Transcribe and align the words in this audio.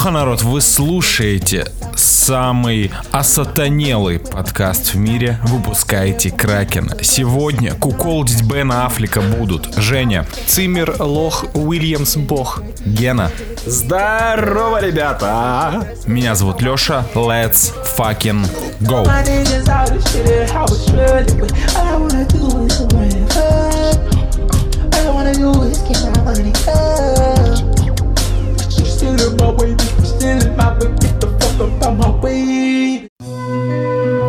Аллаха, 0.00 0.12
народ, 0.12 0.40
вы 0.40 0.62
слушаете 0.62 1.66
самый 1.94 2.90
осатанелый 3.12 4.18
подкаст 4.18 4.94
в 4.94 4.96
мире. 4.96 5.38
Выпускаете 5.42 6.30
Кракен. 6.30 6.90
Сегодня 7.02 7.74
куколдить 7.74 8.42
Бена 8.44 8.86
Аффлека 8.86 9.20
будут 9.20 9.74
Женя, 9.76 10.24
Циммер, 10.46 10.96
Лох, 11.00 11.44
Уильямс, 11.52 12.16
Бог. 12.16 12.62
Гена. 12.86 13.30
Здорово, 13.66 14.80
ребята! 14.82 15.86
Меня 16.06 16.34
зовут 16.34 16.62
Лёша. 16.62 17.04
Let's 17.14 17.74
fucking 17.98 18.48
go. 18.80 19.04
Wanna 25.12 25.34
do 25.34 25.62
is 25.64 25.78
get 25.82 26.00
my 26.16 26.22
money 26.22 26.52
up. 26.66 27.70
Still 29.00 29.16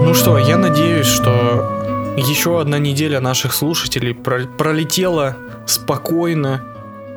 Ну 0.04 0.14
что, 0.14 0.38
я 0.38 0.58
надеюсь, 0.58 1.08
что 1.08 2.16
еще 2.18 2.60
одна 2.60 2.80
неделя 2.80 3.20
наших 3.20 3.54
слушателей 3.54 4.14
про- 4.14 4.48
пролетела 4.58 5.38
спокойно, 5.66 6.62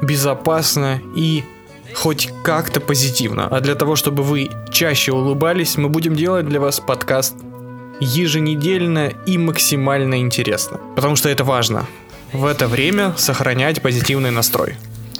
безопасно 0.03 1.01
и 1.17 1.45
хоть 1.95 2.30
как-то 2.43 2.80
позитивно. 2.80 3.47
А 3.51 3.61
для 3.61 3.75
того, 3.75 3.97
чтобы 3.97 4.23
вы 4.23 4.50
чаще 4.70 5.12
улыбались, 5.12 5.77
мы 5.77 5.89
будем 5.89 6.15
делать 6.15 6.48
для 6.48 6.61
вас 6.61 6.81
подкаст 6.81 7.34
еженедельно 8.00 9.12
и 9.27 9.39
максимально 9.39 10.20
интересно. 10.20 10.78
Потому 10.97 11.17
что 11.17 11.28
это 11.28 11.45
важно. 11.45 11.87
В 12.33 12.45
это 12.45 12.67
время 12.67 13.15
сохранять 13.17 13.81
позитивный 13.81 14.31
настрой. 14.31 14.77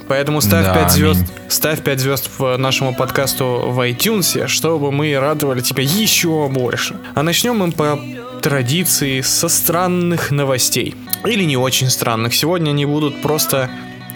Поэтому 0.08 0.41
ставь 0.41 0.66
Да, 0.66 0.74
5 0.74 0.92
звезд, 0.92 1.16
аминь. 1.20 1.28
ставь 1.48 1.83
5 1.83 2.00
звезд 2.00 2.30
в 2.38 2.56
нашему 2.56 2.94
подкасту 2.94 3.64
в 3.69 3.80
iTunes, 3.88 4.46
чтобы 4.48 4.92
мы 4.92 5.19
радовали 5.19 5.61
тебя 5.61 5.83
еще 5.83 6.48
больше. 6.48 6.96
А 7.14 7.22
начнем 7.22 7.56
мы 7.56 7.72
по 7.72 7.98
традиции 8.42 9.22
со 9.22 9.48
странных 9.48 10.30
новостей. 10.30 10.94
Или 11.24 11.44
не 11.44 11.56
очень 11.56 11.88
странных. 11.88 12.34
Сегодня 12.34 12.70
они 12.70 12.84
будут 12.84 13.22
просто 13.22 13.70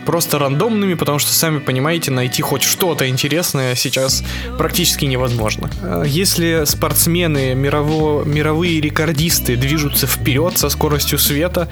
просто 0.04 0.38
рандомными, 0.38 0.94
потому 0.94 1.18
что, 1.18 1.34
сами 1.34 1.58
понимаете, 1.58 2.10
найти 2.10 2.40
хоть 2.40 2.62
что-то 2.62 3.06
интересное 3.10 3.74
сейчас 3.74 4.24
практически 4.56 5.04
невозможно. 5.04 5.68
Э, 5.82 6.02
Если 6.06 6.62
спортсмены, 6.64 7.54
мирово, 7.54 8.24
мировые 8.24 8.80
рекордисты 8.80 9.54
движутся 9.56 10.06
вперед 10.06 10.56
со 10.56 10.70
скоростью 10.70 11.18
света, 11.18 11.68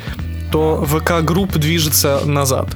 то 0.57 0.83
VK 0.87 1.23
Group 1.23 1.59
движется 1.59 2.23
назад. 2.25 2.69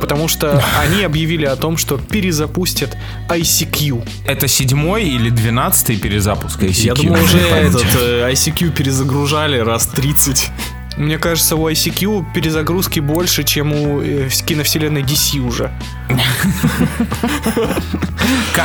Потому 0.00 0.28
что 0.28 0.62
они 0.80 1.02
объявили 1.02 1.44
о 1.44 1.56
том, 1.56 1.76
что 1.76 1.98
перезапустят 1.98 2.96
ICQ. 3.28 4.08
Это 4.26 4.46
седьмой 4.46 5.08
или 5.08 5.30
двенадцатый 5.30 5.96
перезапуск 5.96 6.62
ICQ? 6.62 6.84
Я 6.84 6.94
думаю, 6.94 7.24
уже 7.24 7.38
этот 7.50 7.86
э, 7.96 8.30
ICQ 8.30 8.70
перезагружали 8.70 9.58
раз 9.58 9.86
30. 9.86 10.50
Мне 10.96 11.18
кажется, 11.18 11.56
у 11.56 11.68
ICQ 11.68 12.32
перезагрузки 12.34 13.00
больше, 13.00 13.44
чем 13.44 13.72
у 13.72 14.00
э, 14.00 14.28
киновселенной 14.28 15.02
DC 15.02 15.38
уже. 15.40 15.70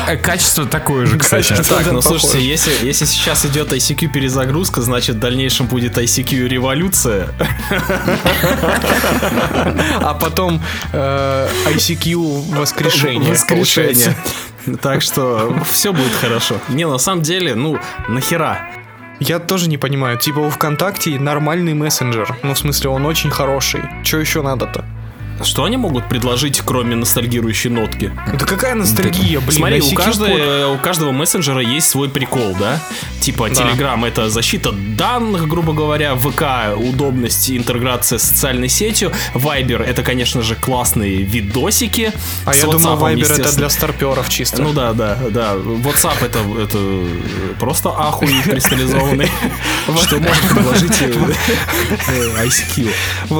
Э, 0.07 0.17
качество 0.17 0.65
такое 0.65 1.05
же, 1.05 1.19
кстати. 1.19 1.53
Так, 1.53 1.91
ну 1.91 2.01
слушайте, 2.01 2.41
если, 2.41 2.73
если 2.85 3.05
сейчас 3.05 3.45
идет 3.45 3.71
ICQ 3.71 4.07
перезагрузка, 4.07 4.81
значит 4.81 5.17
в 5.17 5.19
дальнейшем 5.19 5.67
будет 5.67 5.97
ICQ 5.97 6.47
революция. 6.47 7.29
А 9.99 10.13
потом 10.19 10.61
э, 10.93 11.49
ICQ 11.67 12.55
воскрешение. 12.55 13.31
Воскрешение. 13.31 14.15
Так 14.81 15.01
что 15.01 15.55
все 15.69 15.91
будет 15.91 16.13
хорошо. 16.13 16.55
Не, 16.69 16.87
на 16.87 16.97
самом 16.97 17.21
деле, 17.23 17.55
ну, 17.55 17.79
нахера? 18.07 18.80
Я 19.23 19.37
тоже 19.37 19.69
не 19.69 19.77
понимаю. 19.77 20.17
Типа 20.17 20.39
у 20.39 20.49
ВКонтакте 20.49 21.19
нормальный 21.19 21.75
мессенджер. 21.75 22.35
Ну, 22.41 22.55
в 22.55 22.57
смысле, 22.57 22.89
он 22.89 23.05
очень 23.05 23.29
хороший. 23.29 23.81
Че 24.03 24.17
еще 24.17 24.41
надо-то? 24.41 24.83
Что 25.43 25.63
они 25.63 25.77
могут 25.77 26.07
предложить, 26.09 26.61
кроме 26.63 26.95
ностальгирующей 26.95 27.69
нотки? 27.69 28.11
Да 28.37 28.45
какая 28.45 28.75
ностальгия, 28.75 29.39
блин. 29.39 29.51
Смотри, 29.57 29.81
у, 29.81 29.95
каждой- 29.95 30.73
у 30.73 30.77
каждого 30.77 31.11
мессенджера 31.11 31.61
есть 31.61 31.89
свой 31.89 32.09
прикол, 32.09 32.55
да? 32.59 32.79
Типа, 33.19 33.49
Да. 33.49 33.55
Telegram 33.63 34.05
это 34.07 34.29
защита 34.29 34.71
данных, 34.71 35.47
грубо 35.47 35.73
говоря, 35.73 36.15
ВК 36.15 36.43
удобность 36.77 37.49
интеграция 37.51 38.17
с 38.19 38.23
социальной 38.23 38.69
сетью, 38.69 39.11
Viber 39.33 39.83
это, 39.83 40.03
конечно 40.03 40.41
же, 40.41 40.55
классные 40.55 41.17
видосики. 41.23 42.11
А 42.45 42.55
я 42.55 42.65
думал, 42.65 42.97
WhatsApp, 42.97 43.15
Viber 43.15 43.33
это 43.41 43.55
для 43.55 43.69
старперов 43.69 44.29
чисто. 44.29 44.61
Ну 44.61 44.73
да, 44.73 44.93
да, 44.93 45.17
да. 45.29 45.53
WhatsApp 45.55 46.23
это, 46.23 46.39
это 46.61 46.79
просто 47.59 47.89
ахуй 47.89 48.33
кристаллизованный, 48.43 49.29
что 50.03 50.17
может 50.19 50.49
предложить 50.49 51.01
э, 51.01 51.13
э, 52.07 52.45
ICQ. 52.45 52.89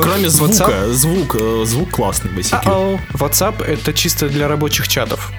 Кроме 0.01 0.29
звука, 0.29 0.89
звук, 0.94 1.35
э, 1.39 1.63
звук 1.66 1.91
классный 1.91 2.31
ICQ. 2.31 2.66
Ау. 2.66 3.00
WhatsApp 3.13 3.63
это 3.63 3.94
чисто 3.94 4.29
для 4.29 4.47
рабочих 4.47 4.88
чатов. 4.88 5.31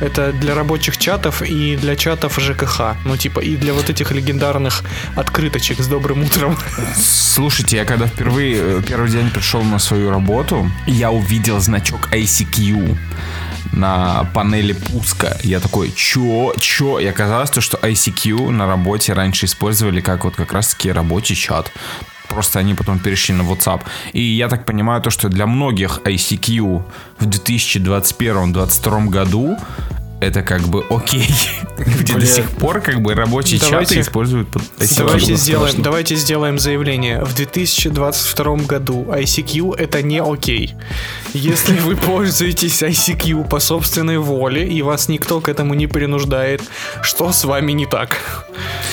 Это 0.00 0.32
для 0.32 0.54
рабочих 0.54 0.96
чатов 0.96 1.42
и 1.42 1.76
для 1.76 1.94
чатов 1.94 2.36
ЖКХ. 2.40 2.96
Ну, 3.04 3.16
типа, 3.16 3.38
и 3.38 3.56
для 3.56 3.72
вот 3.72 3.88
этих 3.88 4.10
легендарных 4.10 4.82
открыточек 5.14 5.78
с 5.78 5.86
добрым 5.86 6.24
утром. 6.24 6.58
Слушайте, 6.96 7.76
я 7.76 7.84
когда 7.84 8.06
впервые 8.06 8.56
э, 8.58 8.82
первый 8.86 9.10
день 9.10 9.30
пришел 9.30 9.62
на 9.62 9.78
свою 9.78 10.10
работу, 10.10 10.68
я 10.88 11.12
увидел 11.12 11.60
значок 11.60 12.08
ICQ 12.12 12.98
на 13.72 14.24
панели 14.34 14.72
пуска. 14.72 15.36
Я 15.44 15.60
такой, 15.60 15.92
чё, 15.94 16.52
чё? 16.58 16.98
И 16.98 17.06
оказалось 17.06 17.50
то, 17.50 17.60
что 17.60 17.78
ICQ 17.78 18.50
на 18.50 18.66
работе 18.66 19.12
раньше 19.12 19.46
использовали 19.46 20.00
как 20.00 20.24
вот 20.24 20.34
как 20.34 20.52
раз 20.52 20.74
таки 20.74 20.90
рабочий 20.90 21.36
чат. 21.36 21.70
Просто 22.32 22.58
они 22.58 22.74
потом 22.74 22.98
перешли 22.98 23.34
на 23.34 23.42
WhatsApp. 23.42 23.80
И 24.14 24.20
я 24.20 24.48
так 24.48 24.64
понимаю 24.64 25.02
то, 25.02 25.10
что 25.10 25.28
для 25.28 25.46
многих 25.46 26.00
ICQ 26.04 26.82
в 27.18 27.26
2021-2022 27.26 29.08
году 29.08 29.56
это 30.22 30.42
как 30.42 30.62
бы 30.62 30.84
окей. 30.88 31.28
Где 31.78 32.14
до 32.14 32.26
сих 32.26 32.48
пор 32.50 32.80
как 32.80 33.00
бы 33.02 33.14
рабочие 33.14 33.58
Давайте- 33.58 33.94
чаты 33.96 34.00
используют 34.00 34.48
под 34.48 34.62
ICQ. 34.78 34.98
Давайте 34.98 35.34
сделаем, 35.36 35.82
давайте 35.82 36.16
сделаем 36.16 36.58
заявление. 36.58 37.24
В 37.24 37.34
2022 37.34 38.56
году 38.66 39.06
ICQ 39.08 39.76
это 39.76 40.02
не 40.02 40.20
окей. 40.20 40.74
Если 41.34 41.76
вы 41.78 41.96
пользуетесь 42.08 42.82
ICQ 42.82 43.48
по 43.48 43.58
собственной 43.58 44.18
воле 44.18 44.68
и 44.68 44.82
вас 44.82 45.08
никто 45.08 45.40
к 45.40 45.48
этому 45.48 45.74
не 45.74 45.86
принуждает, 45.86 46.62
что 47.02 47.32
с 47.32 47.44
вами 47.44 47.72
не 47.72 47.86
так? 47.86 48.46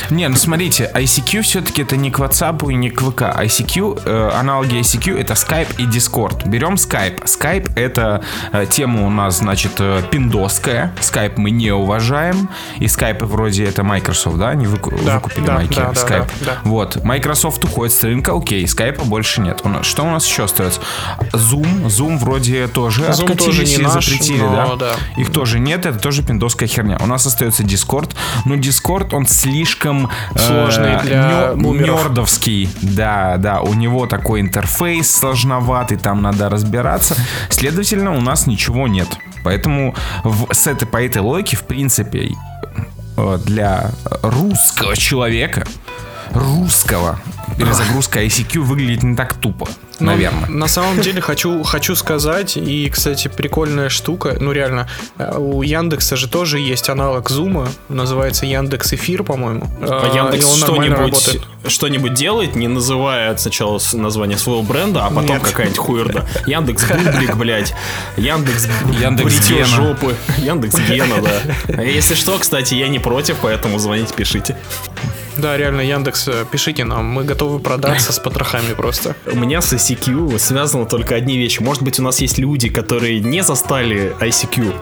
Не, 0.10 0.28
ну 0.28 0.36
смотрите, 0.36 0.90
ICQ 0.94 1.42
все-таки 1.44 1.84
это 1.84 1.96
не 1.96 2.10
к 2.10 2.20
WhatsApp 2.20 2.72
и 2.72 2.76
не 2.76 2.90
к 2.90 3.02
ВК. 3.02 3.22
ICQ, 3.22 4.02
э, 4.06 4.30
аналоги 4.34 4.80
ICQ 4.80 5.20
это 5.20 5.34
Skype 5.34 5.76
и 5.78 5.84
Discord. 5.84 6.48
Берем 6.48 6.76
Skype. 6.76 7.24
Skype 7.26 7.72
это 7.76 8.24
э, 8.52 8.66
тема 8.70 9.06
у 9.06 9.10
нас, 9.10 9.38
значит, 9.40 9.74
э, 9.80 10.02
пиндосская. 10.10 10.92
Skype 11.00 11.19
мы 11.38 11.52
не 11.52 11.72
уважаем. 11.72 12.50
И 12.78 12.86
Skype 12.86 13.26
вроде 13.26 13.66
это 13.66 13.84
Microsoft, 13.84 14.38
да? 14.38 14.50
Они 14.50 14.66
выку- 14.68 14.92
Да, 15.06 15.16
выкупили 15.16 15.46
да, 15.46 15.54
майки 15.56 15.76
да, 15.76 15.92
да, 15.92 16.02
Skype. 16.02 16.28
да, 16.42 16.46
да. 16.46 16.58
Вот. 16.64 17.04
Microsoft 17.04 17.64
уходит 17.66 17.94
с 17.94 18.04
рынка, 18.04 18.34
окей, 18.36 18.64
Skype 18.66 19.04
больше 19.06 19.42
нет. 19.42 19.62
У 19.64 19.70
нас, 19.70 19.86
что 19.86 20.04
у 20.04 20.10
нас 20.10 20.26
еще 20.26 20.44
остается? 20.46 20.82
Zoom. 21.34 21.86
Zoom 21.88 22.18
вроде 22.18 22.68
тоже 22.68 23.02
Zoom 23.04 23.08
тоже 23.08 23.24
откатились 23.34 23.78
не 23.78 23.84
и 23.84 23.88
наш, 23.88 24.06
запретили, 24.06 24.42
но 24.42 24.76
да? 24.76 24.88
да. 24.88 25.22
Их 25.22 25.32
тоже 25.32 25.60
нет, 25.60 25.86
это 25.86 26.00
тоже 26.00 26.24
пиндосская 26.24 26.68
херня. 26.68 26.98
У 27.02 27.06
нас 27.06 27.26
остается 27.26 27.64
Discord, 27.64 28.12
но 28.46 28.56
Discord, 28.56 29.14
он 29.14 29.28
слишком 29.28 30.10
э, 30.36 30.40
Сложный 30.40 31.00
для 31.02 31.24
нё- 31.30 31.56
бумеров. 31.56 32.04
нёрдовский. 32.04 32.70
Да, 32.82 33.38
да, 33.38 33.62
у 33.62 33.74
него 33.74 34.06
такой 34.08 34.42
интерфейс 34.42 35.10
сложноватый, 35.14 35.98
там 35.98 36.22
надо 36.22 36.50
разбираться. 36.50 37.16
Следовательно, 37.50 38.16
у 38.16 38.22
нас 38.22 38.48
ничего 38.48 38.88
нет. 38.88 39.08
Поэтому 39.44 39.96
в- 40.24 40.54
с 40.54 40.68
этой, 40.68 40.88
по 40.88 40.98
этой 41.04 41.22
логике, 41.22 41.58
в 41.58 41.64
принципе, 41.64 42.32
э, 43.18 43.40
для 43.46 43.92
русского 44.22 44.96
человека, 44.96 45.66
русского, 46.32 47.20
перезагрузка 47.60 48.24
ICQ 48.24 48.60
выглядит 48.62 49.04
не 49.04 49.16
так 49.16 49.34
тупо, 49.36 49.68
Ну, 50.00 50.08
наверное. 50.08 50.50
На 50.50 50.68
самом 50.68 51.02
деле 51.02 51.22
хочу, 51.22 51.62
хочу 51.64 51.96
сказать, 51.96 52.58
и, 52.58 52.90
кстати, 52.90 53.28
прикольная 53.28 53.90
штука, 53.90 54.38
ну 54.40 54.52
реально, 54.52 54.88
э, 55.18 55.36
у 55.38 55.62
Яндекса 55.62 56.16
же 56.16 56.28
тоже 56.28 56.60
есть 56.60 56.90
аналог 56.90 57.30
Зума, 57.30 57.68
называется 57.90 58.46
Яндекс 58.46 58.94
Эфир, 58.94 59.24
по-моему. 59.24 59.70
А 59.82 60.10
Э, 60.12 60.16
Яндекс 60.16 60.56
что-нибудь 60.56 60.90
работает. 60.98 61.42
что-нибудь 61.68 62.14
делает, 62.14 62.56
не 62.56 62.68
называя 62.68 63.36
сначала 63.38 63.80
название 63.94 64.38
своего 64.38 64.62
бренда, 64.64 65.06
а 65.06 65.10
потом 65.12 65.40
какая-нибудь 65.40 65.78
хуерда. 65.78 66.26
Яндекс 66.48 66.86
Бублик, 66.88 67.36
блядь. 67.36 67.74
Яндекс 68.18 68.68
Яндекс 69.02 69.36
бритье 69.36 69.66
жопы. 69.66 70.16
Яндекс 70.38 70.78
Гена, 70.88 71.16
да. 71.22 71.56
А 71.78 71.82
Если 71.84 72.16
что, 72.16 72.38
кстати, 72.40 72.76
я 72.76 72.88
не 72.88 73.00
против, 73.00 73.38
поэтому 73.42 73.78
звоните, 73.80 74.14
пишите. 74.14 74.58
Да, 75.42 75.58
реально, 75.58 75.82
Яндекс, 75.82 76.28
э, 76.28 76.46
пишите 76.52 76.84
нам, 76.84 77.06
мы 77.06 77.24
готовы 77.24 77.60
продаться 77.60 78.12
с 78.12 78.20
потрохами 78.20 78.74
просто. 78.74 79.16
У 79.32 79.38
меня 79.38 79.62
с 79.62 79.74
ICQ 79.74 80.38
связано 80.38 80.86
только 80.86 81.16
одни 81.16 81.38
вещи. 81.38 81.62
Может 81.62 81.84
быть, 81.84 82.00
у 82.00 82.04
нас 82.04 82.20
есть 82.22 82.38
люди, 82.40 82.70
которые 82.70 83.22
не 83.22 83.42
застали 83.44 84.14
ICQ. 84.20 84.74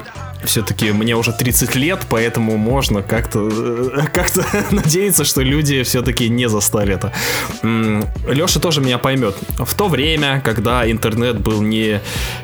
Все-таки 0.44 0.92
мне 0.92 1.16
уже 1.16 1.32
30 1.34 1.76
лет, 1.76 2.06
поэтому 2.10 2.58
можно 2.58 3.02
как-то 3.02 3.50
э, 3.52 4.02
как-то 4.14 4.46
надеяться, 4.72 5.24
что 5.24 5.42
люди 5.42 5.84
все-таки 5.84 6.30
не 6.30 6.48
застали 6.50 6.94
это. 6.96 7.12
Леша 8.28 8.60
тоже 8.60 8.82
меня 8.82 8.98
поймет. 8.98 9.36
В 9.58 9.74
то 9.74 9.88
время, 9.88 10.42
когда 10.44 10.90
интернет 10.90 11.40
был 11.40 11.62
не 11.62 12.02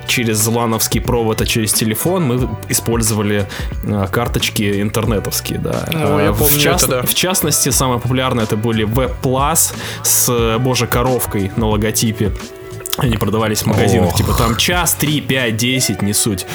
через 0.07 0.45
лановский 0.47 1.01
провод, 1.01 1.41
а 1.41 1.45
через 1.45 1.73
телефон, 1.73 2.23
мы 2.25 2.49
использовали 2.69 3.47
э, 3.85 4.07
карточки 4.11 4.81
интернетовские, 4.81 5.59
да. 5.59 5.87
Ну, 5.91 6.19
я 6.19 6.25
Э, 6.27 6.31
в, 6.31 6.39
помню 6.39 6.59
част- 6.59 6.83
это, 6.87 7.01
да. 7.01 7.07
в 7.07 7.13
частности, 7.13 7.69
самое 7.69 7.99
популярное 7.99 8.43
это 8.45 8.57
были 8.57 8.85
Web 8.85 9.13
Plus 9.21 9.73
с 10.03 10.57
божьей 10.59 10.87
коровкой 10.87 11.51
на 11.55 11.67
логотипе. 11.67 12.31
Они 12.97 13.17
продавались 13.17 13.63
в 13.63 13.65
магазинах, 13.65 14.09
Ох. 14.09 14.17
типа 14.17 14.33
там 14.33 14.55
час, 14.55 14.93
3, 14.93 15.21
5, 15.21 15.57
10, 15.57 16.01
не 16.01 16.13
суть. 16.13 16.45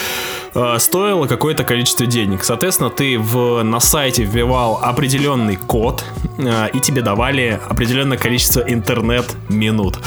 Э, 0.54 0.76
Стоило 0.78 1.26
какое-то 1.26 1.64
количество 1.64 2.06
денег. 2.06 2.44
Соответственно, 2.44 2.90
ты 2.90 3.18
в, 3.18 3.62
на 3.62 3.80
сайте 3.80 4.24
вбивал 4.24 4.78
определенный 4.82 5.56
код, 5.56 6.04
э, 6.38 6.68
и 6.72 6.80
тебе 6.80 7.02
давали 7.02 7.60
определенное 7.68 8.18
количество 8.18 8.60
интернет-минут. 8.60 9.98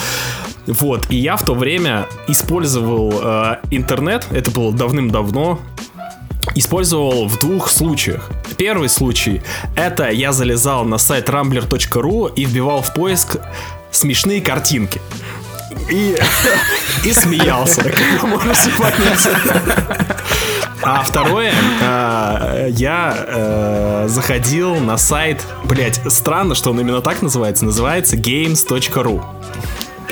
Вот, 0.67 1.07
и 1.09 1.17
я 1.17 1.35
в 1.37 1.43
то 1.43 1.53
время 1.53 2.07
использовал 2.27 3.13
э, 3.21 3.57
интернет, 3.71 4.27
это 4.31 4.51
было 4.51 4.71
давным-давно, 4.71 5.59
использовал 6.55 7.27
в 7.27 7.39
двух 7.39 7.69
случаях. 7.69 8.29
Первый 8.57 8.89
случай 8.89 9.41
это 9.75 10.09
я 10.09 10.31
залезал 10.31 10.85
на 10.85 10.97
сайт 10.97 11.29
rambler.ru 11.29 12.33
и 12.35 12.45
вбивал 12.45 12.81
в 12.81 12.93
поиск 12.93 13.37
смешные 13.91 14.41
картинки. 14.41 15.01
И, 15.89 16.17
и 17.03 17.13
смеялся, 17.13 17.83
как. 17.83 17.93
А 20.83 21.03
второе, 21.03 21.53
э, 21.81 22.69
я 22.71 23.15
э, 23.27 24.05
заходил 24.07 24.75
на 24.75 24.97
сайт, 24.97 25.45
блять, 25.63 26.01
странно, 26.07 26.55
что 26.55 26.71
он 26.71 26.79
именно 26.79 27.01
так 27.01 27.21
называется, 27.21 27.65
называется 27.65 28.17
games.ru. 28.17 29.23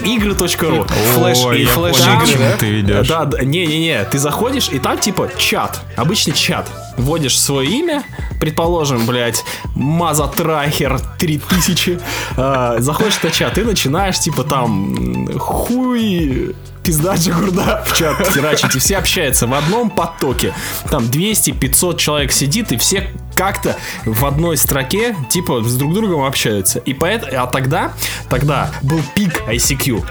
Игры.ру. 0.03 0.85
Флэш- 1.15 1.45
Ой, 1.45 1.61
и 1.61 1.65
флэш 1.65 1.97
игры, 1.99 2.37
да? 2.39 2.57
ты 2.57 2.79
идешь. 2.79 3.07
Да, 3.07 3.25
да, 3.25 3.43
не-не-не, 3.43 4.03
ты 4.05 4.17
заходишь, 4.17 4.69
и 4.71 4.79
там 4.79 4.97
типа 4.97 5.29
чат, 5.37 5.81
обычный 5.95 6.33
чат. 6.33 6.69
Вводишь 6.97 7.39
свое 7.39 7.69
имя, 7.69 8.03
предположим, 8.41 9.05
блядь, 9.05 9.43
Мазатрахер 9.75 10.99
3000, 11.17 11.99
э, 12.37 12.75
заходишь 12.79 13.13
в 13.15 13.23
этот 13.23 13.33
чат 13.33 13.57
и 13.57 13.61
начинаешь 13.61 14.19
типа 14.19 14.43
там 14.43 15.27
хуй 15.37 16.55
пизда 16.83 17.15
Джигурда 17.15 17.83
в 17.85 17.95
чат 17.97 18.27
херачить, 18.33 18.75
и 18.75 18.79
все 18.79 18.97
общаются 18.97 19.45
в 19.47 19.53
одном 19.53 19.89
потоке. 19.89 20.53
Там 20.89 21.03
200-500 21.03 21.97
человек 21.97 22.31
сидит, 22.31 22.71
и 22.71 22.77
все 22.77 23.09
как-то 23.39 23.77
в 24.03 24.25
одной 24.25 24.57
строке, 24.57 25.15
типа, 25.29 25.63
с 25.63 25.77
друг 25.77 25.93
другом 25.93 26.25
общаются. 26.25 26.79
И 26.79 26.93
поэтому, 26.93 27.31
а 27.41 27.47
тогда, 27.47 27.93
тогда 28.29 28.69
был 28.81 28.99
пик 29.15 29.43
ICQ. 29.47 30.05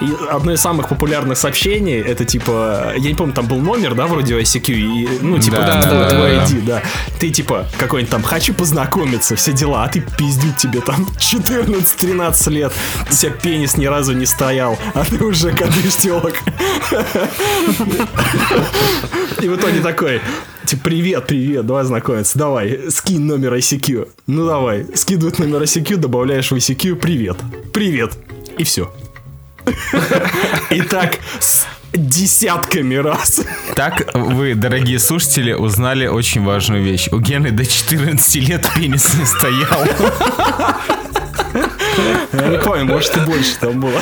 И 0.00 0.12
одно 0.28 0.52
из 0.52 0.60
самых 0.60 0.88
популярных 0.88 1.38
сообщений, 1.38 2.00
это 2.00 2.24
типа, 2.24 2.94
я 2.96 3.08
не 3.08 3.14
помню, 3.14 3.34
там 3.34 3.46
был 3.46 3.58
номер, 3.58 3.94
да, 3.94 4.08
вроде 4.08 4.36
ICQ, 4.36 4.72
и, 4.72 5.18
ну, 5.20 5.38
типа, 5.38 5.58
Да, 5.58 5.66
там 5.66 5.80
да, 5.82 6.08
твой 6.08 6.30
да, 6.30 6.44
ID, 6.44 6.62
да. 6.62 6.82
Ты 7.20 7.30
типа, 7.30 7.68
какой-нибудь 7.78 8.10
там, 8.10 8.24
хочу 8.24 8.52
познакомиться, 8.52 9.36
все 9.36 9.52
дела, 9.52 9.84
а 9.84 9.88
ты 9.88 10.00
пиздюк 10.00 10.56
тебе 10.56 10.80
там 10.80 11.06
14-13 11.18 12.50
лет, 12.50 12.72
у 13.08 13.12
тебя 13.12 13.30
пенис 13.30 13.76
ни 13.76 13.86
разу 13.86 14.12
не 14.12 14.26
стоял, 14.26 14.76
а 14.94 15.04
ты 15.04 15.22
уже 15.22 15.52
кадышь 15.52 15.98
телок. 15.98 16.34
И 19.40 19.48
в 19.48 19.56
итоге 19.56 19.80
такой, 19.80 20.20
типа, 20.66 20.82
привет, 20.84 21.26
привет, 21.26 21.66
давай 21.66 21.84
знакомиться, 21.84 22.38
давай, 22.38 22.90
скинь 22.90 23.22
номер 23.22 23.54
ICQ. 23.54 24.08
Ну 24.26 24.46
давай, 24.46 24.86
скидывает 24.94 25.38
номер 25.38 25.62
ICQ, 25.62 25.96
добавляешь 25.96 26.50
в 26.50 26.54
ICQ, 26.54 26.96
привет, 26.96 27.36
привет, 27.72 28.12
и 28.58 28.64
все. 28.64 28.92
И 30.70 30.80
так 30.82 31.18
с 31.40 31.66
десятками 31.92 32.94
раз. 32.96 33.42
Так 33.74 34.10
вы, 34.14 34.54
дорогие 34.54 34.98
слушатели, 34.98 35.52
узнали 35.52 36.06
очень 36.06 36.42
важную 36.42 36.82
вещь. 36.82 37.08
У 37.12 37.18
Гены 37.18 37.50
до 37.50 37.66
14 37.66 38.48
лет 38.48 38.68
пенис 38.74 39.14
не 39.14 39.24
стоял. 39.26 39.86
Я 42.32 42.48
не 42.48 42.58
помню, 42.58 42.84
может 42.84 43.16
и 43.16 43.20
больше 43.20 43.56
там 43.58 43.80
было. 43.80 44.00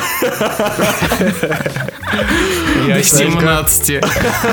До 2.87 3.03
17. 3.03 3.89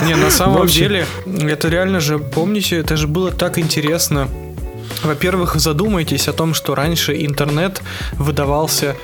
Не, 0.06 0.14
на 0.14 0.30
самом 0.30 0.66
деле, 0.66 1.06
это 1.26 1.68
реально 1.68 2.00
же, 2.00 2.18
помните, 2.18 2.78
это 2.78 2.96
же 2.96 3.06
было 3.06 3.30
так 3.30 3.58
интересно. 3.58 4.28
Во-первых, 5.02 5.54
задумайтесь 5.56 6.28
о 6.28 6.32
том, 6.32 6.54
что 6.54 6.74
раньше 6.74 7.24
интернет 7.24 7.80
выдавался 8.12 8.96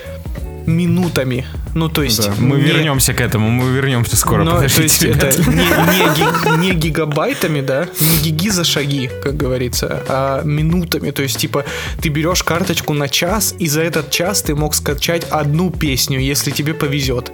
минутами. 0.67 1.47
Ну, 1.75 1.89
то 1.89 2.03
есть... 2.03 2.29
Мы 2.39 2.57
не- 2.57 2.63
вернемся 2.63 3.15
к 3.15 3.21
этому, 3.21 3.51
мы 3.51 3.71
вернемся 3.73 4.17
скоро. 4.17 4.45
но, 4.45 4.59
то 4.59 4.83
есть 4.83 5.03
это 5.03 5.27
не, 5.51 5.57
не 5.57 6.15
ги- 6.15 6.59
не 6.61 6.71
гигабайтами, 6.75 7.61
да, 7.61 7.89
не 8.01 8.19
гиги 8.19 8.49
за 8.51 8.65
шаги, 8.65 9.11
как 9.23 9.37
говорится, 9.37 10.03
а 10.09 10.43
минутами. 10.45 11.11
То 11.11 11.23
есть, 11.23 11.39
типа, 11.39 11.65
ты 12.01 12.09
берешь 12.09 12.43
карточку 12.43 12.93
на 12.95 13.09
час, 13.09 13.55
и 13.59 13.69
за 13.69 13.83
этот 13.83 14.11
час 14.11 14.43
ты 14.43 14.55
мог 14.55 14.75
скачать 14.75 15.25
одну 15.31 15.71
песню, 15.71 16.19
если 16.21 16.51
тебе 16.51 16.75
повезет. 16.75 17.33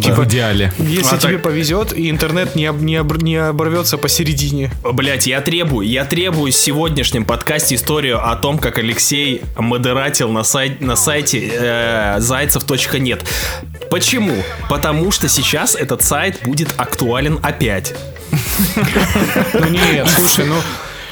Типа 0.00 0.22
в 0.22 0.24
идеале. 0.26 0.72
Если 0.78 1.14
А 1.14 1.18
тебе 1.18 1.34
так- 1.34 1.42
повезет, 1.42 1.92
и 1.92 2.08
интернет 2.10 2.54
не, 2.54 2.66
об- 2.66 2.82
не, 2.82 2.96
обр- 2.96 3.22
не 3.22 3.36
оборвется 3.36 3.98
посередине. 3.98 4.70
Блять, 4.84 5.26
я 5.26 5.40
требую, 5.40 5.86
я 5.88 6.04
требую 6.04 6.52
в 6.52 6.56
сегодняшнем 6.56 7.24
подкасте 7.24 7.74
историю 7.74 8.24
о 8.30 8.36
том, 8.36 8.58
как 8.58 8.78
Алексей 8.78 9.42
модератил 9.56 10.30
на, 10.30 10.44
сайт, 10.44 10.80
на 10.80 10.96
сайте 10.96 11.50
э, 11.52 12.16
зайцев.нет. 12.20 13.24
Почему? 13.90 14.34
Потому 14.68 15.10
что 15.10 15.28
сейчас 15.28 15.74
этот 15.74 16.02
сайт 16.02 16.40
будет 16.44 16.74
актуален 16.76 17.38
опять. 17.42 17.94
Ну 19.52 19.68
нет, 19.68 20.08
слушай, 20.08 20.46
ну 20.46 20.56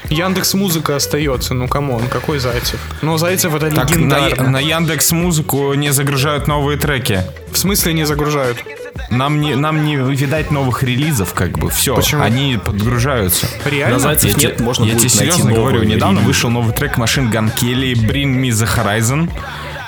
Яндекс 0.09 0.55
Музыка 0.55 0.97
остается, 0.97 1.55
ну 1.55 1.69
come 1.69 1.91
on, 1.91 2.09
какой 2.09 2.38
Зайцев? 2.38 2.81
Ну 3.02 3.17
Зайцев 3.19 3.55
это 3.55 3.71
Так, 3.71 3.90
на, 3.90 3.95
легендарно. 3.95 4.49
на 4.50 4.59
Яндекс 4.61 5.12
Музыку 5.12 5.75
не 5.75 5.93
загружают 5.93 6.49
новые 6.49 6.79
треки. 6.79 7.23
В 7.52 7.59
смысле 7.59 7.93
не 7.93 8.05
загружают? 8.05 8.59
Нам 9.11 9.40
не, 9.40 9.55
нам 9.55 9.85
не 9.85 9.97
видать 9.97 10.50
новых 10.50 10.83
релизов, 10.83 11.33
как 11.35 11.59
бы. 11.59 11.71
Все, 11.71 11.95
Почему? 11.95 12.23
они 12.23 12.59
подгружаются. 12.64 13.47
Реально? 13.64 13.97
На 13.97 14.00
Зайцев 14.00 14.37
Я.нет, 14.38 14.61
можно 14.61 14.85
я 14.85 14.95
тебе 14.97 15.09
серьезно 15.09 15.52
говорю, 15.52 15.83
недавно 15.85 16.17
релиз. 16.19 16.26
вышел 16.26 16.50
новый 16.50 16.75
трек 16.75 16.97
Machine 16.97 17.30
Gun 17.31 17.55
Kelly 17.55 17.93
Bring 17.95 18.40
Me 18.40 18.49
The 18.49 18.69
Horizon. 18.76 19.31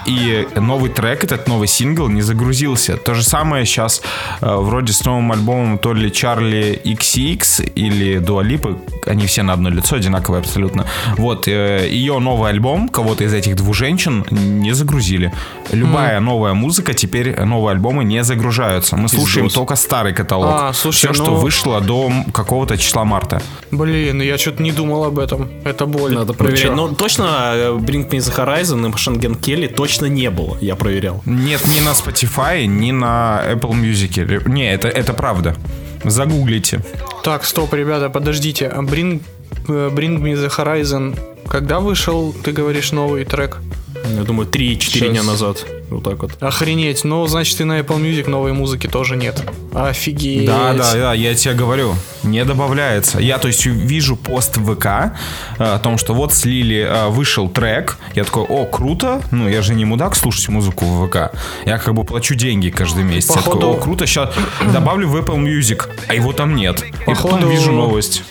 И 0.07 0.47
новый 0.57 0.91
трек, 0.91 1.25
этот 1.25 1.47
новый 1.49 1.69
сингл 1.69 2.09
не 2.09 2.23
загрузился. 2.23 2.97
То 2.97 3.15
же 3.15 3.23
самое 3.23 3.65
сейчас 3.65 4.03
э, 4.41 4.55
вроде 4.57 4.93
с 4.93 5.05
новым 5.05 5.31
альбомом 5.33 5.79
то 5.79 5.93
ли 5.93 6.11
Чарли 6.13 6.81
XX 6.85 7.71
или 7.75 8.19
Дуалипы. 8.19 8.77
Они 9.07 9.27
все 9.27 9.43
на 9.43 9.53
одно 9.53 9.69
лицо, 9.71 9.97
одинаковые 9.97 10.41
абсолютно. 10.41 10.87
Вот, 11.17 11.47
э, 11.49 11.89
ее 11.89 12.19
новый 12.19 12.51
альбом, 12.51 12.89
кого-то 12.89 13.25
из 13.25 13.33
этих 13.33 13.57
двух 13.57 13.75
женщин, 13.75 14.25
не 14.31 14.73
загрузили. 14.73 15.33
Любая 15.71 16.21
новая 16.21 16.55
музыка, 16.55 16.95
теперь 16.95 17.41
новые 17.41 17.73
альбомы 17.75 18.05
не 18.05 18.25
загружаются. 18.25 18.97
Мы 18.97 19.09
слушаем 19.09 19.49
только 19.51 19.77
старый 19.77 20.13
каталог. 20.15 20.49
А, 20.51 20.73
слушай, 20.73 20.99
Все, 21.07 21.13
что 21.15 21.27
ну- 21.33 21.37
вышло 21.37 21.81
до 21.81 22.11
какого-то 22.33 22.77
числа 22.77 23.05
марта. 23.05 23.41
Блин, 23.71 24.21
я 24.23 24.37
что-то 24.39 24.63
не 24.63 24.73
думал 24.73 25.05
об 25.05 25.19
этом. 25.19 25.49
Это 25.65 25.87
боль. 25.87 26.13
Надо 26.15 26.33
Ну 26.33 26.35
проверять. 26.35 26.63
чё? 26.63 26.75
Но 26.75 26.89
точно 26.89 27.53
э, 27.55 27.71
Bring 27.79 28.09
Me 28.09 28.19
The 28.19 28.37
Horizon 28.37 28.93
и 28.93 28.97
Шенген 28.97 29.35
Келли 29.37 29.67
точно 29.69 29.92
не 30.01 30.31
было, 30.31 30.57
я 30.61 30.77
проверял. 30.77 31.23
Нет, 31.27 31.67
ни 31.69 31.81
на 31.81 31.93
Spotify, 31.93 32.67
ни 32.67 32.93
на 32.93 33.43
Apple 33.47 33.73
Music. 33.73 34.49
Не, 34.49 34.73
это, 34.73 34.89
это 34.89 35.13
правда. 35.13 35.57
Загуглите. 36.05 36.81
Так, 37.23 37.45
стоп, 37.45 37.75
ребята, 37.75 38.09
подождите. 38.11 38.69
А 38.69 38.83
Bring, 38.83 39.21
э, 39.69 39.91
Bring 39.95 40.19
Me 40.21 40.35
The 40.35 40.51
Horizon. 40.51 41.19
Когда 41.49 41.81
вышел, 41.81 42.33
ты 42.33 42.53
говоришь, 42.53 42.93
новый 42.93 43.25
трек? 43.25 43.59
Я 44.05 44.23
думаю, 44.25 44.49
3-4 44.49 44.81
Щас. 44.99 45.09
дня 45.11 45.23
назад. 45.23 45.65
Вот 45.91 46.03
так 46.05 46.23
вот. 46.23 46.33
Охренеть. 46.41 47.05
Ну, 47.05 47.27
значит, 47.27 47.61
и 47.61 47.65
на 47.65 47.79
Apple 47.81 48.01
Music 48.01 48.29
новой 48.29 48.53
музыки 48.53 48.87
тоже 48.87 49.17
нет. 49.17 49.43
Офигеть. 49.75 50.47
Да, 50.47 50.73
да, 50.75 50.93
да, 50.95 51.15
я 51.15 51.35
тебе 51.35 51.55
говорю, 51.55 51.95
не 52.23 52.45
добавляется. 52.45 53.19
Я, 53.21 53.39
то 53.39 53.49
есть, 53.49 53.67
вижу 53.67 54.17
пост 54.17 54.57
в 54.57 54.75
ВК 54.75 54.87
э, 54.87 55.13
о 55.59 55.79
том, 55.79 55.99
что 55.99 56.15
вот 56.15 56.33
слили, 56.33 56.87
э, 56.89 57.09
вышел 57.09 57.49
трек. 57.49 57.99
Я 58.15 58.25
такой, 58.25 58.45
о, 58.45 58.65
круто. 58.65 59.21
Ну, 59.31 59.49
я 59.49 59.61
же 59.63 59.75
не 59.75 59.85
мудак 59.85 60.17
слушать 60.17 60.49
музыку 60.49 60.85
в 60.85 61.07
ВК. 61.09 61.33
Я 61.67 61.79
как 61.79 61.95
бы 61.95 62.05
плачу 62.05 62.35
деньги 62.35 62.71
каждый 62.71 63.05
месяц. 63.05 63.31
Я 63.31 63.37
Походу- 63.37 63.61
такой, 63.61 63.77
о, 63.77 63.81
круто, 63.81 64.07
сейчас 64.07 64.31
добавлю 64.73 65.09
в 65.09 65.17
Apple 65.17 65.39
Music, 65.43 65.89
а 66.09 66.15
его 66.15 66.33
там 66.33 66.55
нет. 66.57 66.83
И 66.83 67.05
Походу- 67.05 67.37
потом 67.37 67.51
вижу 67.51 67.71
новость. 67.73 68.23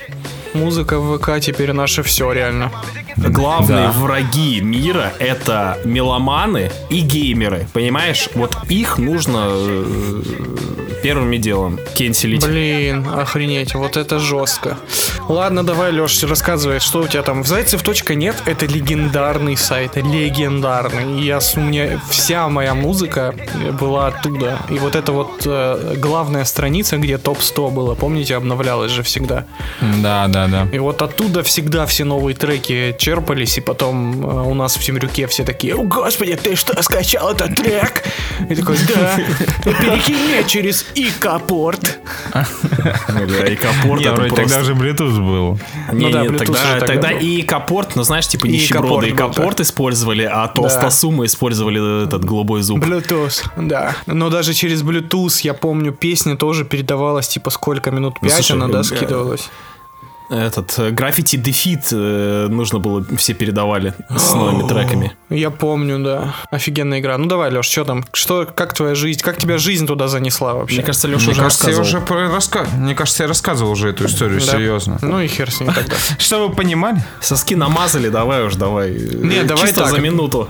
Музыка 0.53 0.99
в 0.99 1.17
ВК 1.17 1.39
теперь 1.39 1.71
наше 1.73 2.03
все, 2.03 2.31
реально. 2.31 2.71
Главные 3.17 3.87
Да. 3.87 3.91
враги 3.91 4.61
мира 4.61 5.13
это 5.19 5.77
меломаны 5.85 6.71
и 6.89 7.01
геймеры. 7.01 7.67
Понимаешь? 7.73 8.27
Вот 8.35 8.55
их 8.69 8.97
нужно 8.97 9.47
э, 9.49 10.21
Первыми 11.01 11.37
делом 11.37 11.79
кенселить. 11.95 12.45
Блин, 12.45 13.07
охренеть, 13.07 13.73
вот 13.75 13.97
это 13.97 14.19
жестко. 14.19 14.77
Ладно, 15.27 15.63
давай, 15.63 15.91
Леш, 15.91 16.23
рассказывай, 16.23 16.79
что 16.79 17.01
у 17.01 17.07
тебя 17.07 17.23
там. 17.23 17.43
Зайцев.нет 17.43 18.35
это 18.45 18.65
легендарный 18.65 19.57
сайт, 19.57 19.95
легендарный. 19.95 21.19
И 21.19 21.25
Я, 21.25 21.39
у 21.55 21.59
меня 21.59 21.99
вся 22.09 22.47
моя 22.49 22.73
музыка 22.73 23.33
была 23.79 24.07
оттуда. 24.07 24.59
И 24.69 24.77
вот 24.79 24.95
это 24.95 25.11
вот 25.11 25.43
э, 25.45 25.95
главная 25.97 26.45
страница, 26.45 26.97
где 26.97 27.17
топ-100 27.17 27.71
было, 27.71 27.95
помните, 27.95 28.35
обновлялась 28.35 28.91
же 28.91 29.03
всегда. 29.03 29.45
Да, 30.01 30.27
да, 30.27 30.47
да. 30.47 30.67
И 30.71 30.79
вот 30.79 31.01
оттуда 31.01 31.43
всегда 31.43 31.85
все 31.85 32.03
новые 32.03 32.35
треки 32.35 32.95
черпались, 32.97 33.57
и 33.57 33.61
потом 33.61 34.23
э, 34.23 34.49
у 34.49 34.53
нас 34.53 34.75
в 34.75 34.83
Темрюке 34.83 35.27
все 35.27 35.43
такие, 35.43 35.75
о 35.75 35.83
господи, 35.83 36.35
ты 36.35 36.55
что, 36.55 36.81
скачал 36.83 37.31
этот 37.31 37.55
трек? 37.55 38.03
И 38.49 38.55
такой, 38.55 38.77
да, 38.87 39.15
перекинь 39.63 40.17
через 40.95 41.17
ИК-порт. 41.17 41.99
Да, 42.33 43.47
и 43.47 43.55
капорт 43.55 44.01
это 44.01 44.13
вроде 44.13 44.35
тогда 44.35 44.59
уже 44.59 44.73
Bluetooth 44.73 45.19
был. 45.19 45.59
Ну 45.91 46.09
да, 46.09 46.25
тогда, 46.37 46.79
же 46.79 47.11
и 47.11 47.41
капорт, 47.43 47.95
ну 47.95 48.03
знаешь, 48.03 48.27
типа 48.27 48.47
И 48.47 48.51
нищеброды, 48.51 49.09
и 49.09 49.11
капорт 49.11 49.41
капорт 49.51 49.59
использовали, 49.59 50.23
а 50.23 50.47
толстосумы 50.47 51.25
использовали 51.25 52.03
этот 52.05 52.23
голубой 52.25 52.61
зуб. 52.61 52.79
Bluetooth, 52.79 53.43
да. 53.57 53.95
Но 54.05 54.29
даже 54.29 54.53
через 54.53 54.83
Bluetooth, 54.83 55.41
я 55.43 55.53
помню, 55.53 55.91
песня 55.91 56.35
тоже 56.35 56.65
передавалась, 56.65 57.27
типа, 57.27 57.49
сколько 57.49 57.91
минут? 57.91 58.17
Ну, 58.21 58.29
Пять 58.29 58.51
она, 58.51 58.67
да, 58.67 58.79
э, 58.79 58.83
скидывалась? 58.83 59.49
Этот 60.31 60.73
э, 60.79 60.91
граффити 60.91 61.35
дефит 61.35 61.89
э, 61.91 62.47
нужно 62.49 62.79
было, 62.79 63.05
все 63.17 63.33
передавали 63.33 63.93
с 64.09 64.33
новыми 64.33 64.65
треками. 64.67 65.11
Я 65.29 65.49
помню, 65.49 65.99
да. 65.99 66.33
Офигенная 66.51 66.99
игра. 67.01 67.17
Ну 67.17 67.25
давай, 67.25 67.51
Леш, 67.51 67.65
что 67.65 67.83
там? 67.83 68.05
Что, 68.13 68.45
как 68.45 68.73
твоя 68.73 68.95
жизнь? 68.95 69.19
Как 69.19 69.37
тебя 69.37 69.57
жизнь 69.57 69.85
туда 69.85 70.07
занесла 70.07 70.53
вообще? 70.53 70.77
Мне 70.77 70.85
кажется, 70.85 71.07
Леша 71.09 71.23
Мне 71.23 71.31
уже 71.33 71.41
кажется, 71.41 71.69
я 71.69 71.77
рассказывал. 71.77 71.99
уже 71.99 72.07
про- 72.07 72.35
раска- 72.37 72.75
Мне 72.77 72.95
кажется, 72.95 73.23
я 73.23 73.27
рассказывал 73.27 73.71
уже 73.71 73.89
эту 73.89 74.05
историю, 74.05 74.39
Да? 74.39 74.45
серьезно. 74.45 74.97
Ну 75.01 75.19
и 75.19 75.27
хер 75.27 75.51
с 75.51 75.59
ним 75.59 75.73
тогда. 75.73 75.95
Чтобы 76.17 76.47
вы 76.47 76.53
понимали, 76.55 77.03
Соски 77.19 77.55
намазали, 77.55 78.07
давай 78.07 78.45
уж, 78.45 78.55
давай. 78.55 78.91
Не, 78.91 79.43
давай 79.43 79.65
Чисто 79.67 79.81
так. 79.81 79.91
за 79.91 79.99
минуту. 79.99 80.47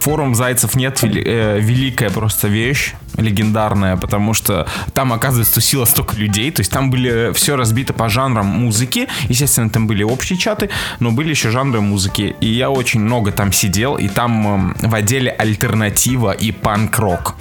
форум 0.00 0.34
Зайцев 0.34 0.74
нет 0.74 1.02
э, 1.02 1.58
великая 1.60 2.10
просто 2.10 2.48
вещь, 2.48 2.94
легендарная, 3.18 3.96
потому 3.96 4.32
что 4.34 4.66
там, 4.94 5.12
оказывается, 5.12 5.54
тусило 5.54 5.84
столько 5.84 6.16
людей, 6.16 6.50
то 6.50 6.60
есть 6.60 6.70
там 6.72 6.90
были 6.90 7.32
все 7.34 7.56
разбито 7.56 7.92
по 7.92 8.08
жанрам 8.08 8.46
музыки, 8.46 9.08
естественно, 9.28 9.68
там 9.70 9.86
были 9.86 10.02
общие 10.02 10.38
чаты, 10.38 10.70
но 11.00 11.10
были 11.10 11.30
еще 11.30 11.50
жанры 11.50 11.80
музыки, 11.80 12.36
и 12.40 12.48
я 12.48 12.70
очень 12.70 13.00
много 13.00 13.32
там 13.32 13.52
сидел, 13.52 13.96
и 13.96 14.08
там 14.08 14.46
эм, 14.46 14.76
в 14.90 14.94
отделе 14.94 15.30
альтернатива 15.30 16.30
и 16.32 16.52
панк-рок, 16.52 17.34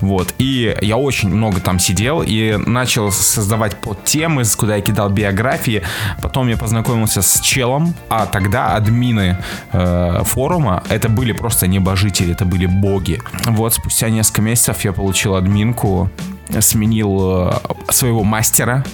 вот, 0.00 0.34
и 0.38 0.76
я 0.80 0.96
очень 0.96 1.28
много 1.28 1.60
там 1.60 1.78
сидел 1.78 2.22
и 2.26 2.56
начал 2.66 3.12
создавать 3.12 3.76
подтемы, 3.76 4.44
с- 4.44 4.56
куда 4.56 4.76
я 4.76 4.82
кидал 4.82 5.10
биографии, 5.10 5.82
потом 6.22 6.48
я 6.48 6.56
познакомился 6.56 7.22
с 7.22 7.40
челом, 7.40 7.94
а 8.08 8.26
тогда 8.26 8.74
админы 8.74 9.36
э, 9.72 10.22
форума, 10.24 10.82
это 10.88 11.08
были 11.08 11.32
просто 11.32 11.66
небожители, 11.66 12.32
это 12.32 12.44
были 12.44 12.66
боги. 12.66 13.20
Вот, 13.44 13.74
спустя 13.74 14.08
несколько 14.08 14.42
месяцев 14.42 14.84
я 14.84 14.92
получил 14.92 15.17
админку, 15.26 16.10
сменил 16.60 17.48
э, 17.48 17.52
своего 17.90 18.24
мастера, 18.24 18.84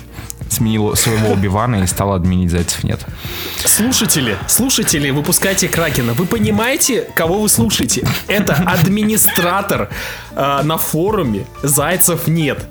сменил 0.49 0.95
своего 0.97 1.33
Убивана 1.33 1.77
и 1.77 1.87
стал 1.87 2.13
админить 2.13 2.51
Зайцев 2.51 2.85
нет. 2.85 3.01
Слушатели, 3.65 4.37
слушатели, 4.47 5.11
выпускайте 5.11 5.69
Кракена. 5.69 6.15
Вы 6.15 6.27
понимаете, 6.27 7.09
кого 7.15 7.41
вы 7.41 7.49
слушаете? 7.49 8.07
Это 8.29 8.55
администратор 8.55 9.91
э, 10.35 10.61
на 10.63 10.79
форуме 10.79 11.47
Зайцев 11.63 12.27
нет. 12.27 12.67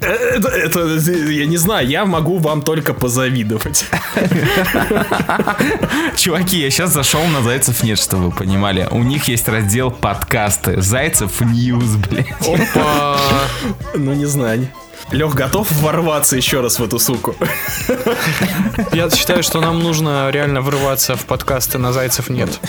Э, 0.00 0.06
Это, 0.36 0.48
это, 0.48 1.10
я 1.30 1.46
не 1.46 1.56
знаю, 1.56 1.86
я 1.88 2.04
могу 2.04 2.38
вам 2.38 2.62
только 2.62 2.94
позавидовать. 2.94 3.84
Чуваки, 6.16 6.58
я 6.58 6.70
сейчас 6.70 6.92
зашел 6.92 7.24
на 7.26 7.42
Зайцев 7.42 7.82
нет, 7.82 7.98
чтобы 7.98 8.26
вы 8.26 8.30
понимали. 8.32 8.88
У 8.90 9.02
них 9.02 9.28
есть 9.28 9.48
раздел 9.48 9.90
подкасты. 9.90 10.80
Зайцев 10.80 11.40
News, 11.40 11.96
блядь. 11.96 12.26
Опа! 12.40 13.18
Ну, 13.94 14.12
не 14.14 14.26
знаю. 14.26 14.68
Лех, 15.10 15.34
готов 15.34 15.70
ворваться 15.80 16.36
еще 16.36 16.60
раз 16.60 16.78
в 16.78 16.84
эту 16.84 16.98
суку? 16.98 17.34
Я 18.92 19.10
считаю, 19.10 19.42
что 19.42 19.60
нам 19.60 19.80
нужно 19.82 20.30
реально 20.30 20.60
врываться 20.60 21.16
в 21.16 21.24
подкасты 21.26 21.78
на 21.78 21.92
Зайцев 21.92 22.30
нет. 22.30 22.60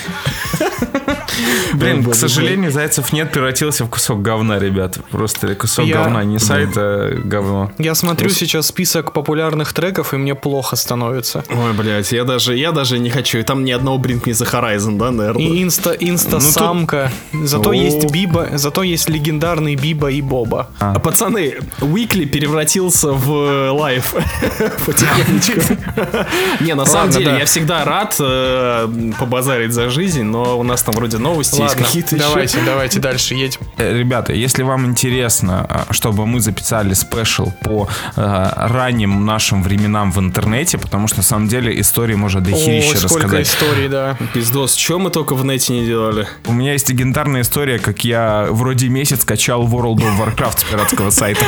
Блин, 1.73 2.03
к 2.03 2.15
сожалению, 2.15 2.71
Зайцев 2.71 3.13
нет 3.13 3.31
превратился 3.31 3.85
в 3.85 3.89
кусок 3.89 4.21
говна, 4.21 4.59
ребят. 4.59 4.97
Просто 5.11 5.55
кусок 5.55 5.85
Я- 5.85 5.95
говна, 6.03 6.23
не 6.23 6.39
сайт, 6.39 6.69
а 6.75 7.11
говно. 7.23 7.71
Я 7.77 7.95
смотрю 7.95 8.29
сейчас 8.29 8.67
список 8.67 9.13
популярных 9.13 9.73
треков, 9.73 10.13
и 10.13 10.17
мне 10.17 10.35
плохо 10.35 10.75
становится. 10.75 11.43
Ой, 11.49 11.73
блядь, 11.73 12.11
я 12.11 12.23
даже, 12.23 12.55
я 12.55 12.71
даже 12.71 12.99
не 12.99 13.09
хочу. 13.09 13.37
И 13.39 13.43
там 13.43 13.63
ни 13.63 13.71
одного 13.71 13.97
Bring 13.97 14.21
Me 14.23 14.31
The 14.31 14.49
Horizon, 14.51 14.97
да, 14.97 15.11
наверное? 15.11 15.43
И 15.43 15.63
инста, 15.63 15.91
инста 15.91 16.39
самка. 16.39 17.11
Зато 17.33 17.69
О. 17.69 17.73
есть 17.73 18.11
Биба, 18.11 18.49
зато 18.53 18.83
есть 18.83 19.09
легендарный 19.09 19.75
Биба 19.75 20.11
и 20.11 20.21
Боба. 20.21 20.69
А, 20.79 20.99
Пацаны, 20.99 21.55
Уикли 21.81 22.25
превратился 22.25 23.11
в 23.11 23.71
лайф 23.71 24.13
потихонечку. 24.85 25.75
Не, 26.61 26.75
на 26.75 26.85
самом 26.85 27.09
деле, 27.11 27.37
я 27.39 27.45
всегда 27.45 27.83
рад 27.85 28.15
э, 28.19 28.87
побазарить 29.19 29.73
за 29.73 29.89
жизнь, 29.89 30.23
но 30.23 30.59
у 30.59 30.63
нас 30.63 30.81
там 30.83 30.93
вроде 30.95 31.17
новости 31.21 31.61
есть 31.61 31.73
Ладно, 31.75 31.85
какие-то 31.85 32.15
еще. 32.15 32.25
давайте, 32.27 32.57
давайте 32.65 32.99
дальше 32.99 33.35
едем. 33.35 33.61
Э, 33.77 33.97
Ребята, 33.97 34.33
если 34.33 34.63
вам 34.63 34.85
интересно, 34.85 35.65
а, 35.69 35.93
чтобы 35.93 36.25
мы 36.25 36.39
записали 36.39 36.93
спешл 36.93 37.51
по 37.63 37.87
э, 38.15 38.49
ранним 38.55 39.25
нашим 39.25 39.63
временам 39.63 40.11
в 40.11 40.19
интернете, 40.19 40.77
потому 40.77 41.07
что 41.07 41.17
на 41.17 41.23
самом 41.23 41.47
деле 41.47 41.79
истории 41.79 42.15
можно 42.15 42.41
дохерища 42.41 42.93
О, 43.05 43.07
сколько 43.07 43.37
рассказать. 43.37 43.47
историй, 43.47 43.87
да. 43.87 44.17
Пиздос, 44.33 44.75
что 44.75 44.99
мы 44.99 45.09
только 45.09 45.35
в 45.35 45.45
нете 45.45 45.73
не 45.73 45.85
делали? 45.85 46.27
У 46.45 46.53
меня 46.53 46.73
есть 46.73 46.89
легендарная 46.89 47.41
история, 47.41 47.79
как 47.79 48.03
я 48.03 48.47
вроде 48.49 48.89
месяц 48.89 49.23
качал 49.23 49.63
World 49.67 49.97
of 49.97 50.17
Warcraft 50.19 50.59
с 50.59 50.63
пиратского 50.63 51.09
сайта. 51.09 51.45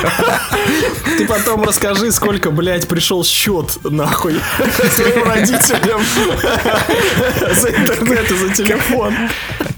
Ты 1.18 1.26
потом 1.28 1.64
расскажи, 1.64 2.12
сколько, 2.12 2.52
блядь, 2.52 2.88
пришел 2.88 3.24
счет, 3.24 3.78
нахуй, 3.84 4.36
своим 4.96 5.24
родителям 5.24 6.02
за 7.60 7.70
интернет 7.70 8.32
и 8.32 8.36
за 8.36 8.50
телефон. 8.54 9.14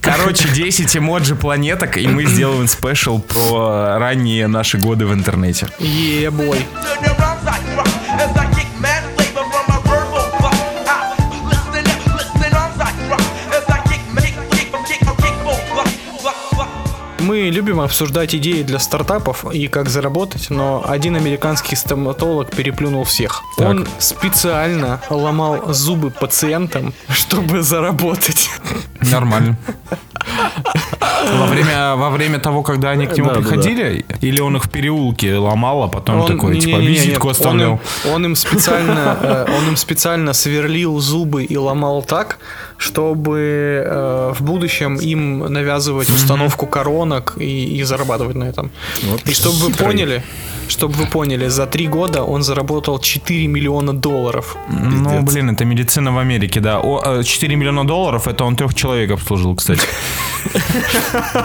Короче, 0.05 0.47
10 0.53 0.97
эмоджи 0.97 1.35
планеток, 1.35 1.97
и 1.97 2.07
мы 2.07 2.25
сделаем 2.25 2.67
спешл 2.67 3.19
про 3.19 3.97
ранние 3.97 4.47
наши 4.47 4.77
годы 4.77 5.05
в 5.05 5.13
интернете. 5.13 5.67
Е-бой. 5.79 6.65
to 8.17 8.54
Мы 17.25 17.49
любим 17.49 17.79
обсуждать 17.81 18.35
идеи 18.35 18.61
для 18.61 18.77
стартапов 18.77 19.45
и 19.51 19.67
как 19.67 19.89
заработать, 19.89 20.51
но 20.51 20.83
один 20.87 21.15
американский 21.15 21.75
стоматолог 21.75 22.51
переплюнул 22.51 23.03
всех. 23.03 23.41
Он 23.57 23.87
специально 23.97 25.01
ломал 25.09 25.73
зубы 25.73 26.11
пациентам, 26.11 26.93
чтобы 27.09 27.63
заработать. 27.63 28.49
Нормально. 29.01 29.57
Во 31.33 31.47
время, 31.47 31.95
во 31.95 32.09
время 32.11 32.39
того, 32.39 32.61
когда 32.61 32.91
они 32.91 33.07
к 33.07 33.17
нему 33.17 33.29
Да, 33.29 33.35
да, 33.35 33.41
да. 33.41 33.47
приходили, 33.47 34.05
или 34.21 34.39
он 34.41 34.57
их 34.57 34.65
в 34.65 34.69
переулке 34.69 35.35
ломал, 35.35 35.83
а 35.83 35.87
потом 35.87 36.21
Он- 36.21 36.27
такой, 36.27 36.59
типа, 36.59 36.75
не-не-не, 36.77 36.87
визитку 36.93 37.27
нет, 37.27 37.37
оставлял. 37.37 37.71
Он 37.71 37.79
им, 38.09 38.13
он 38.13 38.25
им 38.25 38.35
специально, 38.35 39.17
э, 39.21 39.45
он 39.57 39.69
им 39.69 39.77
специально 39.77 40.33
сверлил 40.33 40.99
зубы 40.99 41.43
и 41.43 41.57
ломал 41.57 42.03
так, 42.03 42.37
чтобы 42.77 43.83
э, 43.85 44.33
в 44.35 44.41
будущем 44.43 44.95
им 44.95 45.39
навязывать 45.39 46.09
установку 46.09 46.67
коронок 46.67 47.33
и, 47.37 47.79
и 47.79 47.83
зарабатывать 47.83 48.35
на 48.35 48.45
этом. 48.45 48.69
и 49.25 49.33
чтобы 49.33 49.57
вы 49.57 49.71
поняли, 49.71 50.23
чтобы 50.67 50.93
вы 50.93 51.05
поняли, 51.05 51.49
за 51.49 51.65
три 51.65 51.87
года 51.87 52.23
он 52.23 52.43
заработал 52.43 52.99
4 52.99 53.47
миллиона 53.47 53.93
долларов. 53.93 54.57
Ну, 54.69 55.21
блин, 55.21 55.49
это 55.49 55.65
медицина 55.65 56.11
в 56.11 56.17
Америке, 56.17 56.59
да. 56.59 56.79
О, 56.79 57.19
э, 57.19 57.23
4 57.23 57.55
миллиона 57.55 57.85
долларов, 57.85 58.27
это 58.27 58.43
он 58.45 58.55
трех 58.55 58.73
человек 58.73 59.11
обслужил, 59.11 59.55
кстати. 59.55 59.81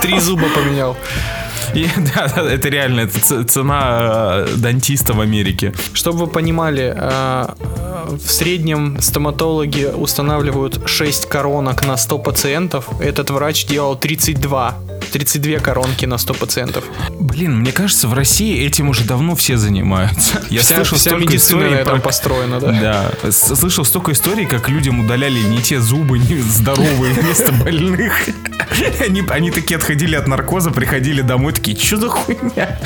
Три 0.03 0.21
зуба 0.21 0.47
поменял. 0.55 0.97
И, 1.75 1.89
да, 2.15 2.29
да, 2.35 2.43
это 2.43 2.69
реально, 2.69 3.01
это 3.01 3.45
цена 3.45 4.45
э, 4.47 4.57
дантиста 4.57 5.13
в 5.13 5.21
Америке. 5.21 5.73
Чтобы 5.93 6.21
вы 6.21 6.27
понимали, 6.27 6.95
э, 6.97 7.47
в 8.11 8.31
среднем 8.31 9.01
стоматологи 9.01 9.85
устанавливают 9.85 10.89
6 10.89 11.27
коронок 11.29 11.87
на 11.87 11.97
100 11.97 12.19
пациентов. 12.19 12.89
Этот 13.01 13.31
врач 13.31 13.67
делал 13.67 13.97
32. 13.97 14.77
32 15.13 15.59
коронки 15.59 16.07
на 16.07 16.19
100 16.19 16.35
пациентов. 16.35 16.85
Блин, 17.19 17.59
мне 17.59 17.73
кажется, 17.73 18.09
в 18.09 18.15
России 18.15 18.65
этим 18.65 18.89
уже 18.89 19.05
давно 19.05 19.35
все 19.35 19.57
занимаются. 19.57 20.43
Я 20.51 20.61
Вся, 20.61 20.77
слышал 20.77 20.99
вся 20.99 21.11
столько 21.11 21.37
историй 21.37 21.85
про... 21.85 21.99
построена, 21.99 22.61
да. 22.61 23.13
Да, 23.23 23.31
слышал 23.33 23.85
столько 23.85 24.13
историй, 24.13 24.47
как 24.47 24.69
людям 24.69 25.01
удаляли 25.01 25.41
не 25.41 25.59
те 25.59 25.81
зубы, 25.81 26.19
не 26.19 26.39
здоровые 26.41 27.15
вместо 27.21 27.53
больных. 27.53 28.13
Они, 29.01 29.23
они 29.29 29.51
такие 29.51 29.77
отходили 29.77 30.15
от 30.15 30.27
наркоза, 30.29 30.71
приходили 30.71 31.23
домой, 31.23 31.53
такие, 31.53 31.77
что 31.77 31.97
за 31.97 32.09
хуйня? 32.09 32.79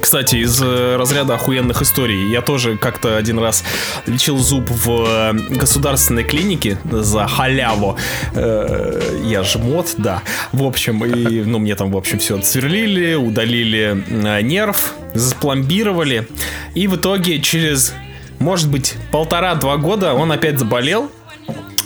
Кстати, 0.00 0.36
из 0.36 0.60
э, 0.62 0.96
разряда 0.96 1.34
охуенных 1.34 1.82
историй, 1.82 2.30
я 2.30 2.42
тоже 2.42 2.76
как-то 2.76 3.16
один 3.16 3.38
раз 3.38 3.64
лечил 4.06 4.38
зуб 4.38 4.68
в 4.70 5.04
э, 5.06 5.32
государственной 5.56 6.24
клинике 6.24 6.78
за 6.90 7.26
халяву. 7.26 7.98
Э, 8.34 9.00
Я 9.24 9.42
же 9.42 9.58
мод, 9.58 9.94
да. 9.98 10.22
В 10.52 10.62
общем, 10.62 11.04
и, 11.04 11.42
ну, 11.44 11.58
мне 11.58 11.74
там, 11.74 11.90
в 11.90 11.96
общем, 11.96 12.18
все 12.18 12.38
отсверлили, 12.38 13.14
удалили 13.14 14.04
нерв, 14.42 14.94
запломбировали. 15.14 16.28
И 16.74 16.86
в 16.86 16.96
итоге 16.96 17.40
через, 17.40 17.94
может 18.38 18.68
быть, 18.70 18.94
полтора-два 19.10 19.76
года 19.76 20.14
он 20.14 20.30
опять 20.32 20.58
заболел. 20.58 21.10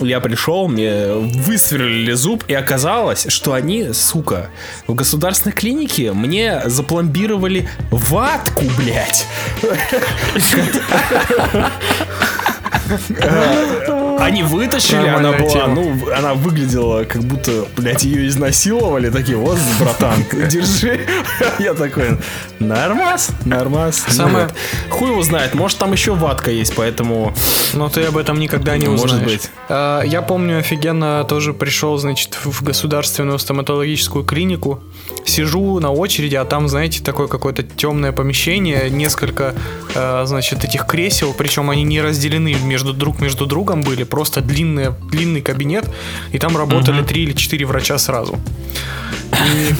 Я 0.00 0.20
пришел, 0.20 0.68
мне 0.68 1.12
высверлили 1.12 2.12
зуб, 2.12 2.44
и 2.48 2.54
оказалось, 2.54 3.26
что 3.28 3.52
они, 3.52 3.92
сука, 3.92 4.50
в 4.86 4.94
государственной 4.94 5.52
клинике 5.52 6.12
мне 6.12 6.62
запломбировали 6.66 7.68
ватку, 7.90 8.64
блядь. 8.76 9.26
Они 14.24 14.42
вытащили, 14.42 15.06
она 15.06 15.32
была, 15.32 15.50
тема. 15.50 15.74
ну, 15.74 15.98
она 16.16 16.34
выглядела, 16.34 17.04
как 17.04 17.22
будто, 17.22 17.66
блядь, 17.76 18.04
ее 18.04 18.26
изнасиловали. 18.28 19.10
Такие, 19.10 19.36
вот, 19.36 19.58
братан, 19.78 20.24
держи. 20.48 21.00
Я 21.58 21.74
такой, 21.74 22.18
нормас, 22.58 23.30
нормас. 23.44 24.02
Самое-. 24.08 24.48
Хуй 24.90 25.10
его 25.10 25.22
знает, 25.22 25.54
может 25.54 25.78
там 25.78 25.92
еще 25.92 26.14
ватка 26.14 26.50
есть, 26.50 26.74
поэтому... 26.74 27.34
Но 27.74 27.88
ты 27.88 28.04
об 28.04 28.16
этом 28.16 28.38
никогда 28.38 28.76
не 28.76 28.86
Может 28.86 29.06
узнаешь. 29.06 29.24
быть. 29.26 29.50
А, 29.68 30.02
Я 30.02 30.22
помню, 30.22 30.58
офигенно 30.58 31.24
тоже 31.28 31.52
пришел, 31.52 31.96
значит, 31.98 32.38
в 32.44 32.62
государственную 32.62 33.38
стоматологическую 33.38 34.24
клинику. 34.24 34.80
Сижу 35.26 35.80
на 35.80 35.90
очереди, 35.90 36.36
а 36.36 36.44
там, 36.44 36.68
знаете, 36.68 37.02
такое 37.02 37.26
какое-то 37.28 37.62
темное 37.62 38.12
помещение, 38.12 38.90
несколько, 38.90 39.54
э, 39.94 40.22
значит, 40.26 40.64
этих 40.64 40.86
кресел, 40.86 41.34
причем 41.36 41.70
они 41.70 41.82
не 41.82 42.00
разделены 42.00 42.54
между 42.62 42.92
друг 42.92 43.20
между 43.20 43.46
другом 43.46 43.82
были, 43.82 44.04
просто 44.14 44.40
длинный, 44.40 44.90
длинный 45.10 45.42
кабинет, 45.42 45.84
и 46.30 46.38
там 46.38 46.56
работали 46.56 47.02
три 47.02 47.24
или 47.24 47.32
четыре 47.32 47.66
врача 47.66 47.98
сразу. 47.98 48.38
И, 49.32 49.74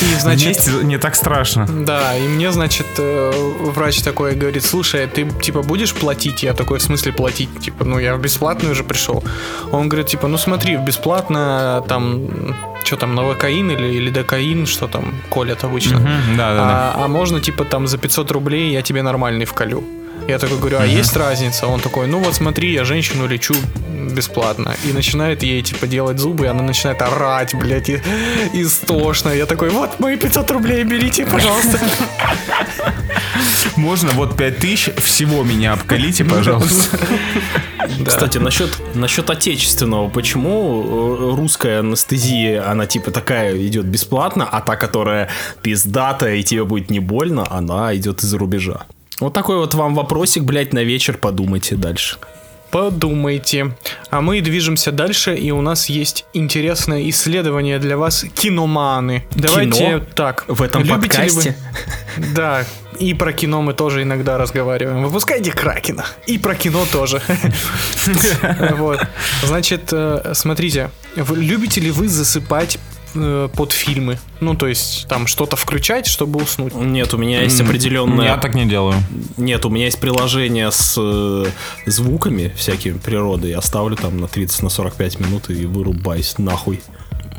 и, 0.00 0.20
значит, 0.20 0.44
Вместе 0.44 0.70
не 0.82 0.98
так 0.98 1.14
страшно. 1.14 1.66
да, 1.86 2.16
и 2.18 2.28
мне, 2.28 2.50
значит, 2.50 2.86
э, 2.98 3.32
врач 3.60 4.02
такой 4.02 4.34
говорит, 4.34 4.64
слушай, 4.64 5.06
ты, 5.06 5.30
типа, 5.40 5.62
будешь 5.62 5.94
платить? 5.94 6.42
Я 6.42 6.52
такой, 6.52 6.78
в 6.78 6.82
смысле 6.82 7.12
платить? 7.12 7.48
Типа, 7.60 7.84
ну, 7.84 7.98
я 8.00 8.16
в 8.16 8.20
бесплатную 8.20 8.72
уже 8.72 8.82
пришел. 8.82 9.22
Он 9.72 9.88
говорит, 9.88 10.08
типа, 10.08 10.26
ну, 10.28 10.38
смотри, 10.38 10.76
бесплатно, 10.76 11.84
там, 11.88 12.28
что 12.84 12.96
там, 12.96 13.14
новокаин 13.14 13.70
или, 13.70 13.86
или 13.86 14.10
докаин, 14.10 14.66
что 14.66 14.88
там 14.88 15.14
колят 15.30 15.64
обычно. 15.64 15.98
Мгм, 15.98 16.36
Да, 16.36 16.50
да, 16.50 16.56
да. 16.56 16.92
А, 16.96 17.04
а 17.04 17.08
можно, 17.08 17.40
типа, 17.40 17.64
там, 17.64 17.86
за 17.86 17.98
500 17.98 18.30
рублей 18.32 18.72
я 18.72 18.82
тебе 18.82 19.02
нормальный 19.02 19.44
вколю. 19.44 19.84
Я 20.28 20.38
такой 20.38 20.58
говорю, 20.58 20.78
а 20.80 20.86
есть 20.86 21.16
разница? 21.16 21.66
Он 21.66 21.80
такой, 21.80 22.06
ну 22.06 22.18
вот 22.18 22.34
смотри, 22.34 22.72
я 22.72 22.84
женщину 22.84 23.26
лечу 23.26 23.54
бесплатно. 24.16 24.74
И 24.84 24.92
начинает 24.92 25.42
ей, 25.42 25.62
типа, 25.62 25.86
делать 25.86 26.18
зубы, 26.18 26.46
и 26.46 26.48
она 26.48 26.62
начинает 26.62 27.02
орать, 27.02 27.54
блядь, 27.54 27.88
и, 27.88 28.00
истошно. 28.54 29.30
Я 29.30 29.46
такой, 29.46 29.70
вот 29.70 30.00
мои 30.00 30.16
500 30.16 30.50
рублей 30.50 30.84
берите, 30.84 31.26
пожалуйста. 31.26 31.78
Можно 33.76 34.12
вот 34.12 34.36
5000 34.36 34.94
всего 34.96 35.44
меня 35.44 35.74
обкалите, 35.74 36.24
пожалуйста. 36.24 36.98
Кстати, 38.04 38.38
насчет, 38.38 38.70
насчет 38.94 39.30
отечественного, 39.30 40.08
почему 40.08 40.82
э, 40.82 41.36
русская 41.36 41.80
анестезия, 41.80 42.68
она 42.68 42.86
типа 42.86 43.10
такая 43.10 43.56
идет 43.56 43.86
бесплатно, 43.86 44.48
а 44.50 44.60
та, 44.60 44.76
которая 44.76 45.28
пиздатая 45.62 46.36
и 46.36 46.42
тебе 46.42 46.64
будет 46.64 46.90
не 46.90 47.00
больно, 47.00 47.46
она 47.48 47.94
идет 47.94 48.22
из-за 48.22 48.38
рубежа? 48.38 48.86
Вот 49.20 49.32
такой 49.32 49.56
вот 49.56 49.74
вам 49.74 49.94
вопросик, 49.94 50.42
блядь, 50.44 50.72
на 50.72 50.82
вечер 50.84 51.16
подумайте 51.16 51.76
дальше. 51.76 52.18
Подумайте. 52.70 53.74
А 54.10 54.20
мы 54.20 54.40
движемся 54.40 54.92
дальше, 54.92 55.34
и 55.34 55.50
у 55.50 55.60
нас 55.62 55.88
есть 55.88 56.26
интересное 56.34 57.08
исследование 57.08 57.78
для 57.78 57.96
вас, 57.96 58.24
киноманы. 58.34 59.24
Давайте 59.30 59.78
Кино? 59.78 60.00
так. 60.14 60.44
В 60.48 60.60
этом 60.62 60.82
любите 60.82 61.08
подкасте? 61.08 61.56
вы- 62.18 62.26
Да, 62.34 62.64
и 62.98 63.14
про 63.14 63.32
кино 63.32 63.62
мы 63.62 63.72
тоже 63.72 64.02
иногда 64.02 64.36
разговариваем. 64.36 65.04
Выпускайте 65.04 65.52
Кракена. 65.52 66.04
И 66.26 66.38
про 66.38 66.54
кино 66.54 66.84
тоже. 66.90 67.22
Вот. 68.76 69.00
Значит, 69.44 69.88
э, 69.92 70.32
смотрите, 70.34 70.90
любите 71.16 71.80
ли 71.80 71.90
вы 71.90 72.08
засыпать 72.08 72.78
э, 73.16 73.48
под 73.54 73.72
фильмы? 73.72 74.18
Ну, 74.40 74.54
то 74.54 74.66
есть, 74.66 75.06
там 75.08 75.26
что-то 75.26 75.56
включать, 75.56 76.06
чтобы 76.06 76.42
уснуть. 76.42 76.74
Нет, 76.74 77.14
у 77.14 77.18
меня 77.18 77.42
есть 77.42 77.58
Я 77.58 77.64
определенная... 77.64 78.36
так 78.38 78.54
не 78.54 78.66
делаю. 78.66 78.96
Нет, 79.36 79.64
у 79.64 79.70
меня 79.70 79.86
есть 79.86 79.98
приложение 80.00 80.70
с 80.70 80.94
э, 80.98 81.46
звуками 81.86 82.52
всякими 82.56 82.98
природы. 82.98 83.48
Я 83.48 83.62
ставлю 83.62 83.96
там 83.96 84.18
на 84.18 84.28
30 84.28 84.62
на 84.62 84.68
45 84.68 85.20
минут 85.20 85.50
и 85.50 85.66
вырубаюсь 85.66 86.38
нахуй. 86.38 86.80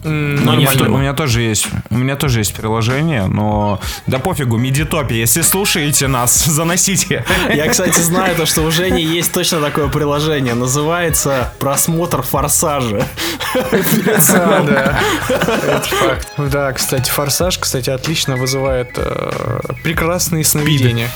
Но 0.03 0.53
У 0.53 0.55
меня, 0.55 0.71
то- 0.71 0.85
у 0.85 0.97
меня 0.97 1.13
тоже 1.13 1.41
есть, 1.41 1.67
у 1.89 1.97
меня 1.97 2.15
тоже 2.15 2.39
есть 2.39 2.53
приложение, 2.53 3.25
но 3.27 3.79
да 4.05 4.19
пофигу, 4.19 4.57
медитопи, 4.57 5.13
если 5.13 5.41
слушаете 5.41 6.07
нас, 6.07 6.45
заносите. 6.45 7.25
Я, 7.53 7.67
кстати, 7.67 7.99
знаю 7.99 8.35
то, 8.35 8.45
что 8.45 8.61
у 8.61 8.71
Жени 8.71 9.03
есть 9.03 9.31
точно 9.33 9.59
такое 9.59 9.87
приложение. 9.87 10.53
Называется 10.53 11.53
«Просмотр 11.59 12.21
форсажа». 12.21 13.05
А, 13.55 14.63
да. 14.63 14.99
Это 15.29 15.81
факт. 15.87 16.27
Да, 16.37 16.71
кстати, 16.73 17.09
форсаж, 17.09 17.57
кстати, 17.57 17.89
отлично 17.89 18.35
вызывает 18.35 18.91
э, 18.97 19.59
прекрасные 19.83 20.43
сновидения. 20.43 21.09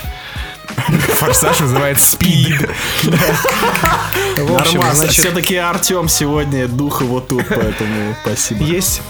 Форсаж 1.15 1.61
вызывает 1.61 1.99
спид. 1.99 2.69
В 4.37 4.55
общем, 4.55 4.79
Нормас, 4.79 4.97
значит, 4.97 5.19
все-таки 5.19 5.55
Артем 5.55 6.07
сегодня 6.07 6.67
дух 6.67 7.01
его 7.01 7.19
тут, 7.19 7.45
поэтому 7.47 8.15
спасибо. 8.23 8.63
есть 8.63 9.01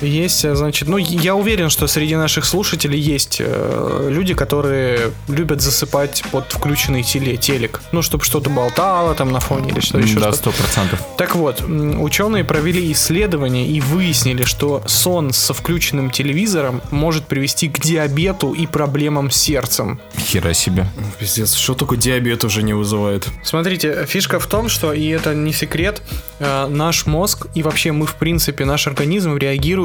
есть, 0.00 0.44
э, 0.44 0.54
значит, 0.54 0.88
ну, 0.88 0.96
я 0.96 1.34
уверен, 1.34 1.70
что 1.70 1.86
среди 1.86 2.16
наших 2.16 2.44
слушателей 2.44 2.98
есть 2.98 3.36
э, 3.40 4.08
люди, 4.10 4.34
которые 4.34 5.12
любят 5.28 5.60
засыпать 5.60 6.22
под 6.30 6.52
включенный 6.52 7.02
теле, 7.02 7.36
телек. 7.36 7.80
Ну, 7.92 8.02
чтобы 8.02 8.24
что-то 8.24 8.50
болтало 8.50 9.14
там 9.14 9.30
на 9.32 9.40
фоне 9.40 9.70
или 9.70 9.80
что 9.80 9.98
еще. 9.98 10.18
Да, 10.18 10.32
сто 10.32 10.50
процентов. 10.50 11.02
Так 11.16 11.34
вот, 11.34 11.62
ученые 11.62 12.44
провели 12.44 12.90
исследование 12.92 13.66
и 13.66 13.80
выяснили, 13.80 14.44
что 14.44 14.82
сон 14.86 15.32
со 15.32 15.54
включенным 15.54 16.10
телевизором 16.10 16.80
может 16.90 17.26
привести 17.26 17.68
к 17.68 17.80
диабету 17.80 18.52
и 18.52 18.66
проблемам 18.66 19.30
с 19.30 19.36
сердцем. 19.36 20.00
Хера 20.18 20.54
себе. 20.54 20.86
Пиздец, 21.18 21.54
что 21.54 21.74
только 21.74 21.96
диабет 21.96 22.44
уже 22.44 22.62
не 22.62 22.72
вызывает. 22.72 23.28
Смотрите, 23.42 24.06
фишка 24.06 24.38
в 24.40 24.46
том, 24.46 24.68
что, 24.68 24.92
и 24.92 25.08
это 25.08 25.34
не 25.34 25.52
секрет, 25.52 26.02
э, 26.38 26.66
наш 26.68 27.06
мозг 27.06 27.46
и 27.54 27.62
вообще 27.62 27.92
мы, 27.92 28.06
в 28.06 28.14
принципе, 28.14 28.64
наш 28.64 28.86
организм 28.86 29.36
реагирует 29.36 29.79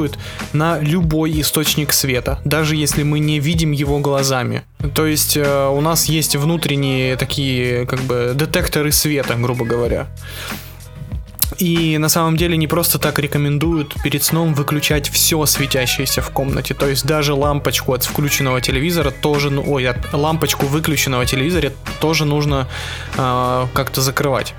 на 0.52 0.78
любой 0.80 1.40
источник 1.40 1.92
света, 1.92 2.38
даже 2.44 2.76
если 2.76 3.02
мы 3.02 3.18
не 3.18 3.40
видим 3.40 3.72
его 3.72 3.98
глазами. 3.98 4.62
То 4.94 5.06
есть 5.06 5.36
э, 5.36 5.68
у 5.68 5.80
нас 5.80 6.06
есть 6.06 6.36
внутренние 6.36 7.16
такие, 7.16 7.86
как 7.86 8.00
бы, 8.00 8.32
детекторы 8.34 8.92
света, 8.92 9.34
грубо 9.34 9.64
говоря. 9.64 10.06
И 11.58 11.96
на 11.98 12.08
самом 12.08 12.36
деле 12.36 12.56
не 12.56 12.66
просто 12.66 12.98
так 12.98 13.18
рекомендуют 13.18 13.94
перед 14.02 14.22
сном 14.22 14.54
выключать 14.54 15.08
все 15.08 15.44
светящееся 15.46 16.20
в 16.20 16.30
комнате. 16.30 16.74
То 16.74 16.86
есть 16.88 17.06
даже 17.06 17.34
лампочку 17.34 17.94
от 17.94 18.04
включенного 18.04 18.60
телевизора 18.60 19.10
тоже, 19.10 19.50
ну, 19.50 19.64
ой, 19.66 19.88
от- 19.88 20.12
лампочку 20.12 20.66
выключенного 20.66 21.24
телевизора 21.24 21.72
тоже 22.00 22.24
нужно 22.24 22.68
а, 23.16 23.68
как-то 23.72 24.02
закрывать. 24.02 24.54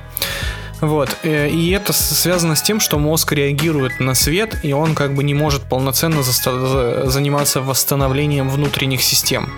Вот, 0.82 1.10
э, 1.24 1.50
и 1.50 1.72
это 1.72 1.92
связано 1.92 2.56
с 2.56 2.62
тем, 2.62 2.80
что 2.80 3.00
мозг 3.00 3.32
реагирует 3.32 4.00
на 4.00 4.14
свет, 4.14 4.60
и 4.64 4.74
он 4.74 4.94
как 4.94 5.16
бы 5.16 5.24
не 5.24 5.34
может 5.34 5.64
полноценно 5.64 6.22
заниматься 6.22 7.62
восстановлением 7.62 8.50
внутренних 8.50 9.02
систем. 9.02 9.52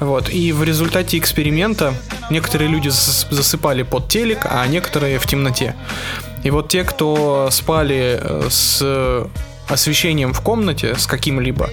Вот, 0.00 0.28
и 0.28 0.52
в 0.52 0.62
результате 0.64 1.18
эксперимента 1.18 1.94
некоторые 2.30 2.68
люди 2.68 2.88
зас- 2.88 3.26
засыпали 3.30 3.84
под 3.84 4.08
телек, 4.08 4.46
а 4.50 4.66
некоторые 4.66 5.18
в 5.18 5.26
темноте. 5.26 5.74
И 6.42 6.50
вот 6.50 6.68
те, 6.68 6.84
кто 6.84 7.48
спали 7.50 8.18
э, 8.20 8.48
с 8.50 9.26
освещением 9.68 10.34
в 10.34 10.40
комнате, 10.42 10.94
с 10.94 11.06
каким-либо, 11.06 11.70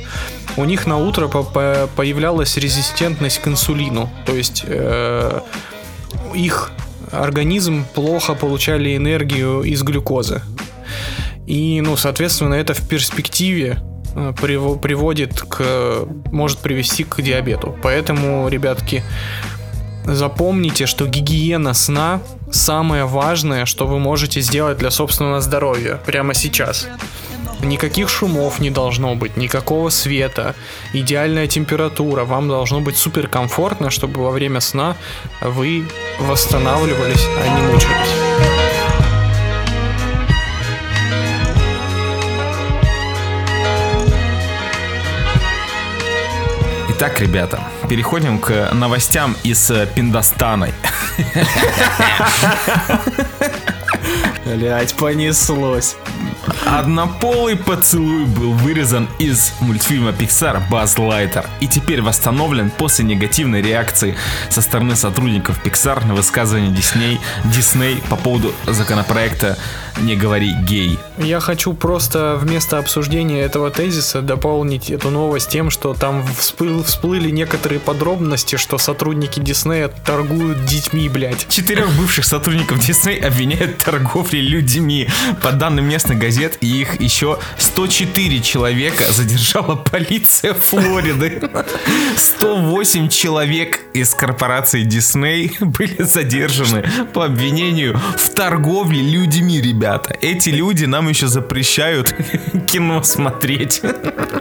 у 0.55 0.63
них 0.63 0.87
на 0.87 0.97
утро 0.97 1.27
по- 1.27 1.43
по- 1.43 1.89
появлялась 1.95 2.55
резистентность 2.55 3.41
к 3.41 3.47
инсулину. 3.49 4.09
То 4.25 4.33
есть 4.33 4.63
э, 4.65 5.41
их 6.33 6.71
организм 7.11 7.85
плохо 7.93 8.33
получали 8.33 8.95
энергию 8.95 9.63
из 9.63 9.83
глюкозы. 9.83 10.41
И, 11.47 11.81
ну, 11.81 11.97
соответственно, 11.97 12.53
это 12.53 12.73
в 12.73 12.87
перспективе 12.87 13.79
э, 14.15 14.33
приво- 14.41 14.79
приводит 14.79 15.41
к... 15.41 16.05
может 16.31 16.59
привести 16.59 17.03
к 17.03 17.21
диабету. 17.21 17.75
Поэтому, 17.81 18.47
ребятки, 18.47 19.03
запомните, 20.05 20.85
что 20.85 21.07
гигиена 21.07 21.73
сна 21.73 22.21
самое 22.51 23.05
важное, 23.05 23.65
что 23.65 23.87
вы 23.87 23.99
можете 23.99 24.41
сделать 24.41 24.77
для 24.77 24.91
собственного 24.91 25.41
здоровья 25.41 25.99
прямо 26.05 26.33
сейчас. 26.33 26.87
Никаких 27.63 28.09
шумов 28.09 28.59
не 28.59 28.69
должно 28.69 29.15
быть, 29.15 29.37
никакого 29.37 29.89
света, 29.89 30.55
идеальная 30.93 31.47
температура. 31.47 32.25
Вам 32.25 32.47
должно 32.47 32.81
быть 32.81 32.97
супер 32.97 33.27
комфортно, 33.27 33.89
чтобы 33.89 34.23
во 34.23 34.31
время 34.31 34.59
сна 34.59 34.95
вы 35.41 35.85
восстанавливались, 36.19 37.25
а 37.39 37.47
не 37.47 37.71
мучились. 37.71 37.91
Итак, 46.89 47.19
ребята, 47.19 47.61
переходим 47.89 48.37
к 48.37 48.69
новостям 48.73 49.35
из 49.43 49.71
э, 49.71 49.87
Пиндостана. 49.95 50.67
Блять, 54.45 54.93
понеслось. 54.95 55.95
Однополый 56.65 57.55
поцелуй 57.55 58.25
был 58.25 58.53
вырезан 58.53 59.07
из 59.19 59.53
мультфильма 59.59 60.11
Pixar 60.11 60.61
Buzz 60.69 60.97
Lightyear 60.97 61.45
и 61.59 61.67
теперь 61.67 62.01
восстановлен 62.01 62.71
после 62.71 63.05
негативной 63.05 63.61
реакции 63.61 64.15
со 64.49 64.61
стороны 64.61 64.95
сотрудников 64.95 65.63
Pixar 65.63 66.05
на 66.05 66.15
высказывание 66.15 66.71
Disney, 66.71 67.19
Disney 67.45 68.01
по 68.09 68.15
поводу 68.15 68.53
законопроекта 68.67 69.57
«Не 69.99 70.15
говори 70.15 70.53
гей». 70.63 70.97
Я 71.17 71.39
хочу 71.39 71.73
просто 71.73 72.37
вместо 72.39 72.77
обсуждения 72.79 73.41
этого 73.41 73.69
тезиса 73.69 74.21
дополнить 74.21 74.89
эту 74.89 75.09
новость 75.09 75.49
тем, 75.49 75.69
что 75.69 75.93
там 75.93 76.23
всплыл- 76.39 76.83
всплыли 76.83 77.29
некоторые 77.29 77.79
подробности, 77.79 78.55
что 78.55 78.77
сотрудники 78.77 79.39
Диснея 79.39 79.89
торгуют 79.89 80.65
детьми, 80.65 81.09
блядь. 81.09 81.47
Четырех 81.49 81.91
бывших 81.91 82.25
сотрудников 82.25 82.79
Disney 82.79 83.19
обвиняют 83.23 83.79
в 83.81 83.83
торговле 84.31 84.41
людьми. 84.41 85.07
По 85.41 85.51
данным 85.51 85.87
местных 85.87 86.17
газет, 86.17 86.57
их 86.61 86.99
еще 87.01 87.37
104 87.57 88.39
человека 88.41 89.03
задержала 89.11 89.75
полиция 89.75 90.53
Флориды. 90.53 91.49
108 92.15 93.09
человек 93.09 93.81
из 93.93 94.13
корпорации 94.13 94.85
Disney 94.85 95.51
были 95.59 96.03
задержаны 96.03 96.83
по 97.13 97.25
обвинению 97.25 97.99
в 98.17 98.29
торговле 98.29 99.01
людьми, 99.01 99.61
ребята. 99.61 100.15
Эти 100.21 100.49
люди 100.49 100.85
нам 100.85 101.09
еще 101.09 101.27
запрещают 101.27 102.15
кино 102.67 103.03
смотреть. 103.03 103.81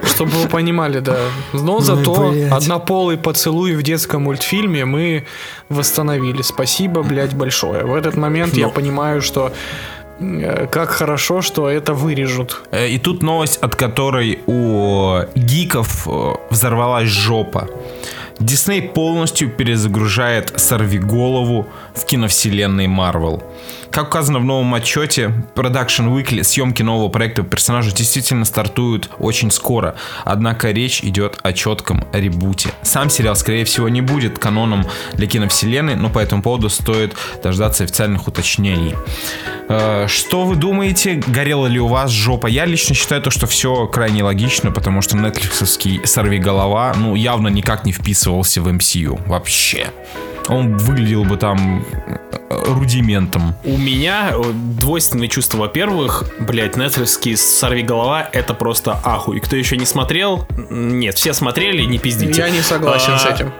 Чтобы 0.03 0.31
вы 0.31 0.47
понимали, 0.47 0.99
да. 0.99 1.17
Но 1.53 1.79
зато 1.79 2.33
однополый 2.51 3.17
поцелуй 3.17 3.75
в 3.75 3.83
детском 3.83 4.23
мультфильме 4.23 4.85
мы 4.85 5.25
восстановили. 5.69 6.41
Спасибо, 6.41 7.03
блядь, 7.03 7.33
большое. 7.33 7.85
В 7.85 7.95
этот 7.95 8.15
момент 8.17 8.55
я 8.55 8.67
понимаю, 8.67 9.21
что 9.21 9.51
как 10.71 10.89
хорошо, 10.89 11.41
что 11.41 11.69
это 11.69 11.93
вырежут. 11.93 12.61
Э, 12.71 12.87
И 12.87 12.97
тут 12.99 13.23
новость, 13.23 13.57
от 13.63 13.75
которой 13.75 14.39
у 14.47 15.21
гиков 15.35 16.07
э, 16.07 16.33
взорвалась 16.49 17.09
жопа. 17.09 17.67
Дисней 18.39 18.81
полностью 18.81 19.49
перезагружает 19.49 20.53
«Сорвиголову» 20.59 21.67
в 21.95 22.05
киновселенной 22.05 22.87
Марвел. 22.87 23.43
Как 23.91 24.07
указано 24.07 24.39
в 24.39 24.45
новом 24.45 24.73
отчете, 24.73 25.33
Production 25.53 26.15
Weekly 26.15 26.43
съемки 26.43 26.81
нового 26.81 27.09
проекта 27.09 27.43
персонажа 27.43 27.91
действительно 27.93 28.45
стартуют 28.45 29.09
очень 29.19 29.51
скоро, 29.51 29.95
однако 30.23 30.71
речь 30.71 31.03
идет 31.03 31.39
о 31.43 31.51
четком 31.51 32.05
ребуте. 32.13 32.69
Сам 32.83 33.09
сериал, 33.09 33.35
скорее 33.35 33.65
всего, 33.65 33.89
не 33.89 33.99
будет 33.99 34.39
каноном 34.39 34.85
для 35.13 35.27
киновселенной, 35.27 35.95
но 35.95 36.09
по 36.09 36.19
этому 36.19 36.41
поводу 36.41 36.69
стоит 36.69 37.15
дождаться 37.43 37.83
официальных 37.83 38.29
уточнений. 38.29 38.95
Э, 39.67 40.07
Что 40.07 40.45
вы 40.45 40.55
думаете, 40.55 41.21
горела 41.27 41.67
ли 41.67 41.79
у 41.79 41.87
вас 41.87 42.11
жопа? 42.11 42.47
Я 42.47 42.63
лично 42.65 42.95
считаю 42.95 43.21
то, 43.21 43.29
что 43.29 43.45
все 43.45 43.87
крайне 43.87 44.23
логично, 44.23 44.71
потому 44.71 45.01
что 45.01 45.17
нетфликсовский 45.17 46.05
«Сорви 46.05 46.37
голова» 46.39 46.93
ну 46.97 47.15
явно 47.15 47.49
никак 47.49 47.83
не 47.83 47.91
вписывался 47.91 48.61
в 48.61 48.69
MCU 48.69 49.19
вообще. 49.27 49.87
Он 50.47 50.77
выглядел 50.77 51.23
бы 51.23 51.37
там 51.37 51.85
э, 52.05 52.17
рудиментом. 52.67 53.55
У 53.63 53.77
меня 53.77 54.31
э, 54.33 54.41
двойственные 54.53 55.29
чувства. 55.29 55.57
Во-первых, 55.59 56.25
блядь, 56.39 56.75
нетфликский 56.75 57.37
«Сорви 57.37 57.83
голова»— 57.83 58.27
это 58.33 58.53
просто 58.53 58.99
ахуй. 59.03 59.39
Кто 59.39 59.55
еще 59.55 59.77
не 59.77 59.85
смотрел? 59.85 60.47
Нет, 60.69 61.15
все 61.15 61.33
смотрели, 61.33 61.83
не 61.83 61.99
пиздите. 61.99 62.41
Я 62.41 62.49
не 62.49 62.61
согласен 62.61 63.13
А, 63.13 63.19
с 63.19 63.25
этим. 63.25 63.51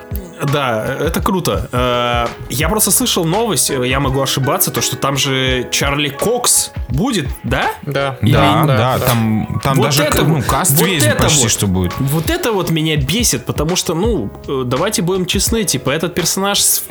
Да, 0.41 0.95
это 0.99 1.21
круто. 1.21 1.69
Э, 1.71 2.27
Я 2.49 2.69
просто 2.69 2.91
слышал 2.91 3.25
новость, 3.25 3.69
я 3.69 3.99
могу 3.99 4.21
ошибаться, 4.21 4.71
то 4.71 4.81
что 4.81 4.95
там 4.95 5.17
же 5.17 5.67
Чарли 5.71 6.09
Кокс 6.09 6.71
будет, 6.89 7.27
да? 7.43 7.71
Да. 7.83 8.17
Да, 8.21 8.63
да, 8.65 8.99
там, 8.99 9.61
там 9.63 9.77
Вот 9.77 9.85
даже 9.85 10.03
это 10.03 10.23
ну, 10.23 10.41
каст 10.41 10.71
вот 10.71 10.87
весь 10.87 11.03
это 11.03 11.23
почти 11.23 11.43
вот. 11.43 11.51
что 11.51 11.67
будет. 11.67 11.93
Вот 11.99 12.29
это 12.29 12.51
вот 12.51 12.71
меня 12.71 12.97
бесит, 12.97 13.45
потому 13.45 13.75
что, 13.75 13.93
ну, 13.93 14.31
э, 14.47 14.63
давайте 14.65 15.01
будем 15.01 15.25
честны, 15.25 15.63
типа, 15.63 15.89
этот 15.91 16.15
персонаж, 16.15 16.81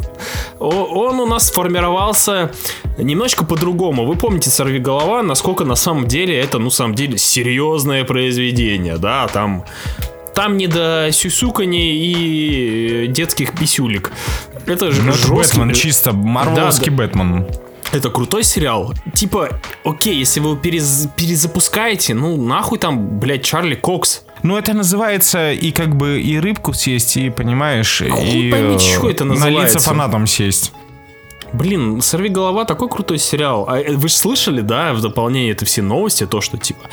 он 0.58 1.20
у 1.20 1.26
нас 1.26 1.48
сформировался 1.48 2.52
немножко 2.98 3.44
по-другому. 3.44 4.06
Вы 4.06 4.16
помните 4.16 4.50
«Сорви 4.50 4.78
голова», 4.78 5.22
насколько 5.22 5.64
на 5.64 5.76
самом 5.76 6.06
деле 6.06 6.38
это, 6.38 6.58
ну, 6.58 6.66
на 6.66 6.70
самом 6.70 6.94
деле, 6.94 7.18
серьезное 7.18 8.04
произведение, 8.04 8.96
да, 8.96 9.26
там... 9.28 9.64
Там 10.34 10.56
не 10.56 10.66
до 10.66 11.08
сюсюканий 11.12 11.92
и 11.96 13.04
э, 13.04 13.06
детских 13.08 13.52
писюлик. 13.58 14.12
Это 14.66 14.90
же 14.92 15.02
Ну, 15.02 15.12
жесткий- 15.12 15.58
Бэтмен, 15.58 15.74
чисто 15.74 16.12
марвеловский 16.12 16.90
Да, 16.90 16.96
Бэтмен. 16.96 17.46
это 17.92 18.10
крутой 18.10 18.44
сериал. 18.44 18.94
Типа, 19.14 19.60
окей, 19.84 20.14
если 20.16 20.40
вы 20.40 20.50
его 20.50 20.56
перез- 20.60 21.08
перезапускаете, 21.16 22.14
ну 22.14 22.36
нахуй 22.40 22.78
там, 22.78 23.18
блядь, 23.18 23.44
Чарли 23.44 23.74
Кокс. 23.74 24.22
Ну, 24.42 24.56
это 24.56 24.72
называется 24.72 25.52
и 25.52 25.70
как 25.72 25.96
бы 25.96 26.20
и 26.20 26.38
рыбку 26.38 26.72
съесть, 26.72 27.16
и, 27.18 27.28
понимаешь, 27.28 27.98
хуй 28.10 28.28
и 28.30 28.50
пойми, 28.50 28.76
э, 28.76 28.78
чё 28.78 29.10
это 29.10 29.24
называется. 29.24 29.80
фанатам 29.80 30.26
сесть. 30.26 30.72
Блин, 31.52 32.00
«Сорви 32.00 32.28
голова» 32.28 32.64
такой 32.64 32.88
крутой 32.88 33.18
сериал. 33.18 33.64
А 33.68 33.80
э, 33.80 33.96
вы 33.96 34.08
же 34.08 34.14
слышали, 34.14 34.60
да, 34.60 34.94
в 34.94 35.00
дополнение 35.00 35.50
это 35.50 35.64
все 35.64 35.82
новости, 35.82 36.24
то, 36.24 36.40
что 36.40 36.56
типа 36.58 36.88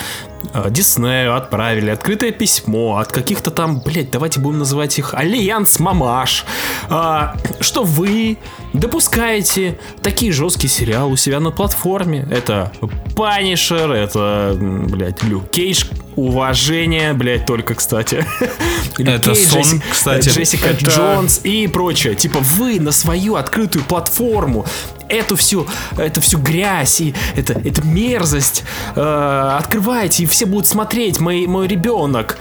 Диснею 0.70 1.36
отправили 1.36 1.90
открытое 1.90 2.32
письмо 2.32 2.98
от 2.98 3.12
каких-то 3.12 3.52
там, 3.52 3.80
блядь, 3.80 4.12
давайте 4.12 4.40
будем 4.40 4.60
называть 4.60 4.98
их 5.00 5.14
Альянс 5.14 5.80
Мамаш, 5.80 6.46
а, 6.90 7.36
что 7.60 7.84
вы 7.84 8.38
допускаете 8.74 9.78
такие 10.02 10.32
жесткие 10.32 10.70
сериалы 10.70 11.14
у 11.14 11.16
себя 11.16 11.40
на 11.40 11.52
платформе. 11.52 12.28
Это 12.32 12.72
Punisher, 13.16 13.92
это, 13.92 14.56
м, 14.60 14.88
блядь, 14.88 15.24
Люк 15.24 15.50
Кейдж, 15.52 15.86
уважение, 16.16 17.14
блядь, 17.14 17.46
только, 17.46 17.76
кстати. 17.76 18.26
Это 18.98 19.34
Кейдж, 19.34 19.48
сон, 19.48 19.62
Джесси- 19.62 19.82
кстати. 19.92 20.30
Джессика 20.30 20.70
Это- 20.70 20.86
Джонс 20.86 21.42
и 21.44 21.68
прочее. 21.68 22.16
Типа 22.16 22.40
вы 22.40 22.80
на 22.80 22.92
свою 22.92 23.36
открытую 23.36 23.84
платформу 23.86 24.66
эту 25.10 25.36
всю, 25.36 25.68
эту 25.98 26.22
всю 26.22 26.40
грязь 26.40 27.02
и 27.02 27.16
это, 27.36 27.54
эту 27.54 27.86
мерзость 27.86 28.64
э, 28.96 29.02
открываете, 29.58 30.24
и 30.24 30.26
все 30.26 30.46
будут 30.46 30.68
смотреть, 30.68 31.20
мой, 31.20 31.48
мой 31.48 31.68
ребенок. 31.68 32.38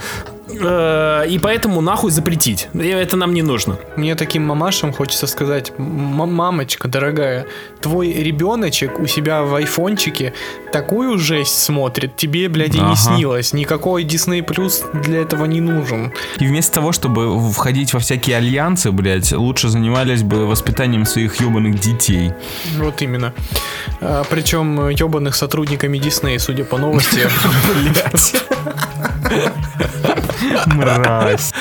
Э, 0.49 1.25
и 1.27 1.39
поэтому 1.39 1.81
нахуй 1.81 2.11
запретить. 2.11 2.69
Это 2.73 3.15
нам 3.17 3.33
не 3.33 3.41
нужно. 3.41 3.77
Мне 3.95 4.15
таким 4.15 4.43
мамашам 4.45 4.93
хочется 4.93 5.27
сказать, 5.27 5.73
«М- 5.77 5.85
мамочка 6.33 6.87
дорогая, 6.87 7.45
твой 7.81 8.13
ребеночек 8.13 8.99
у 8.99 9.07
себя 9.07 9.43
в 9.43 9.53
айфончике 9.55 10.33
такую 10.71 11.17
жесть 11.17 11.59
смотрит, 11.63 12.15
тебе, 12.15 12.47
блядь, 12.49 12.75
и 12.75 12.79
Ага. 12.79 12.89
не 12.89 12.95
снилось. 12.95 13.53
Никакой 13.53 14.03
Disney 14.05 14.41
Plus 14.45 14.83
для 15.03 15.21
этого 15.21 15.45
не 15.45 15.59
нужен. 15.61 16.13
И 16.39 16.45
вместо 16.47 16.75
того, 16.75 16.91
чтобы 16.91 17.51
входить 17.51 17.93
во 17.93 17.99
всякие 17.99 18.37
альянсы, 18.37 18.91
блядь, 18.91 19.31
лучше 19.33 19.69
занимались 19.69 20.23
бы 20.23 20.45
воспитанием 20.47 21.05
своих 21.05 21.41
ебаных 21.41 21.79
детей. 21.79 22.31
Вот 22.77 23.01
именно. 23.01 23.33
А, 24.01 24.23
причем 24.29 24.89
ебаных 24.89 25.35
сотрудниками 25.35 25.97
Disney, 25.97 26.39
судя 26.39 26.63
по 26.63 26.77
новости. 26.77 27.27
Мразь. 30.66 31.52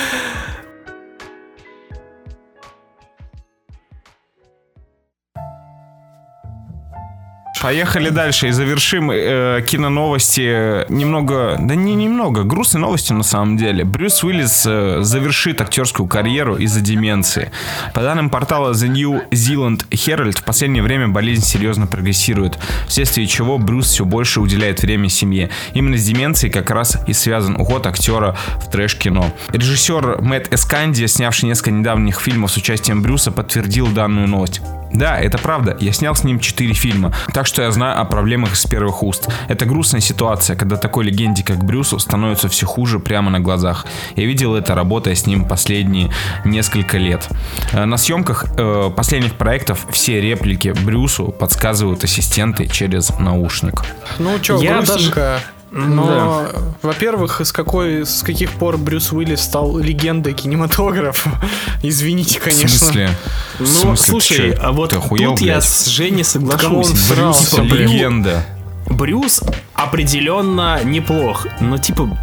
Поехали 7.61 8.11
дальше 8.11 8.49
и 8.49 8.51
завершим 8.51 9.11
э, 9.11 9.63
киноновости 9.67 10.91
немного, 10.91 11.57
да 11.59 11.75
не 11.75 11.95
немного, 11.95 12.43
грустной 12.45 12.83
новостью 12.83 13.17
на 13.17 13.23
самом 13.23 13.57
деле. 13.57 13.85
Брюс 13.85 14.23
Уиллис 14.23 14.65
э, 14.67 14.99
завершит 15.01 15.61
актерскую 15.61 16.07
карьеру 16.07 16.57
из-за 16.57 16.81
деменции. 16.81 17.51
По 17.95 18.03
данным 18.03 18.29
портала 18.29 18.73
The 18.73 18.89
New 18.89 19.23
Zealand 19.31 19.89
Herald, 19.91 20.39
в 20.39 20.45
последнее 20.45 20.83
время 20.83 21.09
болезнь 21.09 21.45
серьезно 21.45 21.87
прогрессирует, 21.87 22.59
вследствие 22.89 23.27
чего 23.27 23.57
Брюс 23.57 23.87
все 23.87 24.05
больше 24.05 24.41
уделяет 24.41 24.83
время 24.83 25.09
семье. 25.09 25.51
Именно 25.73 25.97
с 25.97 26.05
деменцией 26.05 26.53
как 26.53 26.71
раз 26.71 26.99
и 27.07 27.15
связан 27.15 27.57
уход 27.57 27.87
актера 27.87 28.37
в 28.57 28.71
трэш-кино. 28.71 29.33
Режиссер 29.49 30.21
Мэтт 30.21 30.53
Эсканди, 30.53 31.07
снявший 31.07 31.49
несколько 31.49 31.71
недавних 31.71 32.21
фильмов 32.21 32.53
с 32.53 32.57
участием 32.59 33.03
Брюса, 33.03 33.33
подтвердил 33.33 33.87
данную 33.89 34.29
новость. 34.29 34.61
Да, 34.93 35.19
это 35.19 35.39
правда. 35.39 35.77
Я 35.81 35.93
снял 35.93 36.15
с 36.15 36.25
ним 36.25 36.39
4 36.39 36.73
фильма, 36.75 37.15
так 37.35 37.46
что 37.47 37.63
я 37.63 37.71
знаю 37.71 38.01
о 38.01 38.05
проблемах 38.05 38.55
из 38.55 38.65
первых 38.67 39.03
уст. 39.03 39.29
Это 39.49 39.65
грустная 39.67 40.01
ситуация, 40.01 40.57
когда 40.57 40.77
такой 40.77 41.05
легенде, 41.05 41.43
как 41.45 41.65
Брюсу, 41.65 41.99
становится 41.99 42.49
все 42.49 42.67
хуже 42.67 42.99
прямо 42.99 43.31
на 43.31 43.41
глазах. 43.41 43.87
Я 44.17 44.27
видел 44.27 44.55
это, 44.55 44.75
работая 44.75 45.15
с 45.15 45.27
ним 45.27 45.45
последние 45.47 46.11
несколько 46.45 46.99
лет. 46.99 47.29
Э, 47.73 47.85
На 47.85 47.97
съемках 47.97 48.47
э, 48.57 48.91
последних 48.95 49.35
проектов 49.35 49.87
все 49.91 50.21
реплики 50.21 50.75
Брюсу 50.85 51.27
подсказывают 51.29 52.05
ассистенты 52.05 52.67
через 52.67 53.11
наушник. 53.19 53.83
Ну 54.19 54.39
чё, 54.41 54.61
Я 54.61 54.79
грустненько. 54.83 55.41
Но, 55.73 56.49
во-первых, 56.83 57.41
с 57.41 57.53
какой, 57.53 58.07
с 58.07 58.23
каких 58.23 58.53
пор 58.53 58.79
Брюс 58.79 59.13
Уиллис 59.13 59.41
стал 59.43 59.79
легендой 59.79 60.33
кинематографа? 60.33 61.31
Извините, 61.83 62.39
В 62.41 62.45
конечно. 62.45 62.69
смысле? 62.69 63.11
В 63.59 63.61
Ну, 63.61 63.67
смысле, 63.67 63.97
слушай, 64.07 64.53
а 64.53 64.73
вот 64.73 64.91
Ты 64.91 64.97
охуел, 64.97 65.33
тут 65.33 65.41
я 65.41 65.55
блядь? 65.55 65.65
с 65.65 65.87
Женей 65.87 66.25
соглашусь. 66.25 67.11
Брюс, 67.11 67.59
легенда. 67.59 68.47
Брюс 68.89 69.43
определенно 69.75 70.81
неплох. 70.85 71.47
Но 71.61 71.77
типа, 71.79 72.17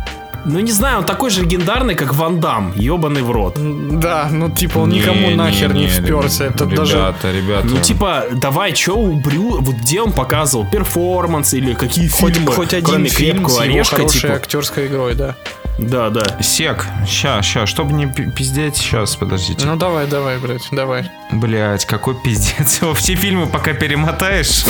ну 0.46 0.60
не 0.60 0.72
знаю, 0.72 1.00
он 1.00 1.06
такой 1.06 1.30
же 1.30 1.42
легендарный, 1.42 1.96
как 1.96 2.14
Ван 2.14 2.40
Дам, 2.40 2.74
ебаный 2.76 3.22
в 3.22 3.32
рот. 3.32 3.58
Да, 3.58 4.30
ну 4.32 4.50
типа 4.50 4.80
он 4.80 4.90
никому 4.90 5.30
Не, 5.30 5.36
нахер 5.36 5.74
не, 5.74 5.82
не, 5.82 5.88
вперся. 5.88 6.46
Это 6.46 6.66
ребята, 6.66 6.76
даже... 6.76 7.16
ребята. 7.38 7.68
Ну 7.68 7.78
типа, 7.80 8.26
давай, 8.34 8.74
чё 8.74 8.96
у 8.96 9.14
Брю, 9.14 9.62
вот 9.62 9.76
где 9.76 10.02
он 10.02 10.12
показывал 10.12 10.66
перформанс 10.70 11.54
или 11.54 11.74
какие 11.74 12.08
Хоть, 12.08 12.36
фильмы, 12.36 12.52
хоть 12.52 12.74
один 12.74 12.86
кроме 12.86 13.10
фильм 13.10 13.38
крепкого 13.38 13.50
с 13.50 13.64
его 13.64 13.74
орешка, 13.74 13.96
хорошей 13.96 14.22
типа. 14.22 14.34
актерской 14.34 14.88
игрой, 14.88 15.16
да. 15.16 15.36
Да, 15.80 16.10
да. 16.10 16.24
Сек, 16.42 16.86
ща, 17.08 17.42
ща, 17.42 17.66
чтобы 17.66 17.94
не 17.94 18.06
пи- 18.06 18.30
пиздеть, 18.30 18.78
сейчас, 18.78 19.16
подождите. 19.16 19.66
Ну 19.66 19.76
давай, 19.76 20.06
давай, 20.08 20.38
блядь, 20.38 20.68
давай. 20.72 21.10
Блять, 21.32 21.86
какой 21.86 22.16
пиздец. 22.16 22.80
Все 22.96 23.16
фильмы 23.16 23.48
пока 23.48 23.74
перемотаешь. 23.74 24.64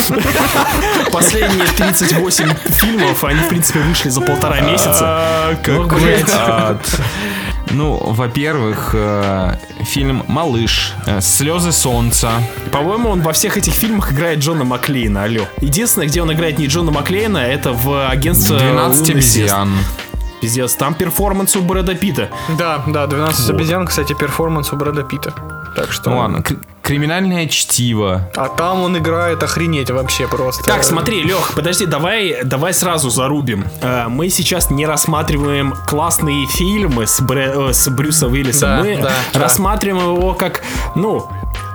Последние 1.12 1.66
38 1.66 2.48
фильмов, 2.70 3.24
они, 3.24 3.40
в 3.40 3.48
принципе, 3.48 3.80
вышли 3.80 4.08
за 4.08 4.20
полтора 4.20 4.60
месяца. 4.60 5.58
Ну, 5.66 5.86
блядь. 5.86 6.30
ад. 6.32 7.00
Ну, 7.70 7.96
во-первых, 7.96 8.90
э, 8.92 9.56
фильм 9.84 10.22
«Малыш», 10.28 10.92
э, 11.06 11.20
«Слезы 11.20 11.72
солнца». 11.72 12.30
По-моему, 12.70 13.08
он 13.08 13.22
во 13.22 13.32
всех 13.32 13.56
этих 13.56 13.72
фильмах 13.72 14.12
играет 14.12 14.38
Джона 14.40 14.64
Маклейна, 14.64 15.24
алло. 15.24 15.46
Единственное, 15.60 16.06
где 16.06 16.22
он 16.22 16.32
играет 16.32 16.58
не 16.58 16.66
Джона 16.66 16.90
Маклейна, 16.92 17.38
это 17.38 17.72
в 17.72 18.08
агентстве 18.08 18.58
12 18.58 19.08
«Лунный 19.08 19.22
свет». 19.22 19.44
обезьян. 19.50 19.72
Пиздец, 20.44 20.74
там 20.74 20.92
перформанс 20.92 21.56
у 21.56 21.62
Брэда 21.62 21.94
Питта. 21.94 22.28
Да, 22.58 22.82
да, 22.86 23.06
12 23.06 23.48
обезьян, 23.48 23.86
кстати, 23.86 24.12
перформанс 24.12 24.74
у 24.74 24.76
Брэда 24.76 25.02
Питта. 25.02 25.32
Так 25.74 25.90
что... 25.90 26.10
Ну 26.10 26.18
ладно, 26.18 26.42
«Криминальное 26.82 27.48
чтиво». 27.48 28.30
А 28.36 28.48
там 28.48 28.82
он 28.82 28.98
играет 28.98 29.42
охренеть 29.42 29.90
вообще 29.90 30.28
просто. 30.28 30.62
Так, 30.64 30.84
смотри, 30.84 31.22
Лех, 31.22 31.52
подожди, 31.54 31.86
давай, 31.86 32.44
давай 32.44 32.74
сразу 32.74 33.08
зарубим. 33.08 33.64
Э, 33.80 34.08
Мы 34.08 34.28
сейчас 34.28 34.70
не 34.70 34.84
рассматриваем 34.84 35.72
классные 35.86 36.46
фильмы 36.46 37.06
с, 37.06 37.22
Брэ- 37.22 37.72
с 37.72 37.88
Брюсом 37.88 38.32
Уиллисом. 38.32 38.68
Да, 38.68 38.76
Мы 38.82 38.96
да, 38.98 39.12
да. 39.32 39.40
рассматриваем 39.40 40.14
его 40.14 40.34
как, 40.34 40.60
ну, 40.94 41.26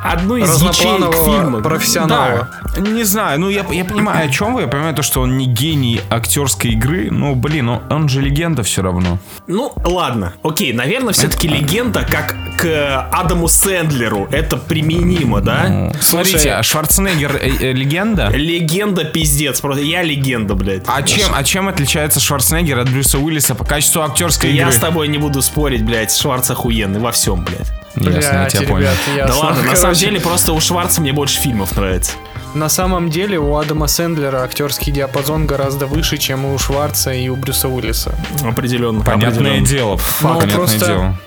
одну 0.04 0.38
из 0.38 0.62
ячеек 0.62 1.14
фильма. 1.14 1.62
профессионала. 1.62 2.50
Да, 2.76 2.82
не 2.82 3.04
знаю, 3.04 3.40
ну 3.40 3.50
я, 3.50 3.66
я 3.72 3.86
понимаю, 3.86 4.28
о 4.28 4.32
чем 4.32 4.54
вы, 4.54 4.62
я 4.62 4.68
понимаю 4.68 4.96
то, 4.96 5.02
что 5.02 5.22
он 5.22 5.38
не 5.38 5.46
гений 5.46 6.02
актерской 6.10 6.72
игры, 6.72 7.10
но, 7.12 7.36
блин, 7.36 7.70
он, 7.70 7.82
он 7.90 8.10
же 8.10 8.22
легенда 8.22 8.64
все 8.64 8.82
равно. 8.82 9.18
Ну, 9.48 9.74
ладно, 9.84 10.34
окей, 10.44 10.74
наверное, 10.74 11.14
все-таки 11.14 11.48
легенда, 11.48 12.06
как 12.10 12.36
к 12.58 13.08
Адаму 13.12 13.48
Сэндлеру, 13.48 14.28
это 14.32 14.58
применимо, 14.58 15.42
да? 15.42 15.92
Смотрите, 16.02 16.54
а 16.54 16.64
Шварценеггер 16.64 17.36
э, 17.36 17.50
э, 17.62 17.72
легенда? 17.72 18.30
Легенда 18.30 19.06
пиздец, 19.06 19.62
просто 19.62 19.84
я 19.84 20.04
легенда, 20.04 20.56
блядь. 20.56 20.84
А 20.88 21.02
чем, 21.04 21.30
а 21.34 21.44
чем 21.44 21.70
отличается 21.70 22.20
Шварценеггер 22.20 22.80
от 22.80 22.90
Брюса 22.90 23.18
Уиллиса 23.18 23.56
по 23.56 23.64
качеству 23.64 24.02
актерской 24.02 24.50
игры? 24.50 24.66
Я 24.66 24.72
с 24.72 24.78
тобой 24.78 25.08
не 25.08 25.18
буду 25.18 25.42
спорить, 25.42 25.86
блядь, 25.86 26.16
Шварц 26.16 26.52
охуенный 26.52 27.00
во 27.00 27.12
всем, 27.12 27.44
блядь. 27.44 27.72
Ясно, 27.96 28.38
я 28.44 28.46
тебя 28.50 28.68
понял. 28.68 28.88
ребят, 29.14 29.28
Да 29.28 29.36
ладно, 29.36 29.64
на 29.64 29.76
самом 29.76 29.96
деле 29.96 30.20
просто 30.20 30.54
у 30.54 30.60
Шварца 30.60 31.02
мне 31.02 31.14
больше 31.14 31.40
фильмов 31.42 31.76
нравится. 31.76 32.12
На 32.54 32.68
самом 32.70 33.10
деле 33.12 33.38
у 33.38 33.56
Адама 33.58 33.86
Сэндлера 33.88 34.42
актерский 34.44 34.92
диапазон 34.92 35.46
гораздо 35.46 35.86
выше, 35.86 36.18
чем 36.18 36.46
у 36.46 36.58
Шварца 36.58 37.14
и 37.14 37.30
у 37.30 37.36
Брюса 37.36 37.68
Уиллиса. 37.68 38.16
Определенно. 38.44 39.02
Понятное 39.04 39.30
определенно. 39.60 39.68
дело, 39.68 40.00
Ну, 40.22 40.30
понятное 40.40 40.56
просто- 40.56 40.86
дело. 40.86 41.18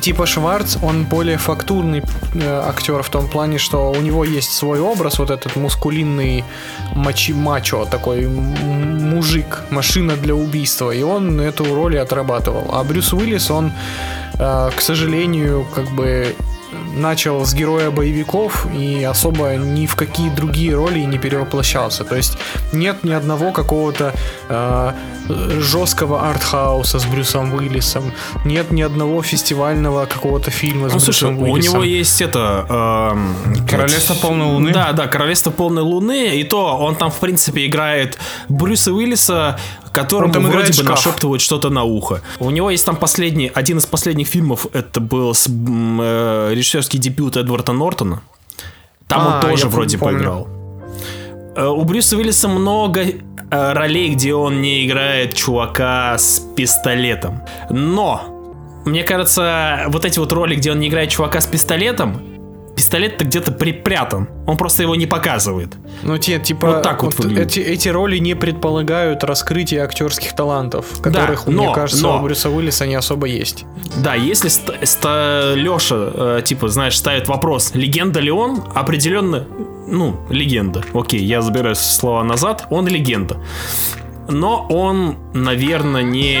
Типа 0.00 0.24
Шварц, 0.24 0.78
он 0.82 1.04
более 1.04 1.36
фактурный 1.36 2.02
э, 2.34 2.62
актер 2.66 3.02
в 3.02 3.10
том 3.10 3.28
плане, 3.28 3.58
что 3.58 3.90
у 3.90 4.00
него 4.00 4.24
есть 4.24 4.52
свой 4.52 4.80
образ, 4.80 5.18
вот 5.18 5.30
этот 5.30 5.56
мускулинный 5.56 6.44
мачи 6.94 7.34
мачо, 7.34 7.84
такой 7.84 8.26
мужик, 8.26 9.62
машина 9.70 10.16
для 10.16 10.34
убийства, 10.34 10.90
и 10.90 11.02
он 11.02 11.40
эту 11.40 11.74
роль 11.74 11.96
и 11.96 11.98
отрабатывал. 11.98 12.70
А 12.72 12.82
Брюс 12.82 13.12
Уиллис, 13.12 13.50
он, 13.50 13.72
э, 14.38 14.70
к 14.74 14.80
сожалению, 14.80 15.66
как 15.74 15.90
бы 15.90 16.34
начал 16.94 17.44
с 17.44 17.54
героя 17.54 17.90
боевиков 17.90 18.66
и 18.74 19.02
особо 19.04 19.56
ни 19.56 19.86
в 19.86 19.94
какие 19.96 20.30
другие 20.30 20.74
роли 20.74 21.00
не 21.00 21.18
перевоплощался. 21.18 22.04
То 22.04 22.16
есть 22.16 22.38
нет 22.72 23.04
ни 23.04 23.12
одного 23.12 23.52
какого-то 23.52 24.12
э, 24.48 24.92
жесткого 25.60 26.28
артхауса 26.28 26.98
с 26.98 27.04
Брюсом 27.04 27.54
Уиллисом, 27.54 28.12
нет 28.44 28.70
ни 28.72 28.82
одного 28.82 29.22
фестивального 29.22 30.06
какого-то 30.06 30.50
фильма 30.50 30.88
с 30.88 30.92
Ну, 30.92 31.00
слушай, 31.00 31.28
Брюсом 31.28 31.38
у 31.48 31.52
Уиллисом. 31.52 31.74
него 31.74 31.84
есть 31.84 32.20
это... 32.20 32.66
эм, 33.12 33.66
Королевство 33.66 34.14
полной 34.14 34.46
луны? 34.46 34.72
Да, 34.72 34.92
да, 34.92 35.06
Королевство 35.06 35.50
полной 35.50 35.82
луны. 35.82 36.40
И 36.40 36.44
то 36.44 36.76
он 36.76 36.96
там, 36.96 37.10
в 37.10 37.18
принципе, 37.18 37.66
играет 37.66 38.18
Брюса 38.48 38.92
Уиллиса, 38.92 39.58
которому 39.92 40.26
Он 40.26 40.32
там 40.32 40.46
вроде 40.46 40.68
бы 40.68 40.72
шкаф. 40.74 40.88
нашептывают 40.90 41.42
что-то 41.42 41.70
на 41.70 41.84
ухо. 41.84 42.22
У 42.38 42.50
него 42.50 42.70
есть 42.70 42.86
там 42.86 42.96
последний, 42.96 43.50
один 43.54 43.78
из 43.78 43.86
последних 43.86 44.26
фильмов, 44.28 44.66
это 44.72 45.00
был 45.00 45.34
с, 45.34 45.46
э, 45.48 46.50
режиссерский 46.54 46.98
дебют 46.98 47.36
Эдварда 47.36 47.72
Нортона. 47.72 48.22
Там 49.08 49.20
А, 49.22 49.34
он 49.36 49.50
тоже 49.50 49.68
вроде 49.68 49.98
помню. 49.98 50.16
поиграл. 50.18 50.48
Э, 51.56 51.66
У 51.66 51.82
Брюса 51.84 52.16
Уиллиса 52.16 52.48
много 52.48 53.00
э, 53.02 53.72
ролей, 53.72 54.10
где 54.14 54.34
он 54.34 54.60
не 54.62 54.86
играет 54.86 55.34
чувака 55.34 56.16
с 56.16 56.38
пистолетом. 56.56 57.42
Но, 57.70 58.82
мне 58.84 59.02
кажется, 59.02 59.84
вот 59.88 60.04
эти 60.04 60.18
вот 60.20 60.32
роли, 60.32 60.54
где 60.54 60.70
он 60.70 60.78
не 60.78 60.88
играет 60.88 61.10
чувака 61.10 61.40
с 61.40 61.46
пистолетом, 61.46 62.22
пистолет-то 62.80 63.26
где-то 63.26 63.52
припрятан. 63.52 64.26
Он 64.46 64.56
просто 64.56 64.82
его 64.84 64.94
не 64.94 65.04
показывает. 65.06 65.74
Ну, 66.02 66.16
те, 66.16 66.38
типа, 66.38 66.66
Вот 66.66 66.82
так 66.82 67.02
вот 67.02 67.14
выглядит. 67.18 67.48
эти, 67.48 67.60
эти 67.60 67.90
роли 67.90 68.16
не 68.16 68.32
предполагают 68.34 69.22
раскрытие 69.22 69.82
актерских 69.82 70.34
талантов, 70.34 70.86
которых, 71.02 71.46
мне 71.46 71.56
но- 71.56 71.72
кажется, 71.74 72.02
но- 72.02 72.18
у 72.18 72.22
Брюса 72.22 72.48
Уиллиса 72.48 72.86
не 72.86 72.94
особо 72.94 73.26
есть. 73.26 73.66
Да, 73.96 74.14
если 74.14 74.48
Леша, 75.56 76.40
типа, 76.40 76.68
знаешь, 76.68 76.96
ставит 76.96 77.28
вопрос, 77.28 77.72
легенда 77.74 78.20
ли 78.20 78.30
он, 78.30 78.62
определенно, 78.74 79.46
ну, 79.86 80.16
легенда. 80.30 80.82
Окей, 80.94 81.22
я 81.22 81.42
забираю 81.42 81.74
слова 81.76 82.24
назад, 82.24 82.66
он 82.70 82.88
легенда. 82.88 83.36
Но 84.26 84.66
он, 84.70 85.16
наверное, 85.34 86.02
не 86.02 86.38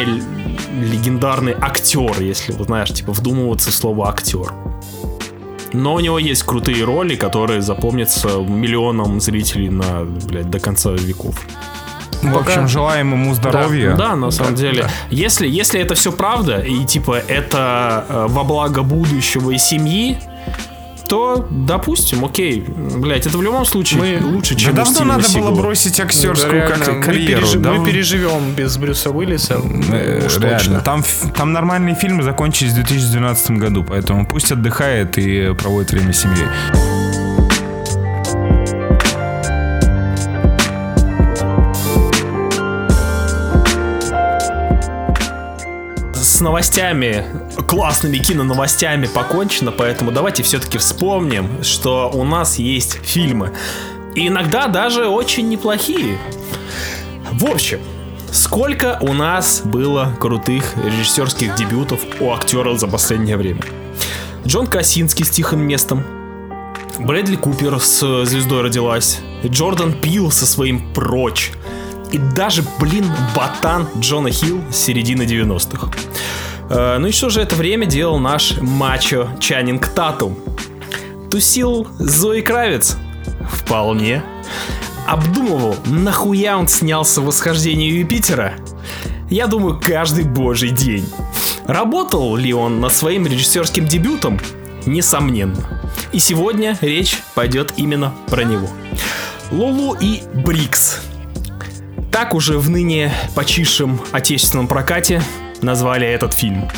легендарный 0.80 1.54
актер, 1.60 2.22
если, 2.22 2.52
вот, 2.52 2.68
знаешь, 2.68 2.90
типа, 2.94 3.12
вдумываться 3.12 3.70
в 3.70 3.74
слово 3.74 4.08
актер. 4.08 4.54
Но 5.72 5.94
у 5.94 6.00
него 6.00 6.18
есть 6.18 6.42
крутые 6.42 6.84
роли, 6.84 7.16
которые 7.16 7.62
запомнятся 7.62 8.28
миллионам 8.38 9.20
зрителей 9.20 9.70
на, 9.70 10.04
блядь, 10.04 10.50
до 10.50 10.58
конца 10.58 10.90
веков. 10.90 11.36
В 12.22 12.36
общем, 12.36 12.68
желаем 12.68 13.12
ему 13.12 13.34
здоровья. 13.34 13.94
Да, 13.96 14.14
на 14.14 14.30
самом 14.30 14.54
деле. 14.54 14.88
Если, 15.10 15.48
если 15.48 15.80
это 15.80 15.94
все 15.94 16.12
правда, 16.12 16.60
и 16.60 16.84
типа 16.84 17.18
это 17.26 18.04
э, 18.08 18.26
во 18.28 18.44
благо 18.44 18.82
будущего 18.82 19.50
и 19.52 19.58
семьи, 19.58 20.18
то, 21.10 21.44
допустим, 21.50 22.24
окей, 22.24 22.64
блять, 22.68 23.26
это 23.26 23.36
в 23.36 23.42
любом 23.42 23.64
случае 23.66 24.20
Мы- 24.20 24.26
лучше, 24.26 24.54
Да 24.54 24.60
чем 24.60 24.72
у 24.72 24.76
давно 24.76 25.04
надо 25.04 25.22
было 25.24 25.28
Сигала. 25.32 25.54
бросить 25.56 25.98
актерскую 25.98 26.52
Реально, 26.52 26.84
как- 26.84 26.94
мы, 26.98 27.02
карьеру. 27.02 27.42
пережи- 27.42 27.58
да? 27.58 27.72
мы 27.72 27.84
переживем 27.84 28.52
без 28.56 28.76
Брюса 28.76 29.10
Уиллиса. 29.10 29.54
Э, 29.90 30.26
уж 30.26 30.38
Реально, 30.38 30.58
точно. 30.58 30.80
там, 30.82 31.04
там 31.36 31.52
нормальные 31.52 31.96
фильмы 31.96 32.22
закончились 32.22 32.70
в 32.70 32.74
2012 32.76 33.58
году, 33.58 33.82
поэтому 33.82 34.24
пусть 34.24 34.52
отдыхает 34.52 35.18
и 35.18 35.52
проводит 35.54 35.90
время 35.90 36.12
с 36.12 36.20
семьей. 36.20 36.46
Новостями, 46.40 47.24
классными 47.68 48.18
киноновостями 48.18 49.06
покончено, 49.06 49.72
поэтому 49.72 50.10
давайте 50.10 50.42
все-таки 50.42 50.78
вспомним, 50.78 51.62
что 51.62 52.10
у 52.12 52.24
нас 52.24 52.58
есть 52.58 52.98
фильмы. 53.02 53.52
И 54.14 54.28
иногда 54.28 54.66
даже 54.66 55.06
очень 55.06 55.48
неплохие. 55.48 56.18
В 57.32 57.44
общем, 57.50 57.80
сколько 58.32 58.98
у 59.00 59.12
нас 59.12 59.62
было 59.64 60.14
крутых 60.18 60.74
режиссерских 60.76 61.54
дебютов 61.54 62.00
у 62.20 62.32
актеров 62.32 62.78
за 62.80 62.88
последнее 62.88 63.36
время? 63.36 63.62
Джон 64.46 64.66
Косинский 64.66 65.24
с 65.24 65.30
тихим 65.30 65.60
местом. 65.60 66.02
Брэдли 66.98 67.36
Купер 67.36 67.80
с 67.80 68.24
«Звездой 68.26 68.62
родилась», 68.62 69.20
Джордан 69.44 69.92
Пил 69.92 70.30
со 70.30 70.44
своим 70.44 70.92
«Прочь», 70.92 71.52
и 72.12 72.18
даже, 72.18 72.64
блин, 72.78 73.06
ботан 73.34 73.88
Джона 73.98 74.30
Хилл 74.30 74.62
середины 74.72 75.22
90-х. 75.22 75.90
Э, 76.70 76.98
ну 76.98 77.08
и 77.08 77.12
что 77.12 77.30
же 77.30 77.40
это 77.40 77.54
время 77.56 77.86
делал 77.86 78.18
наш 78.18 78.58
мачо 78.60 79.28
Чанинг 79.38 79.88
Татум? 79.88 80.38
Тусил 81.30 81.86
Зои 81.98 82.40
Кравец? 82.40 82.96
Вполне. 83.48 84.22
Обдумывал, 85.06 85.76
нахуя 85.86 86.58
он 86.58 86.68
снялся 86.68 87.20
в 87.20 87.26
восхождении 87.26 87.90
Юпитера? 87.90 88.54
Я 89.28 89.46
думаю, 89.46 89.80
каждый 89.80 90.24
божий 90.24 90.70
день. 90.70 91.08
Работал 91.66 92.34
ли 92.36 92.52
он 92.52 92.80
над 92.80 92.92
своим 92.92 93.26
режиссерским 93.26 93.86
дебютом? 93.86 94.40
Несомненно. 94.86 95.80
И 96.12 96.18
сегодня 96.18 96.76
речь 96.80 97.18
пойдет 97.34 97.74
именно 97.76 98.12
про 98.28 98.42
него. 98.42 98.68
Лулу 99.52 99.96
и 100.00 100.22
Брикс. 100.34 101.00
Так 102.10 102.34
уже 102.34 102.58
в 102.58 102.68
ныне 102.68 103.12
почившем 103.34 104.00
отечественном 104.12 104.66
прокате 104.66 105.22
назвали 105.62 106.06
этот 106.06 106.34
фильм. 106.34 106.68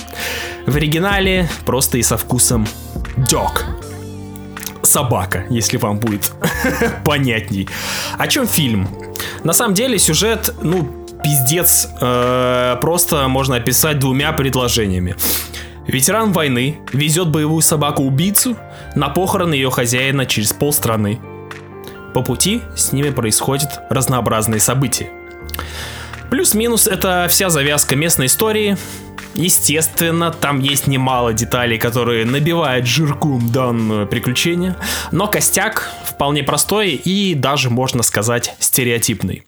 В 0.66 0.77
оригинале 0.77 1.49
просто 1.64 1.99
и 1.99 2.03
со 2.03 2.16
вкусом 2.16 2.66
Dog. 3.16 3.62
Собака, 4.83 5.47
если 5.49 5.79
вам 5.79 5.99
будет 5.99 6.33
понятней. 7.05 7.68
О 8.18 8.27
чем 8.27 8.47
фильм? 8.47 8.88
На 9.42 9.53
самом 9.55 9.75
деле 9.75 9.99
сюжет, 9.99 10.55
ну, 10.61 11.07
пиздец, 11.25 11.88
э, 12.01 12.77
просто 12.81 13.27
можно 13.29 13.57
описать 13.57 13.99
двумя 13.99 14.33
предложениями. 14.33 15.16
Ветеран 15.87 16.33
войны 16.33 16.79
везет 16.92 17.29
боевую 17.29 17.62
собаку-убийцу 17.62 18.57
на 18.95 19.09
похороны 19.09 19.55
ее 19.55 19.71
хозяина 19.71 20.27
через 20.27 20.53
полстраны. 20.53 21.21
По 22.14 22.23
пути 22.23 22.61
с 22.77 22.92
ними 22.92 23.11
происходят 23.11 23.81
разнообразные 23.88 24.61
события. 24.61 25.21
Плюс-минус 26.31 26.87
это 26.87 27.27
вся 27.29 27.51
завязка 27.51 27.94
местной 27.94 28.27
истории. 28.27 28.77
Естественно, 29.35 30.31
там 30.31 30.61
есть 30.61 30.87
немало 30.87 31.33
деталей, 31.33 31.79
которые 31.79 32.25
набивают 32.27 32.87
жирком 32.87 33.51
данное 33.51 34.07
приключение, 34.07 34.77
но 35.11 35.27
костяк 35.27 35.90
вполне 36.05 36.42
простой 36.42 36.90
и 36.90 37.35
даже, 37.35 37.70
можно 37.70 38.03
сказать, 38.03 38.55
стереотипный. 38.59 39.44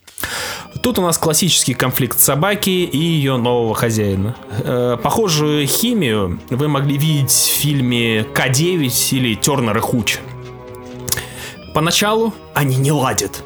Тут 0.83 0.99
у 0.99 1.03
нас 1.03 1.19
классический 1.19 1.75
конфликт 1.75 2.19
собаки 2.19 2.71
и 2.71 2.99
ее 2.99 3.37
нового 3.37 3.75
хозяина. 3.75 4.37
Э, 4.63 4.99
похожую 5.03 5.67
химию 5.67 6.41
вы 6.51 6.69
могли 6.69 6.99
видеть 6.99 7.31
в 7.31 7.61
фильме 7.61 8.21
К9 8.21 9.17
или 9.17 9.35
Тернер 9.35 9.77
и 9.79 9.81
Хуч. 9.81 10.19
Поначалу 11.75 12.33
они 12.55 12.77
не 12.77 12.93
ладят, 12.93 13.43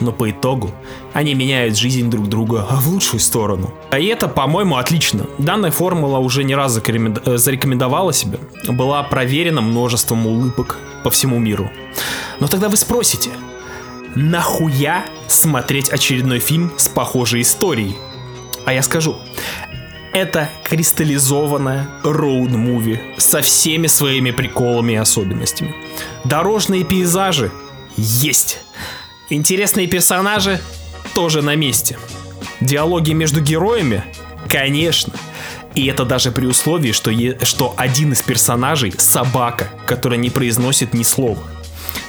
но 0.00 0.12
по 0.12 0.30
итогу 0.30 0.70
они 1.12 1.34
меняют 1.34 1.76
жизнь 1.76 2.10
друг 2.10 2.28
друга 2.28 2.66
в 2.70 2.88
лучшую 2.88 3.20
сторону. 3.20 3.72
И 3.96 4.06
это, 4.06 4.28
по-моему, 4.28 4.76
отлично. 4.76 5.26
Данная 5.38 5.70
формула 5.70 6.18
уже 6.18 6.44
не 6.44 6.54
раз 6.54 6.78
э, 6.78 7.36
зарекомендовала 7.36 8.12
себя, 8.12 8.38
была 8.68 9.02
проверена 9.02 9.60
множеством 9.60 10.26
улыбок 10.26 10.78
по 11.04 11.10
всему 11.10 11.38
миру. 11.38 11.70
Но 12.40 12.48
тогда 12.48 12.68
вы 12.68 12.76
спросите, 12.76 13.30
нахуя 14.14 15.04
смотреть 15.28 15.90
очередной 15.90 16.38
фильм 16.38 16.72
с 16.76 16.88
похожей 16.88 17.42
историей? 17.42 17.96
А 18.64 18.72
я 18.72 18.82
скажу, 18.82 19.16
это 20.12 20.48
кристаллизованная 20.64 21.88
роуд-муви 22.04 23.18
со 23.18 23.40
всеми 23.40 23.86
своими 23.86 24.30
приколами 24.30 24.92
и 24.92 24.96
особенностями. 24.96 25.74
Дорожные 26.24 26.84
пейзажи 26.84 27.50
есть. 27.96 28.60
Интересные 29.30 29.86
персонажи 29.86 30.60
тоже 31.14 31.42
на 31.42 31.54
месте. 31.56 31.98
Диалоги 32.60 33.12
между 33.12 33.40
героями? 33.40 34.04
Конечно. 34.48 35.12
И 35.74 35.86
это 35.86 36.04
даже 36.04 36.30
при 36.32 36.46
условии, 36.46 36.92
что, 36.92 37.10
е- 37.10 37.38
что 37.42 37.74
один 37.76 38.12
из 38.12 38.22
персонажей 38.22 38.92
собака, 38.98 39.68
которая 39.86 40.18
не 40.18 40.30
произносит 40.30 40.92
ни 40.94 41.02
слова. 41.02 41.38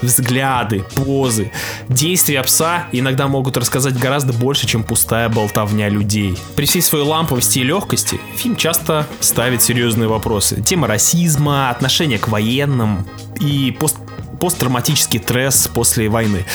Взгляды, 0.02 0.84
позы, 0.96 1.52
действия 1.88 2.42
пса 2.44 2.88
иногда 2.92 3.28
могут 3.28 3.58
рассказать 3.58 3.98
гораздо 3.98 4.34
больше, 4.34 4.68
чем 4.68 4.84
пустая 4.84 5.30
болтовня 5.30 5.90
людей. 5.90 6.38
При 6.56 6.66
всей 6.66 6.82
своей 6.82 7.06
ламповости 7.06 7.60
и 7.60 7.64
легкости 7.64 8.20
фильм 8.36 8.56
часто 8.56 9.08
ставит 9.22 9.62
серьезные 9.62 10.08
вопросы. 10.10 10.62
Тема 10.62 10.88
расизма, 10.88 11.70
отношение 11.70 12.20
к 12.20 12.28
военным 12.28 13.08
и 13.40 13.72
пост 13.72 13.98
посттравматический 14.44 15.20
стресс 15.20 15.70
после 15.74 16.10
войны. 16.10 16.46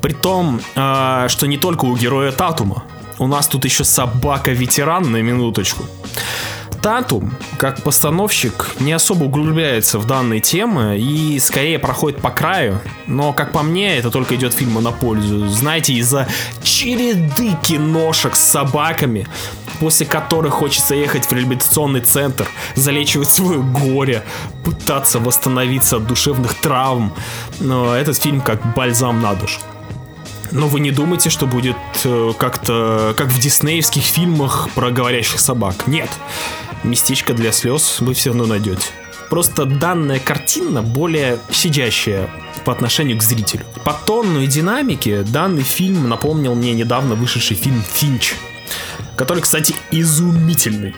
При 0.00 0.12
том, 0.12 0.60
э, 0.76 1.26
что 1.28 1.46
не 1.46 1.58
только 1.58 1.86
у 1.86 1.96
героя 1.96 2.30
Татума. 2.30 2.84
У 3.18 3.26
нас 3.26 3.48
тут 3.48 3.64
еще 3.64 3.82
собака-ветеран 3.82 5.10
на 5.10 5.22
минуточку. 5.22 5.82
Татум, 6.82 7.32
как 7.58 7.80
постановщик, 7.84 8.74
не 8.80 8.92
особо 8.92 9.24
углубляется 9.24 10.00
в 10.00 10.06
данные 10.06 10.40
темы 10.40 10.98
и 10.98 11.38
скорее 11.38 11.78
проходит 11.78 12.20
по 12.20 12.30
краю, 12.30 12.80
но, 13.06 13.32
как 13.32 13.52
по 13.52 13.62
мне, 13.62 13.98
это 13.98 14.10
только 14.10 14.34
идет 14.34 14.52
фильму 14.52 14.80
на 14.80 14.90
пользу. 14.90 15.48
Знаете, 15.48 15.94
из-за 15.94 16.26
череды 16.64 17.56
киношек 17.62 18.34
с 18.34 18.40
собаками, 18.40 19.28
после 19.78 20.06
которых 20.06 20.54
хочется 20.54 20.96
ехать 20.96 21.24
в 21.26 21.32
реабилитационный 21.32 22.00
центр, 22.00 22.48
залечивать 22.74 23.30
свое 23.30 23.60
горе, 23.60 24.24
пытаться 24.64 25.20
восстановиться 25.20 25.98
от 25.98 26.08
душевных 26.08 26.54
травм. 26.54 27.14
Но 27.60 27.94
этот 27.94 28.20
фильм 28.20 28.40
как 28.40 28.74
бальзам 28.74 29.22
на 29.22 29.34
душу. 29.34 29.60
Но 30.50 30.66
вы 30.66 30.80
не 30.80 30.90
думайте, 30.90 31.30
что 31.30 31.46
будет 31.46 31.76
э, 32.04 32.32
как-то 32.38 33.14
как 33.16 33.28
в 33.28 33.38
диснеевских 33.38 34.02
фильмах 34.02 34.68
про 34.74 34.90
говорящих 34.90 35.40
собак. 35.40 35.86
Нет. 35.86 36.10
Местечко 36.84 37.32
для 37.34 37.52
слез 37.52 38.00
вы 38.00 38.14
все 38.14 38.30
равно 38.30 38.46
найдете. 38.46 38.88
Просто 39.30 39.64
данная 39.64 40.18
картина 40.18 40.82
более 40.82 41.38
сидящая 41.50 42.28
по 42.64 42.72
отношению 42.72 43.18
к 43.18 43.22
зрителю. 43.22 43.64
По 43.84 43.92
тону 43.92 44.40
и 44.40 44.46
динамике 44.46 45.22
данный 45.22 45.62
фильм 45.62 46.08
напомнил 46.08 46.54
мне 46.54 46.72
недавно 46.74 47.14
вышедший 47.14 47.56
фильм 47.56 47.82
«Финч», 47.82 48.34
который, 49.16 49.42
кстати, 49.42 49.74
изумительный. 49.90 50.94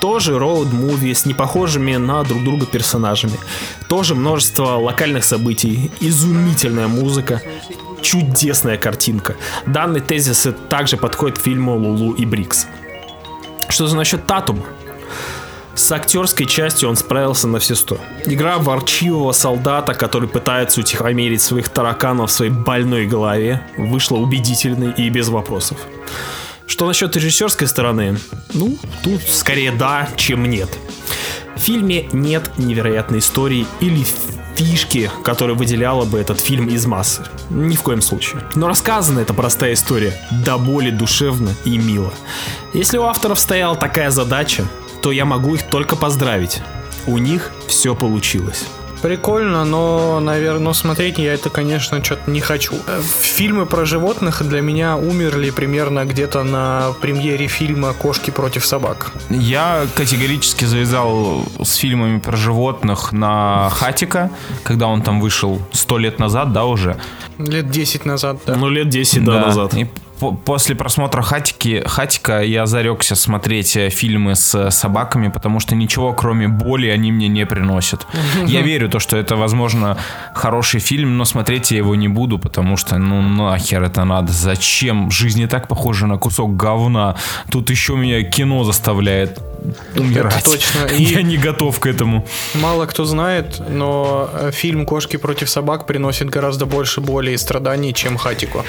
Тоже 0.00 0.38
роуд-муви 0.38 1.14
с 1.14 1.26
непохожими 1.26 1.96
на 1.96 2.22
друг 2.22 2.44
друга 2.44 2.66
персонажами. 2.66 3.38
Тоже 3.88 4.14
множество 4.14 4.76
локальных 4.76 5.24
событий, 5.24 5.90
изумительная 6.00 6.88
музыка, 6.88 7.42
чудесная 8.00 8.78
картинка. 8.78 9.36
Данный 9.66 10.00
тезис 10.00 10.46
также 10.68 10.96
подходит 10.96 11.38
к 11.38 11.42
фильму 11.42 11.76
«Лулу 11.76 12.12
и 12.12 12.24
Брикс». 12.24 12.66
Что 13.68 13.86
за 13.86 13.96
насчет 13.96 14.26
Татума? 14.26 14.64
С 15.80 15.90
актерской 15.92 16.44
частью 16.44 16.90
он 16.90 16.96
справился 16.96 17.48
на 17.48 17.58
все 17.58 17.74
сто. 17.74 17.98
Игра 18.26 18.58
ворчивого 18.58 19.32
солдата, 19.32 19.94
который 19.94 20.28
пытается 20.28 20.80
утихомирить 20.80 21.40
своих 21.40 21.70
тараканов 21.70 22.28
в 22.28 22.34
своей 22.34 22.52
больной 22.52 23.06
голове, 23.06 23.62
вышла 23.78 24.18
убедительной 24.18 24.92
и 24.92 25.08
без 25.08 25.30
вопросов. 25.30 25.78
Что 26.66 26.86
насчет 26.86 27.16
режиссерской 27.16 27.66
стороны? 27.66 28.18
Ну, 28.52 28.76
тут 29.02 29.22
скорее 29.22 29.72
да, 29.72 30.06
чем 30.16 30.50
нет. 30.50 30.68
В 31.56 31.60
фильме 31.60 32.10
нет 32.12 32.58
невероятной 32.58 33.20
истории 33.20 33.66
или 33.80 34.04
фишки, 34.54 35.10
которая 35.24 35.56
выделяла 35.56 36.04
бы 36.04 36.18
этот 36.18 36.40
фильм 36.40 36.68
из 36.68 36.86
массы. 36.86 37.22
Ни 37.50 37.76
в 37.76 37.82
коем 37.82 38.02
случае. 38.02 38.42
Но 38.54 38.68
рассказана 38.68 39.20
эта 39.20 39.34
простая 39.34 39.74
история 39.74 40.14
до 40.44 40.58
боли 40.58 40.90
душевно 40.90 41.54
и 41.64 41.78
мило. 41.78 42.12
Если 42.74 42.98
у 42.98 43.04
авторов 43.04 43.38
стояла 43.38 43.76
такая 43.76 44.10
задача, 44.10 44.64
то 45.02 45.12
я 45.12 45.24
могу 45.24 45.54
их 45.54 45.62
только 45.64 45.96
поздравить. 45.96 46.60
У 47.06 47.18
них 47.18 47.50
все 47.66 47.94
получилось. 47.94 48.66
Прикольно, 49.02 49.64
но, 49.64 50.20
наверное, 50.20 50.72
смотреть 50.72 51.18
я 51.18 51.32
это, 51.34 51.48
конечно, 51.50 52.04
что-то 52.04 52.30
не 52.30 52.40
хочу. 52.40 52.74
Э, 52.86 53.00
Фильмы 53.00 53.66
про 53.66 53.84
животных 53.84 54.42
для 54.46 54.60
меня 54.60 54.96
умерли 54.96 55.50
примерно 55.50 56.04
где-то 56.04 56.42
на 56.42 56.92
премьере 57.00 57.46
фильма 57.46 57.92
«Кошки 57.94 58.30
против 58.30 58.66
собак». 58.66 59.12
Я 59.30 59.86
категорически 59.94 60.64
завязал 60.64 61.44
с 61.62 61.74
фильмами 61.74 62.18
про 62.18 62.36
животных 62.36 63.12
на 63.12 63.70
Хатика, 63.70 64.30
когда 64.62 64.86
он 64.86 65.02
там 65.02 65.20
вышел 65.20 65.60
сто 65.72 65.98
лет 65.98 66.18
назад, 66.18 66.52
да, 66.52 66.64
уже. 66.64 66.96
Лет 67.38 67.70
10 67.70 68.04
назад, 68.04 68.38
да. 68.46 68.56
Ну, 68.56 68.68
лет 68.68 68.88
10 68.88 69.24
да, 69.24 69.46
назад. 69.46 69.74
И 69.74 69.88
после 70.44 70.74
просмотра 70.74 71.22
Хатики, 71.22 71.82
Хатика 71.86 72.42
я 72.42 72.66
зарекся 72.66 73.14
смотреть 73.14 73.76
э, 73.76 73.90
фильмы 73.90 74.34
с 74.34 74.54
э, 74.54 74.70
собаками, 74.70 75.28
потому 75.28 75.60
что 75.60 75.74
ничего, 75.74 76.12
кроме 76.12 76.48
боли, 76.48 76.88
они 76.88 77.12
мне 77.12 77.28
не 77.28 77.46
приносят. 77.46 78.06
Я 78.46 78.62
верю, 78.62 78.88
то, 78.88 78.98
что 78.98 79.16
это, 79.16 79.36
возможно, 79.36 79.96
хороший 80.34 80.80
фильм, 80.80 81.16
но 81.16 81.24
смотреть 81.24 81.70
я 81.70 81.78
его 81.78 81.94
не 81.94 82.08
буду, 82.08 82.38
потому 82.38 82.76
что, 82.76 82.98
ну, 82.98 83.22
нахер 83.22 83.82
это 83.82 84.04
надо. 84.04 84.32
Зачем? 84.32 85.10
Жизнь 85.10 85.42
и 85.42 85.46
так 85.46 85.68
похожа 85.68 86.06
на 86.06 86.18
кусок 86.18 86.56
говна. 86.56 87.16
Тут 87.50 87.70
еще 87.70 87.96
меня 87.96 88.22
кино 88.22 88.64
заставляет 88.64 89.40
умирать. 89.96 90.44
точно. 90.44 90.86
И- 90.96 91.02
Я 91.02 91.22
не 91.22 91.36
готов 91.36 91.78
к 91.80 91.86
этому. 91.86 92.26
Мало 92.54 92.86
кто 92.86 93.04
знает, 93.04 93.60
но 93.68 94.30
э, 94.32 94.50
фильм 94.52 94.86
«Кошки 94.86 95.16
против 95.16 95.48
собак» 95.50 95.86
приносит 95.86 96.30
гораздо 96.30 96.66
больше 96.66 97.00
боли 97.00 97.32
и 97.32 97.36
страданий, 97.36 97.92
чем 97.94 98.16
«Хатико». 98.16 98.64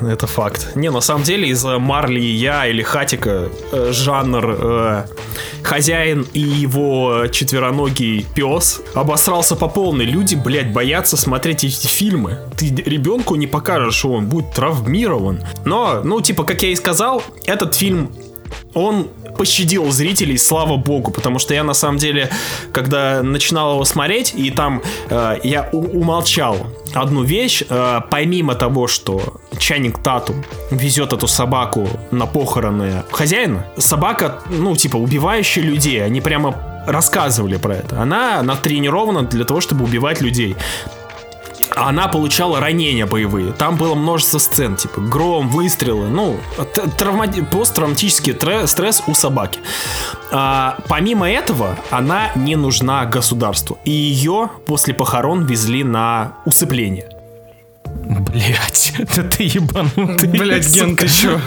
Это 0.00 0.26
факт. 0.28 0.76
Не, 0.76 0.90
на 0.90 1.00
самом 1.00 1.24
деле 1.24 1.48
из-за 1.48 1.78
Марли 1.78 2.20
и 2.20 2.32
я 2.32 2.66
или 2.66 2.82
Хатика 2.82 3.48
э, 3.72 3.90
жанр 3.92 4.56
э, 4.60 5.04
хозяин 5.62 6.24
и 6.32 6.40
его 6.40 7.26
четвероногий 7.32 8.24
пес 8.34 8.80
обосрался 8.94 9.56
по 9.56 9.66
полной. 9.68 10.04
Люди, 10.04 10.36
блядь, 10.36 10.72
боятся 10.72 11.16
смотреть 11.16 11.64
эти 11.64 11.88
фильмы. 11.88 12.38
Ты 12.56 12.66
ребенку 12.68 13.34
не 13.34 13.48
покажешь, 13.48 13.94
что 13.94 14.12
он 14.12 14.26
будет 14.26 14.52
травмирован. 14.52 15.42
Но, 15.64 16.00
ну, 16.04 16.20
типа, 16.20 16.44
как 16.44 16.62
я 16.62 16.68
и 16.68 16.76
сказал, 16.76 17.22
этот 17.44 17.74
фильм, 17.74 18.12
он 18.74 19.08
пощадил 19.38 19.90
зрителей, 19.90 20.36
слава 20.36 20.76
богу, 20.76 21.10
потому 21.10 21.38
что 21.38 21.54
я 21.54 21.64
на 21.64 21.74
самом 21.74 21.98
деле, 21.98 22.30
когда 22.72 23.22
начинал 23.22 23.72
его 23.72 23.84
смотреть, 23.84 24.34
и 24.36 24.50
там 24.50 24.82
э, 25.08 25.38
я 25.44 25.68
умолчал 25.72 26.56
одну 26.94 27.22
вещь, 27.22 27.62
э, 27.68 28.00
помимо 28.10 28.54
того, 28.54 28.88
что 28.88 29.40
Чайник 29.58 29.98
Татум 29.98 30.44
везет 30.70 31.12
эту 31.12 31.26
собаку 31.26 31.88
на 32.10 32.26
похороны 32.26 33.04
хозяина, 33.10 33.64
собака, 33.78 34.42
ну, 34.50 34.76
типа, 34.76 34.96
убивающая 34.96 35.62
людей, 35.62 36.04
они 36.04 36.20
прямо 36.20 36.54
рассказывали 36.86 37.58
про 37.58 37.76
это. 37.76 38.02
Она 38.02 38.42
натренирована 38.42 39.22
для 39.22 39.44
того, 39.44 39.60
чтобы 39.60 39.84
убивать 39.84 40.20
людей 40.20 40.56
она 41.78 42.08
получала 42.08 42.60
ранения 42.60 43.06
боевые. 43.06 43.52
Там 43.52 43.76
было 43.76 43.94
множество 43.94 44.38
сцен, 44.38 44.76
типа 44.76 45.00
гром, 45.00 45.48
выстрелы, 45.48 46.08
ну, 46.08 46.36
травма- 46.98 47.44
посттравматический 47.46 48.32
тре- 48.32 48.66
стресс 48.66 49.02
у 49.06 49.14
собаки. 49.14 49.60
А, 50.30 50.78
помимо 50.88 51.30
этого, 51.30 51.76
она 51.90 52.30
не 52.34 52.56
нужна 52.56 53.04
государству. 53.06 53.78
И 53.84 53.90
ее 53.90 54.50
после 54.66 54.94
похорон 54.94 55.44
везли 55.44 55.84
на 55.84 56.32
усыпление. 56.44 57.08
Блять, 58.08 58.94
да 59.16 59.22
ты 59.22 59.44
ебанутый. 59.44 60.28
Блять, 60.30 60.66
Ген, 60.74 60.96
ты 60.96 61.08
чё? 61.08 61.40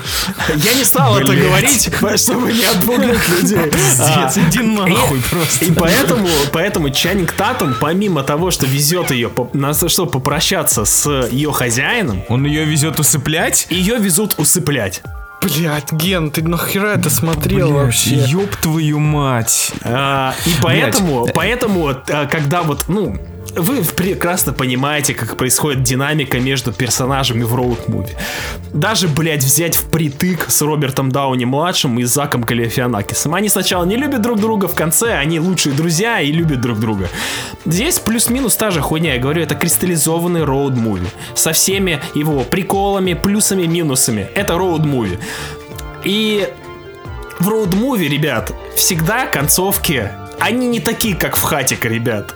Я 0.55 0.73
не 0.73 0.83
стал 0.83 1.17
это 1.17 1.31
Блядь. 1.31 1.43
говорить, 1.43 1.89
чтобы 2.19 2.53
не 2.53 2.63
отпугнуть 2.65 3.27
людей. 3.41 3.57
А, 3.57 3.67
Пиздец, 3.67 4.37
иди 4.47 4.59
нахуй 4.59 5.19
и- 5.19 5.21
просто. 5.23 5.65
И 5.65 5.71
поэтому, 5.71 6.27
поэтому 6.53 6.89
Чанинг 6.91 7.31
Татум, 7.31 7.73
помимо 7.79 8.23
того, 8.23 8.51
что 8.51 8.67
везет 8.67 9.09
ее, 9.11 9.31
на 9.53 9.73
то, 9.73 9.89
чтобы 9.89 10.11
попрощаться 10.11 10.85
с 10.85 11.09
ее 11.31 11.51
хозяином, 11.51 12.23
Он 12.29 12.45
ее 12.45 12.63
везет 12.65 12.99
усыплять? 12.99 13.65
ее 13.69 13.97
везут 13.97 14.35
усыплять. 14.37 15.01
Блять, 15.41 15.91
Ген, 15.91 16.29
ты 16.29 16.43
нахера 16.43 16.89
это 16.89 17.09
смотрел 17.09 17.71
Блядь, 17.71 17.85
вообще? 17.85 18.15
Ёб 18.27 18.55
твою 18.57 18.99
мать. 18.99 19.71
А, 19.83 20.35
и 20.45 20.51
поэтому, 20.61 21.27
поэтому, 21.33 21.87
а, 21.89 22.27
когда 22.27 22.61
вот, 22.61 22.83
ну, 22.87 23.17
вы 23.55 23.83
прекрасно 23.83 24.53
понимаете, 24.53 25.13
как 25.13 25.35
происходит 25.35 25.83
динамика 25.83 26.39
между 26.39 26.71
персонажами 26.71 27.43
в 27.43 27.53
роуд-муви. 27.53 28.11
Даже, 28.73 29.07
блядь, 29.07 29.43
взять 29.43 29.75
впритык 29.75 30.49
с 30.49 30.61
Робертом 30.61 31.11
Дауни-младшим 31.11 31.99
и 31.99 32.03
Заком 32.03 32.43
Калифианакисом. 32.43 33.35
Они 33.35 33.49
сначала 33.49 33.83
не 33.83 33.97
любят 33.97 34.21
друг 34.21 34.39
друга, 34.39 34.67
в 34.67 34.75
конце 34.75 35.13
они 35.17 35.39
лучшие 35.39 35.75
друзья 35.75 36.21
и 36.21 36.31
любят 36.31 36.61
друг 36.61 36.79
друга. 36.79 37.09
Здесь 37.65 37.99
плюс-минус 37.99 38.55
та 38.55 38.71
же 38.71 38.79
хуйня, 38.79 39.15
я 39.15 39.19
говорю, 39.19 39.41
это 39.41 39.55
кристаллизованный 39.55 40.41
роуд-муви. 40.41 41.07
Со 41.33 41.51
всеми 41.51 41.99
его 42.15 42.43
приколами, 42.43 43.13
плюсами, 43.13 43.65
минусами. 43.65 44.29
Это 44.33 44.53
роуд-муви. 44.53 45.19
И 46.05 46.47
в 47.39 47.49
роуд-муви, 47.49 48.07
ребят, 48.07 48.53
всегда 48.75 49.25
концовки, 49.25 50.09
они 50.39 50.67
не 50.67 50.79
такие, 50.79 51.15
как 51.15 51.35
в 51.35 51.41
Хатика, 51.41 51.89
ребят. 51.89 52.33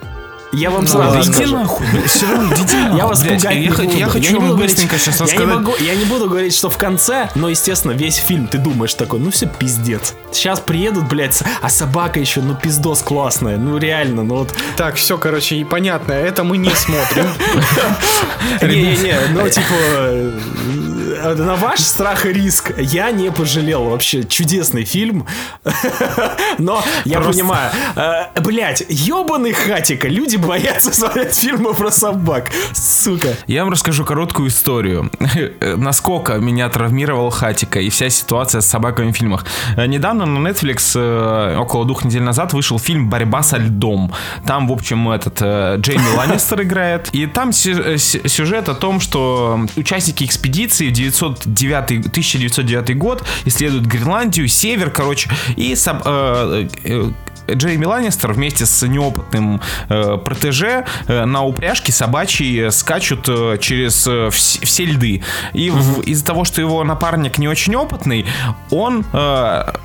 Я 0.55 0.69
вам 0.69 0.87
сразу 0.87 1.09
Ладно, 1.17 1.23
иди 1.23 1.33
скажу. 1.33 1.57
нахуй, 1.57 1.85
всё 2.07 2.31
равно 2.31 2.53
иди 2.55 2.75
нахуй, 2.77 2.97
Я 2.97 3.05
вас 3.07 3.19
пугать 3.23 3.43
Я 3.43 3.53
не 3.55 3.67
хо- 3.69 3.83
буду. 3.83 3.97
Я 3.97 4.07
хочу 4.07 4.39
вам 4.41 4.57
быстренько 4.57 4.97
сейчас 4.97 5.21
рассказать. 5.21 5.47
могу, 5.47 5.73
я 5.79 5.95
не 5.95 6.05
буду 6.05 6.29
говорить, 6.29 6.55
что 6.55 6.69
в 6.69 6.77
конце, 6.77 7.29
но, 7.35 7.49
естественно, 7.49 7.91
весь 7.91 8.15
фильм 8.15 8.47
ты 8.47 8.57
думаешь 8.57 8.93
такой, 8.93 9.19
ну 9.19 9.31
все 9.31 9.47
пиздец. 9.47 10.13
Сейчас 10.31 10.59
приедут, 10.59 11.07
блядь, 11.07 11.41
а 11.61 11.69
собака 11.69 12.19
еще, 12.19 12.41
ну 12.41 12.55
пиздос 12.55 13.01
классная, 13.01 13.57
ну 13.57 13.77
реально, 13.77 14.23
ну 14.23 14.35
вот. 14.37 14.53
Так, 14.77 14.95
все, 14.95 15.17
короче, 15.17 15.55
и 15.57 15.63
понятно, 15.63 16.13
это 16.13 16.43
мы 16.43 16.57
не 16.57 16.69
смотрим. 16.73 17.25
Не-не-не, 18.61 19.15
ну 19.31 19.49
типа, 19.49 19.73
э, 19.79 21.33
на 21.37 21.55
ваш 21.55 21.79
страх 21.79 22.25
и 22.25 22.33
риск 22.33 22.71
я 22.77 23.11
не 23.11 23.31
пожалел 23.31 23.85
вообще. 23.85 24.23
Чудесный 24.23 24.85
фильм. 24.85 25.27
Но 26.57 26.83
я 27.05 27.19
понимаю, 27.21 27.71
э, 27.95 28.39
блядь, 28.41 28.83
ебаный 28.89 29.53
хатика, 29.53 30.07
люди 30.07 30.37
боятся 30.45 30.93
смотреть 30.93 31.35
фильмы 31.35 31.73
про 31.73 31.91
собак. 31.91 32.51
Сука. 32.73 33.35
Я 33.47 33.63
вам 33.63 33.71
расскажу 33.71 34.05
короткую 34.05 34.49
историю. 34.49 35.09
Насколько 35.77 36.33
меня 36.35 36.69
травмировал 36.69 37.29
Хатика 37.29 37.79
и 37.79 37.89
вся 37.89 38.09
ситуация 38.09 38.61
с 38.61 38.65
собаками 38.67 39.11
в 39.11 39.15
фильмах. 39.15 39.45
Э, 39.77 39.85
Недавно 39.87 40.25
на 40.25 40.47
Netflix, 40.47 40.93
э, 40.95 41.57
около 41.57 41.85
двух 41.85 42.05
недель 42.05 42.21
назад, 42.23 42.53
вышел 42.53 42.79
фильм 42.79 43.09
«Борьба 43.09 43.43
со 43.43 43.57
льдом». 43.57 44.11
Там, 44.45 44.67
в 44.67 44.71
общем, 44.71 45.09
этот 45.09 45.37
э, 45.41 45.75
Джейми 45.79 46.03
Ланнистер 46.17 46.61
играет. 46.63 47.09
И 47.13 47.25
там 47.27 47.51
сю- 47.53 47.97
сю- 47.97 48.27
сюжет 48.27 48.69
о 48.69 48.75
том, 48.75 48.99
что 48.99 49.59
участники 49.75 50.23
экспедиции 50.23 50.89
в 50.89 50.91
909, 50.93 52.07
1909 52.07 52.97
год 52.97 53.23
исследуют 53.45 53.85
Гренландию, 53.85 54.47
север, 54.47 54.89
короче, 54.91 55.29
и 55.55 55.73
соб- 55.73 56.01
э, 56.05 56.67
э, 56.83 57.11
Джейми 57.51 57.85
Ланнистер 57.85 58.33
вместе 58.33 58.65
с 58.65 58.85
неопытным 58.87 59.61
э, 59.89 60.17
протеже 60.17 60.85
э, 61.07 61.25
на 61.25 61.43
упряжке 61.43 61.91
собачьей 61.91 62.67
э, 62.67 62.71
скачут 62.71 63.27
э, 63.27 63.57
через 63.59 64.07
э, 64.07 64.27
вс- 64.27 64.63
все 64.65 64.85
льды. 64.85 65.23
И 65.53 65.69
в- 65.69 66.01
из-за 66.01 66.25
того, 66.25 66.45
что 66.45 66.61
его 66.61 66.83
напарник 66.83 67.37
не 67.37 67.47
очень 67.47 67.75
опытный, 67.75 68.25
он 68.71 69.05
э, 69.13 69.15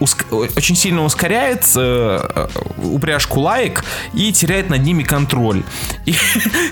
уск- 0.00 0.26
очень 0.56 0.76
сильно 0.76 1.04
ускоряет 1.04 1.64
э, 1.76 2.20
э, 2.34 2.48
упряжку 2.78 3.40
лаек 3.40 3.84
и 4.14 4.32
теряет 4.32 4.70
над 4.70 4.82
ними 4.82 5.02
контроль. 5.02 5.62
И, 6.06 6.14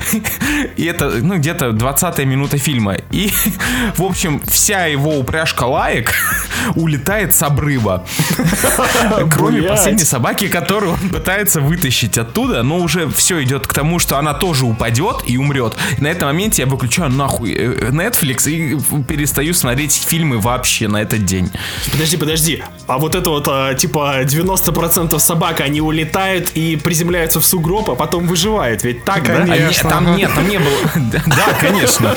и 0.77 0.85
это, 0.85 1.11
ну, 1.23 1.37
где-то 1.37 1.73
20 1.73 2.19
минута 2.27 2.59
фильма. 2.59 2.97
И, 3.11 3.31
в 3.97 4.03
общем, 4.03 4.41
вся 4.47 4.87
его 4.87 5.19
упряжка 5.19 5.65
лаек 5.65 6.15
улетает 6.77 7.35
с 7.35 7.43
обрыва. 7.43 8.05
Кроме 9.31 9.63
последней 9.63 10.05
собаки, 10.05 10.49
которую 10.79 10.93
он 10.93 11.09
пытается 11.11 11.61
вытащить 11.61 12.19
оттуда, 12.19 12.63
но 12.63 12.77
уже 12.79 13.09
все 13.09 13.43
идет 13.43 13.67
к 13.67 13.73
тому, 13.75 13.99
что 13.99 14.17
она 14.17 14.33
тоже 14.33 14.65
упадет 14.65 15.25
и 15.27 15.37
умрет. 15.37 15.75
И 15.99 16.01
на 16.01 16.07
этом 16.07 16.29
моменте 16.29 16.63
я 16.63 16.69
выключаю 16.69 17.11
нахуй 17.11 17.53
э, 17.53 17.91
Netflix 17.91 18.49
и 18.49 18.79
перестаю 19.03 19.55
смотреть 19.55 19.93
фильмы 19.93 20.39
вообще 20.39 20.87
на 20.87 21.03
этот 21.03 21.25
день. 21.25 21.51
Подожди, 21.91 22.17
подожди. 22.17 22.63
А 22.87 22.99
вот 22.99 23.17
это 23.17 23.31
вот, 23.31 23.49
а, 23.49 23.75
типа, 23.75 24.23
90% 24.23 25.19
собак, 25.19 25.61
они 25.61 25.81
улетают 25.81 26.53
и 26.55 26.77
приземляются 26.77 27.41
в 27.41 27.45
сугроб, 27.45 27.91
а 27.91 27.97
потом 27.97 28.29
выживают. 28.29 28.85
Ведь 28.85 29.05
так, 29.05 29.27
да? 29.27 29.39
А 29.39 29.45
не- 29.45 29.51
Конечно. 29.51 29.91
там 29.91 30.17
нет, 30.17 30.31
там 30.33 30.49
не 30.49 30.59
было. 30.59 30.79
Да, 31.27 31.55
конечно. 31.61 32.15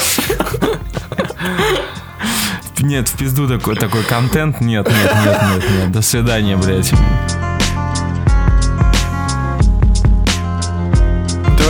Нет, 2.79 3.09
в 3.09 3.17
пизду 3.17 3.47
такой, 3.47 3.75
такой 3.75 4.03
контент. 4.03 4.61
Нет, 4.61 4.87
нет, 4.87 5.15
нет, 5.25 5.41
нет, 5.49 5.63
нет. 5.71 5.91
До 5.91 6.01
свидания, 6.01 6.57
блядь. 6.57 6.91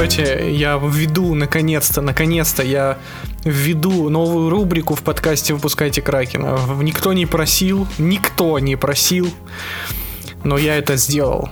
Давайте 0.02 0.52
я 0.52 0.78
введу, 0.84 1.36
наконец-то, 1.36 2.02
наконец-то 2.02 2.64
я 2.64 2.98
введу 3.46 4.10
новую 4.10 4.50
рубрику 4.50 4.96
в 4.96 5.04
подкасте 5.04 5.54
«Выпускайте 5.54 6.02
Кракена». 6.02 6.58
Никто 6.82 7.14
не 7.14 7.28
просил, 7.28 7.88
никто 8.00 8.58
не 8.58 8.76
просил, 8.78 9.32
но 10.44 10.58
я 10.58 10.76
это 10.78 10.96
сделал. 10.96 11.50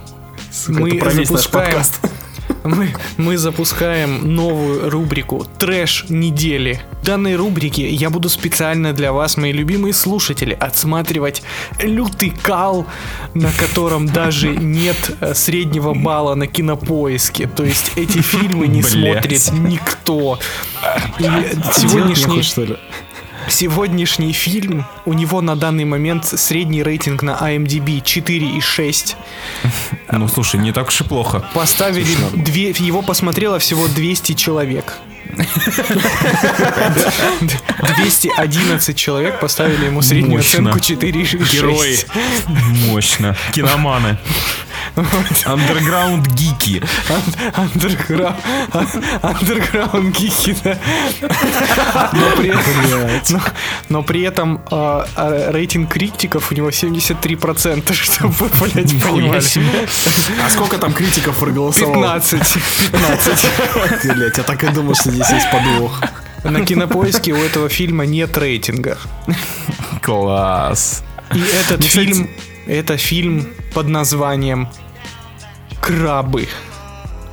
это 0.67 0.95
про 0.97 1.11
весь 1.11 1.29
наш 1.29 1.47
подкаст. 1.47 1.99
Мы, 2.63 2.93
мы 3.17 3.37
запускаем 3.37 4.35
новую 4.35 4.89
рубрику 4.89 5.47
«Трэш 5.59 6.05
недели». 6.09 6.81
В 7.01 7.05
данной 7.05 7.35
рубрике 7.35 7.89
я 7.89 8.09
буду 8.09 8.29
специально 8.29 8.93
для 8.93 9.13
вас, 9.13 9.37
мои 9.37 9.51
любимые 9.51 9.93
слушатели, 9.93 10.55
отсматривать 10.59 11.41
лютый 11.81 12.31
кал, 12.31 12.85
на 13.33 13.51
котором 13.53 14.07
даже 14.07 14.49
нет 14.49 15.15
э, 15.21 15.33
среднего 15.33 15.93
балла 15.93 16.35
на 16.35 16.47
кинопоиске. 16.47 17.47
То 17.47 17.63
есть 17.63 17.93
эти 17.95 18.19
фильмы 18.19 18.67
не 18.67 18.81
смотрит 18.83 19.51
никто. 19.53 20.39
И 21.19 21.23
сегодняшний? 21.23 22.43
Сегодняшний 23.51 24.33
фильм, 24.33 24.85
у 25.05 25.13
него 25.13 25.41
на 25.41 25.55
данный 25.55 25.85
момент 25.85 26.25
средний 26.25 26.83
рейтинг 26.83 27.23
на 27.23 27.31
IMDb 27.31 28.01
4,6. 28.01 29.15
Ну, 30.11 30.27
слушай, 30.27 30.59
не 30.59 30.71
так 30.71 30.87
уж 30.87 31.01
и 31.01 31.03
плохо. 31.03 31.45
Поставили 31.53 32.15
две, 32.35 32.69
его 32.69 33.01
посмотрело 33.01 33.59
всего 33.59 33.87
200 33.87 34.33
человек. 34.33 34.97
200 37.97 38.29
211 38.35 38.97
человек 38.97 39.39
поставили 39.39 39.85
ему 39.85 40.01
среднюю 40.01 40.37
Мощно. 40.37 40.71
оценку 40.71 40.79
4,6. 40.79 41.51
Герои. 41.51 41.97
Мощно. 42.87 43.35
Киноманы. 43.53 44.17
Андерграунд 45.45 46.27
гики. 46.27 46.81
Андерграунд 49.21 50.15
гики, 50.17 50.55
да. 50.63 50.77
Но 52.13 52.31
при, 52.37 52.53
но, 53.29 53.39
но 53.89 54.03
при 54.03 54.21
этом 54.21 54.61
а, 54.71 55.07
а, 55.15 55.51
рейтинг 55.51 55.91
критиков 55.91 56.51
у 56.51 56.55
него 56.55 56.69
73%, 56.69 57.93
чтобы 57.93 58.33
вы, 58.33 58.49
блядь, 58.59 58.91
понимали. 59.03 59.87
А 60.45 60.49
сколько 60.49 60.77
там 60.77 60.93
критиков 60.93 61.37
проголосовало? 61.39 62.19
15. 62.19 62.39
15. 62.91 64.15
Блять, 64.15 64.37
я 64.37 64.43
так 64.43 64.63
и 64.63 64.67
думал, 64.67 64.95
что 64.95 65.11
здесь 65.11 65.29
есть 65.29 65.51
подвох. 65.51 66.01
На 66.43 66.65
кинопоиске 66.65 67.33
у 67.33 67.37
этого 67.37 67.69
фильма 67.69 68.05
нет 68.05 68.37
рейтинга. 68.37 68.97
Класс. 70.01 71.03
И 71.33 71.39
этот 71.39 71.83
фильм, 71.83 72.29
это 72.69 72.97
фильм 72.97 73.47
под 73.73 73.87
названием 73.87 74.69
Крабы. 75.81 76.47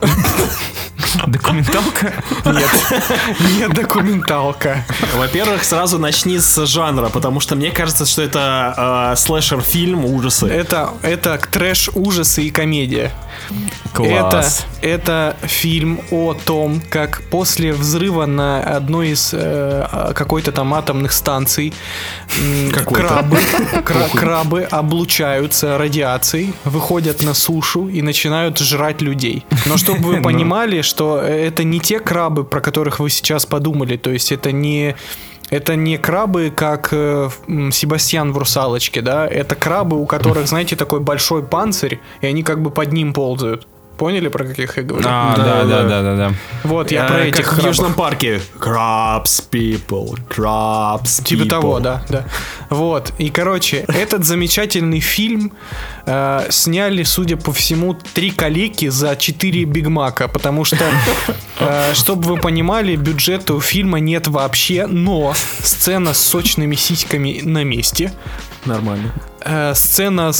Документалка? 1.27 2.13
Нет, 2.45 2.71
не 3.41 3.69
документалка. 3.69 4.85
Во-первых, 5.15 5.65
сразу 5.65 5.99
начни 5.99 6.39
с 6.39 6.67
жанра, 6.67 7.09
потому 7.09 7.41
что 7.41 7.55
мне 7.55 7.71
кажется, 7.71 8.07
что 8.07 8.23
это 8.23 9.13
э, 9.13 9.17
слэшер-фильм 9.17 10.05
ужасы. 10.05 10.47
Это, 10.47 10.91
это 11.03 11.39
трэш, 11.39 11.91
ужасы 11.95 12.45
и 12.45 12.51
комедия. 12.51 13.13
Класс. 13.97 14.67
Это, 14.83 15.37
это 15.43 15.47
фильм 15.47 16.01
о 16.11 16.35
том, 16.35 16.83
как 16.91 17.23
после 17.31 17.73
взрыва 17.73 18.27
на 18.27 18.61
одной 18.61 19.11
из 19.11 19.31
э, 19.33 20.13
какой-то 20.15 20.53
там 20.53 20.75
атомных 20.75 21.13
станций 21.13 21.73
крабы, 22.83 23.39
кра- 23.85 24.09
крабы 24.13 24.63
облучаются 24.63 25.79
радиацией, 25.79 26.55
выходят 26.65 27.23
на 27.23 27.35
сушу 27.35 27.89
и 27.89 28.03
начинают 28.03 28.59
жрать 28.59 29.01
людей. 29.01 29.45
Но 29.67 29.77
чтобы 29.77 30.03
вы 30.03 30.23
понимали, 30.23 30.83
что 30.83 31.19
это 31.19 31.65
не 31.65 31.81
те 31.81 32.01
крабы, 32.01 32.45
про 32.45 32.61
которых 32.61 33.01
вы 33.01 33.11
сейчас 33.11 33.47
подумали, 33.47 33.97
то 33.97 34.11
есть 34.11 34.33
это 34.33 34.53
не 34.53 34.95
это 35.49 35.77
не 35.77 35.97
крабы, 35.97 36.53
как 36.55 36.89
э, 36.91 37.29
Себастьян 37.71 38.33
в 38.33 38.39
«Русалочке», 38.39 39.01
да? 39.01 39.29
Это 39.29 39.55
крабы, 39.55 40.01
у 40.01 40.07
которых, 40.07 40.49
знаете, 40.49 40.75
такой 40.75 41.01
большой 41.01 41.45
панцирь, 41.45 42.01
и 42.21 42.27
они 42.27 42.43
как 42.43 42.61
бы 42.61 42.71
под 42.71 42.93
ним 42.93 43.13
ползают. 43.13 43.67
Поняли, 43.97 44.29
про 44.29 44.45
каких 44.45 44.77
я 44.77 44.83
говорю? 44.83 45.07
А, 45.09 45.35
да, 45.37 45.65
да, 45.65 45.83
да, 45.85 46.03
да, 46.03 46.17
да. 46.17 46.33
Вот, 46.65 46.91
я 46.91 47.05
Э, 47.05 47.09
про 47.09 47.17
как 47.17 47.27
этих 47.27 47.47
в 47.47 47.55
крабов. 47.55 47.67
Южном 47.67 47.95
парке. 47.95 48.41
Crabs 48.59 49.43
people, 49.51 50.19
crabs 50.29 51.23
Типа 51.25 51.43
people. 51.43 51.49
того, 51.49 51.81
да, 51.81 52.03
да. 52.09 52.25
Вот. 52.69 53.13
И, 53.19 53.31
короче, 53.31 53.85
этот 53.89 54.25
замечательный 54.25 55.01
фильм 55.01 55.53
э, 56.05 56.47
сняли, 56.51 57.05
судя 57.05 57.37
по 57.37 57.53
всему, 57.53 57.95
три 58.15 58.31
калеки 58.31 58.89
за 58.89 59.17
4 59.17 59.65
бигмака, 59.65 60.29
потому 60.29 60.65
что, 60.65 60.85
э, 61.61 61.95
чтобы 61.95 62.29
вы 62.29 62.37
понимали, 62.37 62.97
бюджета 62.97 63.55
у 63.55 63.61
фильма 63.61 63.99
нет 63.99 64.29
вообще, 64.29 64.87
но 64.87 65.35
сцена 65.63 66.13
с 66.13 66.21
сочными 66.21 66.75
сиськами 66.77 67.41
на 67.43 67.65
месте. 67.65 68.13
Нормально. 68.67 69.13
Э, 69.41 69.75
сцена 69.75 70.33
с, 70.33 70.39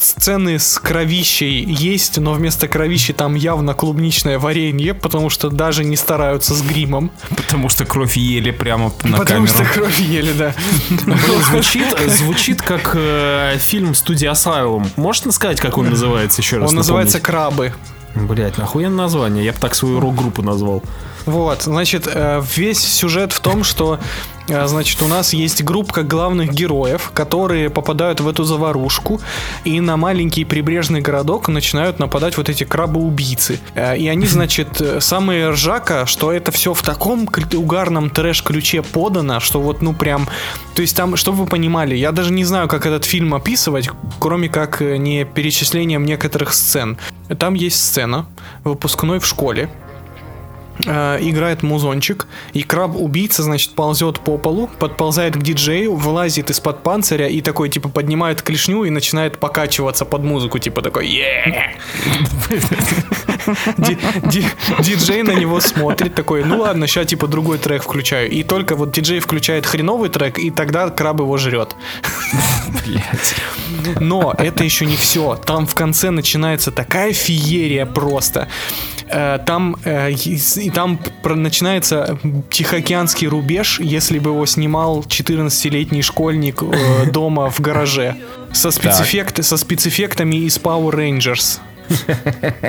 сцены 0.00 0.58
с 0.58 0.78
кровищей 0.78 1.64
есть, 1.64 2.18
но 2.18 2.32
вместо 2.32 2.66
кровищи 2.66 3.12
там 3.12 3.34
явно 3.36 3.74
клубничное 3.74 4.38
варенье, 4.38 4.94
потому 4.94 5.30
что 5.30 5.48
даже 5.48 5.84
не 5.84 5.96
стараются 5.96 6.54
с 6.54 6.62
гримом. 6.62 7.12
Потому 7.30 7.68
что 7.68 7.84
кровь 7.84 8.16
ели 8.16 8.50
прямо 8.50 8.92
на 9.04 9.18
потому 9.18 9.24
камеру. 9.24 9.46
что 9.46 9.64
кровь 9.64 10.00
ели, 10.00 10.32
да. 10.32 10.54
Блин, 10.90 11.18
звучит, 11.50 11.86
звучит 12.06 12.60
как 12.62 12.92
э, 12.94 13.56
фильм 13.58 13.94
студии 13.94 14.28
Asylum. 14.28 14.88
Можно 14.96 15.30
сказать, 15.30 15.60
как 15.60 15.78
он 15.78 15.90
называется 15.90 16.42
еще 16.42 16.58
раз? 16.58 16.70
Он 16.70 16.76
называется? 16.76 17.20
«Крабы». 17.20 17.72
Блять, 18.14 18.58
нахуя 18.58 18.90
название? 18.90 19.44
Я 19.44 19.52
бы 19.52 19.58
так 19.58 19.74
свою 19.74 20.00
рок-группу 20.00 20.42
назвал. 20.42 20.82
Вот, 21.26 21.62
значит, 21.62 22.08
э, 22.12 22.42
весь 22.56 22.80
сюжет 22.80 23.32
в 23.32 23.40
том, 23.40 23.62
что, 23.62 24.00
значит, 24.48 25.02
у 25.02 25.08
нас 25.08 25.32
есть 25.32 25.62
группа 25.62 26.02
главных 26.02 26.52
героев, 26.52 27.10
которые 27.14 27.70
попадают 27.70 28.20
в 28.20 28.28
эту 28.28 28.44
заварушку, 28.44 29.20
и 29.64 29.80
на 29.80 29.96
маленький 29.96 30.44
прибрежный 30.44 31.00
городок 31.00 31.48
начинают 31.48 31.98
нападать 31.98 32.36
вот 32.36 32.48
эти 32.48 32.64
крабы-убийцы. 32.64 33.60
Э, 33.74 33.96
И 33.96 34.08
они, 34.08 34.26
значит, 34.26 34.80
э, 34.80 35.00
самые 35.00 35.50
ржака, 35.50 36.06
что 36.06 36.32
это 36.32 36.50
все 36.50 36.74
в 36.74 36.82
таком 36.82 37.28
угарном 37.54 38.10
трэш-ключе 38.10 38.82
подано, 38.82 39.40
что 39.40 39.60
вот, 39.60 39.82
ну, 39.82 39.94
прям... 39.94 40.28
То 40.74 40.82
есть 40.82 40.96
там, 40.96 41.16
чтобы 41.16 41.38
вы 41.38 41.46
понимали, 41.46 41.94
я 41.94 42.12
даже 42.12 42.32
не 42.32 42.44
знаю, 42.44 42.68
как 42.68 42.86
этот 42.86 43.04
фильм 43.04 43.34
описывать, 43.34 43.90
кроме 44.18 44.48
как 44.48 44.80
э, 44.82 44.96
не 44.96 45.24
перечислением 45.24 46.04
некоторых 46.04 46.54
сцен. 46.54 46.96
Там 47.38 47.54
есть 47.54 47.84
сцена, 47.84 48.26
выпускной 48.64 49.18
в 49.18 49.26
школе, 49.26 49.68
играет 50.80 51.62
музончик, 51.62 52.26
и 52.52 52.62
краб-убийца, 52.62 53.42
значит, 53.42 53.72
ползет 53.72 54.20
по 54.20 54.38
полу, 54.38 54.68
подползает 54.78 55.34
к 55.36 55.42
диджею, 55.42 55.94
вылазит 55.94 56.50
из-под 56.50 56.82
панциря 56.82 57.28
и 57.28 57.40
такой, 57.40 57.68
типа, 57.68 57.88
поднимает 57.88 58.42
клешню 58.42 58.84
и 58.84 58.90
начинает 58.90 59.38
покачиваться 59.38 60.04
под 60.04 60.22
музыку, 60.22 60.58
типа 60.58 60.82
такой, 60.82 61.08
Диджей 64.80 65.22
на 65.22 65.32
него 65.32 65.60
смотрит 65.60 66.14
такой, 66.14 66.44
ну 66.44 66.58
ладно, 66.58 66.86
сейчас 66.86 67.06
типа 67.06 67.26
другой 67.26 67.58
трек 67.58 67.82
включаю. 67.82 68.30
И 68.30 68.42
только 68.42 68.76
вот 68.76 68.92
диджей 68.92 69.20
включает 69.20 69.66
хреновый 69.66 70.10
трек, 70.10 70.38
и 70.38 70.50
тогда 70.50 70.90
краб 70.90 71.20
его 71.20 71.36
жрет. 71.38 71.74
Но 74.00 74.34
это 74.36 74.64
еще 74.64 74.86
не 74.86 74.96
все. 74.96 75.36
Там 75.36 75.66
в 75.66 75.74
конце 75.74 76.10
начинается 76.10 76.70
такая 76.70 77.12
феерия 77.12 77.86
просто. 77.86 78.48
Э, 79.08 79.38
Там, 79.46 79.76
э, 79.84 80.10
и- 80.68 80.70
там 80.70 80.98
про- 81.22 81.34
начинается 81.34 82.18
Тихоокеанский 82.50 83.26
рубеж, 83.28 83.80
если 83.80 84.18
бы 84.18 84.30
его 84.30 84.46
снимал 84.46 85.00
14-летний 85.02 86.02
школьник 86.02 86.62
э, 86.62 87.06
дома 87.12 87.50
в 87.50 87.60
гараже. 87.60 88.16
Со, 88.52 88.70
спецэффект, 88.70 89.44
со 89.44 89.56
спецэффектами 89.56 90.36
из 90.36 90.58
Power 90.58 90.92
Rangers. 90.94 91.58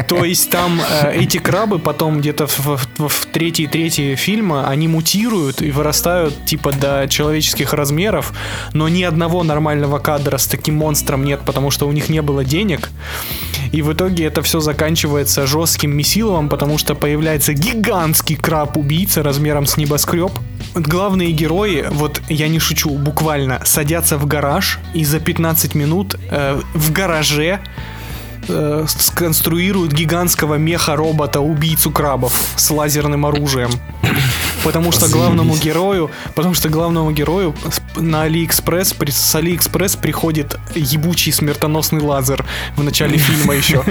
То 0.08 0.24
есть 0.24 0.50
там 0.50 0.80
э, 0.80 1.14
эти 1.16 1.38
крабы 1.38 1.80
потом 1.80 2.20
где-то 2.20 2.48
в, 2.48 3.26
третьей 3.32 3.68
трети 3.68 4.16
фильма 4.16 4.68
они 4.70 4.88
мутируют 4.88 5.62
и 5.62 5.72
вырастают 5.72 6.46
типа 6.46 6.72
до 6.72 7.08
человеческих 7.08 7.74
размеров, 7.74 8.34
но 8.74 8.88
ни 8.88 9.04
одного 9.04 9.44
нормального 9.44 10.00
кадра 10.00 10.38
с 10.38 10.48
таким 10.48 10.76
монстром 10.76 11.24
нет, 11.24 11.42
потому 11.46 11.72
что 11.72 11.88
у 11.88 11.92
них 11.92 12.10
не 12.10 12.22
было 12.22 12.44
денег. 12.44 12.90
И 13.72 13.82
в 13.82 13.94
итоге 13.94 14.26
это 14.26 14.42
все 14.42 14.60
заканчивается 14.60 15.46
жестким 15.46 15.96
месиловым, 15.96 16.50
потому 16.50 16.78
что 16.78 16.96
появляется 16.96 17.54
гигантский 17.54 18.36
краб-убийца 18.36 19.22
размером 19.24 19.66
с 19.66 19.78
небоскреб. 19.78 20.32
Главные 20.76 21.32
герои, 21.32 21.86
вот 21.90 22.22
я 22.30 22.48
не 22.48 22.60
шучу, 22.60 22.90
буквально 22.90 23.62
садятся 23.66 24.18
в 24.18 24.26
гараж 24.26 24.80
и 24.94 25.04
за 25.04 25.20
15 25.20 25.76
минут 25.76 26.16
э, 26.32 26.60
в 26.74 26.92
гараже 26.92 27.60
э, 28.50 28.86
сконструируют 28.88 29.94
гигантского 29.94 30.56
меха-робота 30.56 31.40
убийцу 31.40 31.92
крабов 31.92 32.54
с 32.56 32.72
лазерным 32.72 33.26
оружием. 33.26 33.70
Потому 34.64 34.92
что 34.92 35.08
главному 35.08 35.56
герою, 35.56 36.12
потому 36.36 36.54
что 36.54 36.70
главному 36.70 37.12
герою 37.12 37.56
на 37.96 38.24
Алиэкспресс, 38.24 38.94
с 39.08 39.36
Алиэкспресс 39.36 39.96
приходит 39.96 40.58
ебучий 40.76 41.32
смертоносный 41.32 42.02
лазер 42.02 42.46
в 42.76 42.84
начале 42.84 43.18
фильма 43.18 43.56
еще. 43.56 43.84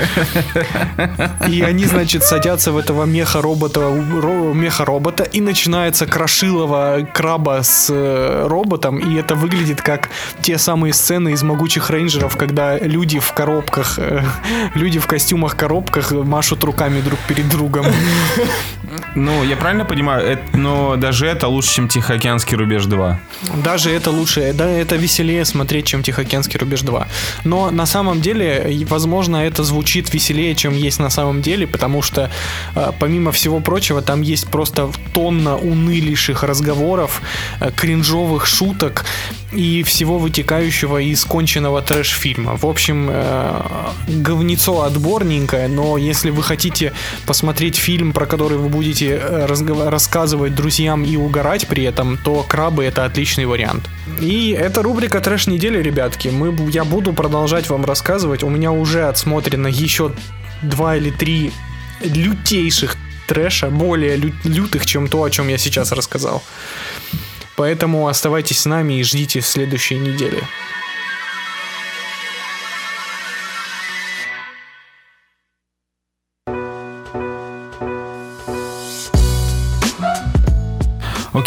И 1.49 1.62
они, 1.62 1.85
значит, 1.85 2.23
садятся 2.25 2.73
в 2.73 2.77
этого 2.79 3.05
меха-робота, 3.05 3.81
ро- 3.81 4.55
меха-робота, 4.55 5.25
и 5.25 5.41
начинается 5.41 6.07
крошилово 6.07 7.09
краба 7.12 7.62
с 7.62 7.89
э, 7.91 8.47
роботом, 8.49 8.99
и 8.99 9.14
это 9.16 9.35
выглядит 9.35 9.83
как 9.83 10.11
те 10.43 10.59
самые 10.59 10.93
сцены 10.93 11.31
из 11.33 11.43
«Могучих 11.43 11.91
рейнджеров», 11.91 12.37
когда 12.37 12.79
люди 12.79 13.19
в 13.19 13.33
коробках, 13.33 13.99
э, 13.99 14.23
люди 14.75 14.99
в 14.99 15.07
костюмах-коробках 15.07 16.12
машут 16.12 16.64
руками 16.64 17.01
друг 17.01 17.19
перед 17.29 17.49
другом. 17.49 17.87
Ну, 19.14 19.45
я 19.45 19.57
правильно 19.57 19.85
понимаю, 19.85 20.27
это- 20.27 20.57
но 20.59 20.97
даже 20.97 21.27
это 21.27 21.49
лучше, 21.49 21.75
чем 21.75 21.89
Тихоокеанский 21.89 22.57
рубеж 22.57 22.85
2. 22.87 23.21
Даже 23.65 23.91
это 23.91 24.11
лучше, 24.11 24.53
да, 24.53 24.69
это 24.69 24.97
веселее 24.97 25.45
смотреть, 25.45 25.87
чем 25.87 26.03
Тихоокеанский 26.03 26.59
рубеж 26.59 26.83
2. 26.83 27.07
Но 27.45 27.71
на 27.71 27.87
самом 27.87 28.21
деле, 28.21 28.85
возможно, 28.89 29.37
это 29.37 29.65
звучит 29.65 30.13
веселее, 30.13 30.55
чем 30.55 30.75
есть 30.75 30.99
на 31.01 31.11
самом 31.11 31.43
деле, 31.43 31.67
потому 31.67 32.03
что, 32.03 32.31
э, 32.75 32.93
помимо 32.99 33.31
всего 33.33 33.61
прочего, 33.61 34.03
там 34.03 34.23
есть 34.23 34.49
просто 34.49 34.91
тонна 35.13 35.57
унылейших 35.57 36.43
разговоров, 36.43 37.23
э, 37.61 37.71
кринжовых 37.77 38.47
шуток 38.47 39.05
и 39.53 39.83
всего 39.83 40.19
вытекающего 40.19 40.99
из 40.99 41.25
конченного 41.25 41.81
трэш-фильма. 41.81 42.57
В 42.57 42.65
общем, 42.67 43.09
э, 43.11 43.61
говнецо 44.09 44.83
отборненькое, 44.83 45.69
но 45.69 45.97
если 45.97 46.31
вы 46.31 46.43
хотите 46.43 46.93
посмотреть 47.27 47.77
фильм, 47.77 48.13
про 48.13 48.27
который 48.27 48.59
вы 48.59 48.69
будете 48.69 49.17
разгова- 49.49 49.91
рассказывать 50.49 50.55
друзьям 50.55 51.05
и 51.05 51.16
угорать 51.16 51.66
при 51.68 51.84
этом, 51.84 52.16
то 52.16 52.44
крабы 52.49 52.84
это 52.84 53.05
отличный 53.05 53.46
вариант. 53.46 53.88
И 54.20 54.51
это 54.51 54.82
рубрика 54.82 55.20
трэш 55.20 55.46
недели, 55.49 55.82
ребятки. 55.82 56.28
Мы, 56.28 56.55
я 56.70 56.84
буду 56.84 57.12
продолжать 57.12 57.68
вам 57.70 57.84
рассказывать. 57.84 58.42
У 58.42 58.51
меня 58.51 58.70
уже 58.70 59.09
отсмотрено 59.09 59.68
еще 59.68 60.11
два 60.62 60.96
или 60.96 61.11
три 61.11 61.53
лютейших 62.01 62.96
трэша, 63.26 63.70
более 63.70 64.16
лю- 64.16 64.34
лютых, 64.44 64.86
чем 64.86 65.09
то, 65.09 65.22
о 65.22 65.30
чем 65.30 65.49
я 65.49 65.59
сейчас 65.59 65.92
рассказал. 65.92 66.42
Поэтому 67.57 68.07
оставайтесь 68.09 68.61
с 68.61 68.66
нами 68.66 69.01
и 69.01 69.03
ждите 69.03 69.40
следующей 69.40 69.99
недели. 69.99 70.42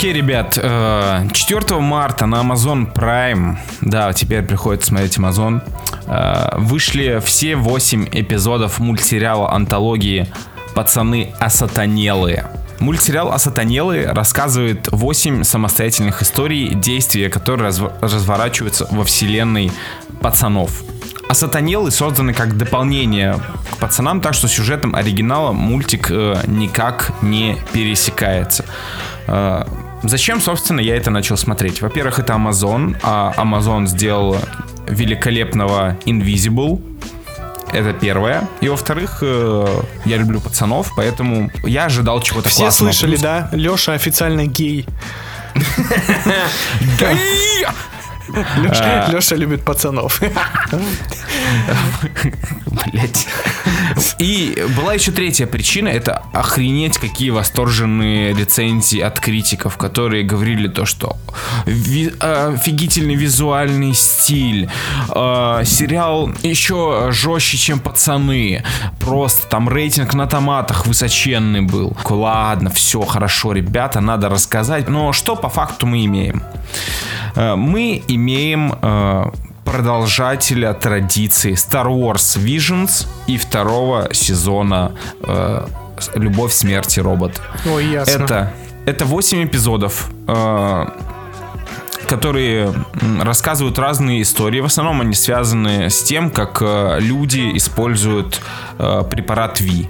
Окей, 0.02 0.14
ребят, 0.14 0.58
э, 0.60 1.28
4 1.32 1.80
марта 1.80 2.26
на 2.26 2.38
Amazon 2.38 2.92
Prime, 2.92 3.58
да, 3.82 4.12
теперь 4.14 4.42
приходится 4.42 4.88
смотреть 4.88 5.20
Amazon, 5.20 5.62
э, 6.08 6.58
вышли 6.58 7.22
все 7.24 7.56
8 7.56 8.08
эпизодов 8.12 8.80
мультсериала 8.80 9.54
антологии 9.54 10.28
«Пацаны 10.74 11.36
осатанелые». 11.38 12.48
Мультсериал 12.80 13.32
«Осатанелые» 13.32 14.12
рассказывает 14.12 14.88
8 14.92 15.44
самостоятельных 15.44 16.24
историй, 16.24 16.74
действия, 16.74 17.30
которые 17.30 17.70
разв- 17.70 17.94
разворачиваются 18.02 18.88
во 18.90 19.04
вселенной 19.04 19.72
пацанов. 20.20 20.82
Осатанелы 21.30 21.92
созданы 21.92 22.34
как 22.34 22.58
дополнение 22.58 23.40
к 23.74 23.78
пацанам, 23.78 24.20
так 24.20 24.34
что 24.34 24.48
сюжетом 24.48 24.96
оригинала 24.96 25.52
мультик 25.52 26.08
э, 26.10 26.38
никак 26.48 27.12
не 27.22 27.56
пересекается. 27.72 28.66
Э, 29.28 29.66
зачем, 30.04 30.42
собственно, 30.42 30.80
я 30.80 30.96
это 30.96 31.10
начал 31.12 31.38
смотреть? 31.38 31.82
Во-первых, 31.82 32.20
это 32.20 32.34
Amazon, 32.34 32.98
а 33.04 33.34
Amazon 33.38 33.88
сделал 33.88 34.38
великолепного 34.88 35.98
Invisible. 36.06 36.82
Это 37.74 37.94
первое. 37.94 38.48
И 38.60 38.68
во-вторых, 38.68 39.20
э, 39.22 39.82
я 40.06 40.18
люблю 40.18 40.42
пацанов, 40.42 40.92
поэтому 40.98 41.50
я 41.64 41.86
ожидал 41.86 42.22
чего-то 42.22 42.50
Все 42.50 42.64
классного. 42.64 42.92
слышали, 42.92 43.12
Плюс- 43.12 43.22
да? 43.22 43.50
Леша 43.54 43.94
официально 43.94 44.46
гей. 44.46 44.86
Леша, 48.58 49.08
Леша 49.12 49.36
любит 49.36 49.64
пацанов. 49.64 50.22
Блять. 52.92 53.28
И 54.20 54.64
была 54.78 54.94
еще 54.94 55.12
третья 55.12 55.46
причина, 55.48 55.90
это 55.90 56.24
охренеть 56.34 56.98
какие 56.98 57.30
восторженные 57.32 58.34
рецензии 58.34 59.00
от 59.00 59.20
критиков, 59.20 59.78
которые 59.78 60.24
говорили 60.24 60.68
то, 60.68 60.86
что 60.86 61.18
ви- 61.66 62.14
офигительный 62.20 63.16
визуальный 63.16 63.94
стиль, 63.94 64.70
э, 65.10 65.64
сериал 65.66 66.30
еще 66.44 67.08
жестче, 67.12 67.58
чем 67.58 67.80
пацаны, 67.80 68.64
просто 69.00 69.48
там 69.48 69.68
рейтинг 69.70 70.14
на 70.14 70.28
томатах 70.28 70.86
высоченный 70.88 71.62
был. 71.62 71.96
Ладно, 72.10 72.70
все 72.70 73.02
хорошо, 73.02 73.52
ребята, 73.54 74.00
надо 74.02 74.30
рассказать. 74.30 74.88
Но 74.90 75.12
что 75.14 75.36
по 75.36 75.50
факту 75.50 75.86
мы 75.88 76.06
имеем? 76.06 76.44
Э, 77.36 77.56
Мы 77.56 78.04
имеем 78.08 78.21
э, 78.30 79.26
продолжателя 79.66 80.74
традиции 80.74 81.54
Star 81.54 81.88
Wars 81.88 82.38
Visions 82.38 83.08
и 83.28 83.38
второго 83.38 84.14
сезона 84.14 84.92
э, 85.24 85.68
Любовь, 86.16 86.52
смерть 86.52 86.98
и 86.98 87.02
робот. 87.02 87.42
Ой, 87.66 87.86
ясно. 87.86 88.24
Это, 88.24 88.54
это 88.86 89.06
8 89.06 89.46
эпизодов, 89.46 90.10
э, 90.28 90.86
которые 92.08 92.74
рассказывают 93.22 93.78
разные 93.78 94.22
истории. 94.22 94.62
В 94.62 94.66
основном 94.66 95.02
они 95.02 95.14
связаны 95.14 95.90
с 95.90 96.02
тем, 96.04 96.32
как 96.32 96.58
э, 96.62 96.98
люди 97.00 97.56
используют 97.56 98.42
э, 98.80 99.04
препарат 99.10 99.60
Ви 99.60 99.90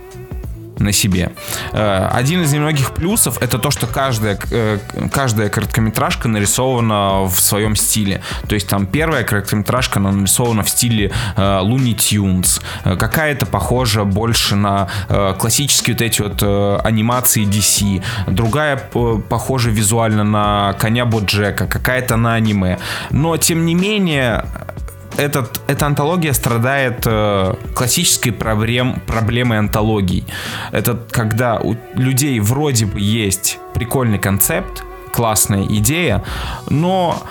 на 0.81 0.91
себе. 0.91 1.31
Э, 1.73 2.09
Один 2.11 2.43
из 2.43 2.53
немногих 2.53 2.91
плюсов 2.91 3.37
это 3.41 3.57
то, 3.57 3.71
что 3.71 3.87
каждая, 3.87 4.37
э, 4.51 4.79
каждая 5.11 5.49
короткометражка 5.49 6.27
нарисована 6.27 7.23
в 7.23 7.39
своем 7.39 7.75
стиле. 7.75 8.21
То 8.47 8.55
есть 8.55 8.67
там 8.67 8.85
первая 8.85 9.23
короткометражка 9.23 9.99
она 9.99 10.11
нарисована 10.11 10.63
в 10.63 10.69
стиле 10.69 11.11
э, 11.35 11.41
Looney 11.41 11.95
Tunes. 11.95 12.61
Какая-то 12.97 13.45
похожа 13.45 14.03
больше 14.03 14.55
на 14.55 14.87
классические 15.39 15.95
вот 15.95 16.01
эти 16.01 16.21
вот 16.21 16.43
анимации 16.85 17.45
DC. 17.45 18.03
Другая 18.27 18.77
похожа 18.77 19.69
визуально 19.69 20.23
на 20.23 20.73
коня 20.79 21.05
Боджека. 21.05 21.67
Какая-то 21.67 22.17
на 22.17 22.35
аниме. 22.35 22.79
Но 23.11 23.37
тем 23.37 23.65
не 23.65 23.75
менее 23.75 24.45
этот, 25.17 25.61
эта 25.67 25.85
антология 25.85 26.33
страдает 26.33 27.03
э, 27.05 27.55
классической 27.75 28.31
проблем, 28.31 29.01
проблемой 29.07 29.59
антологий. 29.59 30.25
Это 30.71 30.99
когда 31.11 31.59
у 31.59 31.75
людей 31.95 32.39
вроде 32.39 32.85
бы 32.85 32.99
есть 32.99 33.59
прикольный 33.73 34.19
концепт, 34.19 34.83
классная 35.11 35.63
идея, 35.65 36.23
но 36.69 37.21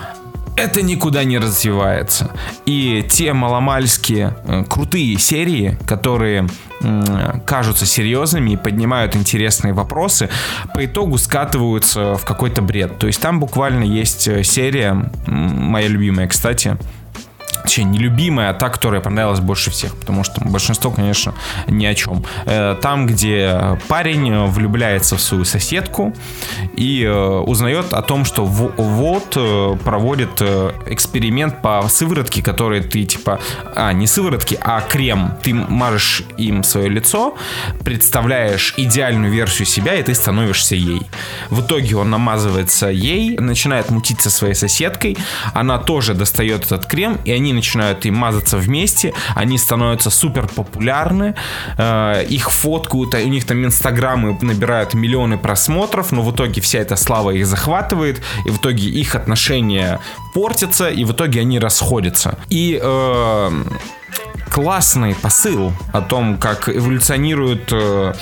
это 0.55 0.81
никуда 0.81 1.23
не 1.23 1.37
развивается. 1.37 2.31
И 2.65 3.05
те 3.09 3.33
маломальские 3.33 4.35
э, 4.45 4.63
крутые 4.67 5.17
серии, 5.17 5.77
которые 5.85 6.47
м, 6.81 7.41
кажутся 7.45 7.85
серьезными 7.85 8.51
и 8.51 8.57
поднимают 8.57 9.15
интересные 9.15 9.73
вопросы, 9.73 10.29
по 10.73 10.85
итогу 10.85 11.17
скатываются 11.17 12.15
в 12.15 12.25
какой-то 12.25 12.61
бред. 12.61 12.99
То 12.99 13.07
есть 13.07 13.21
там 13.21 13.39
буквально 13.39 13.83
есть 13.83 14.27
э, 14.27 14.43
серия, 14.43 15.09
моя 15.25 15.87
любимая, 15.87 16.27
кстати, 16.27 16.77
Точнее, 17.63 17.85
не 17.85 17.99
любимая, 17.99 18.49
а 18.49 18.53
та, 18.53 18.69
которая 18.69 19.01
понравилась 19.01 19.39
больше 19.39 19.71
всех. 19.71 19.95
Потому 19.95 20.23
что 20.23 20.41
большинство, 20.45 20.91
конечно, 20.91 21.33
ни 21.67 21.85
о 21.85 21.93
чем. 21.95 22.23
Э, 22.45 22.75
Там, 22.81 23.05
где 23.05 23.77
парень 23.87 24.45
влюбляется 24.47 25.15
в 25.15 25.21
свою 25.21 25.45
соседку 25.45 26.13
и 26.75 27.03
э, 27.03 27.11
узнает 27.11 27.93
о 27.93 28.01
том, 28.01 28.25
что 28.25 28.45
во- 28.45 28.73
вот 28.77 29.33
э, 29.35 29.77
проводит 29.83 30.41
эксперимент 30.85 31.61
по 31.61 31.87
сыворотке, 31.87 32.41
который 32.41 32.81
ты 32.81 33.05
типа... 33.05 33.39
А, 33.75 33.93
не 33.93 34.07
сыворотки, 34.07 34.57
а 34.61 34.81
крем. 34.81 35.33
Ты 35.43 35.53
мажешь 35.53 36.23
им 36.37 36.63
свое 36.63 36.89
лицо, 36.89 37.35
представляешь 37.83 38.73
идеальную 38.77 39.31
версию 39.31 39.65
себя, 39.67 39.95
и 39.95 40.03
ты 40.03 40.13
становишься 40.15 40.75
ей. 40.75 41.01
В 41.49 41.61
итоге 41.61 41.95
он 41.97 42.09
намазывается 42.09 42.87
ей, 42.87 43.37
начинает 43.37 43.89
мутить 43.89 44.21
со 44.21 44.29
своей 44.29 44.53
соседкой, 44.55 45.17
она 45.53 45.77
тоже 45.77 46.13
достает 46.13 46.65
этот 46.65 46.85
крем, 46.85 47.19
и 47.25 47.31
они 47.31 47.50
начинают 47.53 48.05
им 48.05 48.15
мазаться 48.15 48.57
вместе, 48.57 49.13
они 49.35 49.57
становятся 49.57 50.09
супер 50.09 50.47
популярны, 50.47 51.35
э, 51.77 52.25
их 52.29 52.51
фоткают, 52.51 53.13
у 53.13 53.27
них 53.27 53.45
там 53.45 53.63
инстаграмы 53.63 54.37
набирают 54.41 54.93
миллионы 54.93 55.37
просмотров, 55.37 56.11
но 56.11 56.21
в 56.21 56.31
итоге 56.31 56.61
вся 56.61 56.79
эта 56.79 56.95
слава 56.95 57.31
их 57.31 57.45
захватывает, 57.45 58.21
и 58.45 58.49
в 58.49 58.57
итоге 58.57 58.87
их 58.87 59.15
отношения 59.15 59.99
портятся, 60.33 60.89
и 60.89 61.03
в 61.03 61.11
итоге 61.11 61.41
они 61.41 61.59
расходятся. 61.59 62.37
И 62.49 62.79
э, 62.81 63.63
классный 64.49 65.15
посыл 65.15 65.73
о 65.93 66.01
том, 66.01 66.37
как 66.37 66.67
эволюционируют 66.67 67.69
э, 67.71 68.13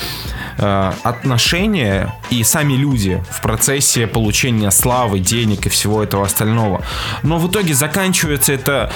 э, 0.58 0.92
отношения 1.04 2.16
и 2.30 2.44
сами 2.44 2.74
люди 2.74 3.24
в 3.32 3.42
процессе 3.42 4.06
получения 4.06 4.70
славы, 4.70 5.20
денег 5.20 5.66
и 5.66 5.70
всего 5.70 6.04
этого 6.04 6.26
остального. 6.26 6.84
Но 7.24 7.40
в 7.40 7.50
итоге 7.50 7.74
заканчивается 7.74 8.54
это 8.54 8.92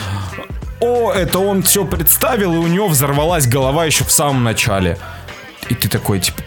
о, 0.80 1.12
это 1.12 1.40
он 1.40 1.64
все 1.64 1.86
представил, 1.86 2.54
и 2.56 2.58
у 2.58 2.68
него 2.68 2.88
взорвалась 2.88 3.48
голова 3.48 3.86
еще 3.86 4.04
в 4.04 4.12
самом 4.12 4.44
начале. 4.44 4.98
И 5.70 5.76
ты 5.76 5.88
такой, 5.88 6.20
типа, 6.20 6.42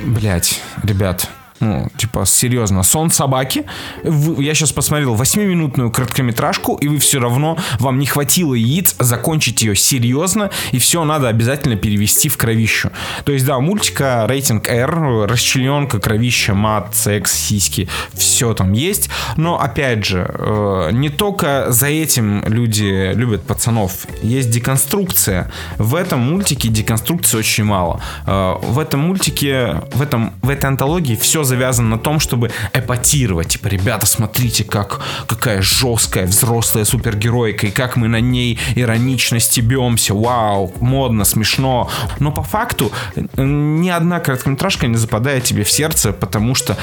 блять, 0.00 0.60
ребят, 0.82 1.28
ну, 1.60 1.88
типа, 1.96 2.24
серьезно, 2.26 2.82
сон 2.82 3.10
собаки. 3.10 3.64
Я 4.04 4.54
сейчас 4.54 4.72
посмотрел 4.72 5.14
8-минутную 5.14 5.90
короткометражку, 5.90 6.76
и 6.76 6.88
вы 6.88 6.98
все 6.98 7.18
равно, 7.20 7.56
вам 7.78 7.98
не 7.98 8.06
хватило 8.06 8.54
яиц 8.54 8.94
закончить 8.98 9.62
ее 9.62 9.76
серьезно, 9.76 10.50
и 10.72 10.78
все 10.78 11.04
надо 11.04 11.28
обязательно 11.28 11.76
перевести 11.76 12.28
в 12.28 12.36
кровищу. 12.36 12.90
То 13.24 13.32
есть, 13.32 13.44
да, 13.46 13.58
мультика 13.58 14.26
рейтинг 14.28 14.68
R, 14.68 15.26
расчлененка, 15.26 15.98
кровища, 15.98 16.54
мат, 16.54 16.94
секс, 16.94 17.32
сиськи, 17.32 17.88
все 18.14 18.54
там 18.54 18.72
есть. 18.72 19.08
Но, 19.36 19.60
опять 19.60 20.04
же, 20.04 20.26
э, 20.28 20.90
не 20.92 21.08
только 21.08 21.66
за 21.68 21.86
этим 21.86 22.42
люди 22.46 23.12
любят 23.14 23.42
пацанов. 23.42 24.06
Есть 24.22 24.50
деконструкция. 24.50 25.50
В 25.78 25.94
этом 25.94 26.20
мультике 26.20 26.68
деконструкции 26.68 27.38
очень 27.38 27.64
мало. 27.64 28.00
Э, 28.26 28.54
В 28.60 28.78
этом 28.78 29.00
мультике, 29.00 29.82
в, 29.94 30.02
этом, 30.02 30.32
в 30.42 30.50
этой 30.50 30.66
антологии 30.66 31.16
все 31.16 31.44
завязано 31.46 31.96
на 31.96 31.98
том, 31.98 32.20
чтобы 32.20 32.50
эпатировать. 32.72 33.48
Типа, 33.48 33.68
ребята, 33.68 34.06
смотрите, 34.06 34.64
как, 34.64 35.00
какая 35.26 35.62
жесткая 35.62 36.26
взрослая 36.26 36.84
супергеройка, 36.84 37.68
и 37.68 37.70
как 37.70 37.96
мы 37.96 38.08
на 38.08 38.20
ней 38.20 38.58
иронично 38.74 39.40
стебемся. 39.40 40.14
Вау, 40.14 40.74
модно, 40.80 41.24
смешно. 41.24 41.88
Но 42.18 42.32
по 42.32 42.42
факту 42.42 42.92
ни 43.36 43.88
одна 43.88 44.20
короткометражка 44.20 44.86
не 44.86 44.96
западает 44.96 45.44
тебе 45.44 45.64
в 45.64 45.70
сердце, 45.70 46.12
потому 46.12 46.54
что 46.54 46.76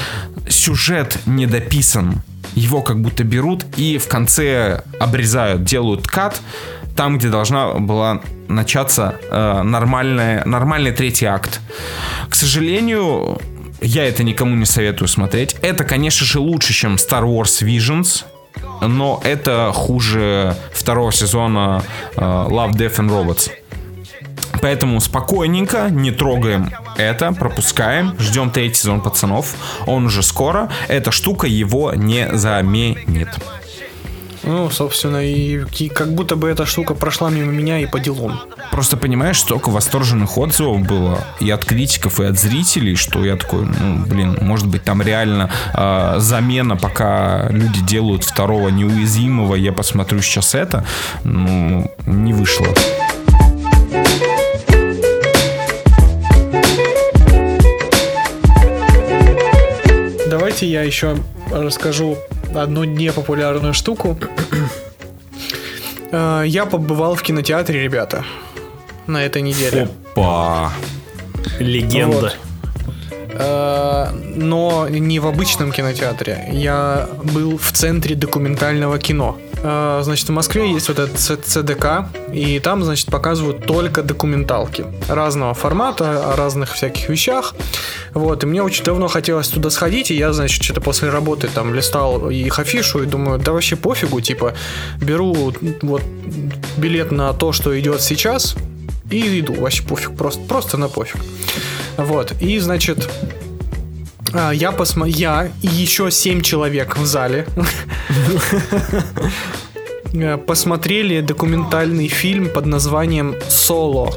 сюжет 0.50 1.20
не 1.26 1.46
дописан. 1.46 2.22
Его 2.56 2.82
как 2.82 3.02
будто 3.02 3.24
берут 3.24 3.66
и 3.78 3.98
в 3.98 4.08
конце 4.08 4.84
обрезают, 5.00 5.64
делают 5.64 6.08
кат, 6.08 6.40
там, 6.96 7.18
где 7.18 7.30
должна 7.30 7.74
была 7.74 8.22
начаться 8.48 9.16
э, 9.30 9.62
нормальная, 9.64 10.46
нормальный 10.46 10.92
третий 10.92 11.26
акт. 11.26 11.60
К 12.30 12.36
сожалению, 12.36 13.42
я 13.84 14.08
это 14.08 14.24
никому 14.24 14.56
не 14.56 14.66
советую 14.66 15.08
смотреть. 15.08 15.56
Это, 15.62 15.84
конечно 15.84 16.26
же, 16.26 16.40
лучше, 16.40 16.74
чем 16.74 16.96
Star 16.96 17.24
Wars 17.24 17.62
Visions, 17.62 18.26
но 18.82 19.22
это 19.24 19.72
хуже 19.74 20.56
второго 20.72 21.12
сезона 21.12 21.84
э, 22.16 22.22
Love, 22.22 22.72
Death 22.72 22.98
and 22.98 23.10
Robots. 23.10 23.52
Поэтому 24.62 25.02
спокойненько, 25.02 25.90
не 25.90 26.12
трогаем 26.12 26.72
это, 26.98 27.34
пропускаем, 27.34 28.16
ждем 28.20 28.50
третий 28.50 28.76
сезон 28.76 29.02
пацанов. 29.02 29.56
Он 29.88 30.06
уже 30.06 30.24
скоро. 30.24 30.70
Эта 30.88 31.12
штука 31.12 31.48
его 31.48 31.94
не 31.94 32.30
заменит. 32.36 33.30
Ну, 34.44 34.70
собственно, 34.70 35.26
и, 35.26 35.64
и 35.80 35.90
как 35.90 36.14
будто 36.14 36.36
бы 36.36 36.50
эта 36.50 36.66
штука 36.66 36.96
прошла 36.96 37.30
мимо 37.30 37.52
меня 37.52 37.80
и 37.80 37.86
по 37.86 38.00
делам. 38.00 38.42
Просто 38.72 38.98
понимаешь, 38.98 39.40
столько 39.40 39.70
восторженных 39.70 40.38
отзывов 40.38 40.86
было 40.86 41.24
и 41.40 41.50
от 41.50 41.64
критиков, 41.64 42.20
и 42.20 42.26
от 42.26 42.38
зрителей, 42.38 42.96
что 42.96 43.24
я 43.24 43.38
такой, 43.38 43.66
ну, 43.66 44.06
блин, 44.06 44.38
может 44.42 44.68
быть, 44.68 44.84
там 44.84 45.02
реально 45.02 45.50
э, 45.74 46.16
замена, 46.18 46.76
пока 46.76 47.48
люди 47.50 47.82
делают 47.82 48.26
второго 48.26 48.68
неуязвимого, 48.68 49.56
я 49.56 49.72
посмотрю 49.72 50.22
сейчас 50.22 50.56
это, 50.56 50.86
ну, 51.24 51.90
не 52.06 52.34
вышло. 52.34 52.68
Давайте 60.28 60.68
я 60.68 60.82
еще 60.84 61.16
расскажу 61.52 62.18
одну 62.56 62.84
непопулярную 62.84 63.74
штуку. 63.74 64.18
Э, 66.12 66.44
Я 66.46 66.66
побывал 66.66 67.16
в 67.16 67.22
кинотеатре, 67.24 67.82
ребята, 67.84 68.24
на 69.08 69.24
этой 69.26 69.42
неделе. 69.42 69.88
Опа. 70.16 70.72
Легенда. 71.60 72.16
Вот. 72.16 72.38
Э, 73.36 74.08
Но 74.36 74.88
не 74.90 75.20
в 75.20 75.28
обычном 75.28 75.72
кинотеатре. 75.72 76.50
Я 76.52 77.10
был 77.24 77.58
в 77.58 77.72
центре 77.72 78.16
документального 78.16 79.00
кино. 79.00 79.38
Э, 79.64 80.02
Значит, 80.04 80.28
в 80.28 80.32
Москве 80.32 80.72
есть 80.72 80.90
вот 80.90 81.00
этот 81.00 81.18
ЦДК, 81.18 82.10
и 82.32 82.60
там, 82.60 82.84
значит, 82.84 83.08
показывают 83.08 83.66
только 83.66 84.04
документалки 84.04 84.86
разного 85.08 85.54
формата, 85.54 86.34
о 86.34 86.36
разных 86.36 86.74
всяких 86.74 87.08
вещах. 87.10 87.56
Вот, 88.14 88.44
и 88.44 88.46
мне 88.46 88.62
очень 88.62 88.84
давно 88.84 89.08
хотелось 89.08 89.48
туда 89.48 89.70
сходить, 89.70 90.12
и 90.12 90.16
я, 90.16 90.34
значит, 90.34 90.62
что-то 90.62 90.82
после 90.82 91.10
работы 91.10 91.48
там 91.48 91.74
листал 91.74 92.30
их 92.30 92.60
афишу 92.60 93.04
и 93.04 93.06
думаю, 93.06 93.40
да 93.40 93.54
вообще 93.54 93.76
пофигу, 93.76 94.20
типа, 94.20 94.54
беру 95.00 95.54
вот 95.82 96.02
билет 96.78 97.12
на 97.12 97.34
то, 97.34 97.54
что 97.54 97.80
идет 97.80 98.02
сейчас, 98.02 98.56
и 99.10 99.40
иду, 99.40 99.54
вообще 99.54 99.84
пофиг, 99.84 100.16
просто, 100.16 100.42
просто 100.42 100.78
на 100.78 100.90
пофиг. 100.90 101.22
Вот, 101.98 102.34
и, 102.42 102.60
значит, 102.60 103.08
а, 103.08 103.43
я 104.54 104.72
посмо... 104.72 105.06
Я 105.06 105.50
и 105.62 105.68
еще 105.68 106.12
семь 106.12 106.42
человек 106.42 106.98
в 106.98 107.06
зале 107.06 107.46
э, 110.14 110.38
посмотрели 110.38 111.22
документальный 111.22 112.08
фильм 112.08 112.50
под 112.50 112.66
названием 112.66 113.36
«Соло». 113.48 114.14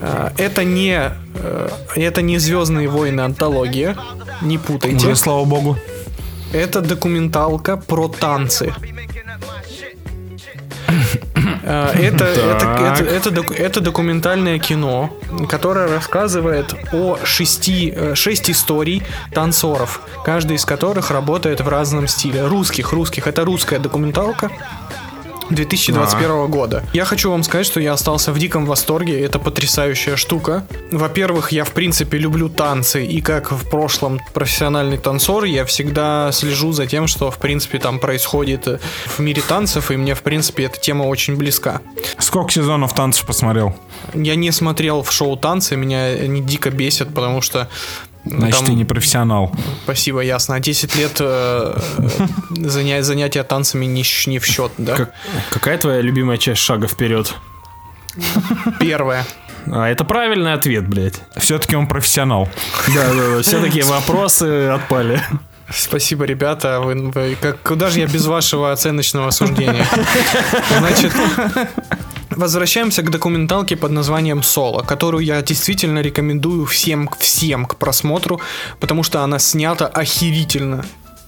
Э, 0.00 0.30
Это 0.38 0.64
не, 0.64 1.12
э, 1.34 1.68
это 1.96 2.22
не 2.22 2.38
«Звездные 2.38 2.88
войны» 2.88 3.20
антология, 3.20 3.96
не 4.42 4.58
путайте. 4.58 5.06
Уже, 5.06 5.16
слава 5.16 5.44
богу. 5.44 5.78
Это 6.52 6.80
документалка 6.80 7.76
про 7.76 8.08
танцы. 8.08 8.72
Э, 11.66 11.92
Это, 11.94 12.24
это, 12.24 13.00
это, 13.10 13.30
это, 13.30 13.54
это 13.54 13.80
документальное 13.80 14.58
кино, 14.58 15.10
которое 15.48 15.88
рассказывает 15.88 16.74
о 16.92 17.18
шести, 17.24 17.92
э, 17.94 18.14
шесть 18.14 18.50
историй 18.50 19.02
танцоров, 19.32 20.02
каждый 20.24 20.56
из 20.56 20.64
которых 20.64 21.10
работает 21.10 21.60
в 21.60 21.68
разном 21.68 22.06
стиле. 22.06 22.46
Русских, 22.46 22.92
русских. 22.92 23.26
Это 23.26 23.44
русская 23.44 23.78
документалка. 23.78 24.50
2021 25.50 26.46
года. 26.50 26.84
Я 26.92 27.04
хочу 27.04 27.30
вам 27.30 27.42
сказать, 27.42 27.66
что 27.66 27.80
я 27.80 27.92
остался 27.92 28.32
в 28.32 28.38
диком 28.38 28.66
восторге. 28.66 29.20
Это 29.20 29.38
потрясающая 29.38 30.16
штука. 30.16 30.66
Во-первых, 30.90 31.52
я 31.52 31.64
в 31.64 31.72
принципе 31.72 32.18
люблю 32.18 32.48
танцы, 32.48 33.04
и 33.04 33.20
как 33.20 33.52
в 33.52 33.68
прошлом 33.68 34.20
профессиональный 34.32 34.98
танцор, 34.98 35.44
я 35.44 35.64
всегда 35.64 36.30
слежу 36.32 36.72
за 36.72 36.86
тем, 36.86 37.06
что 37.06 37.30
в 37.30 37.38
принципе 37.38 37.78
там 37.78 37.98
происходит 37.98 38.66
э, 38.68 38.78
в 39.06 39.18
мире 39.20 39.42
танцев, 39.46 39.90
и 39.90 39.96
мне 39.96 40.14
в 40.14 40.22
принципе 40.22 40.64
эта 40.64 40.78
тема 40.78 41.04
очень 41.04 41.36
близка. 41.36 41.80
Сколько 42.18 42.50
сезонов 42.52 42.94
танцев 42.94 43.26
посмотрел? 43.26 43.74
Я 44.14 44.34
не 44.34 44.50
смотрел 44.50 45.02
в 45.02 45.12
шоу 45.12 45.36
танцы, 45.36 45.76
меня 45.76 46.06
они 46.06 46.40
дико 46.40 46.70
бесят, 46.70 47.14
потому 47.14 47.40
что 47.40 47.68
Значит, 48.24 48.56
там- 48.58 48.66
ты 48.66 48.72
не 48.74 48.84
профессионал. 48.84 49.52
Спасибо, 49.84 50.20
ясно. 50.20 50.58
10 50.60 50.96
лет 50.96 51.16
э, 51.20 51.78
э, 51.98 52.26
заня- 52.56 53.02
занятия 53.02 53.42
танцами 53.42 53.84
не, 53.84 54.02
в 54.38 54.46
счет, 54.46 54.72
да? 54.78 54.96
Как- 54.96 55.12
какая 55.50 55.78
твоя 55.78 56.00
любимая 56.00 56.38
часть 56.38 56.60
шага 56.62 56.86
вперед? 56.88 57.34
Первое. 58.80 59.26
А 59.70 59.88
это 59.88 60.04
правильный 60.04 60.52
ответ, 60.52 60.86
блядь. 60.88 61.20
Все-таки 61.36 61.76
он 61.76 61.86
профессионал. 61.86 62.48
Да, 62.94 63.12
да, 63.12 63.36
да. 63.36 63.42
Все 63.42 63.60
такие 63.60 63.84
вопросы 63.84 64.68
отпали. 64.68 65.22
Спасибо, 65.74 66.24
ребята. 66.24 66.80
Вы, 66.80 67.10
вы- 67.10 67.36
как, 67.40 67.60
куда 67.62 67.88
же 67.88 68.00
я 68.00 68.06
без 68.06 68.26
вашего 68.26 68.70
оценочного 68.72 69.30
суждения? 69.30 69.86
Значит, 70.78 71.12
возвращаемся 72.36 73.02
к 73.02 73.10
документалке 73.10 73.76
под 73.76 73.92
названием 73.92 74.42
«Соло», 74.42 74.82
которую 74.82 75.24
я 75.24 75.42
действительно 75.42 76.00
рекомендую 76.00 76.66
всем, 76.66 77.08
всем 77.18 77.66
к 77.66 77.76
просмотру, 77.76 78.40
потому 78.80 79.02
что 79.02 79.22
она 79.22 79.38
снята 79.38 79.86
охерительно. 79.86 80.84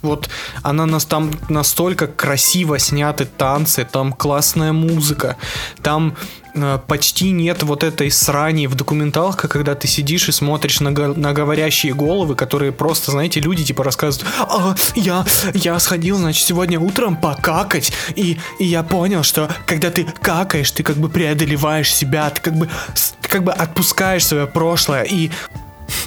Вот 0.07 0.28
она 0.62 0.86
нас 0.86 1.04
там 1.04 1.32
настолько 1.48 2.07
красиво 2.07 2.78
сняты 2.78 3.26
танцы, 3.26 3.86
там 3.90 4.12
классная 4.12 4.72
музыка, 4.72 5.36
там 5.82 6.16
э, 6.54 6.78
почти 6.86 7.30
нет 7.30 7.62
вот 7.62 7.82
этой 7.84 8.11
срани 8.11 8.66
в 8.66 8.74
документалках, 8.74 9.50
когда 9.50 9.74
ты 9.74 9.88
сидишь 9.88 10.28
и 10.28 10.32
смотришь 10.32 10.80
на, 10.80 10.92
го- 10.92 11.14
на 11.14 11.32
говорящие 11.32 11.94
головы, 11.94 12.34
которые 12.34 12.72
просто, 12.72 13.11
знаете, 13.11 13.40
люди 13.40 13.64
типа 13.64 13.84
рассказывают, 13.84 14.32
а, 14.38 14.74
я, 14.94 15.24
я 15.54 15.78
сходил, 15.78 16.16
значит, 16.16 16.46
сегодня 16.46 16.80
утром 16.80 17.16
покакать, 17.16 17.92
и, 18.14 18.38
и 18.59 18.64
я 18.64 18.82
понял, 18.82 19.22
что 19.22 19.50
когда 19.66 19.90
ты 19.90 20.07
какаешь, 20.20 20.70
ты 20.70 20.82
как 20.82 20.96
бы 20.96 21.09
преодолеваешь 21.09 21.92
себя, 21.92 22.30
ты 22.30 22.40
как 22.40 22.54
бы, 22.54 22.68
как 23.22 23.44
бы 23.44 23.52
отпускаешь 23.52 24.24
свое 24.24 24.46
прошлое, 24.46 25.02
и 25.02 25.30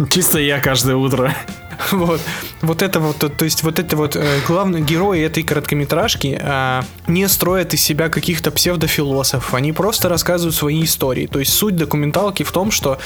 Чисто 0.10 0.40
я 0.40 0.60
каждое 0.60 0.96
утро. 0.96 1.34
вот, 1.92 2.22
вот 2.62 2.82
это 2.82 3.00
вот, 3.00 3.18
то, 3.18 3.46
есть 3.46 3.64
вот 3.64 3.80
это 3.80 3.96
вот 3.96 4.16
э, 4.16 4.40
главные 4.48 4.84
герои 4.84 5.22
этой 5.22 5.44
короткометражки 5.44 6.40
а, 6.42 6.84
не 7.08 7.28
строят 7.28 7.74
из 7.74 7.82
себя 7.82 8.10
каких-то 8.10 8.52
псевдофилософов, 8.52 9.54
они 9.54 9.72
просто 9.72 10.10
рассказывают 10.10 10.56
свои 10.56 10.84
истории. 10.84 11.28
То 11.28 11.40
есть 11.40 11.54
суть 11.54 11.76
документалки 11.76 12.44
в 12.44 12.52
том, 12.52 12.72
что 12.72 13.00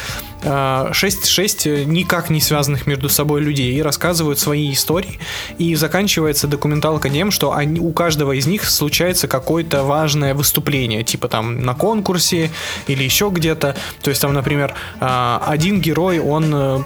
а, 0.45 0.91
шесть, 0.93 1.25
шесть 1.27 1.67
э, 1.67 1.83
никак 1.83 2.29
не 2.29 2.41
связанных 2.41 2.87
между 2.87 3.09
собой 3.09 3.41
людей 3.41 3.81
рассказывают 3.81 4.39
свои 4.39 4.71
истории, 4.71 5.19
и 5.57 5.75
заканчивается 5.75 6.47
документалка 6.47 7.09
тем, 7.09 7.31
что 7.31 7.53
они, 7.53 7.79
у 7.79 7.91
каждого 7.91 8.33
из 8.33 8.45
них 8.47 8.65
случается 8.65 9.27
какое-то 9.27 9.83
важное 9.83 10.33
выступление, 10.33 11.03
типа 11.03 11.27
там 11.27 11.63
на 11.63 11.73
конкурсе 11.73 12.51
или 12.87 13.03
еще 13.03 13.29
где-то. 13.31 13.75
То 14.01 14.09
есть 14.09 14.21
там, 14.21 14.33
например, 14.33 14.73
а, 14.99 15.43
один 15.47 15.81
герой, 15.81 16.19
он 16.19 16.53
э, 16.53 16.79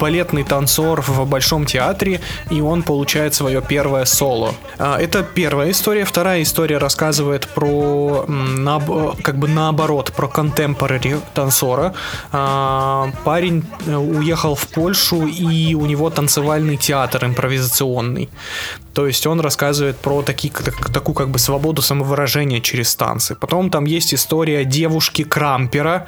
балетный 0.00 0.44
танцор 0.44 1.02
в 1.02 1.26
Большом 1.26 1.66
театре, 1.66 2.20
и 2.50 2.60
он 2.60 2.82
получает 2.82 3.34
свое 3.34 3.62
первое 3.62 4.04
соло. 4.04 4.54
А, 4.78 4.98
Это 4.98 5.22
первая 5.22 5.70
история. 5.70 6.04
Вторая 6.04 6.42
история 6.42 6.78
рассказывает 6.78 7.48
про, 7.48 8.24
наоб- 8.28 9.20
как 9.22 9.38
бы 9.38 9.48
наоборот, 9.48 10.12
про 10.16 10.28
контемпорари 10.28 11.16
танцора. 11.34 11.94
Парень 13.12 13.64
э, 13.86 13.94
уехал 13.96 14.54
в 14.54 14.66
Польшу, 14.68 15.26
и 15.26 15.74
у 15.74 15.86
него 15.86 16.10
танцевальный 16.10 16.76
театр 16.76 17.24
импровизационный. 17.24 18.28
То 18.94 19.06
есть 19.08 19.26
он 19.26 19.40
рассказывает 19.40 19.96
про 19.96 20.22
таки, 20.22 20.50
так- 20.50 20.90
такую 20.92 21.14
как 21.16 21.28
бы 21.28 21.38
свободу 21.40 21.82
самовыражения 21.82 22.60
через 22.60 22.94
танцы. 22.94 23.34
Потом 23.34 23.68
там 23.70 23.86
есть 23.86 24.14
история 24.14 24.64
девушки 24.64 25.24
Крампера. 25.24 26.06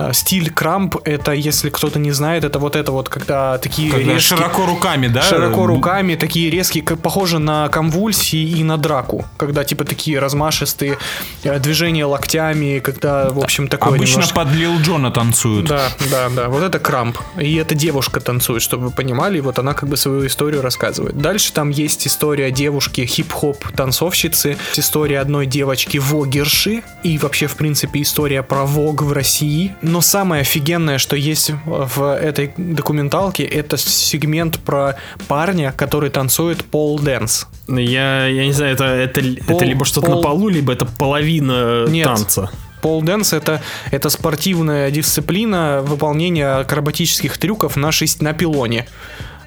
Э, 0.00 0.12
Стиль 0.12 0.50
крамп 0.50 0.96
это, 1.04 1.32
если 1.32 1.70
кто-то 1.70 1.98
не 2.00 2.10
знает, 2.12 2.42
это 2.44 2.58
вот 2.58 2.74
это 2.76 2.90
вот, 2.92 3.08
когда 3.08 3.58
такие 3.58 3.90
Когда 3.92 4.14
резкие- 4.14 4.36
широко 4.36 4.66
руками, 4.66 5.06
да? 5.08 5.22
Широко 5.22 5.66
руками, 5.66 6.16
такие 6.16 6.50
резкие, 6.50 6.82
как 6.82 7.00
похожи 7.00 7.38
на 7.38 7.68
конвульсии 7.68 8.58
и 8.58 8.64
на 8.64 8.78
драку. 8.78 9.24
Когда 9.36 9.62
типа 9.64 9.84
такие 9.84 10.18
размашистые 10.18 10.98
э, 11.44 11.58
движения 11.60 12.04
локтями, 12.04 12.80
когда, 12.80 13.30
в 13.30 13.38
общем, 13.38 13.68
такое 13.68 13.94
Обычно 13.94 14.14
немножко- 14.14 14.34
под 14.34 14.52
Лил 14.52 14.76
Джона 14.80 15.10
танцуют. 15.12 15.66
Да, 15.68 15.88
да, 16.10 16.28
да. 16.34 16.48
Вот 16.48 16.62
это 16.62 16.78
крамп. 16.78 17.18
И 17.38 17.54
эта 17.56 17.74
девушка 17.74 18.20
танцует, 18.20 18.62
чтобы 18.62 18.86
вы 18.86 18.90
понимали. 18.90 19.38
И 19.38 19.40
вот 19.40 19.58
она 19.58 19.74
как 19.74 19.88
бы 19.88 19.96
свою 19.96 20.26
историю 20.26 20.62
рассказывает. 20.62 21.16
Дальше 21.16 21.52
там 21.52 21.70
есть 21.70 22.06
история 22.06 22.50
девушки 22.50 23.04
хип-хоп 23.06 23.64
танцовщицы, 23.76 24.56
история 24.76 25.20
одной 25.20 25.46
девочки 25.46 25.98
вогерши 25.98 26.82
и 27.02 27.18
вообще, 27.18 27.46
в 27.46 27.56
принципе, 27.56 28.02
история 28.02 28.42
про 28.42 28.64
вог 28.64 29.02
в 29.02 29.12
России. 29.12 29.74
Но 29.82 30.00
самое 30.00 30.42
офигенное, 30.42 30.98
что 30.98 31.16
есть 31.16 31.52
в 31.64 32.14
этой 32.14 32.52
документалке, 32.56 33.44
это 33.44 33.76
сегмент 33.76 34.58
про 34.60 34.96
парня, 35.28 35.72
который 35.76 36.10
танцует 36.10 36.64
pole 36.64 36.98
dance. 36.98 37.46
Я, 37.68 38.26
я 38.26 38.46
не 38.46 38.52
знаю, 38.52 38.74
это, 38.74 38.84
это, 38.84 39.20
Пол- 39.20 39.56
это 39.56 39.64
либо 39.64 39.84
что-то 39.84 40.06
пол- 40.06 40.16
на 40.16 40.22
полу, 40.22 40.48
либо 40.48 40.72
это 40.72 40.84
половина 40.84 41.86
Нет. 41.86 42.06
танца. 42.06 42.50
Pole 42.84 43.00
dance 43.00 43.32
это, 43.32 43.62
это 43.92 44.10
спортивная 44.10 44.90
дисциплина 44.90 45.80
выполнения 45.80 46.46
акробатических 46.46 47.38
трюков 47.38 47.76
на, 47.76 47.90
шесть, 47.92 48.20
на 48.20 48.34
пилоне. 48.34 48.86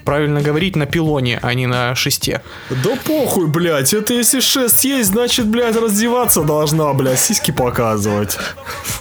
Правильно 0.08 0.42
говорить, 0.42 0.78
на 0.78 0.86
пилоне, 0.86 1.38
а 1.42 1.54
не 1.54 1.68
на 1.68 1.94
шесте. 1.94 2.42
Да 2.70 2.92
похуй, 3.06 3.48
блядь, 3.48 3.94
это 3.94 4.14
если 4.14 4.40
шест 4.40 4.86
есть, 4.86 5.10
значит, 5.10 5.48
блядь, 5.48 5.76
раздеваться 5.76 6.44
должна, 6.44 6.94
блядь, 6.94 7.20
сиськи 7.20 7.52
показывать. 7.52 8.38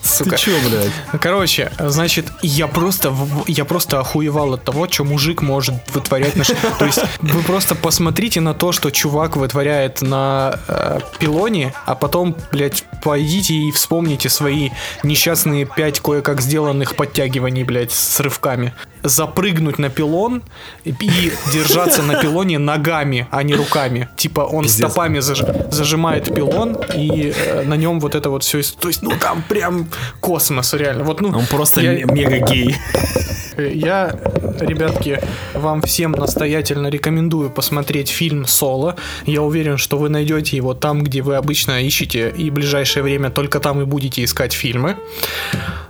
Сука. 0.02 0.30
Ты 0.30 0.36
чё, 0.36 0.50
блядь? 0.68 1.20
Короче, 1.22 1.70
значит, 1.78 2.26
я 2.42 2.66
просто, 2.66 3.14
я 3.46 3.64
просто 3.64 4.00
охуевал 4.00 4.54
от 4.54 4.64
того, 4.64 4.88
что 4.88 5.04
мужик 5.04 5.42
может 5.42 5.74
вытворять 5.94 6.34
на 6.34 6.42
ш- 6.42 6.56
То 6.80 6.86
есть 6.86 6.98
вы 7.20 7.40
просто 7.42 7.76
посмотрите 7.76 8.40
на 8.40 8.52
то, 8.52 8.72
что 8.72 8.90
чувак 8.90 9.36
вытворяет 9.36 10.02
на 10.02 10.58
э, 10.66 10.98
пилоне, 11.20 11.72
а 11.84 11.94
потом, 11.94 12.34
блядь, 12.50 12.82
пойдите 13.04 13.54
и 13.54 13.70
вспомните 13.70 14.28
свои 14.28 14.70
несчастные 15.04 15.66
пять 15.66 16.00
кое-как 16.00 16.40
сделанных 16.40 16.96
подтягиваний, 16.96 17.62
блядь, 17.62 17.92
с 17.92 18.18
рывками. 18.18 18.74
Запрыгнуть 19.04 19.78
на 19.78 19.88
пилон 19.88 20.42
и, 20.82 20.95
и 21.00 21.32
держаться 21.52 22.02
на 22.02 22.20
пилоне 22.20 22.58
ногами, 22.58 23.26
а 23.30 23.42
не 23.42 23.54
руками. 23.54 24.08
Типа 24.16 24.40
он 24.40 24.64
Пиздец. 24.64 24.90
стопами 24.90 25.18
заж- 25.18 25.70
зажимает 25.72 26.34
пилон 26.34 26.76
и 26.94 27.32
э, 27.36 27.62
на 27.62 27.74
нем 27.74 28.00
вот 28.00 28.14
это 28.14 28.30
вот 28.30 28.42
все. 28.42 28.62
То 28.80 28.88
есть, 28.88 29.02
ну 29.02 29.12
там 29.20 29.42
прям 29.48 29.88
космос, 30.20 30.74
реально. 30.74 31.04
Вот, 31.04 31.20
ну, 31.20 31.28
Он 31.28 31.46
просто 31.46 31.80
я- 31.80 32.04
мега 32.06 32.38
гей. 32.38 32.76
я, 33.58 34.18
ребятки, 34.60 35.20
вам 35.54 35.80
всем 35.82 36.12
настоятельно 36.12 36.88
рекомендую 36.88 37.50
посмотреть 37.50 38.08
фильм 38.08 38.46
«Соло». 38.46 38.96
Я 39.24 39.42
уверен, 39.42 39.78
что 39.78 39.98
вы 39.98 40.08
найдете 40.08 40.56
его 40.56 40.74
там, 40.74 41.02
где 41.02 41.22
вы 41.22 41.36
обычно 41.36 41.82
ищете, 41.82 42.32
и 42.36 42.50
в 42.50 42.54
ближайшее 42.54 43.02
время 43.02 43.30
только 43.30 43.60
там 43.60 43.80
и 43.80 43.84
будете 43.84 44.24
искать 44.24 44.52
фильмы. 44.52 44.96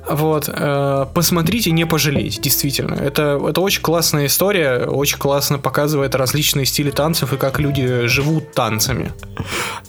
Вот, 0.09 0.49
э, 0.49 1.07
посмотрите, 1.15 1.73
не 1.73 1.85
пожалеете, 1.85 2.41
действительно. 2.41 2.95
Это, 2.95 3.41
это 3.49 3.61
очень 3.61 3.83
классная 3.83 4.27
история, 4.27 4.87
очень 4.97 5.19
классно 5.19 5.59
показывает 5.59 6.15
различные 6.15 6.67
стили 6.67 6.91
танцев 6.91 7.33
и 7.33 7.37
как 7.37 7.59
люди 7.59 8.07
живут 8.07 8.53
танцами. 8.53 9.13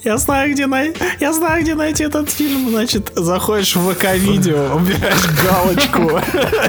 Я 0.03 0.17
знаю, 0.17 0.53
где 0.53 0.67
най... 0.67 0.93
я 1.19 1.33
знаю, 1.33 1.63
где 1.63 1.75
найти 1.75 2.03
этот 2.03 2.29
фильм. 2.29 2.69
Значит, 2.69 3.11
заходишь 3.15 3.75
в 3.75 3.93
ВК-видео, 3.93 4.75
убираешь 4.75 5.25
галочку 5.43 6.21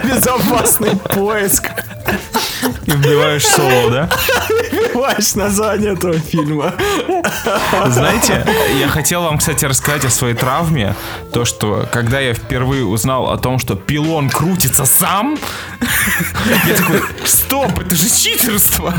«Безопасный 0.09 0.97
поиск», 0.97 1.70
И 2.86 2.91
вбиваешь 2.91 3.47
соло, 3.47 3.91
да? 3.91 4.11
вбиваешь 4.72 5.34
название 5.34 5.93
этого 5.93 6.18
фильма. 6.18 6.74
Знаете, 7.87 8.45
я 8.79 8.89
хотел 8.89 9.22
вам, 9.22 9.39
кстати, 9.39 9.64
рассказать 9.64 10.05
о 10.05 10.11
своей 10.11 10.35
травме. 10.35 10.95
То, 11.33 11.45
что 11.45 11.89
когда 11.93 12.20
я 12.20 12.35
впервые 12.35 12.85
узнал 12.85 13.31
о 13.31 13.39
том, 13.39 13.59
что 13.59 13.74
пилон 13.74 14.31
крутится 14.31 14.85
сам, 14.85 15.39
я 16.66 16.74
такой, 16.74 17.03
стоп, 17.24 17.79
это 17.79 17.95
же 17.95 18.09
читерство. 18.09 18.95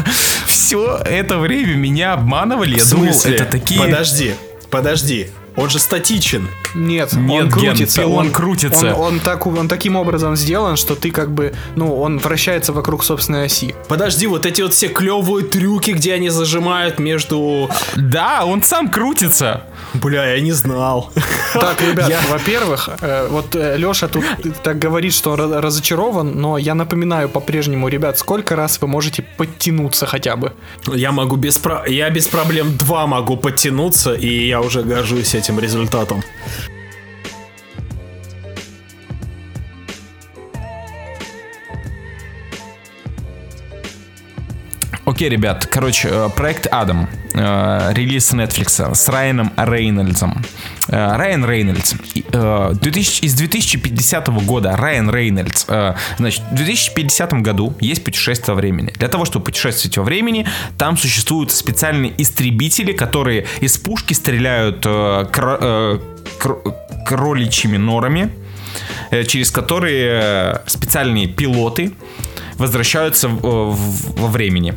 Все 0.46 0.98
это 0.98 1.38
время 1.38 1.76
меня 1.76 2.14
обманывали. 2.14 2.78
Я 2.78 2.86
думал, 2.86 3.14
это 3.24 3.46
такие... 3.46 3.80
Подожди, 3.80 4.36
подожди. 4.70 5.30
Он 5.56 5.70
же 5.70 5.80
статичен. 5.80 6.47
Нет, 6.76 7.14
Нет, 7.14 7.43
он 7.43 7.50
Ген, 7.50 7.52
крутится. 7.52 8.02
пилон 8.02 8.32
крутится. 8.32 8.95
Он, 8.95 9.16
он 9.16 9.20
так, 9.20 9.45
он 9.47 9.68
таким 9.68 9.95
образом 9.95 10.36
сделан, 10.36 10.78
что 10.78 10.95
ты 10.95 11.12
как 11.12 11.32
бы, 11.32 11.54
ну, 11.76 12.00
он 12.00 12.20
вращается 12.20 12.74
вокруг 12.74 13.04
собственной 13.04 13.45
оси. 13.45 13.76
Подожди, 13.88 14.28
вот 14.28 14.45
эти 14.45 14.62
вот 14.62 14.74
все 14.74 14.88
клевые 14.88 15.45
трюки, 15.45 15.91
где 15.91 16.14
они 16.14 16.30
зажимают 16.30 17.00
между... 17.00 17.70
Да, 17.95 18.45
он 18.45 18.64
сам 18.64 18.89
крутится. 18.89 19.64
Бля, 19.94 20.26
я 20.34 20.42
не 20.42 20.52
знал. 20.52 21.12
Так, 21.54 21.82
ребят, 21.82 22.10
Я- 22.10 22.22
во-первых, 22.30 22.90
э, 23.02 23.28
вот 23.30 23.56
Леша 23.56 24.08
тут 24.08 24.24
так 24.64 24.78
говорит, 24.80 25.14
что 25.14 25.32
он 25.32 25.54
разочарован, 25.54 26.40
но 26.40 26.58
я 26.58 26.76
напоминаю 26.76 27.30
по-прежнему, 27.30 27.88
ребят, 27.88 28.18
сколько 28.20 28.56
раз 28.56 28.80
вы 28.82 28.88
можете 28.88 29.24
подтянуться 29.38 30.06
хотя 30.06 30.36
бы? 30.36 30.54
Я 30.88 31.12
могу 31.12 31.36
без 31.36 31.58
про... 31.58 31.84
Я 31.88 32.10
без 32.10 32.28
проблем 32.28 32.78
два 32.78 33.08
могу 33.08 33.38
подтянуться, 33.38 34.14
и 34.14 34.48
я 34.48 34.62
уже 34.62 34.84
горжусь 34.84 35.36
этим 35.36 35.60
результатом. 35.60 36.24
Окей, 45.10 45.28
ребят, 45.28 45.66
короче, 45.66 46.07
э, 46.12 46.30
проект 46.36 46.68
Адам, 46.68 47.10
э, 47.34 47.93
релиз 47.93 48.32
Netflix 48.32 48.93
с 48.93 49.10
Райаном 49.10 49.51
Рейнольдсом. 49.57 50.45
Э, 50.88 51.18
Райан 51.18 51.43
Рейнольдс. 51.43 51.95
И, 52.14 52.24
2000 52.32 53.26
из 53.26 53.34
2050 53.34 54.28
года 54.41 54.78
Райан 54.78 55.10
Рейнольдс. 55.10 55.66
Значит, 56.18 56.43
в 56.51 56.55
2050 56.55 57.41
году 57.41 57.74
есть 57.80 58.03
путешествие 58.03 58.53
во 58.53 58.60
времени. 58.62 58.93
Для 58.99 59.07
того, 59.07 59.26
чтобы 59.26 59.45
путешествовать 59.45 59.97
во 59.97 60.03
времени, 60.03 60.47
там 60.78 60.95
существуют 60.95 61.51
специальные 61.51 62.14
истребители, 62.22 62.91
которые 62.91 63.47
из 63.62 63.80
пушки 63.80 64.14
стреляют 64.14 64.86
кро- 64.86 65.99
кроличьими 67.07 67.78
норами, 67.78 68.32
через 69.28 69.49
которые 69.49 70.62
специальные 70.68 71.28
пилоты 71.28 71.93
возвращаются 72.57 73.28
во 73.28 74.28
времени. 74.28 74.76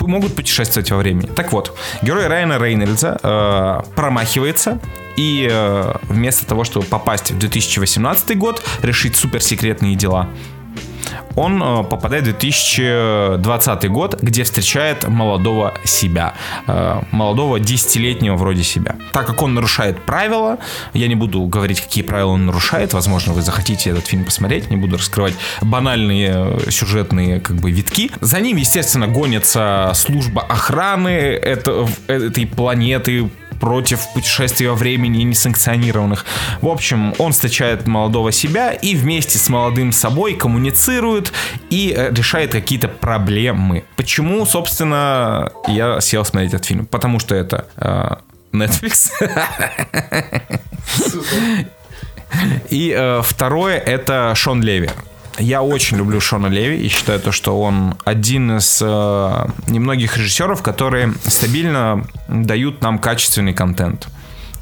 Могут 0.00 0.34
путешествовать 0.34 0.90
во 0.90 0.98
времени. 0.98 1.26
Так 1.26 1.52
вот, 1.52 1.76
герой 2.02 2.26
Райана 2.26 2.58
Рейнольдса 2.58 3.18
э, 3.22 3.94
промахивается 3.94 4.80
и 5.16 5.48
э, 5.50 5.94
вместо 6.04 6.46
того, 6.46 6.64
чтобы 6.64 6.86
попасть 6.86 7.30
в 7.30 7.38
2018 7.38 8.36
год, 8.38 8.62
решить 8.82 9.16
суперсекретные 9.16 9.94
дела, 9.94 10.28
он 11.36 11.62
э, 11.62 11.84
попадает 11.84 12.24
в 12.26 12.38
2020 12.38 13.88
год, 13.90 14.20
где 14.22 14.42
встречает 14.44 15.08
молодого 15.08 15.74
себя. 15.84 16.34
э, 16.66 17.00
молодого 17.10 17.58
десятилетнего 17.60 18.36
вроде 18.36 18.62
себя. 18.62 18.96
Так 19.12 19.26
как 19.26 19.42
он 19.42 19.54
нарушает 19.54 20.00
правила, 20.02 20.58
я 20.94 21.08
не 21.08 21.14
буду 21.14 21.42
говорить, 21.42 21.80
какие 21.80 22.04
правила 22.04 22.30
он 22.30 22.46
нарушает. 22.46 22.92
Возможно, 22.92 23.32
вы 23.32 23.42
захотите 23.42 23.90
этот 23.90 24.06
фильм 24.06 24.24
посмотреть. 24.24 24.70
Не 24.70 24.76
буду 24.76 24.96
раскрывать 24.96 25.34
банальные 25.60 26.58
э, 26.66 26.70
сюжетные 26.70 27.40
как 27.40 27.56
бы 27.56 27.70
витки. 27.70 28.10
За 28.20 28.40
ним, 28.40 28.56
естественно, 28.56 29.06
гонится 29.08 29.92
служба 29.94 30.42
охраны 30.42 31.08
это- 31.08 31.86
этой 32.06 32.46
планеты, 32.46 33.30
против 33.62 34.12
путешествий 34.12 34.66
во 34.66 34.74
времени 34.74 35.22
несанкционированных. 35.22 36.26
В 36.60 36.66
общем, 36.66 37.14
он 37.18 37.30
встречает 37.30 37.86
молодого 37.86 38.32
себя 38.32 38.72
и 38.72 38.96
вместе 38.96 39.38
с 39.38 39.48
молодым 39.48 39.92
собой 39.92 40.34
коммуницирует 40.34 41.32
и 41.70 41.94
э, 41.96 42.12
решает 42.12 42.50
какие-то 42.50 42.88
проблемы. 42.88 43.84
Почему, 43.94 44.44
собственно, 44.46 45.52
я 45.68 46.00
сел 46.00 46.24
смотреть 46.24 46.54
этот 46.54 46.66
фильм? 46.66 46.86
Потому 46.86 47.20
что 47.20 47.36
это 47.36 47.68
э, 47.76 48.16
Netflix. 48.52 49.12
И 52.70 52.92
э, 52.96 53.22
второе 53.22 53.78
это 53.78 54.34
Шон 54.34 54.60
Леви. 54.60 54.90
Я 55.38 55.62
очень 55.62 55.96
люблю 55.96 56.20
Шона 56.20 56.46
Леви 56.46 56.84
и 56.84 56.88
считаю 56.88 57.20
то, 57.20 57.32
что 57.32 57.60
он 57.60 57.94
один 58.04 58.58
из 58.58 58.80
э, 58.82 59.46
немногих 59.68 60.16
режиссеров, 60.16 60.62
которые 60.62 61.14
стабильно 61.24 62.04
дают 62.28 62.82
нам 62.82 62.98
качественный 62.98 63.54
контент. 63.54 64.08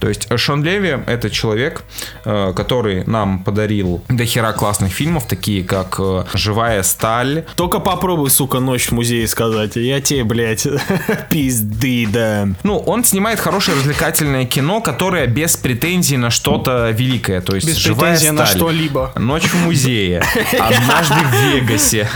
То 0.00 0.08
есть 0.08 0.26
Шон 0.36 0.64
Леви— 0.64 0.98
это 1.06 1.30
человек, 1.30 1.82
э, 2.24 2.52
который 2.56 3.04
нам 3.04 3.44
подарил 3.44 4.02
дохера 4.08 4.52
классных 4.52 4.92
фильмов, 4.92 5.26
такие 5.28 5.62
как 5.62 5.96
э, 5.98 6.24
«Живая 6.34 6.82
сталь», 6.82 7.44
Только 7.54 7.80
попробуй, 7.80 8.30
сука, 8.30 8.60
ночь 8.60 8.88
в 8.88 8.92
музее 8.92 9.28
сказать. 9.28 9.76
Я 9.76 10.00
тебе, 10.00 10.24
блядь, 10.24 10.66
пизды 11.30 12.06
дам. 12.06 12.56
Ну, 12.62 12.78
он 12.78 13.04
снимает 13.04 13.40
хорошее 13.40 13.76
развлекательное 13.76 14.46
кино, 14.46 14.80
которое 14.80 15.26
без 15.26 15.56
претензий 15.56 16.16
на 16.16 16.30
что-то 16.30 16.90
великое. 16.90 17.42
То 17.42 17.54
есть 17.54 17.68
Без 17.68 17.76
«Живая 17.76 18.12
претензий 18.12 18.30
на 18.30 18.46
сталь», 18.46 18.56
что-либо. 18.56 19.12
«Ночь 19.16 19.44
в 19.44 19.64
музее», 19.64 20.22
«Однажды 20.58 21.14
в 21.14 21.54
Вегасе». 21.54 22.08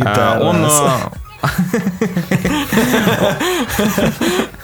А, 0.00 0.38
Он 0.40 0.64
э, 0.64 0.68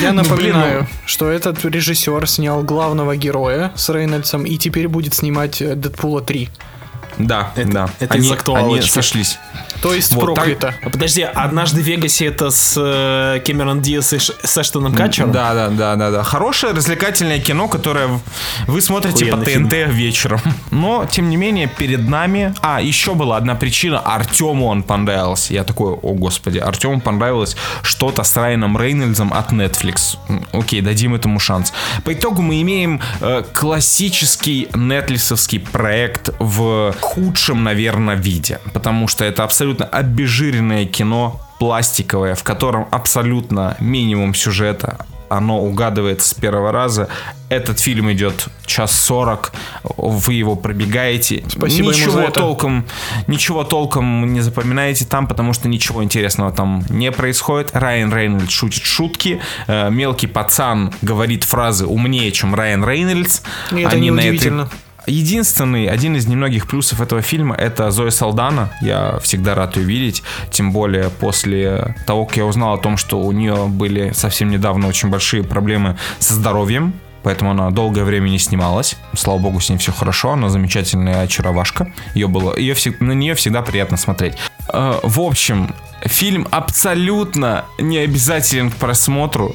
Я 0.00 0.12
напоминаю, 0.12 0.80
блин, 0.80 0.88
что 1.06 1.28
этот 1.28 1.64
режиссер 1.64 2.26
снял 2.28 2.62
главного 2.62 3.16
героя 3.16 3.72
с 3.74 3.88
Рейнольдсом 3.88 4.44
и 4.44 4.56
теперь 4.56 4.88
будет 4.88 5.14
снимать 5.14 5.60
э, 5.60 5.74
Дэдпула 5.74 6.22
3. 6.22 6.48
Да, 7.18 7.52
да. 7.56 7.88
это 8.00 8.14
они, 8.14 8.28
из 8.28 8.32
актуалочки. 8.32 8.80
они 8.82 8.90
сошлись. 8.90 9.38
То 9.80 9.92
есть 9.92 10.12
Вот, 10.12 10.34
проклято. 10.34 10.74
А 10.82 10.90
Подожди, 10.90 11.22
однажды 11.22 11.82
в 11.82 11.84
Вегасе 11.84 12.26
это 12.26 12.50
с 12.50 12.76
э, 12.78 13.40
Кэмерон 13.44 13.80
Диас 13.80 14.12
и 14.12 14.18
Ш- 14.18 14.34
с 14.42 14.58
Эштоном 14.58 14.94
Катчером? 14.94 15.32
Да, 15.32 15.54
да, 15.54 15.68
да, 15.68 15.96
да, 15.96 16.10
да. 16.10 16.22
Хорошее 16.22 16.72
развлекательное 16.72 17.40
кино, 17.40 17.66
которое 17.66 18.20
вы 18.68 18.80
смотрите 18.80 19.26
по 19.26 19.38
Охуенный 19.38 19.68
ТНТ 19.86 19.92
вечером. 19.92 20.40
Но, 20.70 21.04
тем 21.10 21.28
не 21.28 21.36
менее, 21.36 21.66
перед 21.66 22.08
нами... 22.08 22.54
А, 22.60 22.80
еще 22.80 23.14
была 23.14 23.36
одна 23.36 23.56
причина. 23.56 23.98
Артему 23.98 24.66
он 24.66 24.84
понравился. 24.84 25.52
Я 25.52 25.64
такой, 25.64 25.94
о 25.94 26.14
господи, 26.14 26.58
Артему 26.58 27.00
понравилось 27.00 27.56
что-то 27.82 28.22
с 28.22 28.36
Райаном 28.36 28.78
Рейнольдсом 28.78 29.32
от 29.32 29.52
Netflix. 29.52 30.16
Окей, 30.52 30.80
дадим 30.80 31.14
этому 31.14 31.40
шанс. 31.40 31.72
По 32.04 32.12
итогу 32.12 32.40
мы 32.42 32.62
имеем 32.62 33.00
э, 33.20 33.42
классический 33.52 34.68
нетлисовский 34.74 35.58
проект 35.58 36.30
в 36.38 36.94
худшем, 37.02 37.64
наверное, 37.64 38.16
виде. 38.16 38.60
Потому 38.72 39.08
что 39.08 39.24
это 39.24 39.44
абсолютно 39.44 39.86
обезжиренное 39.86 40.86
кино, 40.86 41.40
пластиковое, 41.58 42.34
в 42.34 42.42
котором 42.42 42.88
абсолютно 42.90 43.76
минимум 43.78 44.34
сюжета, 44.34 44.98
оно 45.36 45.60
угадывается 45.60 46.28
с 46.28 46.34
первого 46.34 46.72
раза. 46.72 47.08
Этот 47.48 47.80
фильм 47.80 48.12
идет 48.12 48.48
час 48.66 48.92
сорок, 48.92 49.52
вы 49.82 50.34
его 50.34 50.56
пробегаете. 50.56 51.42
Спасибо 51.48 51.88
ему 51.88 51.90
ничего 51.90 52.12
за 52.12 52.20
это. 52.22 52.40
толком, 52.40 52.86
ничего 53.26 53.64
толком 53.64 54.32
не 54.32 54.40
запоминаете 54.40 55.06
там, 55.06 55.26
потому 55.26 55.52
что 55.52 55.68
ничего 55.68 56.04
интересного 56.04 56.52
там 56.52 56.84
не 56.90 57.10
происходит. 57.10 57.70
Райан 57.72 58.12
Рейнольдс 58.14 58.52
шутит 58.52 58.82
шутки, 58.82 59.40
э, 59.66 59.90
мелкий 59.90 60.26
пацан 60.26 60.92
говорит 61.00 61.44
фразы 61.44 61.86
умнее, 61.86 62.30
чем 62.32 62.54
Райан 62.54 62.84
Рейнольдс. 62.84 63.40
И 63.70 63.80
это 63.80 63.96
Они 63.96 64.10
на 64.10 64.20
этой-. 64.20 64.68
Единственный, 65.06 65.86
один 65.86 66.16
из 66.16 66.26
немногих 66.26 66.68
плюсов 66.68 67.00
этого 67.00 67.22
фильма 67.22 67.56
это 67.56 67.90
Зоя 67.90 68.10
Салдана. 68.10 68.70
Я 68.80 69.18
всегда 69.20 69.54
рад 69.54 69.76
ее 69.76 69.84
видеть. 69.84 70.22
Тем 70.50 70.72
более 70.72 71.10
после 71.10 71.96
того, 72.06 72.24
как 72.24 72.36
я 72.36 72.46
узнал 72.46 72.74
о 72.74 72.78
том, 72.78 72.96
что 72.96 73.20
у 73.20 73.32
нее 73.32 73.66
были 73.66 74.12
совсем 74.12 74.50
недавно 74.50 74.86
очень 74.86 75.08
большие 75.08 75.42
проблемы 75.42 75.98
со 76.18 76.34
здоровьем. 76.34 76.94
Поэтому 77.22 77.50
она 77.52 77.70
долгое 77.70 78.04
время 78.04 78.28
не 78.28 78.38
снималась. 78.38 78.96
Слава 79.14 79.38
богу, 79.38 79.60
с 79.60 79.68
ней 79.70 79.76
все 79.78 79.92
хорошо. 79.92 80.32
Она 80.32 80.48
замечательная 80.48 81.22
очаровашка. 81.22 81.92
Ее 82.14 82.28
было, 82.28 82.56
ее, 82.56 82.74
всег- 82.74 82.96
на 83.02 83.12
нее 83.12 83.34
всегда 83.34 83.62
приятно 83.62 83.96
смотреть. 83.96 84.34
Э, 84.72 84.98
в 85.02 85.20
общем, 85.20 85.74
фильм 86.04 86.48
абсолютно 86.50 87.64
не 87.78 87.98
обязателен 87.98 88.70
к 88.70 88.76
просмотру. 88.76 89.54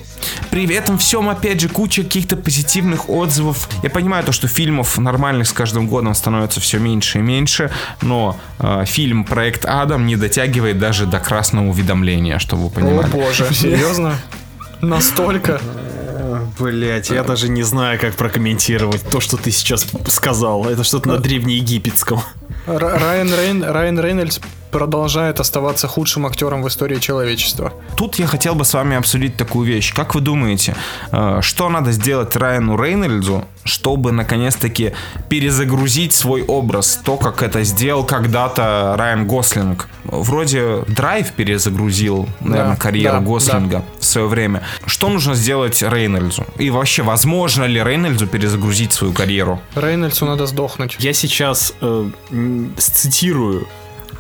При 0.50 0.66
этом 0.74 0.98
всем, 0.98 1.30
опять 1.30 1.60
же, 1.62 1.70
куча 1.70 2.04
каких-то 2.04 2.36
позитивных 2.38 3.10
отзывов. 3.10 3.68
Я 3.84 3.90
понимаю 3.90 4.24
то, 4.24 4.32
что 4.32 4.48
фильмов 4.48 4.98
нормальных 4.98 5.48
с 5.48 5.52
каждым 5.54 5.88
годом 5.88 6.14
становится 6.16 6.60
все 6.62 6.80
меньше 6.80 7.20
и 7.20 7.22
меньше, 7.22 7.70
но 8.02 8.38
э, 8.60 8.86
фильм 8.86 9.24
«Проект 9.26 9.66
Адам» 9.66 10.06
не 10.06 10.16
дотягивает 10.16 10.80
даже 10.80 11.06
до 11.06 11.20
красного 11.20 11.68
уведомления, 11.68 12.40
чтобы 12.40 12.64
вы 12.64 12.68
О 12.68 12.72
понимали. 12.72 13.08
боже, 13.12 13.54
серьезно? 13.54 14.16
Настолько? 14.82 15.60
Блять, 16.60 17.10
я 17.10 17.24
даже 17.24 17.50
не 17.50 17.64
знаю, 17.64 18.00
как 18.00 18.16
прокомментировать 18.16 19.02
то, 19.10 19.20
что 19.20 19.38
ты 19.38 19.52
сейчас 19.52 19.86
сказал. 20.08 20.68
Это 20.68 20.84
что-то 20.84 21.10
на 21.10 21.18
древнеегипетском. 21.18 22.22
Р- 22.68 22.80
Райан, 23.00 23.34
Рейн, 23.34 23.64
Райан 23.64 24.00
Рейнольдс 24.00 24.40
продолжает 24.72 25.40
оставаться 25.40 25.88
худшим 25.88 26.26
актером 26.26 26.64
в 26.64 26.68
истории 26.68 27.00
человечества. 27.00 27.74
Тут 27.96 28.16
я 28.20 28.28
хотел 28.28 28.56
бы 28.56 28.66
с 28.66 28.74
вами 28.74 28.96
обсудить 28.98 29.38
такую 29.38 29.68
вещь. 29.68 29.94
Как 29.94 30.16
вы 30.16 30.22
думаете, 30.22 30.76
э, 31.12 31.40
что 31.42 31.70
надо 31.70 31.92
сделать 31.92 32.36
Райану 32.36 32.82
Рейнольдсу, 32.82 33.46
чтобы 33.64 34.12
наконец-таки 34.12 34.94
перезагрузить 35.30 36.14
свой 36.14 36.44
образ? 36.44 37.00
То, 37.04 37.18
как 37.18 37.42
это 37.44 37.64
сделал 37.64 38.04
когда-то 38.04 38.96
Райан 38.98 39.28
Гослинг. 39.28 39.88
Вроде 40.04 40.84
Драйв 40.88 41.32
перезагрузил, 41.34 42.28
наверное, 42.40 42.76
Да, 42.76 42.82
карьеру 42.82 43.18
да, 43.20 43.24
Гослинга 43.26 43.84
в 44.00 44.06
свое 44.06 44.28
время. 44.28 44.64
Что 44.86 45.10
нужно 45.10 45.36
сделать 45.36 45.82
Рейнольдсу? 45.82 46.46
И 46.58 46.70
вообще, 46.70 47.04
возможно 47.04 47.66
ли 47.66 47.82
Рейнольдсу 47.84 48.28
перезагрузить 48.28 48.94
свою 48.94 49.14
карьеру? 49.14 49.60
Рейнольдсу 49.76 50.26
надо 50.26 50.46
сдохнуть. 50.46 50.96
Я 51.00 51.14
сейчас 51.14 51.74
э, 51.82 52.10
м, 52.32 52.74
сцитирую 52.78 53.68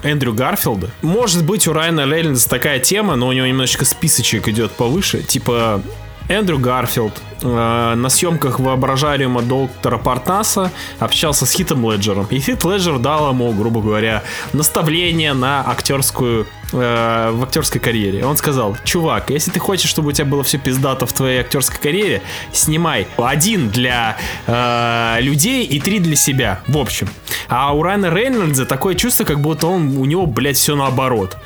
Эндрю 0.04 0.34
Гарфилда. 0.34 0.90
Может 1.02 1.46
быть, 1.46 1.68
у 1.68 1.74
Райана 1.74 2.06
Рейнольдса 2.06 2.50
такая 2.50 2.80
тема, 2.80 3.16
но 3.16 3.28
у 3.28 3.32
него 3.32 3.48
немножечко 3.48 3.86
списочек 3.86 4.48
идет 4.48 4.72
повыше. 4.72 5.24
Типа, 5.24 5.82
Эндрю 6.30 6.60
Гарфилд 6.60 7.14
э, 7.42 7.94
на 7.96 8.10
съемках 8.10 8.60
воображариума 8.60 9.42
доктора 9.42 9.98
Портнаса 9.98 10.72
общался 11.00 11.46
с 11.46 11.52
Хитом 11.54 11.90
Леджером. 11.90 12.28
И 12.30 12.40
Хит 12.40 12.66
Леджер 12.66 13.00
дал 13.00 13.30
ему, 13.30 13.52
грубо 13.54 13.82
говоря, 13.82 14.24
наставление 14.52 15.34
на 15.34 15.64
актерскую 15.66 16.46
э, 16.72 17.32
в 17.32 17.44
актерской 17.44 17.80
карьере. 17.82 18.26
Он 18.26 18.38
сказал, 18.38 18.78
чувак, 18.84 19.30
если 19.30 19.52
ты 19.52 19.60
хочешь, 19.60 19.90
чтобы 19.90 20.10
у 20.10 20.12
тебя 20.12 20.26
было 20.26 20.44
все 20.44 20.58
пиздато 20.58 21.06
в 21.06 21.14
твоей 21.14 21.40
актерской 21.42 21.80
карьере, 21.80 22.22
снимай 22.52 23.08
один 23.18 23.70
для 23.70 24.18
э, 24.46 25.18
людей 25.22 25.66
и 25.66 25.80
три 25.80 26.00
для 26.00 26.16
себя, 26.16 26.62
в 26.68 26.78
общем. 26.78 27.08
А 27.48 27.74
у 27.74 27.84
Райана 27.84 28.14
Рейнольдса 28.14 28.66
такое 28.66 28.96
чувство, 28.96 29.24
как 29.24 29.40
будто 29.40 29.68
он, 29.68 29.98
у 29.98 30.06
него, 30.06 30.26
блядь, 30.26 30.58
все 30.58 30.76
наоборот. 30.76 31.38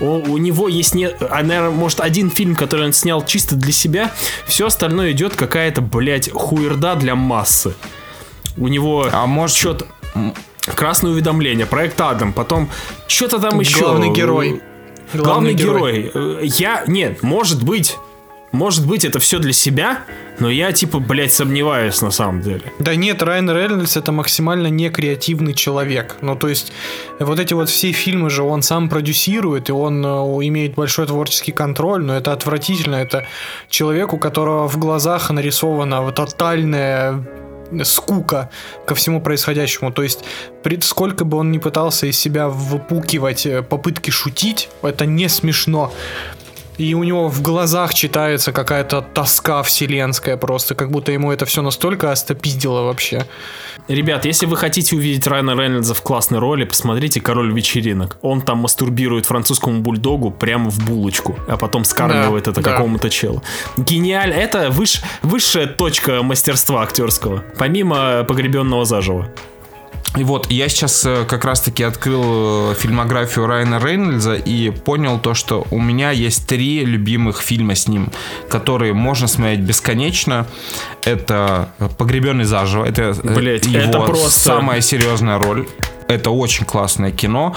У, 0.00 0.06
у 0.06 0.38
него 0.38 0.68
есть, 0.68 0.94
не, 0.94 1.06
а, 1.06 1.42
наверное, 1.42 1.70
может, 1.70 2.00
один 2.00 2.30
фильм, 2.30 2.56
который 2.56 2.86
он 2.86 2.92
снял 2.92 3.24
чисто 3.24 3.56
для 3.56 3.72
себя, 3.72 4.10
все 4.46 4.66
остальное 4.66 5.12
идет 5.12 5.36
какая-то, 5.36 5.82
блядь, 5.82 6.30
хуерда 6.30 6.94
для 6.94 7.14
массы. 7.14 7.74
У 8.56 8.68
него 8.68 9.08
А 9.12 9.26
может- 9.26 9.56
что-то... 9.56 9.86
Красное 10.74 11.12
уведомление, 11.12 11.64
проект 11.66 12.00
Адам, 12.00 12.32
потом 12.34 12.68
что-то 13.08 13.38
там 13.38 13.58
еще. 13.60 13.80
Главный 13.80 14.10
герой. 14.10 14.60
Главный, 15.14 15.54
герой. 15.54 16.10
Э, 16.14 16.40
Я, 16.42 16.84
нет, 16.86 17.22
может 17.22 17.62
быть, 17.62 17.96
может 18.52 18.84
быть, 18.84 19.04
это 19.04 19.20
все 19.20 19.38
для 19.38 19.52
себя, 19.52 20.00
но 20.40 20.50
я, 20.50 20.72
типа, 20.72 20.98
блядь, 20.98 21.32
сомневаюсь 21.32 22.02
на 22.02 22.10
самом 22.10 22.42
деле. 22.42 22.62
Да 22.80 22.96
нет, 22.96 23.22
Райан 23.22 23.48
Рейнольдс 23.48 23.96
это 23.96 24.10
максимально 24.10 24.66
некреативный 24.66 25.54
человек. 25.54 26.16
Ну, 26.20 26.34
то 26.34 26.48
есть, 26.48 26.72
вот 27.20 27.38
эти 27.38 27.54
вот 27.54 27.68
все 27.68 27.92
фильмы 27.92 28.28
же 28.28 28.42
он 28.42 28.62
сам 28.62 28.88
продюсирует, 28.88 29.68
и 29.68 29.72
он 29.72 30.04
э, 30.04 30.08
имеет 30.48 30.74
большой 30.74 31.06
творческий 31.06 31.52
контроль, 31.52 32.02
но 32.02 32.16
это 32.16 32.32
отвратительно. 32.32 32.96
Это 32.96 33.24
человек, 33.68 34.12
у 34.12 34.18
которого 34.18 34.68
в 34.68 34.78
глазах 34.78 35.30
нарисована 35.30 36.10
тотальная 36.10 37.24
скука 37.84 38.50
ко 38.86 38.94
всему 38.94 39.20
происходящему. 39.20 39.92
То 39.92 40.02
есть, 40.02 40.24
пред- 40.62 40.84
сколько 40.84 41.24
бы 41.24 41.36
он 41.38 41.52
ни 41.52 41.58
пытался 41.58 42.06
из 42.06 42.18
себя 42.18 42.48
выпукивать 42.48 43.46
э, 43.46 43.62
попытки 43.62 44.10
шутить, 44.10 44.68
это 44.82 45.06
не 45.06 45.28
смешно. 45.28 45.92
И 46.80 46.94
у 46.94 47.04
него 47.04 47.28
в 47.28 47.42
глазах 47.42 47.92
читается 47.92 48.52
какая-то 48.52 49.02
тоска 49.02 49.62
вселенская 49.62 50.38
просто, 50.38 50.74
как 50.74 50.90
будто 50.90 51.12
ему 51.12 51.30
это 51.30 51.44
все 51.44 51.60
настолько 51.60 52.10
остопиздило 52.10 52.84
вообще. 52.84 53.26
Ребят, 53.86 54.24
если 54.24 54.46
вы 54.46 54.56
хотите 54.56 54.96
увидеть 54.96 55.26
Райана 55.26 55.50
Рейнольдса 55.50 55.92
в 55.92 56.00
классной 56.00 56.38
роли, 56.38 56.64
посмотрите 56.64 57.20
«Король 57.20 57.52
вечеринок». 57.52 58.16
Он 58.22 58.40
там 58.40 58.58
мастурбирует 58.60 59.26
французскому 59.26 59.80
бульдогу 59.82 60.30
прямо 60.30 60.70
в 60.70 60.78
булочку, 60.82 61.38
а 61.48 61.58
потом 61.58 61.84
скармливает 61.84 62.44
Да, 62.44 62.52
это 62.52 62.62
да. 62.62 62.70
какому-то 62.70 63.10
челу. 63.10 63.42
Гениально. 63.76 64.32
Это 64.32 64.68
выш- 64.68 65.04
высшая 65.20 65.66
точка 65.66 66.22
мастерства 66.22 66.80
актерского, 66.82 67.44
помимо 67.58 68.24
погребенного 68.24 68.86
заживо. 68.86 69.28
И 70.16 70.24
вот, 70.24 70.50
я 70.50 70.68
сейчас 70.68 71.04
э, 71.06 71.24
как 71.24 71.44
раз-таки 71.44 71.84
открыл 71.84 72.72
э, 72.72 72.74
фильмографию 72.74 73.46
Райана 73.46 73.78
Рейнольдса 73.78 74.34
и 74.34 74.70
понял 74.70 75.20
то, 75.20 75.34
что 75.34 75.66
у 75.70 75.80
меня 75.80 76.10
есть 76.10 76.48
три 76.48 76.84
любимых 76.84 77.40
фильма 77.40 77.76
с 77.76 77.86
ним, 77.86 78.10
которые 78.48 78.92
можно 78.92 79.28
смотреть 79.28 79.60
бесконечно. 79.60 80.46
Это 81.04 81.68
«Погребенный 81.96 82.44
заживо», 82.44 82.84
это 82.84 83.14
э, 83.22 83.34
Блять, 83.34 83.66
его 83.66 83.82
это 83.84 84.00
просто- 84.00 84.30
самая 84.30 84.80
серьезная 84.80 85.38
роль. 85.38 85.68
Это 86.08 86.30
очень 86.30 86.66
классное 86.66 87.12
кино. 87.12 87.54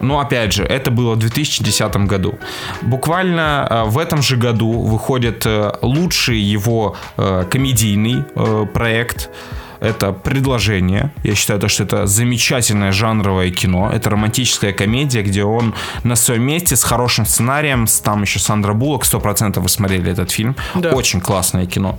Но 0.00 0.20
опять 0.20 0.52
же, 0.52 0.62
это 0.62 0.90
было 0.90 1.14
в 1.14 1.18
2010 1.18 1.96
году. 2.06 2.38
Буквально 2.82 3.84
в 3.86 3.96
этом 3.96 4.20
же 4.20 4.36
году 4.36 4.72
выходит 4.72 5.46
лучший 5.80 6.38
его 6.38 6.96
комедийный 7.16 8.22
проект. 8.74 9.30
Это 9.84 10.12
«Предложение». 10.12 11.12
Я 11.24 11.34
считаю, 11.34 11.60
то, 11.60 11.68
что 11.68 11.84
это 11.84 12.06
замечательное 12.06 12.90
жанровое 12.90 13.50
кино. 13.50 13.90
Это 13.92 14.08
романтическая 14.08 14.72
комедия, 14.72 15.22
где 15.22 15.44
он 15.44 15.74
на 16.04 16.16
своем 16.16 16.42
месте 16.42 16.74
с 16.74 16.82
хорошим 16.82 17.26
сценарием, 17.26 17.86
с, 17.86 18.00
там 18.00 18.22
еще 18.22 18.38
Сандра 18.38 18.72
Буллок, 18.72 19.04
100% 19.04 19.60
вы 19.60 19.68
смотрели 19.68 20.10
этот 20.10 20.30
фильм. 20.30 20.56
Да. 20.74 20.92
Очень 20.92 21.20
классное 21.20 21.66
кино. 21.66 21.98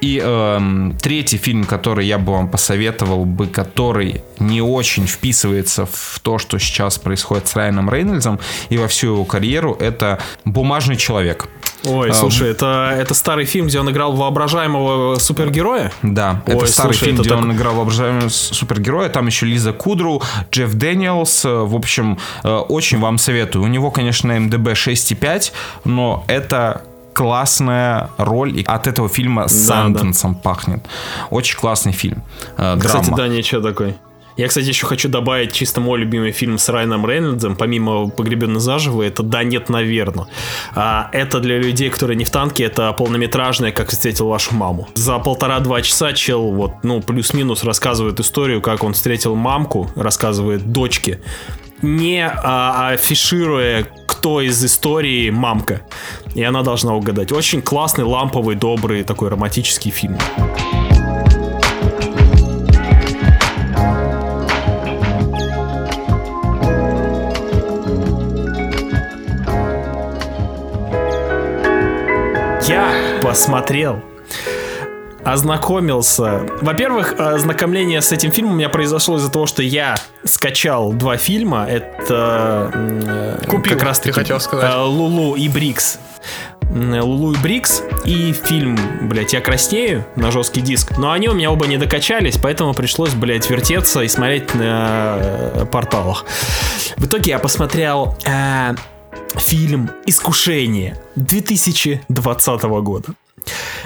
И 0.00 0.20
эм, 0.20 0.98
третий 1.00 1.38
фильм, 1.38 1.64
который 1.64 2.04
я 2.04 2.18
бы 2.18 2.32
вам 2.32 2.48
посоветовал 2.48 3.24
бы, 3.24 3.46
который 3.46 4.22
не 4.40 4.60
очень 4.60 5.06
вписывается 5.06 5.86
в 5.86 6.18
то, 6.22 6.38
что 6.38 6.58
сейчас 6.58 6.98
происходит 6.98 7.46
с 7.46 7.54
Райаном 7.54 7.88
Рейнольдсом 7.90 8.40
и 8.70 8.78
во 8.78 8.88
всю 8.88 9.12
его 9.12 9.24
карьеру, 9.24 9.76
это 9.78 10.18
«Бумажный 10.44 10.96
человек». 10.96 11.48
Ой, 11.84 12.12
слушай, 12.12 12.50
это, 12.50 12.94
это 12.98 13.14
старый 13.14 13.44
фильм, 13.46 13.66
где 13.66 13.80
он 13.80 13.90
играл 13.90 14.12
воображаемого 14.12 15.18
супергероя? 15.18 15.90
Да, 16.02 16.42
Ой, 16.46 16.54
это 16.56 16.66
старый 16.66 16.94
слушай, 16.94 17.04
фильм, 17.06 17.14
это 17.16 17.22
где 17.22 17.30
так- 17.30 17.38
он 17.38 17.52
играл 17.52 17.74
воображаемого 17.74 18.28
супергероя. 18.28 19.08
Там 19.08 19.26
еще 19.26 19.46
Лиза 19.46 19.72
Кудру, 19.72 20.22
Джефф 20.52 20.74
Дэниелс. 20.74 21.44
э, 21.44 21.48
В 21.64 21.74
общем, 21.74 22.18
э, 22.44 22.48
очень 22.68 22.98
вам 23.00 23.18
советую. 23.18 23.64
У 23.64 23.68
него, 23.68 23.90
конечно, 23.90 24.32
IMDb 24.38 24.74
6,5, 24.74 25.52
но 25.84 26.24
это 26.28 26.82
классная 27.12 28.10
роль, 28.18 28.58
и 28.60 28.64
от 28.64 28.86
этого 28.86 29.08
фильма 29.08 29.48
с 29.48 29.66
Да, 29.66 29.82
Санденсом 29.82 30.34
пахнет. 30.34 30.84
Очень 31.30 31.58
классный 31.58 31.92
фильм. 31.92 32.22
Э, 32.56 32.76
Кстати, 32.80 33.04
драма. 33.06 33.16
да, 33.16 33.28
ничего 33.28 33.60
такой. 33.60 33.94
Я, 34.36 34.48
кстати, 34.48 34.68
еще 34.68 34.86
хочу 34.86 35.08
добавить 35.08 35.52
чисто 35.52 35.80
мой 35.80 35.98
любимый 35.98 36.32
фильм 36.32 36.58
с 36.58 36.68
Райаном 36.68 37.06
Рейнольдсом, 37.06 37.56
помимо 37.56 38.08
«Погребенный 38.08 38.60
заживо», 38.60 39.02
это 39.02 39.22
«Да, 39.22 39.42
нет, 39.42 39.68
наверное». 39.68 40.26
А, 40.74 41.10
это 41.12 41.40
для 41.40 41.58
людей, 41.58 41.90
которые 41.90 42.16
не 42.16 42.24
в 42.24 42.30
танке, 42.30 42.64
это 42.64 42.92
полнометражное 42.92 43.72
«Как 43.72 43.90
встретил 43.90 44.28
вашу 44.28 44.54
маму». 44.54 44.88
За 44.94 45.18
полтора-два 45.18 45.82
часа 45.82 46.12
чел, 46.12 46.52
вот, 46.52 46.72
ну, 46.82 47.00
плюс-минус 47.00 47.64
рассказывает 47.64 48.20
историю, 48.20 48.62
как 48.62 48.84
он 48.84 48.94
встретил 48.94 49.34
мамку, 49.34 49.90
рассказывает 49.96 50.72
дочке, 50.72 51.20
не 51.82 52.26
а, 52.26 52.90
афишируя, 52.90 53.86
кто 54.06 54.40
из 54.40 54.62
истории 54.64 55.30
мамка. 55.30 55.82
И 56.34 56.42
она 56.42 56.62
должна 56.62 56.94
угадать. 56.94 57.32
Очень 57.32 57.62
классный, 57.62 58.04
ламповый, 58.04 58.54
добрый, 58.54 59.02
такой 59.02 59.30
романтический 59.30 59.90
фильм. 59.90 60.18
Посмотрел, 73.30 74.02
ознакомился. 75.24 76.40
Во-первых, 76.62 77.14
ознакомление 77.16 78.02
с 78.02 78.10
этим 78.10 78.32
фильмом 78.32 78.54
у 78.54 78.56
меня 78.56 78.68
произошло 78.68 79.18
из-за 79.18 79.30
того, 79.30 79.46
что 79.46 79.62
я 79.62 79.94
скачал 80.24 80.92
два 80.92 81.16
фильма. 81.16 81.64
Это 81.68 82.72
э, 82.74 83.44
Купил, 83.46 83.74
как 83.74 83.84
раз 83.84 84.00
ты 84.00 84.10
хотел 84.10 84.40
сказать. 84.40 84.74
Лулу 84.74 85.36
и 85.36 85.48
Брикс. 85.48 86.00
Лулу 86.72 87.34
и 87.34 87.38
Брикс 87.38 87.82
и 88.04 88.32
фильм, 88.32 88.76
блять, 89.02 89.32
я 89.32 89.40
краснею 89.40 90.04
на 90.16 90.32
жесткий 90.32 90.60
диск. 90.60 90.98
Но 90.98 91.12
они 91.12 91.28
у 91.28 91.34
меня 91.34 91.52
оба 91.52 91.68
не 91.68 91.76
докачались, 91.76 92.36
поэтому 92.36 92.74
пришлось, 92.74 93.14
блять, 93.14 93.48
вертеться 93.48 94.00
и 94.00 94.08
смотреть 94.08 94.52
на 94.54 95.18
э, 95.20 95.66
порталах. 95.70 96.24
В 96.96 97.06
итоге 97.06 97.30
я 97.30 97.38
посмотрел 97.38 98.16
э, 98.26 98.74
фильм 99.36 99.90
«Искушение» 100.06 100.96
2020 101.16 102.62
года. 102.62 103.08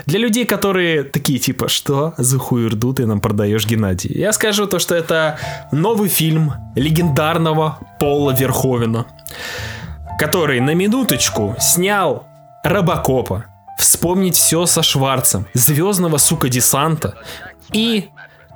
Для 0.07 0.18
людей, 0.18 0.45
которые 0.45 1.05
такие 1.05 1.38
типа, 1.38 1.68
что 1.68 2.14
за 2.18 2.38
хуерду 2.38 2.92
ты 2.92 3.07
нам 3.07 3.20
продаешь, 3.20 3.66
Геннадий? 3.66 4.12
Я 4.12 4.32
скажу 4.32 4.66
то, 4.66 4.78
что 4.78 4.95
это 4.95 5.38
новый 5.72 6.09
фильм 6.09 6.53
легендарного 6.74 7.78
Пола 8.01 8.32
Верховена, 8.32 9.07
который 10.18 10.61
на 10.61 10.74
минуточку 10.74 11.57
снял 11.61 12.26
Робокопа, 12.64 13.45
вспомнить 13.78 14.36
все 14.36 14.66
со 14.66 14.82
Шварцем, 14.82 15.47
Звездного, 15.55 16.18
сука, 16.18 16.49
десанта 16.49 17.16
и 17.72 18.09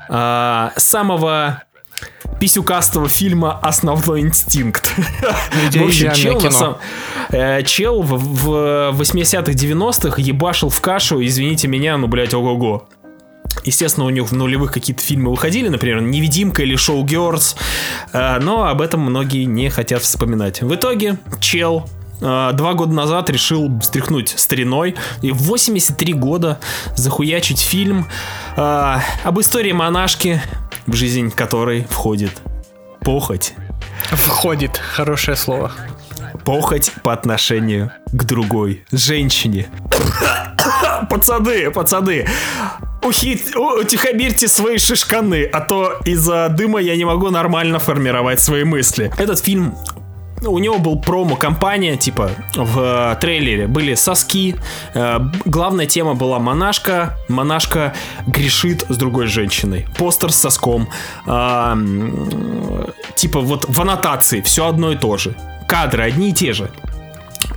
а, 0.09 0.73
самого 0.77 1.63
писюкастого 2.41 3.09
фильма 3.09 3.59
«Основной 3.63 4.21
инстинкт». 4.21 4.93
В 5.73 5.83
общем, 5.83 6.13
чел, 6.13 6.35
на 6.35 6.41
кино. 6.41 6.51
сам- 6.51 6.77
э, 7.31 7.63
чел 7.65 8.03
в, 8.03 8.17
в 8.17 9.01
80-х, 9.01 9.53
90-х 9.53 10.21
ебашил 10.23 10.69
в 10.69 10.81
кашу, 10.81 11.25
извините 11.25 11.69
меня, 11.69 11.97
ну, 11.97 12.07
блядь, 12.07 12.35
ого-го. 12.35 12.89
Естественно, 13.65 14.07
у 14.07 14.11
них 14.11 14.31
в 14.31 14.33
нулевых 14.35 14.73
какие-то 14.73 15.03
фильмы 15.03 15.31
выходили, 15.31 15.69
например, 15.69 16.01
«Невидимка» 16.01 16.63
или 16.63 16.77
«Шоу 16.77 17.05
Герс», 17.05 17.57
э, 18.13 18.39
но 18.41 18.69
об 18.69 18.81
этом 18.83 19.01
многие 19.01 19.45
не 19.45 19.69
хотят 19.69 20.03
вспоминать. 20.03 20.63
В 20.63 20.73
итоге 20.75 21.19
чел 21.41 21.89
э, 22.21 22.51
два 22.53 22.75
года 22.75 22.93
назад 22.93 23.31
решил 23.31 23.69
стряхнуть 23.83 24.29
стариной 24.37 24.95
и 25.23 25.33
в 25.33 25.43
83 25.43 26.13
года 26.13 26.61
захуячить 26.95 27.59
фильм 27.61 28.07
об 28.57 29.41
истории 29.41 29.73
монашки, 29.73 30.41
в 30.89 30.95
жизнь 30.95 31.31
которой 31.31 31.87
входит 31.89 32.33
похоть. 33.03 33.55
Входит. 34.11 34.79
Хорошее 34.79 35.37
слово. 35.37 35.71
Похоть 36.45 36.91
по 37.03 37.13
отношению 37.13 37.93
к 38.07 38.25
другой 38.25 38.85
женщине. 38.91 39.69
пацаны, 41.11 41.71
пацаны, 41.71 42.27
ухит- 43.03 43.55
утихомирьте 43.55 44.49
свои 44.49 44.79
шишканы, 44.79 45.45
а 45.45 45.61
то 45.61 46.01
из-за 46.07 46.49
дыма 46.49 46.81
я 46.81 46.97
не 46.97 47.05
могу 47.05 47.31
нормально 47.31 47.79
формировать 47.79 48.41
свои 48.41 48.65
мысли. 48.65 49.13
Этот 49.19 49.39
фильм 49.41 49.75
у 50.45 50.59
него 50.59 50.79
был 50.79 50.99
промо-компания, 50.99 51.97
типа 51.97 52.31
в 52.55 52.79
э, 52.81 53.17
трейлере 53.21 53.67
были 53.67 53.95
соски. 53.95 54.57
э, 54.95 55.19
главная 55.45 55.87
тема 55.87 56.15
была 56.15 56.39
монашка. 56.39 57.17
Монашка 57.29 57.95
грешит 58.27 58.85
с 58.89 58.97
другой 58.97 59.27
женщиной. 59.27 59.87
Постер 59.99 60.31
с 60.33 60.37
соском. 60.37 60.89
а, 61.27 61.73
м, 61.73 62.87
типа 63.15 63.41
вот 63.41 63.67
в 63.69 63.81
аннотации 63.81 64.41
все 64.41 64.67
одно 64.69 64.93
и 64.93 64.97
то 64.97 65.17
же. 65.17 65.35
Кадры 65.67 66.05
одни 66.05 66.31
и 66.31 66.33
те 66.33 66.53
же. 66.53 66.71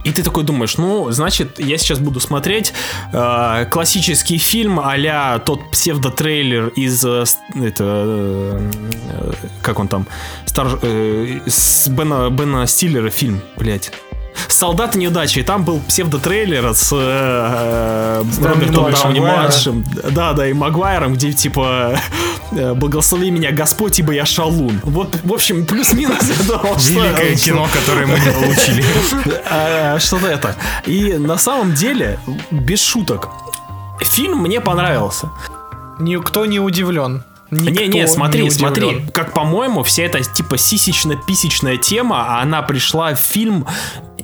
И 0.03 0.11
ты 0.11 0.23
такой 0.23 0.43
думаешь, 0.43 0.77
ну, 0.77 1.11
значит, 1.11 1.59
я 1.59 1.77
сейчас 1.77 1.99
буду 1.99 2.19
смотреть 2.19 2.73
э, 3.13 3.65
классический 3.69 4.37
фильм 4.37 4.79
а 4.79 5.39
тот 5.39 5.71
псевдотрейлер 5.71 6.69
из, 6.69 7.05
э, 7.05 7.23
это, 7.55 7.83
э, 7.83 8.71
э, 9.09 9.31
как 9.61 9.79
он 9.79 9.87
там, 9.87 10.07
Стар, 10.45 10.79
э, 10.81 11.39
с 11.45 11.87
Бена, 11.87 12.29
Бена 12.29 12.67
Стиллера 12.67 13.09
фильм, 13.09 13.41
блядь. 13.57 13.91
Солдаты 14.47 14.97
неудачи. 14.97 15.39
И 15.39 15.43
там 15.43 15.63
был 15.63 15.79
псевдотрейлер 15.87 16.73
с, 16.73 16.91
э, 16.93 18.21
э, 18.21 18.23
Робертом 18.43 18.91
Дауни 18.91 19.19
младшим. 19.19 19.85
Да, 20.11 20.33
да, 20.33 20.47
и 20.47 20.53
Магуайром, 20.53 21.13
где 21.13 21.31
типа 21.33 21.97
э, 22.51 22.73
благослови 22.73 23.31
меня 23.31 23.51
Господь, 23.51 23.99
ибо 23.99 24.13
я 24.13 24.25
шалун. 24.25 24.79
Вот, 24.83 25.17
в 25.23 25.33
общем, 25.33 25.65
плюс-минус 25.65 26.19
Великое 26.89 27.35
кино, 27.35 27.67
которое 27.73 28.05
мы 28.05 28.19
не 28.19 28.31
получили. 28.31 28.83
а, 29.49 29.97
что-то 29.99 30.27
это. 30.27 30.55
И 30.85 31.13
на 31.13 31.37
самом 31.37 31.73
деле, 31.73 32.19
без 32.51 32.81
шуток, 32.81 33.29
фильм 34.01 34.39
мне 34.39 34.61
понравился. 34.61 35.29
Никто 35.99 36.45
не 36.45 36.59
удивлен. 36.59 37.23
Не-не, 37.51 38.07
смотри, 38.07 38.43
не 38.43 38.49
смотри. 38.49 38.85
удивлен. 38.85 39.09
Как 39.09 39.33
по-моему, 39.33 39.83
вся 39.83 40.03
эта 40.03 40.23
типа 40.23 40.57
сисечно-писечная 40.57 41.77
тема, 41.77 42.25
а 42.27 42.41
она 42.41 42.61
пришла 42.61 43.13
в 43.13 43.19
фильм 43.19 43.67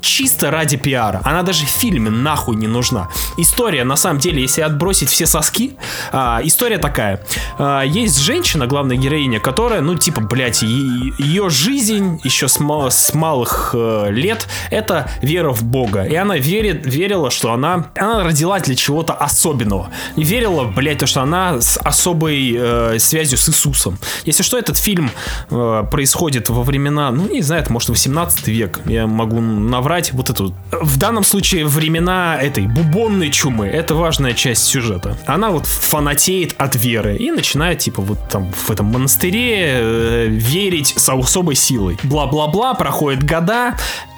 чисто 0.08 0.52
ради 0.52 0.78
пиара. 0.78 1.22
Она 1.24 1.44
даже 1.44 1.66
в 1.66 1.70
фильме 1.70 2.10
нахуй 2.10 2.56
не 2.56 2.68
нужна. 2.68 3.10
История, 3.38 3.84
на 3.84 3.96
самом 3.96 4.20
деле, 4.20 4.42
если 4.42 4.62
отбросить 4.62 5.10
все 5.10 5.26
соски, 5.26 5.78
а, 6.12 6.40
история 6.44 6.78
такая. 6.78 7.24
А, 7.58 7.82
есть 7.82 8.18
женщина, 8.20 8.68
главная 8.68 8.98
героиня, 8.98 9.40
которая, 9.40 9.82
ну, 9.82 9.96
типа, 9.96 10.22
блядь, 10.22 10.62
ее 10.62 11.50
жизнь 11.50 12.20
еще 12.24 12.48
с, 12.48 12.60
ма- 12.60 12.90
с 12.90 13.14
малых 13.14 13.72
э, 13.74 14.08
лет 14.12 14.48
это 14.72 15.10
вера 15.22 15.52
в 15.52 15.64
Бога. 15.64 16.04
И 16.04 16.16
она 16.16 16.38
верит, 16.38 16.86
верила, 16.86 17.30
что 17.30 17.52
она, 17.52 17.90
она 17.98 18.24
родила 18.24 18.60
для 18.60 18.76
чего-то 18.76 19.14
особенного. 19.14 19.90
И 20.16 20.24
верила, 20.24 20.64
блядь, 20.64 21.00
то, 21.00 21.08
что 21.08 21.22
она 21.22 21.60
с 21.60 21.78
особой 21.78 22.56
э, 22.58 23.00
связью 23.00 23.38
с 23.38 23.50
Иисусом. 23.50 24.00
Если 24.26 24.44
что, 24.44 24.58
этот 24.58 24.78
фильм 24.78 25.12
э, 25.50 25.84
происходит 25.92 26.50
во 26.50 26.64
времена, 26.64 27.12
ну, 27.12 27.28
не 27.28 27.42
знаю, 27.42 27.64
это 27.64 27.74
может 27.74 27.90
18 27.90 28.48
век. 28.48 28.80
Я 28.86 29.06
могу 29.08 29.42
наврать 29.42 29.97
вот 30.14 30.30
эту. 30.30 30.54
В 30.72 30.98
данном 30.98 31.24
случае 31.24 31.66
времена 31.66 32.38
этой 32.42 32.68
бубонной 32.68 33.30
чумы. 33.30 33.68
Это 33.68 33.96
важная 33.96 34.34
часть 34.34 34.64
сюжета. 34.66 35.18
Она 35.26 35.50
вот 35.50 35.66
фанатеет 35.66 36.56
от 36.58 36.76
веры 36.76 37.18
и 37.18 37.32
начинает, 37.32 37.80
типа, 37.80 38.02
вот 38.02 38.20
там 38.30 38.52
в 38.52 38.70
этом 38.72 38.88
монастыре 38.88 39.66
э, 39.66 40.28
верить 40.28 40.94
с 40.98 41.10
особой 41.10 41.56
силой. 41.56 41.98
Бла-бла-бла, 42.04 42.74
проходят 42.74 43.24
года, 43.24 43.76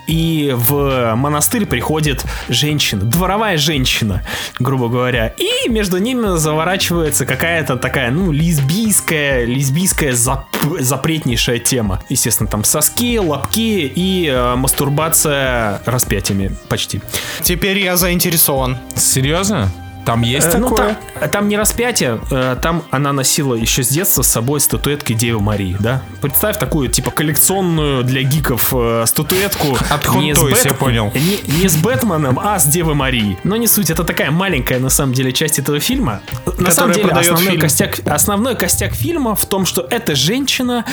и 0.10 0.52
в 0.56 1.14
монастырь 1.16 1.66
приходит 1.68 2.26
женщина, 2.50 3.04
дворовая 3.04 3.58
женщина, 3.58 4.24
грубо 4.58 4.90
говоря. 4.90 5.28
И 5.38 5.70
между 5.70 6.00
ними 6.00 6.38
заворачивается 6.38 7.26
какая-то 7.28 7.78
такая, 7.78 8.10
ну, 8.10 8.32
лесбийская, 8.32 9.46
лесбийская 9.46 10.14
зап- 10.14 10.80
запретнейшая 10.80 11.60
тема. 11.60 12.02
Естественно, 12.10 12.50
там 12.50 12.64
соски, 12.64 13.20
лобки 13.20 13.92
и 13.96 14.28
э, 14.28 14.56
мастурбация 14.56 15.82
распятиями 15.86 16.56
почти. 16.70 17.02
Теперь 17.44 17.78
я 17.78 17.96
заинтересован. 17.96 18.78
Серьезно? 18.96 19.72
Там 20.06 20.22
есть 20.22 20.48
Э, 20.48 20.58
ну, 20.58 20.70
такое? 20.70 20.98
там, 21.20 21.30
там 21.30 21.48
не 21.48 21.58
распятие, 21.58 22.20
э, 22.32 22.58
там 22.62 22.84
она 22.92 23.14
носила 23.14 23.54
еще 23.56 23.84
с 23.84 23.90
детства 23.90 24.22
с 24.22 24.28
собой 24.28 24.60
статуэтки 24.60 25.14
Девы 25.14 25.40
Марии, 25.40 25.76
да? 25.80 26.02
Представь 26.22 26.58
такую, 26.58 26.90
типа, 26.90 27.12
коллекционную 27.12 28.04
для 28.04 28.24
гиков 28.24 28.74
э, 28.74 29.04
статуэтку. 29.06 29.78
От 29.90 30.16
не 30.16 30.34
с 30.34 30.40
Toys, 30.40 30.62
я 30.66 30.74
понял. 30.74 31.12
Не, 31.14 31.60
не 31.60 31.68
с 31.68 31.76
Бэтменом, 31.76 32.40
а 32.40 32.58
с 32.60 32.66
Девой 32.66 32.96
Марией. 32.96 33.38
Но 33.44 33.56
не 33.56 33.68
суть, 33.68 33.90
это 33.90 34.04
такая 34.04 34.32
маленькая, 34.32 34.80
на 34.80 34.90
самом 34.90 35.14
деле, 35.14 35.32
часть 35.32 35.60
этого 35.60 35.80
фильма. 35.80 36.22
На 36.58 36.72
самом 36.72 36.94
деле, 36.94 37.10
основной 37.12 37.52
фильм. 37.52 37.62
костяк, 37.62 38.00
основной 38.06 38.56
костяк 38.56 38.94
фильма 38.94 39.36
в 39.36 39.46
том, 39.46 39.66
что 39.66 39.88
эта 39.90 40.16
женщина 40.16 40.86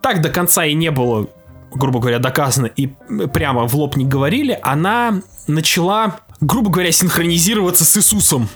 так 0.00 0.22
до 0.22 0.28
конца 0.28 0.64
и 0.64 0.74
не 0.74 0.90
было 0.90 1.26
грубо 1.74 2.00
говоря, 2.00 2.18
доказано 2.18 2.66
и 2.66 2.86
прямо 3.32 3.66
в 3.66 3.74
лоб 3.74 3.96
не 3.96 4.04
говорили, 4.04 4.58
она 4.62 5.20
начала, 5.46 6.20
грубо 6.40 6.70
говоря, 6.70 6.92
синхронизироваться 6.92 7.84
с 7.84 7.96
Иисусом. 7.96 8.48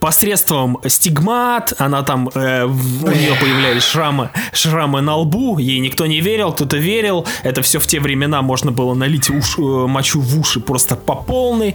Посредством 0.00 0.78
стигмат, 0.86 1.72
она 1.78 2.02
там, 2.02 2.28
э, 2.34 2.64
у 2.64 2.68
нее 3.08 3.34
появлялись 3.40 3.82
шрамы, 3.82 4.30
шрамы 4.52 5.00
на 5.00 5.16
лбу, 5.16 5.58
ей 5.58 5.78
никто 5.80 6.06
не 6.06 6.20
верил, 6.20 6.52
кто-то 6.52 6.76
верил. 6.76 7.26
Это 7.42 7.62
все 7.62 7.78
в 7.80 7.86
те 7.86 8.00
времена 8.00 8.42
можно 8.42 8.70
было 8.70 8.94
налить 8.94 9.30
уш- 9.30 9.58
э, 9.58 9.86
мочу 9.86 10.20
в 10.20 10.38
уши 10.38 10.60
просто 10.60 10.96
по 10.96 11.14
полной. 11.16 11.74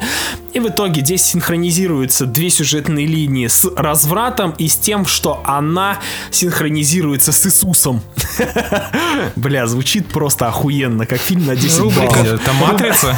И 0.53 0.59
в 0.59 0.67
итоге 0.67 1.01
здесь 1.01 1.23
синхронизируются 1.23 2.25
две 2.25 2.49
сюжетные 2.49 3.05
линии 3.05 3.47
с 3.47 3.65
развратом 3.75 4.51
и 4.51 4.67
с 4.67 4.75
тем, 4.77 5.05
что 5.05 5.41
она 5.45 5.99
синхронизируется 6.31 7.31
с 7.31 7.45
Иисусом. 7.45 8.01
Бля, 9.35 9.67
звучит 9.67 10.07
просто 10.07 10.47
охуенно, 10.47 11.05
как 11.05 11.19
фильм 11.19 11.45
на 11.45 11.55
10 11.55 11.79
Рубрика. 11.79 12.01
баллов. 12.13 12.27
Это 12.41 12.53
матрица? 12.53 13.17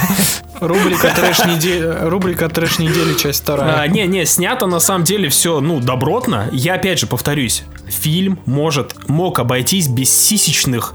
Рубрика 0.60 1.12
трэш 1.16 1.46
недели, 1.46 1.98
рубрика 2.08 2.48
трэш 2.48 2.78
недели, 2.80 3.16
часть 3.16 3.42
А, 3.42 3.44
вторая. 3.56 3.88
не, 3.90 4.06
не, 4.06 4.26
снято 4.26 4.68
на 4.72 4.80
самом 4.80 5.04
деле 5.04 5.30
все, 5.30 5.60
ну, 5.60 5.80
добротно. 5.80 6.50
Я 6.52 6.76
опять 6.76 7.00
же 7.00 7.08
повторюсь, 7.08 7.64
фильм 7.88 8.40
может, 8.46 9.08
мог 9.08 9.40
обойтись 9.40 9.88
без 9.88 10.12
сисечных 10.12 10.94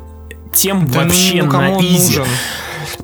тем 0.52 0.86
Да 0.86 1.02
ну, 1.02 1.04
вообще 1.04 1.42
ну, 1.42 1.52
на 1.52 1.80
изи. 1.80 2.18
нужен? 2.18 2.26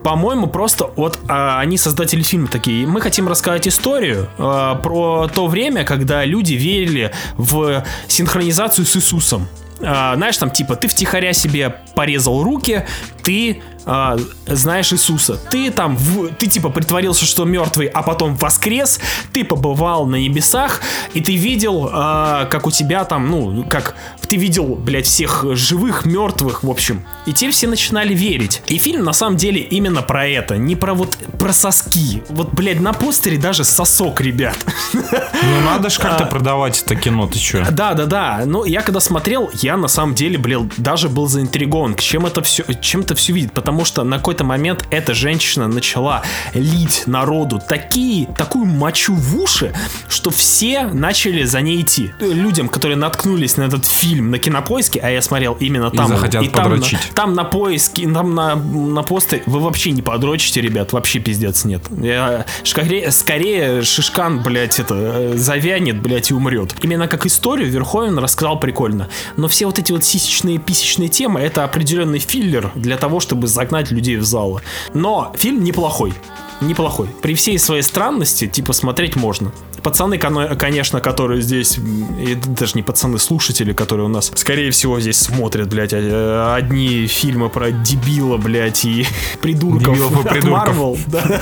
По-моему, 0.02 0.46
просто 0.46 0.90
вот 0.96 1.18
а, 1.28 1.60
они 1.60 1.76
создатели 1.76 2.22
фильма 2.22 2.48
такие. 2.48 2.86
Мы 2.86 3.00
хотим 3.00 3.28
рассказать 3.28 3.68
историю 3.68 4.28
а, 4.38 4.76
про 4.76 5.28
то 5.28 5.46
время, 5.46 5.84
когда 5.84 6.24
люди 6.24 6.54
верили 6.54 7.12
в 7.36 7.84
синхронизацию 8.08 8.86
с 8.86 8.96
Иисусом. 8.96 9.48
А, 9.80 10.14
знаешь, 10.16 10.36
там 10.36 10.50
типа 10.50 10.76
ты 10.76 10.88
втихаря 10.88 11.32
себе 11.32 11.76
порезал 11.94 12.42
руки, 12.42 12.86
ты 13.22 13.62
а, 13.84 14.16
знаешь 14.46 14.92
Иисуса. 14.92 15.36
Ты 15.50 15.70
там, 15.70 15.96
в- 15.96 16.28
ты 16.34 16.46
типа 16.46 16.68
притворился, 16.70 17.24
что 17.24 17.44
мертвый, 17.44 17.86
а 17.88 18.02
потом 18.02 18.36
воскрес. 18.36 19.00
Ты 19.32 19.44
побывал 19.44 20.06
на 20.06 20.16
небесах, 20.16 20.80
и 21.14 21.20
ты 21.20 21.34
видел, 21.36 21.88
а, 21.92 22.44
как 22.46 22.66
у 22.66 22.70
тебя 22.70 23.04
там, 23.04 23.28
ну, 23.30 23.64
как 23.64 23.94
ты 24.28 24.36
видел, 24.36 24.76
блядь, 24.76 25.06
всех 25.06 25.44
живых, 25.56 26.04
мертвых, 26.04 26.62
в 26.62 26.70
общем. 26.70 27.02
И 27.26 27.32
те 27.32 27.50
все 27.50 27.66
начинали 27.66 28.14
верить. 28.14 28.62
И 28.68 28.78
фильм 28.78 29.04
на 29.04 29.12
самом 29.12 29.36
деле 29.36 29.60
именно 29.60 30.02
про 30.02 30.26
это, 30.28 30.56
не 30.56 30.76
про 30.76 30.94
вот 30.94 31.16
про 31.38 31.52
соски. 31.52 32.22
Вот, 32.28 32.52
блядь, 32.52 32.80
на 32.80 32.92
постере 32.92 33.36
даже 33.36 33.64
сосок, 33.64 34.20
ребят. 34.20 34.56
Ну 34.92 35.60
надо 35.64 35.90
же 35.90 35.98
как-то 36.00 36.24
продавать 36.26 36.82
это 36.84 36.94
кино, 36.96 37.26
ты 37.26 37.38
чё? 37.38 37.64
Да, 37.70 37.94
да, 37.94 38.06
да. 38.06 38.42
Но 38.46 38.64
я 38.64 38.82
когда 38.82 39.00
смотрел, 39.00 39.50
я 39.54 39.76
на 39.76 39.88
самом 39.88 40.14
деле, 40.14 40.38
блин, 40.38 40.70
даже 40.76 41.08
был 41.08 41.26
заинтригован, 41.26 41.94
к 41.94 42.00
чем 42.00 42.26
это 42.26 42.42
все, 42.42 42.64
чем 42.80 43.02
это 43.12 43.20
все 43.20 43.32
видит, 43.32 43.52
потому 43.52 43.84
что 43.84 44.04
на 44.04 44.16
какой-то 44.16 44.44
момент 44.44 44.86
эта 44.90 45.14
женщина 45.14 45.68
начала 45.68 46.22
лить 46.54 47.04
народу 47.06 47.60
такие, 47.66 48.26
такую 48.26 48.64
мочу 48.64 49.14
в 49.14 49.38
уши, 49.38 49.74
что 50.08 50.30
все 50.30 50.86
начали 50.86 51.44
за 51.44 51.60
ней 51.60 51.80
идти. 51.82 52.12
Людям, 52.20 52.68
которые 52.68 52.96
наткнулись 52.96 53.56
на 53.56 53.64
этот 53.64 53.86
фильм 53.86 54.30
на 54.30 54.38
кинопоиске, 54.38 55.00
а 55.00 55.10
я 55.10 55.22
смотрел 55.22 55.56
именно 55.60 55.90
там. 55.90 56.08
захотят 56.08 56.52
там, 56.52 56.64
на, 56.64 56.70
подрочить. 56.70 56.98
там 57.14 57.34
на 57.34 57.44
поиске, 57.44 58.08
там 58.08 58.34
на, 58.34 58.56
на 58.56 59.02
постере 59.02 59.42
вы 59.46 59.60
вообще 59.60 59.90
не 59.90 60.02
подрочите, 60.02 60.60
ребят, 60.60 60.92
вообще 60.92 61.18
пиздец 61.18 61.64
нет. 61.64 61.82
Я, 61.90 62.46
скорее, 62.64 63.10
скорее 63.10 63.82
Шишкан, 63.82 64.42
блядь, 64.42 64.80
это, 64.80 64.94
э, 64.94 65.32
завянет, 65.36 66.00
блядь, 66.00 66.30
и 66.30 66.34
умрет. 66.34 66.74
Именно 66.82 67.08
как 67.08 67.26
историю 67.26 67.68
Верховен 67.68 68.18
рассказал 68.18 68.58
прикольно. 68.58 69.08
Но 69.36 69.48
все 69.48 69.66
вот 69.66 69.78
эти 69.78 69.92
вот 69.92 70.04
сисечные, 70.04 70.58
писечные 70.58 71.08
темы, 71.08 71.40
это 71.40 71.64
определенный 71.64 72.18
филлер 72.18 72.70
для 72.74 72.96
того, 73.02 73.18
чтобы 73.18 73.48
загнать 73.48 73.90
людей 73.90 74.16
в 74.16 74.22
залы. 74.22 74.62
Но 74.94 75.32
фильм 75.36 75.64
неплохой. 75.64 76.14
Неплохой. 76.60 77.08
При 77.20 77.34
всей 77.34 77.58
своей 77.58 77.82
странности, 77.82 78.46
типа, 78.46 78.72
смотреть 78.72 79.16
можно. 79.16 79.50
Пацаны, 79.82 80.16
конечно, 80.18 81.00
которые 81.00 81.42
здесь, 81.42 81.78
и 81.78 82.36
даже 82.36 82.74
не 82.76 82.84
пацаны, 82.84 83.18
слушатели, 83.18 83.72
которые 83.72 84.06
у 84.06 84.08
нас, 84.08 84.30
скорее 84.36 84.70
всего, 84.70 85.00
здесь 85.00 85.16
смотрят, 85.16 85.68
блядь, 85.68 85.92
э, 85.92 86.54
одни 86.54 87.08
фильмы 87.08 87.48
про 87.48 87.72
дебила, 87.72 88.36
блядь, 88.36 88.84
и 88.84 89.04
придурков 89.42 89.96
Дебилов 89.96 90.24
и 90.24 90.28
придурков. 90.28 90.76
Marvel, 90.76 90.98
да. 91.08 91.40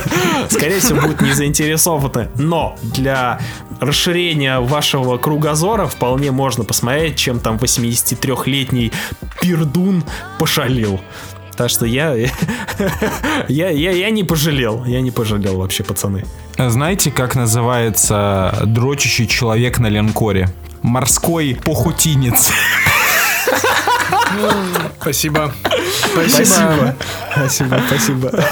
скорее 0.49 0.79
всего, 0.79 1.01
будут 1.01 1.21
не 1.21 1.33
заинтересованы. 1.33 2.29
Но 2.35 2.75
для 2.81 3.39
расширения 3.79 4.59
вашего 4.59 5.17
кругозора 5.17 5.85
вполне 5.85 6.31
можно 6.31 6.63
посмотреть, 6.63 7.17
чем 7.17 7.39
там 7.39 7.57
83-летний 7.57 8.91
пердун 9.39 10.03
пошалил. 10.39 10.99
Так 11.61 11.69
что 11.69 11.85
я, 11.85 12.15
я, 13.47 13.69
я, 13.69 13.91
я 13.91 14.09
не 14.09 14.23
пожалел, 14.23 14.83
я 14.83 14.99
не 14.99 15.11
пожалел 15.11 15.57
вообще, 15.57 15.83
пацаны. 15.83 16.25
Знаете, 16.57 17.11
как 17.11 17.35
называется 17.35 18.63
дрочащий 18.65 19.27
человек 19.27 19.77
на 19.77 19.85
линкоре? 19.85 20.49
Морской 20.81 21.59
похутинец. 21.63 22.49
Спасибо. 24.99 25.53
Спасибо. 26.11 26.95
Спасибо, 27.35 27.79
спасибо. 27.87 28.43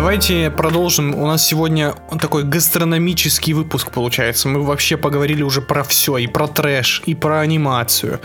Давайте 0.00 0.50
продолжим. 0.50 1.14
У 1.14 1.26
нас 1.26 1.46
сегодня 1.46 1.94
такой 2.18 2.42
гастрономический 2.42 3.52
выпуск 3.52 3.90
получается. 3.90 4.48
Мы 4.48 4.62
вообще 4.62 4.96
поговорили 4.96 5.42
уже 5.42 5.60
про 5.60 5.84
все. 5.84 6.16
И 6.16 6.26
про 6.26 6.48
трэш, 6.48 7.02
и 7.04 7.14
про 7.14 7.40
анимацию, 7.40 8.18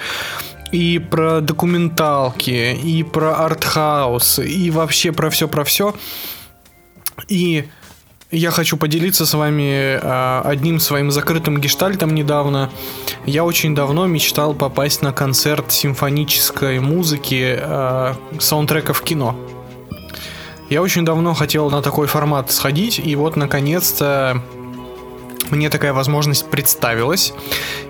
и 0.72 1.00
про 1.00 1.42
документалки, 1.42 2.74
и 2.82 3.04
про 3.04 3.44
артхаус, 3.44 4.40
и 4.40 4.72
вообще 4.72 5.12
про 5.12 5.30
все, 5.30 5.50
про 5.50 5.66
все. 5.66 5.94
И 7.28 7.66
я 8.32 8.52
хочу 8.52 8.78
поделиться 8.78 9.26
с 9.26 9.34
вами 9.34 10.00
а, 10.02 10.44
одним 10.46 10.80
своим 10.80 11.12
закрытым 11.12 11.60
гештальтом 11.60 12.16
недавно. 12.16 12.72
Я 13.26 13.44
очень 13.44 13.76
давно 13.76 14.08
мечтал 14.08 14.54
попасть 14.54 15.02
на 15.02 15.12
концерт 15.12 15.74
симфонической 15.74 16.80
музыки 16.80 17.60
а, 17.60 18.16
саундтреков 18.40 19.02
кино. 19.02 19.55
Я 20.70 20.82
очень 20.82 21.06
давно 21.06 21.34
хотел 21.34 21.70
на 21.70 21.82
такой 21.82 22.08
формат 22.08 22.52
сходить, 22.52 23.00
и 23.00 23.16
вот 23.16 23.36
наконец-то 23.36 24.42
мне 25.52 25.70
такая 25.70 25.94
возможность 25.94 26.50
представилась. 26.50 27.34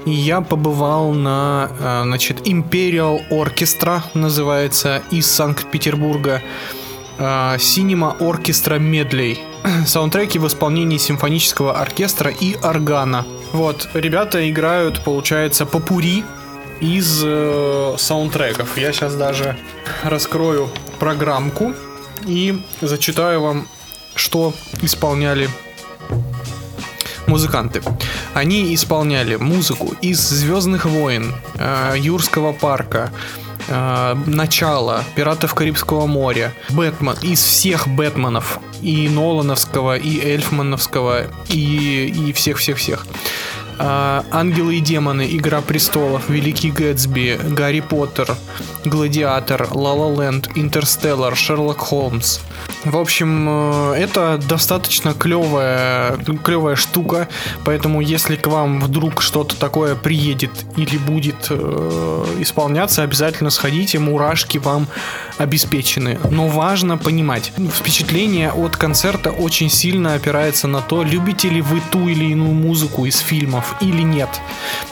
И 0.06 0.12
я 0.12 0.42
побывал 0.42 1.14
на, 1.14 1.70
э, 1.80 2.02
значит, 2.04 2.48
Imperial 2.48 3.22
Orchestra, 3.30 4.02
называется, 4.14 5.02
из 5.10 5.32
Санкт-Петербурга. 5.32 6.42
Э, 7.18 7.56
Cinema 7.56 8.18
Orchestra 8.20 8.78
Medley. 8.78 9.38
Саундтреки 9.86 10.38
в 10.38 10.48
исполнении 10.48 10.98
симфонического 10.98 11.80
оркестра 11.80 12.30
и 12.30 12.56
органа. 12.62 13.26
Вот, 13.54 13.88
ребята 13.94 14.50
играют, 14.50 15.02
получается, 15.06 15.66
попури 15.66 16.26
из 16.82 17.22
э, 17.24 17.96
саундтреков. 17.98 18.78
Я 18.78 18.92
сейчас 18.92 19.16
даже 19.16 19.58
раскрою 20.04 20.70
программку 21.00 21.74
и 22.26 22.62
зачитаю 22.82 23.42
вам, 23.42 23.68
что 24.16 24.54
исполняли 24.82 25.50
музыканты. 27.28 27.82
Они 28.34 28.74
исполняли 28.74 29.36
музыку 29.36 29.94
из 30.02 30.20
Звездных 30.20 30.86
войн, 30.86 31.34
э, 31.56 31.96
Юрского 31.98 32.54
парка, 32.54 33.12
э, 33.68 34.16
Начало, 34.26 35.04
Пиратов 35.16 35.54
Карибского 35.56 36.06
моря, 36.06 36.54
Бэтмен, 36.70 37.16
из 37.22 37.44
всех 37.44 37.88
Бэтменов, 37.88 38.60
и 38.82 39.10
Нолановского, 39.10 39.98
и 39.98 40.20
Эльфмановского, 40.20 41.26
и, 41.50 42.08
и 42.08 42.34
всех-всех-всех. 42.34 43.06
А, 43.78 44.24
Ангелы 44.32 44.78
и 44.78 44.80
демоны, 44.80 45.28
Игра 45.32 45.62
престолов, 45.62 46.30
Великий 46.30 46.72
Гэтсби, 46.72 47.40
Гарри 47.50 47.82
Поттер, 47.82 48.36
Гладиатор, 48.86 49.68
Ла 49.72 49.94
Ла 49.94 50.24
Ленд, 50.24 50.50
Интерстеллар, 50.56 51.36
Шерлок 51.36 51.80
Холмс. 51.80 52.40
В 52.86 52.98
общем, 52.98 53.48
э, 53.50 53.94
это 53.96 54.40
достаточно 54.48 55.14
клевая, 55.14 56.18
клевая 56.44 56.76
штука, 56.76 57.28
поэтому 57.64 58.00
если 58.00 58.36
к 58.36 58.46
вам 58.46 58.80
вдруг 58.80 59.24
что-то 59.24 59.56
такое 59.56 59.96
приедет 59.96 60.52
или 60.78 60.98
будет 60.98 61.48
э, 61.50 62.26
исполняться, 62.40 63.02
обязательно 63.02 63.50
сходите, 63.50 63.98
мурашки 63.98 64.60
вам 64.60 64.88
обеспечены. 65.38 66.20
Но 66.30 66.48
важно 66.48 66.98
понимать, 66.98 67.52
впечатление 67.74 68.52
от 68.52 68.78
концерта 68.78 69.32
очень 69.32 69.72
сильно 69.72 70.14
опирается 70.14 70.68
на 70.68 70.82
то, 70.82 71.02
любите 71.02 71.50
ли 71.50 71.62
вы 71.62 71.82
ту 71.92 72.08
или 72.08 72.26
иную 72.26 72.54
музыку 72.54 73.06
из 73.06 73.18
фильмов 73.18 73.65
или 73.80 74.02
нет. 74.02 74.30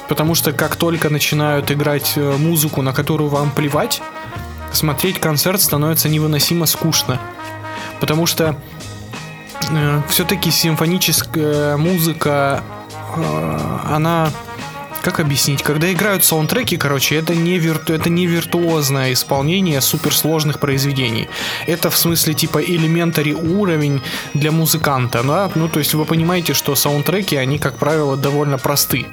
Потому 0.07 0.35
что 0.35 0.53
как 0.53 0.75
только 0.75 1.09
начинают 1.09 1.71
играть 1.71 2.13
э, 2.15 2.37
музыку, 2.37 2.81
на 2.81 2.93
которую 2.93 3.29
вам 3.29 3.51
плевать, 3.51 4.01
смотреть 4.71 5.19
концерт 5.19 5.61
становится 5.61 6.09
невыносимо 6.09 6.65
скучно. 6.65 7.19
Потому 7.99 8.25
что 8.25 8.57
э, 9.69 10.01
все-таки 10.09 10.51
симфоническая 10.51 11.77
музыка, 11.77 12.63
э, 13.15 13.69
она 13.91 14.29
как 15.03 15.19
объяснить? 15.19 15.61
Когда 15.61 15.91
играют 15.91 16.23
саундтреки, 16.23 16.77
короче, 16.77 17.15
это 17.17 17.35
не, 17.35 17.59
вирту, 17.59 17.93
это 17.93 18.09
не 18.09 18.25
виртуозное 18.25 19.11
исполнение 19.11 19.81
суперсложных 19.81 20.59
произведений. 20.59 21.27
Это 21.67 21.89
в 21.89 21.97
смысле 21.97 22.33
типа 22.33 22.59
элементари 22.63 23.33
уровень 23.33 24.01
для 24.33 24.51
музыканта, 24.51 25.21
да? 25.23 25.51
Ну, 25.55 25.67
то 25.67 25.79
есть 25.79 25.93
вы 25.93 26.05
понимаете, 26.05 26.53
что 26.53 26.75
саундтреки, 26.75 27.35
они, 27.35 27.59
как 27.59 27.77
правило, 27.77 28.15
довольно 28.15 28.57
просты. 28.57 29.05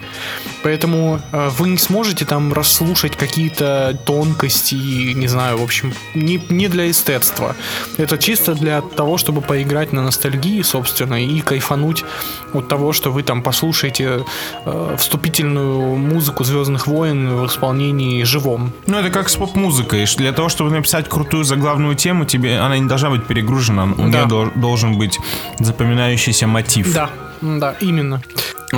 Поэтому 0.63 1.21
э, 1.33 1.49
вы 1.59 1.71
не 1.71 1.79
сможете 1.79 2.25
там 2.25 2.53
расслушать 2.53 3.17
какие-то 3.17 3.99
тонкости, 4.07 5.13
не 5.15 5.27
знаю, 5.27 5.59
в 5.59 5.63
общем, 5.63 5.93
не, 6.15 6.41
не 6.51 6.69
для 6.69 6.89
эстетства. 6.89 7.57
Это 7.99 8.17
чисто 8.17 8.55
для 8.55 8.81
того, 8.81 9.19
чтобы 9.19 9.41
поиграть 9.41 9.93
на 9.93 10.03
ностальгии, 10.03 10.63
собственно, 10.63 11.25
и 11.25 11.41
кайфануть 11.41 12.05
от 12.53 12.69
того, 12.69 12.93
что 12.93 13.11
вы 13.11 13.25
там 13.25 13.43
послушаете 13.43 14.25
э, 14.65 14.97
вступительную 14.97 15.80
музыку 15.97 16.45
Звездных 16.45 16.87
войн 16.87 17.37
в 17.37 17.47
исполнении 17.47 18.23
живом. 18.25 18.73
Ну, 18.87 18.99
это 18.99 19.11
как 19.11 19.29
с 19.29 19.37
поп-музыкой. 19.37 20.05
Для 20.17 20.33
того, 20.33 20.49
чтобы 20.49 20.71
написать 20.71 21.09
крутую 21.09 21.45
заглавную 21.45 21.95
тему, 21.95 22.25
тебе 22.25 22.59
она 22.59 22.79
не 22.79 22.89
должна 22.89 23.11
быть 23.11 23.27
перегружена. 23.27 23.85
У 23.85 23.95
Да. 23.97 24.03
нее 24.05 24.27
дол- 24.27 24.51
должен 24.55 24.99
быть 24.99 25.19
запоминающийся 25.59 26.47
мотив. 26.47 26.93
Да, 26.95 27.11
да, 27.41 27.75
именно. 27.81 28.23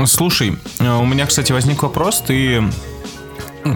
Слушай, 0.07 0.57
э, 0.79 0.97
у 0.97 1.05
меня, 1.05 1.27
кстати, 1.27 1.53
возник 1.53 1.83
вопрос. 1.83 2.23
Ты 2.27 2.63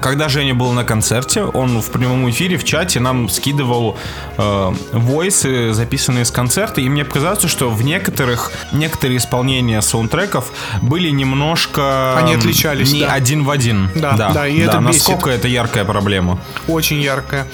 когда 0.02 0.28
Женя 0.28 0.54
был 0.54 0.72
на 0.72 0.84
концерте, 0.84 1.44
он 1.44 1.80
в 1.80 1.90
прямом 1.90 2.28
эфире 2.30 2.56
в 2.56 2.64
чате 2.64 3.00
нам 3.00 3.28
скидывал 3.28 3.96
э, 4.36 4.72
войсы, 4.92 5.72
записанные 5.72 6.24
с 6.24 6.30
концерта, 6.30 6.80
и 6.80 6.88
мне 6.88 7.04
показалось, 7.04 7.44
что 7.44 7.70
в 7.70 7.82
некоторых 7.82 8.52
некоторые 8.72 9.18
исполнения 9.18 9.80
саундтреков 9.80 10.52
были 10.82 11.10
немножко 11.10 12.16
Они 12.18 12.34
отличались, 12.34 12.92
не 12.92 13.00
да. 13.00 13.12
один 13.12 13.44
в 13.44 13.50
один. 13.50 13.90
Да, 13.94 14.12
да, 14.16 14.46
и 14.48 14.58
это 14.58 14.78
бесит. 14.78 15.06
насколько 15.06 15.30
это 15.30 15.48
яркая 15.48 15.84
проблема. 15.84 16.38
Очень 16.68 17.00
яркая. 17.00 17.46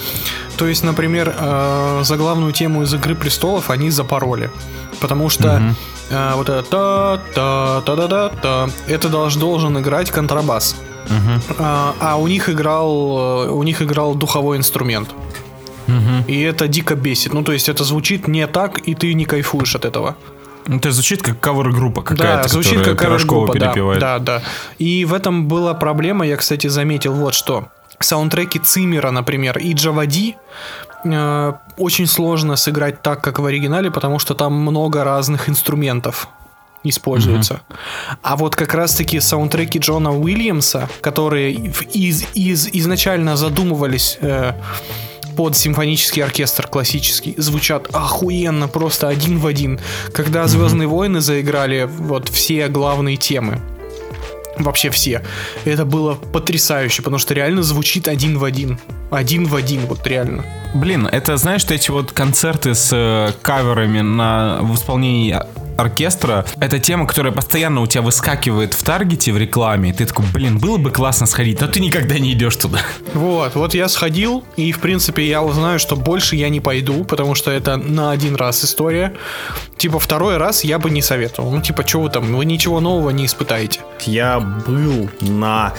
То 0.57 0.67
есть, 0.67 0.85
например, 0.85 1.35
э, 1.39 2.01
заглавную 2.05 2.53
тему 2.53 2.83
из 2.83 2.93
Игры 2.95 3.15
престолов 3.15 3.71
они 3.71 3.91
запороли. 3.91 4.51
Потому 5.01 5.29
что 5.29 5.75
э, 6.11 6.33
вот 6.35 6.49
это 6.49 6.63
та-та-та-та-та-та, 6.63 8.69
это 8.87 9.09
долж- 9.09 9.39
должен 9.39 9.79
играть 9.79 10.11
контрабас. 10.11 10.77
А, 11.59 11.95
а 12.01 12.17
у 12.17 12.27
них 12.27 12.49
играл, 12.49 13.47
э, 13.47 13.51
у 13.51 13.63
них 13.63 13.83
играл 13.83 14.15
духовой 14.15 14.57
инструмент. 14.57 15.11
И 16.27 16.41
это 16.41 16.69
дико 16.69 16.95
бесит. 16.95 17.35
Ну, 17.35 17.43
то 17.43 17.53
есть 17.53 17.69
это 17.69 17.85
звучит 17.85 18.29
не 18.29 18.47
так, 18.47 18.79
и 18.79 18.95
ты 18.95 19.15
не 19.15 19.25
кайфуешь 19.25 19.75
от 19.75 19.85
этого. 19.85 20.17
Ну, 20.67 20.77
это 20.77 20.93
звучит 20.93 21.23
как 21.23 21.41
кавер-группа 21.41 22.03
какая-то, 22.03 22.43
Да, 22.45 22.49
звучит 22.49 22.83
как 22.83 23.01
Пирожкова 23.01 23.47
группа, 23.47 23.59
да, 23.59 23.67
перепевает. 23.67 24.01
да, 24.01 24.19
да. 24.19 24.43
И 24.79 25.05
в 25.05 25.13
этом 25.13 25.49
была 25.49 25.75
проблема, 25.75 26.25
я, 26.27 26.37
кстати, 26.37 26.69
заметил 26.69 27.13
вот 27.15 27.35
что. 27.35 27.69
Саундтреки 27.99 28.59
Циммера, 28.59 29.11
например, 29.11 29.59
и 29.59 29.73
Джавади 29.75 30.37
э, 31.05 31.53
очень 31.77 32.07
сложно 32.07 32.57
сыграть 32.57 33.03
так, 33.03 33.23
как 33.23 33.39
в 33.41 33.45
оригинале, 33.45 33.91
потому 33.91 34.19
что 34.19 34.35
там 34.35 34.55
много 34.55 35.05
разных 35.05 35.49
инструментов 35.49 36.29
используются. 36.85 37.63
А 38.23 38.37
вот 38.37 38.57
как 38.57 38.75
раз-таки 38.75 39.21
саундтреки 39.21 39.79
Джона 39.79 40.17
Уильямса, 40.17 40.89
которые 41.01 41.53
из, 41.53 42.25
из, 42.35 42.69
изначально 42.73 43.37
задумывались 43.37 44.19
э, 44.21 44.53
под 45.37 45.57
симфонический 45.57 46.23
оркестр 46.23 46.67
классический, 46.67 47.35
звучат 47.39 47.89
охуенно, 47.93 48.69
просто 48.69 49.09
один 49.09 49.39
в 49.39 49.47
один. 49.47 49.81
Когда 50.13 50.47
Звездные 50.47 50.89
войны 50.89 51.21
заиграли 51.21 51.89
вот 51.91 52.29
все 52.29 52.69
главные 52.69 53.17
темы. 53.17 53.61
Вообще 54.59 54.91
все. 54.91 55.23
Это 55.65 55.87
было 55.87 56.15
потрясающе, 56.15 57.03
потому 57.03 57.19
что 57.19 57.33
реально 57.33 57.63
звучит 57.63 58.07
один 58.07 58.39
в 58.39 58.45
один. 58.45 58.79
Один 59.11 59.47
в 59.47 59.55
один, 59.55 59.87
вот 59.87 60.07
реально. 60.07 60.45
Блин, 60.75 61.07
это 61.07 61.37
знаешь, 61.39 61.63
что 61.63 61.75
эти 61.75 61.91
вот 61.91 62.13
концерты 62.13 62.75
с 62.75 62.91
э, 62.93 63.33
каверами 63.41 64.01
на, 64.01 64.59
в 64.61 64.75
исполнении 64.75 65.39
оркестра, 65.77 66.45
это 66.59 66.79
тема, 66.79 67.07
которая 67.07 67.33
постоянно 67.33 67.81
у 67.81 67.87
тебя 67.87 68.03
выскакивает 68.03 68.75
в 68.75 68.83
таргете, 68.83 69.33
в 69.33 69.39
рекламе, 69.39 69.91
и 69.91 69.93
ты 69.93 70.07
такой, 70.07 70.25
блин, 70.33 70.59
было 70.59 70.77
бы 70.79 70.91
классно 70.91 71.27
сходить, 71.27 71.61
но 71.61 71.69
ты 71.69 71.81
никогда 71.81 72.19
не 72.19 72.33
идешь 72.33 72.57
туда. 72.57 72.81
Вот, 73.15 73.55
вот 73.55 73.75
я 73.75 73.89
сходил, 73.89 74.45
и 74.57 74.73
в 74.73 74.81
принципе 74.81 75.27
я 75.27 75.43
узнаю, 75.43 75.79
что 75.79 75.97
больше 75.97 76.37
я 76.37 76.49
не 76.49 76.61
пойду, 76.61 77.05
потому 77.05 77.35
что 77.35 77.51
это 77.51 77.77
на 77.77 78.11
один 78.11 78.37
раз 78.37 78.65
история. 78.65 79.15
Типа 79.77 79.99
второй 79.99 80.37
раз 80.37 80.65
я 80.65 80.79
бы 80.79 80.91
не 80.91 81.03
советовал. 81.03 81.51
Ну 81.51 81.61
типа, 81.61 81.87
что 81.87 82.01
вы 82.01 82.11
там, 82.11 82.35
вы 82.35 82.45
ничего 82.45 82.81
нового 82.81 83.11
не 83.11 83.27
испытаете. 83.27 83.81
Я 84.07 84.41
был 84.41 85.11
на 85.21 85.73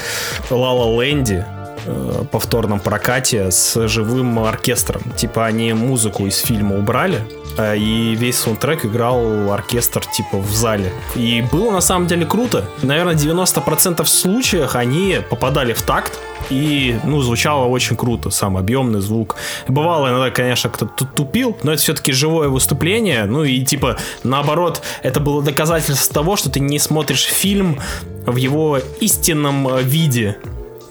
Лала 0.50 1.02
Ленде 1.02 1.46
э, 1.86 2.24
повторном 2.32 2.80
прокате 2.80 3.52
с 3.52 3.88
живым 3.88 4.40
оркестром. 4.40 5.02
Типа 5.16 5.46
они 5.46 5.74
музыку 5.74 6.26
из 6.26 6.38
фильма 6.40 6.78
убрали, 6.78 7.22
э, 7.58 7.78
и 7.78 8.16
весь 8.16 8.38
саундтрек 8.38 8.86
играл 8.86 9.52
оркестр 9.52 10.06
типа 10.06 10.38
в 10.38 10.52
зале. 10.52 10.92
И 11.16 11.44
было 11.52 11.72
на 11.72 11.82
самом 11.82 12.08
деле 12.08 12.26
круто. 12.26 12.66
Наверное, 12.82 13.16
90% 13.16 14.06
случаях 14.06 14.76
они 14.76 15.20
попадали 15.30 15.74
в 15.74 15.82
такт, 15.82 16.20
и, 16.50 17.00
ну, 17.04 17.22
звучало 17.22 17.66
очень 17.66 17.96
круто, 17.96 18.30
сам 18.30 18.58
объемный 18.58 19.02
звук. 19.02 19.36
Бывало 19.68 20.10
иногда, 20.10 20.30
конечно, 20.30 20.70
кто-то 20.70 21.06
тупил, 21.06 21.58
но 21.64 21.74
это 21.74 21.82
все-таки 21.82 22.12
живое 22.12 22.50
выступление, 22.50 23.26
ну 23.26 23.44
и, 23.44 23.64
типа, 23.64 23.98
наоборот, 24.24 24.82
это 25.02 25.20
было 25.20 25.42
доказательство 25.42 26.14
того, 26.14 26.36
что 26.36 26.50
ты 26.50 26.60
не 26.60 26.80
смотришь 26.80 27.24
фильм 27.24 27.80
в 28.26 28.36
его 28.36 28.80
истинном 29.00 29.68
э, 29.68 29.84
виде. 29.84 30.38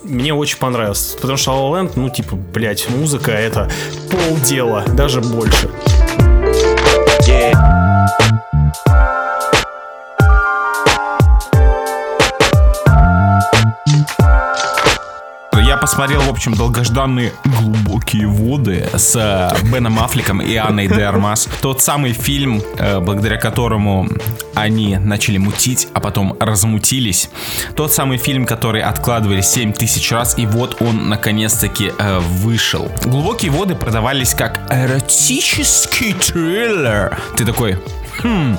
Мне 0.04 0.34
очень 0.34 0.58
понравилось, 0.58 1.16
потому 1.20 1.38
что 1.38 1.52
La 1.52 1.56
La 1.56 1.84
Land, 1.84 1.92
ну, 1.96 2.10
типа, 2.10 2.34
блядь, 2.36 2.88
музыка 2.90 3.30
это 3.30 3.70
полдела, 4.10 4.84
даже 4.88 5.20
больше. 5.20 5.70
Я 7.26 7.91
посмотрел, 15.82 16.20
в 16.20 16.30
общем, 16.30 16.54
долгожданные 16.54 17.32
глубокие 17.44 18.28
воды 18.28 18.88
с 18.94 19.16
э, 19.16 19.50
Беном 19.66 19.98
Аффлеком 19.98 20.40
и 20.40 20.54
Анной 20.54 20.86
де 20.86 21.02
Армас. 21.02 21.48
Тот 21.60 21.82
самый 21.82 22.12
фильм, 22.12 22.62
э, 22.78 23.00
благодаря 23.00 23.36
которому 23.36 24.08
они 24.54 24.96
начали 24.96 25.38
мутить, 25.38 25.88
а 25.92 25.98
потом 25.98 26.36
размутились. 26.38 27.30
Тот 27.74 27.92
самый 27.92 28.18
фильм, 28.18 28.46
который 28.46 28.80
откладывали 28.80 29.40
7 29.40 29.72
тысяч 29.72 30.12
раз, 30.12 30.38
и 30.38 30.46
вот 30.46 30.80
он 30.80 31.08
наконец-таки 31.08 31.90
э, 31.98 32.20
вышел. 32.20 32.88
Глубокие 33.04 33.50
воды 33.50 33.74
продавались 33.74 34.34
как 34.34 34.60
эротический 34.70 36.14
триллер. 36.14 37.18
Ты 37.36 37.44
такой, 37.44 37.76
Хм. 38.18 38.56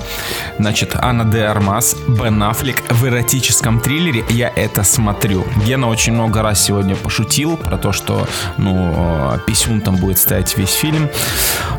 Значит, 0.60 0.96
Анна 0.96 1.26
де 1.26 1.44
Армас, 1.44 1.96
Бен 2.08 2.42
Аффлек 2.44 2.82
в 2.90 3.06
эротическом 3.06 3.80
триллере 3.80 4.26
«Я 4.30 4.52
это 4.56 4.84
смотрю». 4.84 5.46
Гена 5.66 5.88
очень 5.88 6.14
много 6.14 6.42
раз 6.42 6.64
сегодня 6.64 6.96
пошутил 6.96 7.58
про 7.58 7.78
то, 7.78 7.92
что, 7.92 8.28
ну, 8.58 9.34
э, 9.36 9.40
писюн 9.46 9.82
там 9.82 9.96
будет 9.96 10.18
стоять 10.18 10.58
весь 10.58 10.74
фильм. 10.74 11.10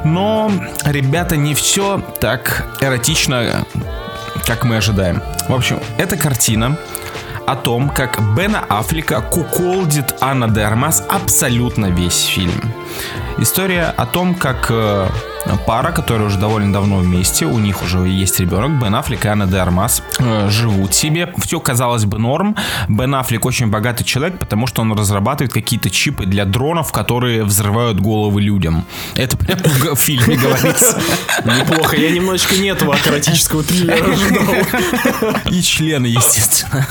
Но, 0.05 0.51
ребята, 0.85 1.37
не 1.37 1.55
все 1.55 2.03
так 2.21 2.67
эротично, 2.81 3.67
как 4.47 4.65
мы 4.65 4.77
ожидаем. 4.77 5.23
В 5.49 5.55
общем, 5.55 5.81
эта 5.99 6.17
картина 6.17 6.79
о 7.47 7.57
том, 7.57 7.91
как 7.91 8.21
Бена 8.35 8.65
Аффлека 8.69 9.21
куколдит 9.21 10.15
Анна 10.21 10.49
де 10.49 10.63
Армас 10.63 11.03
абсолютно 11.09 11.87
весь 11.87 12.25
фильм. 12.25 12.73
История 13.39 13.93
о 13.97 14.07
том, 14.07 14.35
как 14.35 14.69
э, 14.71 15.09
пара, 15.66 15.93
которая 15.93 16.29
уже 16.29 16.39
довольно 16.39 16.73
давно 16.73 16.99
вместе, 16.99 17.47
у 17.47 17.59
них 17.59 17.83
уже 17.83 17.99
есть 18.09 18.41
ребенок, 18.41 18.83
Бен 18.83 18.95
Аффлек 18.95 19.25
и 19.25 19.29
Анна 19.29 19.47
де 19.47 19.59
Армас, 19.59 20.03
э, 20.19 20.49
живут 20.51 20.95
себе. 20.95 21.33
Все, 21.39 21.61
казалось 21.61 22.05
бы, 22.05 22.19
норм. 22.19 22.57
Бен 22.89 23.15
Аффлек 23.15 23.45
очень 23.45 23.69
богатый 23.69 24.05
человек, 24.05 24.39
потому 24.39 24.66
что 24.66 24.83
он 24.83 24.93
разрабатывает 24.93 25.53
какие-то 25.53 25.91
чипы 25.91 26.27
для 26.27 26.45
дронов, 26.45 26.93
которые 26.93 27.45
взрывают 27.45 28.01
головы 28.01 28.41
людям. 28.41 28.85
Это 29.16 29.37
прям 29.37 29.59
в 29.59 29.97
фильме 29.97 30.37
говорится. 30.37 31.01
Неплохо, 31.45 31.97
я 31.97 32.11
немножечко 32.11 32.57
не 32.57 32.69
этого 32.69 32.95
акротического 32.95 33.62
триллера 33.62 34.05
ожидал. 34.12 35.35
И 35.51 35.62
члены, 35.62 36.07
естественно. 36.07 36.87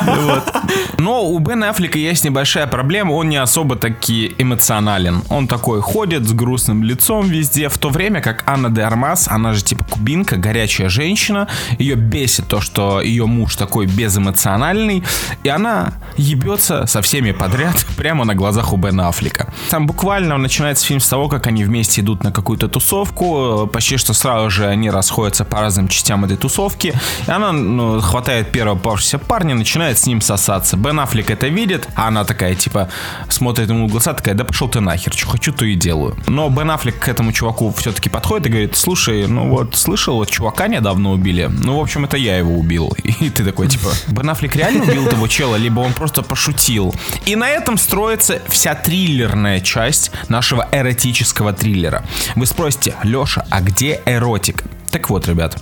Вот. 0.00 0.52
Но 0.98 1.24
у 1.24 1.38
Бена 1.38 1.70
Аффлека 1.70 1.98
есть 1.98 2.24
небольшая 2.24 2.66
проблема, 2.66 3.12
он 3.12 3.28
не 3.28 3.36
особо 3.36 3.76
таки 3.76 4.34
эмоционален. 4.38 5.22
Он 5.28 5.48
такой 5.48 5.80
ходит 5.80 6.26
с 6.26 6.32
грустным 6.32 6.82
лицом 6.84 7.28
везде, 7.28 7.59
в 7.68 7.78
то 7.78 7.90
время 7.90 8.20
как 8.20 8.44
Анна 8.46 8.70
де 8.70 8.82
Армас, 8.82 9.28
она 9.28 9.52
же 9.52 9.62
типа 9.62 9.84
кубинка, 9.84 10.36
горячая 10.36 10.88
женщина, 10.88 11.48
ее 11.78 11.96
бесит 11.96 12.48
то, 12.48 12.60
что 12.60 13.00
ее 13.00 13.26
муж 13.26 13.56
такой 13.56 13.86
безэмоциональный, 13.86 15.02
и 15.42 15.48
она 15.48 15.94
ебется 16.16 16.86
со 16.86 17.02
всеми 17.02 17.32
подряд 17.32 17.84
прямо 17.96 18.24
на 18.24 18.34
глазах 18.34 18.72
у 18.72 18.76
Бена 18.76 19.08
Аффлека. 19.08 19.52
Там 19.70 19.86
буквально 19.86 20.36
начинается 20.38 20.86
фильм 20.86 21.00
с 21.00 21.08
того, 21.08 21.28
как 21.28 21.46
они 21.46 21.64
вместе 21.64 22.00
идут 22.00 22.24
на 22.24 22.32
какую-то 22.32 22.68
тусовку, 22.68 23.68
почти 23.72 23.96
что 23.96 24.14
сразу 24.14 24.50
же 24.50 24.66
они 24.66 24.90
расходятся 24.90 25.44
по 25.44 25.60
разным 25.60 25.88
частям 25.88 26.24
этой 26.24 26.36
тусовки, 26.36 26.94
и 27.26 27.30
она 27.30 27.52
ну, 27.52 28.00
хватает 28.00 28.52
первого 28.52 28.76
попавшегося 28.76 29.18
парня, 29.18 29.54
начинает 29.54 29.98
с 29.98 30.06
ним 30.06 30.20
сосаться. 30.20 30.76
Бен 30.76 31.00
Аффлек 31.00 31.30
это 31.30 31.48
видит, 31.48 31.88
а 31.94 32.08
она 32.08 32.24
такая, 32.24 32.54
типа, 32.54 32.88
смотрит 33.28 33.68
ему 33.68 33.88
в 33.88 33.90
глаза, 33.90 34.14
такая, 34.14 34.34
да 34.34 34.44
пошел 34.44 34.68
ты 34.68 34.80
нахер, 34.80 35.12
что 35.12 35.28
хочу, 35.28 35.52
то 35.52 35.64
и 35.64 35.74
делаю. 35.74 36.16
Но 36.26 36.48
Бен 36.48 36.70
Аффлек 36.70 36.98
к 36.98 37.08
этому 37.08 37.32
чуваку 37.32 37.49
все-таки 37.76 38.08
подходит 38.08 38.46
и 38.46 38.50
говорит, 38.50 38.76
слушай, 38.76 39.26
ну 39.26 39.48
вот, 39.48 39.76
слышал, 39.76 40.16
вот 40.16 40.30
чувака 40.30 40.68
недавно 40.68 41.12
убили. 41.12 41.50
Ну, 41.50 41.78
в 41.78 41.80
общем, 41.80 42.04
это 42.04 42.16
я 42.16 42.38
его 42.38 42.54
убил. 42.58 42.92
И 43.20 43.30
ты 43.30 43.44
такой, 43.44 43.68
типа, 43.68 43.90
Бен 44.08 44.30
Аффлек 44.30 44.56
реально 44.56 44.84
убил 44.84 45.06
того 45.06 45.28
чела, 45.28 45.56
либо 45.56 45.80
он 45.80 45.92
просто 45.92 46.22
пошутил. 46.22 46.94
И 47.26 47.36
на 47.36 47.48
этом 47.48 47.78
строится 47.78 48.40
вся 48.48 48.74
триллерная 48.74 49.60
часть 49.60 50.10
нашего 50.28 50.68
эротического 50.72 51.52
триллера. 51.52 52.04
Вы 52.36 52.46
спросите, 52.46 52.94
Леша, 53.02 53.44
а 53.50 53.60
где 53.60 54.00
эротик? 54.06 54.64
Так 54.90 55.08
вот, 55.08 55.28
ребят, 55.28 55.56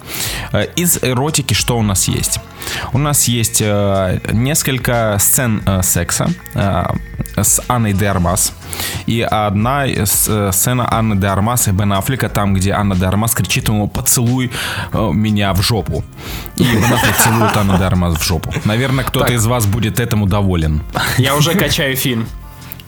э, 0.52 0.66
из 0.76 0.98
эротики 1.02 1.54
что 1.54 1.78
у 1.78 1.82
нас 1.82 2.08
есть? 2.08 2.40
У 2.92 2.98
нас 2.98 3.28
есть 3.28 3.60
э, 3.60 4.20
несколько 4.32 5.16
сцен 5.20 5.62
э, 5.66 5.82
секса 5.82 6.30
с 7.36 7.62
Анной 7.68 7.92
де 7.92 8.06
Армас. 8.06 8.52
И 9.06 9.20
одна 9.20 9.86
сцена 10.04 10.88
Анны 10.92 11.14
де 11.14 11.26
Армас 11.28 11.68
и 11.68 11.70
Бен 11.70 11.92
Аффлека, 11.92 12.28
там, 12.28 12.54
где 12.54 12.72
Анна 12.72 12.96
де 12.96 13.06
Армас 13.06 13.34
кричит 13.34 13.68
ему 13.68 13.86
«поцелуй 13.86 14.50
меня 14.92 15.52
в 15.52 15.62
жопу». 15.62 16.02
И 16.56 16.64
Бен 16.64 16.92
Аффлек 16.92 17.16
целует 17.16 17.56
Анну 17.56 17.78
де 17.78 17.84
Армас 17.84 18.18
в 18.18 18.22
жопу. 18.24 18.52
Наверное, 18.64 19.04
кто-то 19.04 19.32
из 19.32 19.46
вас 19.46 19.66
будет 19.66 20.00
этому 20.00 20.26
доволен. 20.26 20.82
Я 21.16 21.36
уже 21.36 21.54
качаю 21.54 21.96
фильм. 21.96 22.26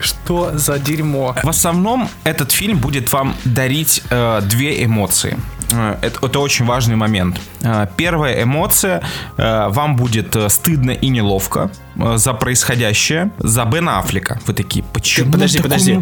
Что 0.00 0.56
за 0.56 0.78
дерьмо? 0.78 1.36
В 1.42 1.48
основном 1.48 2.08
этот 2.24 2.50
фильм 2.50 2.78
будет 2.78 3.12
вам 3.12 3.36
дарить 3.44 4.02
э, 4.10 4.40
две 4.42 4.82
эмоции. 4.84 5.36
Э, 5.72 5.96
Это, 6.02 6.26
это 6.26 6.38
очень 6.40 6.64
важный 6.66 6.96
момент. 6.96 7.40
Э, 7.62 7.86
Первая 7.96 8.42
эмоция 8.42 9.02
э, 9.36 9.68
вам 9.68 9.96
будет 9.96 10.36
стыдно 10.48 10.90
и 10.92 11.08
неловко 11.08 11.70
за 11.96 12.32
происходящее, 12.34 13.30
за 13.38 13.64
Бена 13.64 13.98
Аффлека. 13.98 14.40
Вы 14.46 14.54
такие, 14.54 14.84
почему? 14.92 15.32
подожди, 15.32 15.58
такому- 15.58 15.70
подожди. 15.74 16.00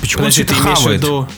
Почему 0.00 0.20
Подожди, 0.22 0.42
он 0.42 0.48
ты 0.48 0.54
имеешь 0.54 0.78
в 0.78 0.90
виду... 0.90 1.28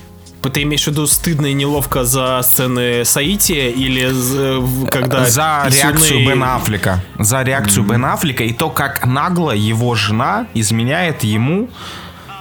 Ты 0.53 0.63
имеешь 0.63 0.85
в 0.85 0.87
виду 0.87 1.07
стыдно 1.09 1.47
и 1.47 1.55
неловко 1.55 2.05
за 2.05 2.41
сцены 2.45 3.05
Саити 3.05 3.53
или 3.53 4.07
за- 4.11 4.63
когда 4.93 5.25
за 5.25 5.65
писюны- 5.67 5.75
реакцию 5.75 6.27
Бена 6.27 6.55
Аффлека. 6.57 7.05
За 7.19 7.43
реакцию 7.43 7.85
Бена 7.85 8.13
Аффлека 8.13 8.45
и 8.45 8.53
то, 8.53 8.71
как 8.71 9.05
нагло 9.07 9.51
его 9.51 9.97
жена 9.97 10.47
изменяет 10.55 11.25
ему 11.25 11.69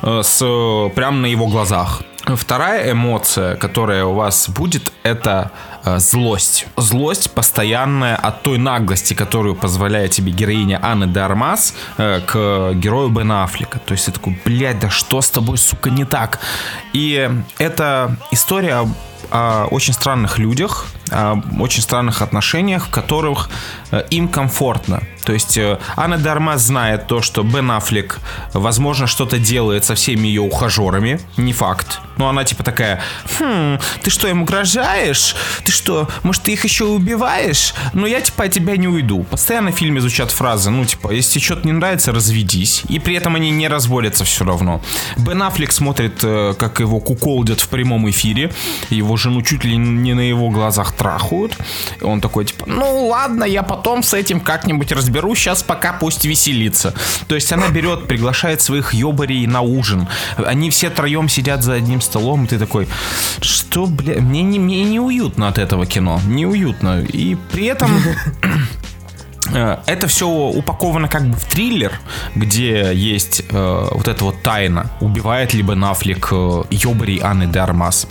с, 0.03 0.37
прямо 0.95 1.17
на 1.17 1.25
его 1.25 1.47
глазах. 1.47 2.03
Вторая 2.25 2.91
эмоция, 2.91 3.55
которая 3.55 4.05
у 4.05 4.13
вас 4.13 4.49
будет, 4.49 4.91
это 5.03 5.51
э, 5.83 5.99
злость. 5.99 6.65
Злость 6.75 7.31
постоянная 7.31 8.15
от 8.15 8.41
той 8.41 8.57
наглости, 8.57 9.13
которую 9.13 9.55
позволяет 9.55 10.11
тебе 10.11 10.31
героиня 10.31 10.79
Анны 10.81 11.05
де 11.05 11.19
Армас 11.19 11.75
э, 11.97 12.21
к 12.25 12.73
герою 12.73 13.09
Бена 13.09 13.43
Аффлека. 13.43 13.79
То 13.79 13.91
есть 13.91 14.05
ты 14.05 14.11
такой, 14.11 14.39
блядь, 14.43 14.79
да 14.79 14.89
что 14.89 15.21
с 15.21 15.29
тобой, 15.29 15.57
сука, 15.57 15.91
не 15.91 16.05
так? 16.05 16.39
И 16.93 17.29
это 17.59 18.17
история 18.31 18.87
о 19.31 19.65
очень 19.71 19.93
странных 19.93 20.37
людях, 20.39 20.85
о 21.11 21.41
очень 21.59 21.81
странных 21.81 22.21
отношениях, 22.21 22.87
в 22.87 22.89
которых 22.89 23.49
э, 23.91 24.03
им 24.09 24.27
комфортно. 24.27 25.03
То 25.25 25.33
есть 25.33 25.57
э, 25.57 25.79
Анна 25.95 26.17
Дарма 26.17 26.57
знает 26.57 27.07
то, 27.07 27.21
что 27.21 27.43
Бен 27.43 27.71
Аффлек, 27.71 28.19
возможно, 28.53 29.07
что-то 29.07 29.39
делает 29.39 29.83
со 29.83 29.95
всеми 29.95 30.27
ее 30.27 30.41
ухажерами. 30.41 31.19
Не 31.37 31.51
факт. 31.51 31.99
Но 32.17 32.29
она 32.29 32.43
типа 32.43 32.63
такая, 32.63 33.01
хм, 33.39 33.79
ты 34.03 34.09
что, 34.09 34.27
им 34.27 34.43
угрожаешь? 34.43 35.35
Ты 35.63 35.71
что, 35.71 36.07
может, 36.23 36.43
ты 36.43 36.53
их 36.53 36.63
еще 36.63 36.85
убиваешь? 36.85 37.73
Но 37.93 38.05
я 38.07 38.21
типа 38.21 38.45
от 38.45 38.51
тебя 38.51 38.77
не 38.77 38.87
уйду. 38.87 39.23
Постоянно 39.23 39.71
в 39.71 39.75
фильме 39.75 39.99
звучат 39.99 40.31
фразы, 40.31 40.69
ну 40.69 40.85
типа, 40.85 41.11
если 41.11 41.39
тебе 41.39 41.45
что-то 41.45 41.67
не 41.67 41.73
нравится, 41.73 42.11
разведись. 42.11 42.83
И 42.87 42.99
при 42.99 43.15
этом 43.15 43.35
они 43.35 43.49
не 43.49 43.67
разводятся 43.67 44.23
все 44.23 44.45
равно. 44.45 44.81
Бен 45.17 45.41
Аффлек 45.41 45.71
смотрит, 45.71 46.19
э, 46.23 46.53
как 46.57 46.79
его 46.79 46.99
куколдят 46.99 47.59
в 47.59 47.67
прямом 47.67 48.09
эфире. 48.09 48.53
Его 48.89 49.14
жену 49.17 49.41
чуть 49.41 49.63
ли 49.63 49.75
не 49.77 50.13
на 50.13 50.21
его 50.21 50.49
глазах 50.49 50.93
трахают. 50.93 51.57
И 51.99 52.03
он 52.03 52.21
такой, 52.21 52.45
типа, 52.45 52.65
ну 52.67 53.07
ладно, 53.07 53.43
я 53.43 53.63
потом 53.63 54.03
с 54.03 54.13
этим 54.13 54.39
как-нибудь 54.39 54.91
разберусь, 54.91 55.39
сейчас 55.39 55.63
пока 55.63 55.93
пусть 55.93 56.25
веселится. 56.25 56.93
То 57.27 57.35
есть 57.35 57.51
она 57.51 57.69
берет, 57.69 58.07
приглашает 58.07 58.61
своих 58.61 58.93
ёбарей 58.93 59.47
на 59.47 59.61
ужин. 59.61 60.07
Они 60.37 60.69
все 60.69 60.89
троем 60.89 61.29
сидят 61.29 61.63
за 61.63 61.73
одним 61.73 62.01
столом, 62.01 62.45
и 62.45 62.47
ты 62.47 62.59
такой, 62.59 62.87
что, 63.41 63.85
бля, 63.85 64.21
мне 64.21 64.41
не, 64.43 64.59
мне 64.59 64.83
неуютно 64.83 65.47
от 65.47 65.57
этого 65.57 65.85
кино, 65.85 66.19
неуютно. 66.27 67.01
И 67.01 67.35
при 67.51 67.65
этом 67.65 67.91
это 69.53 70.07
все 70.07 70.27
упаковано 70.27 71.07
как 71.07 71.27
бы 71.27 71.37
в 71.37 71.45
триллер, 71.45 71.93
где 72.35 72.91
есть 72.93 73.43
э, 73.49 73.87
вот 73.91 74.07
эта 74.07 74.23
вот 74.23 74.41
тайна, 74.41 74.89
убивает 75.01 75.53
ли 75.53 75.61
Бен 75.61 75.83
Аффлек 75.83 76.29
э, 76.31 76.63
ёбарей 76.71 77.19
Анны 77.21 77.47
де. 77.47 77.63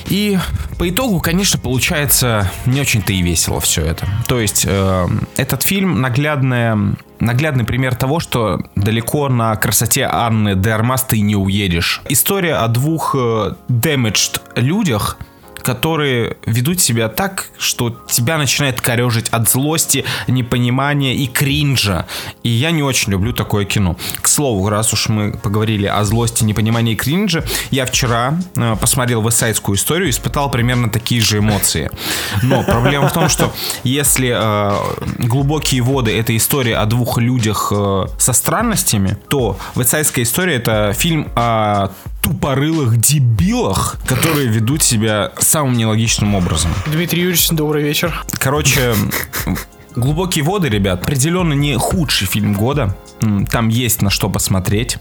И 0.07 0.39
по 0.79 0.89
итогу, 0.89 1.21
конечно, 1.21 1.59
получается 1.59 2.51
не 2.67 2.81
очень-то 2.81 3.13
и 3.13 3.23
весело 3.23 3.61
все 3.61 3.83
это. 3.83 4.07
То 4.27 4.41
есть 4.41 4.65
э, 4.67 5.09
этот 5.37 5.63
фильм 5.63 6.01
наглядная 6.01 6.97
Наглядный 7.21 7.65
пример 7.65 7.95
того, 7.95 8.21
что 8.21 8.61
далеко 8.75 9.29
на 9.29 9.55
красоте 9.57 10.09
Анны 10.11 10.57
де 10.57 10.71
Армас 10.71 11.05
ты 11.05 11.21
не 11.21 11.37
уедешь. 11.37 12.03
История 12.09 12.57
о 12.57 12.69
двух 12.69 13.15
э, 13.15 13.55
damaged 13.69 14.41
людях, 14.57 15.17
которые 15.65 16.37
ведут 16.47 16.81
себя 16.81 17.09
так, 17.09 17.47
что 17.59 17.91
тебя 18.09 18.39
начинает 18.39 18.81
корежить 18.81 19.29
от 19.31 19.49
злости, 19.49 20.05
непонимания 20.29 21.15
и 21.15 21.27
кринжа. 21.27 22.07
И 22.43 22.51
я 22.51 22.71
не 22.71 22.83
очень 22.83 23.13
люблю 23.13 23.33
такое 23.33 23.65
кино. 23.65 23.97
К 24.21 24.29
слову, 24.29 24.69
раз 24.69 24.93
уж 24.93 25.09
мы 25.09 25.33
поговорили 25.33 25.87
о 25.87 26.05
злости, 26.05 26.45
непонимании 26.45 26.93
и 26.93 26.97
кринже, 26.97 27.45
я 27.71 27.87
вчера 27.87 28.39
э, 28.57 28.77
посмотрел 28.81 29.23
вестсайдскую 29.23 29.77
историю 29.77 30.09
и 30.09 30.11
испытал 30.11 30.51
примерно 30.51 30.91
такие 30.91 31.21
же 31.21 31.39
эмоции. 31.39 31.91
Но 32.43 32.63
проблема 32.63 33.09
в 33.09 33.13
том, 33.13 33.29
что 33.29 33.53
если 33.83 34.35
э, 34.37 35.27
глубокие 35.27 35.83
воды 35.83 36.17
это 36.17 36.37
история 36.37 36.77
о 36.77 36.87
двух 36.87 37.19
людях 37.19 37.73
э, 37.75 38.07
со 38.19 38.33
странностями, 38.33 39.17
то 39.29 39.59
вестсайдская 39.75 40.25
история 40.25 40.57
это 40.57 40.93
фильм 40.93 41.29
о 41.35 41.89
тупорылых 42.25 42.97
дебилах, 42.99 43.97
которые 44.07 44.49
ведут 44.49 44.83
себя 44.83 45.33
самым 45.39 45.75
нелогичным 45.75 46.35
образом. 46.35 46.71
Дмитрий 46.87 47.21
Юрьевич, 47.21 47.51
добрый 47.51 47.83
вечер. 47.83 48.25
Короче, 48.39 48.95
Глубокие 49.95 50.43
воды, 50.43 50.69
ребят, 50.69 51.03
определенно 51.03 51.53
не 51.53 51.77
худший 51.77 52.27
фильм 52.27 52.55
года. 52.55 52.97
Там 53.53 53.69
есть 53.69 54.03
на 54.03 54.11
что 54.11 54.29
посмотреть. 54.29 54.99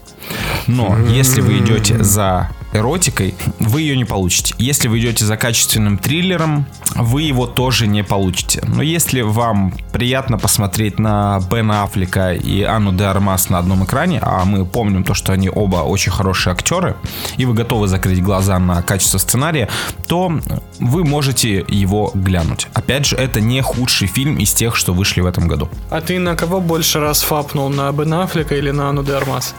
Но 0.68 0.96
если 1.08 1.40
вы 1.40 1.58
идете 1.58 2.02
за 2.04 2.50
эротикой, 2.74 3.34
вы 3.60 3.82
ее 3.82 3.96
не 3.96 4.04
получите. 4.04 4.54
Если 4.58 4.88
вы 4.88 4.98
идете 4.98 5.24
за 5.24 5.36
качественным 5.36 5.96
триллером, 5.96 6.66
вы 6.94 7.22
его 7.22 7.46
тоже 7.46 7.86
не 7.86 8.02
получите. 8.02 8.62
Но 8.66 8.82
если 8.82 9.22
вам 9.22 9.72
приятно 9.92 10.38
посмотреть 10.38 10.98
на 10.98 11.40
Бена 11.50 11.84
Аффлека 11.84 12.34
и 12.34 12.62
Анну 12.62 12.92
де 12.92 13.04
Армас 13.04 13.48
на 13.48 13.58
одном 13.58 13.84
экране, 13.84 14.18
а 14.22 14.44
мы 14.44 14.66
помним 14.66 15.04
то, 15.04 15.14
что 15.14 15.32
они 15.32 15.48
оба 15.48 15.76
очень 15.76 16.12
хорошие 16.12 16.52
актеры, 16.52 16.96
и 17.36 17.44
вы 17.44 17.54
готовы 17.54 17.86
закрыть 17.88 18.22
глаза 18.22 18.58
на 18.58 18.82
качество 18.82 19.18
сценария, 19.18 19.68
то 20.08 20.32
вы 20.80 21.04
можете 21.04 21.64
его 21.68 22.10
глянуть. 22.14 22.66
Опять 22.74 23.06
же, 23.06 23.16
это 23.16 23.40
не 23.40 23.60
худший 23.62 24.08
фильм 24.08 24.38
из 24.38 24.52
тех, 24.52 24.76
что 24.76 24.92
вышли 24.92 25.20
в 25.20 25.26
этом 25.26 25.46
году. 25.46 25.68
А 25.90 26.00
ты 26.00 26.18
на 26.18 26.34
кого 26.34 26.60
больше 26.60 26.98
раз 26.98 27.22
фапнул? 27.22 27.68
На 27.68 27.92
Бен 27.92 28.12
Аффлека 28.14 28.56
или 28.56 28.70
на 28.70 28.88
Анну 28.88 29.04
де 29.04 29.12
Армас? 29.12 29.54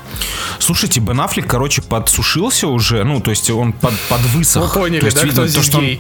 Слушайте, 0.60 1.00
Бен 1.00 1.22
Аффлек, 1.22 1.48
короче, 1.48 1.82
подсушился 1.82 2.68
уже, 2.68 3.05
ну, 3.06 3.22
то 3.22 3.30
есть 3.32 3.50
он 3.50 3.72
под, 3.74 3.94
подвысох. 4.10 4.64
Вы 4.64 4.82
поняли, 4.82 5.00
То 5.00 5.06
есть 5.06 5.18
да, 5.18 5.24
видно 5.24 5.44
кто 5.46 5.54
то, 5.54 5.64
что 5.64 5.78
он-? 5.78 6.00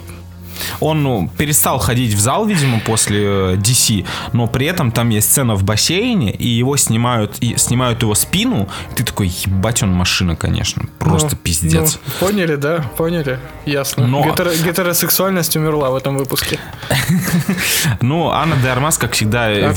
Он 0.80 1.03
ну, 1.03 1.30
перестал 1.38 1.80
ходить 1.80 2.14
в 2.14 2.19
зал, 2.19 2.45
видимо, 2.45 2.80
после 2.80 3.23
э, 3.23 3.56
DC, 3.56 4.06
но 4.34 4.48
при 4.48 4.68
этом 4.68 4.91
там 4.91 5.10
есть 5.10 5.32
сцена 5.32 5.56
в 5.56 5.64
бассейне, 5.64 6.32
и 6.32 6.48
его 6.48 6.77
снимают, 6.77 7.38
и 7.40 7.57
снимают 7.57 8.02
его 8.02 8.15
спину. 8.15 8.68
И 8.91 8.95
ты 8.95 9.03
такой, 9.03 9.27
ебать, 9.27 9.84
он 9.84 9.91
машина, 9.91 10.36
конечно. 10.36 10.84
Просто 10.99 11.30
Ну, 11.32 11.38
пиздец. 11.44 11.99
ну, 12.06 12.27
поняли, 12.27 12.56
да? 12.56 12.86
Поняли. 12.98 13.40
Ясно. 13.65 14.07
Но- 14.07 14.23
Гетеро- 14.23 14.56
гетеросексуальность 14.64 15.56
умерла 15.56 15.90
в 15.90 15.95
этом 15.95 16.18
выпуске. 16.18 16.60
Ну, 18.02 18.30
Анна 18.30 18.56
де 18.61 18.69
Армас, 18.69 18.98
как 18.98 19.14
всегда, 19.14 19.45
А 19.48 19.73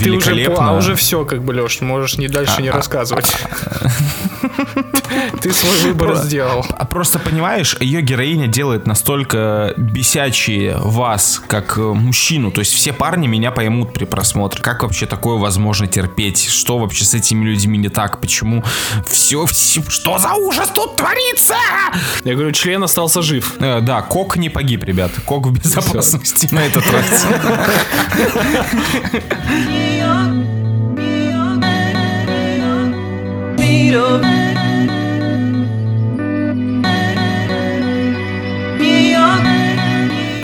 по- 0.55 0.69
а 0.69 0.73
уже 0.73 0.95
все, 0.95 1.25
как 1.25 1.43
бы, 1.43 1.53
Леш, 1.53 1.81
можешь 1.81 2.19
не 2.19 2.29
дальше 2.29 2.63
не 2.63 2.71
рассказывать. 2.71 3.27
Ты 5.41 5.53
свой 5.53 5.79
выбор 5.93 6.17
сделал. 6.17 6.65
А 6.71 6.85
Просто 6.85 7.19
понимаешь, 7.19 7.77
ее 7.81 8.03
героиня 8.03 8.47
делает 8.47 8.87
настолько 8.87 9.75
бесячие 9.77 10.68
вас, 10.77 11.41
как 11.47 11.79
э, 11.79 11.81
мужчину. 11.81 12.51
То 12.51 12.61
есть 12.61 12.73
все 12.73 12.93
парни 12.93 13.27
меня 13.27 13.51
поймут 13.51 13.93
при 13.93 14.05
просмотре. 14.05 14.63
Как 14.63 14.83
вообще 14.83 15.07
такое 15.07 15.37
возможно 15.37 15.87
терпеть? 15.87 16.49
Что 16.49 16.79
вообще 16.79 17.05
с 17.05 17.15
этими 17.15 17.45
людьми 17.45 17.79
не 17.79 17.89
так? 17.89 18.21
Почему 18.21 18.65
все, 19.07 19.47
что 19.47 20.19
за 20.19 20.35
ужас 20.35 20.71
тут 20.75 20.97
творится? 20.97 21.55
Я 22.25 22.35
говорю, 22.35 22.53
член 22.53 22.83
остался 22.83 23.23
жив. 23.23 23.57
Э, 23.61 23.81
да, 23.81 24.03
Кок 24.03 24.37
не 24.37 24.49
погиб, 24.49 24.85
ребят. 24.85 25.13
Кок 25.25 25.47
в 25.47 25.53
безопасности 25.53 26.49
на 26.53 26.61
этот 26.61 26.85
раз. 26.93 27.27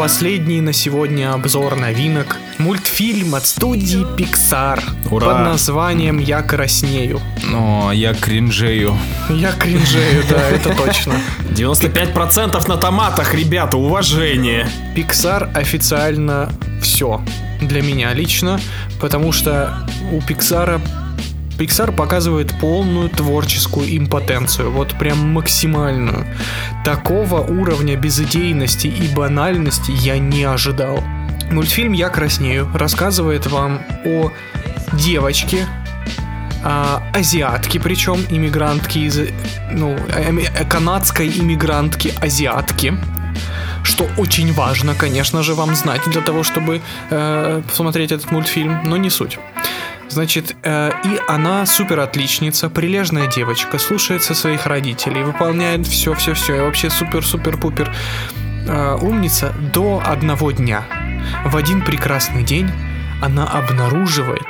Последний 0.05 0.61
на 0.61 0.75
сегодня 0.75 1.33
обзор 1.33 1.77
новинок. 1.77 2.37
Мультфильм 2.59 3.35
от 3.35 3.47
студии 3.47 4.05
Pixar 4.19 4.79
Ура! 5.11 5.29
под 5.29 5.39
названием 5.47 6.19
«Я 6.19 6.43
краснею». 6.43 7.23
Но 7.43 7.91
я 7.91 8.13
кринжею. 8.13 8.95
Я 9.31 9.53
кринжею, 9.53 10.23
да, 10.29 10.37
это 10.51 10.77
точно. 10.77 11.15
95% 11.53 12.69
на 12.69 12.77
томатах, 12.77 13.35
ребята, 13.35 13.79
уважение. 13.79 14.69
Pixar 14.95 15.51
официально 15.55 16.53
все 16.83 17.23
для 17.63 17.81
меня 17.81 18.13
лично, 18.13 18.61
потому 19.01 19.33
что 19.33 19.75
у 20.13 20.19
Pixar 20.19 20.83
Pixar 21.59 21.93
показывает 21.93 22.53
полную 22.61 23.09
творческую 23.09 23.97
импотенцию, 23.97 24.71
вот 24.71 24.95
прям 24.99 25.19
максимальную. 25.33 26.27
Такого 26.85 27.41
уровня 27.41 27.97
безыдейности 27.97 28.89
и 28.89 29.09
банальности 29.15 29.93
я 29.93 30.19
не 30.19 30.45
ожидал. 30.45 31.03
Мультфильм 31.51 31.93
«Я 31.93 32.09
краснею» 32.09 32.69
рассказывает 32.75 33.47
вам 33.47 33.81
о 34.05 34.33
девочке, 34.93 35.67
а, 36.65 37.03
азиатки, 37.13 37.79
причем 37.79 38.19
иммигрантки 38.31 38.99
из, 38.99 39.21
ну, 39.71 39.97
э, 40.09 40.65
канадской 40.65 41.29
иммигрантки 41.29 42.15
азиатки, 42.21 42.95
что 43.83 44.09
очень 44.17 44.53
важно, 44.53 44.95
конечно 44.95 45.43
же, 45.43 45.55
вам 45.55 45.75
знать 45.75 46.01
для 46.07 46.23
того, 46.23 46.43
чтобы 46.43 46.81
э, 47.11 47.63
посмотреть 47.69 48.13
этот 48.13 48.31
мультфильм, 48.33 48.83
но 48.85 48.97
не 48.97 49.11
суть. 49.11 49.39
Значит, 50.09 50.55
э, 50.63 50.91
и 51.05 51.19
она 51.29 51.67
супер 51.67 52.01
отличница, 52.01 52.69
прилежная 52.69 53.27
девочка, 53.27 53.79
слушается 53.79 54.35
своих 54.35 54.67
родителей, 54.67 55.23
выполняет 55.23 55.87
все-все-все, 55.87 56.57
и 56.57 56.61
вообще 56.61 56.89
супер-супер-пупер 56.91 57.93
э, 58.69 58.99
умница 59.01 59.53
до 59.73 60.03
одного 60.05 60.53
дня. 60.53 60.85
В 61.45 61.57
один 61.57 61.83
прекрасный 61.83 62.43
день 62.45 62.71
она 63.23 63.45
обнаруживает, 63.47 64.47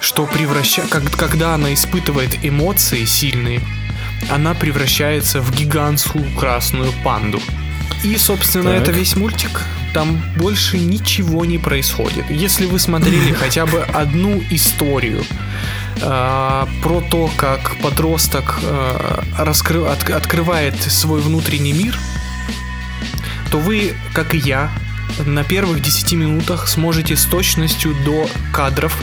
что 0.00 0.26
превраща... 0.26 0.82
как- 0.90 1.10
когда 1.16 1.54
она 1.54 1.72
испытывает 1.72 2.44
эмоции 2.44 3.04
сильные, 3.04 3.60
она 4.30 4.52
превращается 4.54 5.40
в 5.40 5.54
гигантскую 5.56 6.24
красную 6.38 6.92
панду. 7.04 7.40
И, 8.04 8.16
собственно, 8.18 8.72
Так. 8.72 8.82
это 8.82 8.90
весь 8.92 9.16
мультик. 9.16 9.62
Там 9.92 10.22
больше 10.36 10.78
ничего 10.78 11.44
не 11.44 11.58
происходит. 11.58 12.30
Если 12.30 12.66
вы 12.66 12.78
смотрели 12.78 13.32
хотя 13.40 13.66
бы 13.66 13.80
одну 13.82 14.42
историю 14.50 15.24
э, 16.00 16.66
про 16.82 17.00
то, 17.10 17.30
как 17.36 17.76
подросток 17.82 18.58
э, 18.62 19.22
раскры- 19.38 19.86
от- 19.86 20.10
открывает 20.10 20.80
свой 20.80 21.20
внутренний 21.20 21.72
мир, 21.72 21.98
то 23.50 23.58
вы, 23.58 23.94
как 24.14 24.34
и 24.34 24.38
я, 24.38 24.70
на 25.26 25.44
первых 25.44 25.82
10 25.82 26.12
минутах 26.14 26.68
сможете 26.68 27.16
с 27.16 27.24
точностью 27.26 27.94
до 28.04 28.28
кадров 28.52 28.96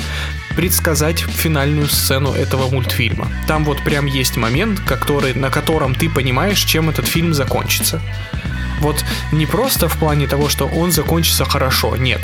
предсказать 0.55 1.19
финальную 1.19 1.87
сцену 1.87 2.33
этого 2.33 2.69
мультфильма. 2.69 3.31
Там 3.47 3.63
вот 3.63 3.81
прям 3.83 4.07
есть 4.07 4.35
момент, 4.35 4.79
который, 4.81 5.33
на 5.33 5.49
котором 5.49 5.95
ты 5.95 6.09
понимаешь, 6.09 6.59
чем 6.63 6.89
этот 6.89 7.05
фильм 7.05 7.33
закончится. 7.33 8.01
Вот 8.79 9.05
не 9.31 9.45
просто 9.45 9.87
в 9.87 9.97
плане 9.97 10.27
того, 10.27 10.49
что 10.49 10.65
он 10.67 10.91
закончится 10.91 11.45
хорошо, 11.45 11.95
нет. 11.97 12.21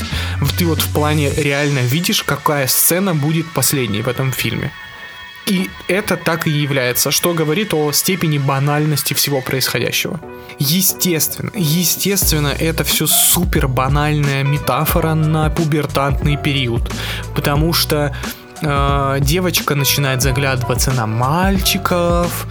Ты 0.57 0.65
вот 0.65 0.81
в 0.81 0.93
плане 0.93 1.31
реально 1.35 1.79
видишь, 1.79 2.23
какая 2.23 2.67
сцена 2.67 3.13
будет 3.13 3.45
последней 3.53 4.01
в 4.01 4.07
этом 4.07 4.31
фильме. 4.31 4.71
И 5.47 5.69
это 5.87 6.17
так 6.17 6.47
и 6.47 6.49
является, 6.49 7.11
что 7.11 7.33
говорит 7.33 7.73
о 7.73 7.91
степени 7.91 8.39
банальности 8.39 9.13
всего 9.13 9.41
происходящего. 9.41 10.19
Естественно, 10.57 11.51
естественно, 11.53 12.47
это 12.47 12.83
все 12.83 13.05
супер 13.05 13.67
банальная 13.67 14.43
метафора 14.43 15.13
на 15.13 15.49
пубертантный 15.49 16.37
период, 16.37 16.91
потому 17.35 17.73
что 17.73 18.15
э, 18.61 19.17
девочка 19.21 19.75
начинает 19.75 20.23
заглядываться 20.23 20.91
на 20.93 21.05
мальчиков, 21.05 22.47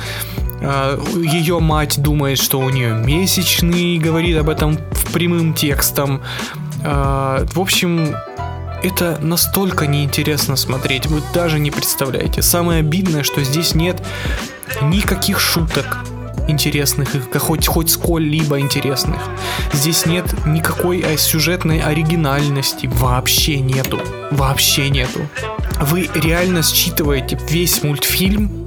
ее 1.17 1.61
мать 1.61 2.01
думает, 2.01 2.39
что 2.39 2.59
у 2.61 2.71
нее 2.71 2.95
месячный, 2.95 3.99
говорит 3.99 4.39
об 4.39 4.49
этом 4.49 4.79
прямым 5.13 5.55
текстом. 5.55 6.23
Э, 6.83 7.47
В 7.53 7.61
общем, 7.61 8.15
это 8.83 9.19
настолько 9.23 9.87
неинтересно 9.87 10.57
смотреть, 10.57 11.07
вы 11.07 11.23
даже 11.33 11.59
не 11.59 11.71
представляете. 11.71 12.43
Самое 12.43 12.81
обидное, 12.81 13.23
что 13.23 13.43
здесь 13.43 13.75
нет 13.75 14.03
никаких 14.83 15.41
шуток 15.41 15.99
интересных, 16.49 17.09
хоть, 17.39 17.67
хоть 17.67 17.91
сколь-либо 17.91 18.61
интересных. 18.61 19.21
Здесь 19.73 20.05
нет 20.05 20.27
никакой 20.47 21.03
сюжетной 21.17 21.81
оригинальности, 21.81 22.87
вообще 22.87 23.61
нету, 23.61 23.99
вообще 24.31 24.91
нету. 24.91 25.21
Вы 25.81 26.11
реально 26.15 26.63
считываете 26.63 27.39
весь 27.49 27.83
мультфильм 27.83 28.64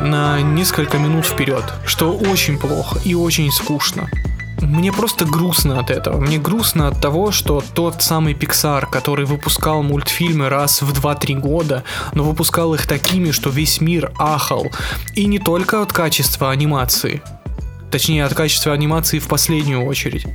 на 0.00 0.40
несколько 0.40 0.98
минут 0.98 1.24
вперед, 1.26 1.64
что 1.84 2.12
очень 2.12 2.58
плохо 2.58 2.98
и 3.04 3.14
очень 3.14 3.50
скучно. 3.50 4.08
Мне 4.60 4.92
просто 4.92 5.24
грустно 5.24 5.78
от 5.78 5.90
этого. 5.90 6.18
Мне 6.18 6.38
грустно 6.38 6.88
от 6.88 7.00
того, 7.00 7.30
что 7.30 7.62
тот 7.74 8.02
самый 8.02 8.34
Pixar, 8.34 8.88
который 8.90 9.24
выпускал 9.24 9.82
мультфильмы 9.82 10.48
раз 10.48 10.82
в 10.82 10.92
2-3 10.92 11.38
года, 11.38 11.84
но 12.12 12.24
выпускал 12.24 12.74
их 12.74 12.86
такими, 12.86 13.30
что 13.30 13.50
весь 13.50 13.80
мир 13.80 14.12
ахал. 14.18 14.66
И 15.14 15.26
не 15.26 15.38
только 15.38 15.82
от 15.82 15.92
качества 15.92 16.50
анимации. 16.50 17.22
Точнее, 17.90 18.24
от 18.24 18.34
качества 18.34 18.72
анимации 18.72 19.18
в 19.18 19.28
последнюю 19.28 19.84
очередь. 19.84 20.26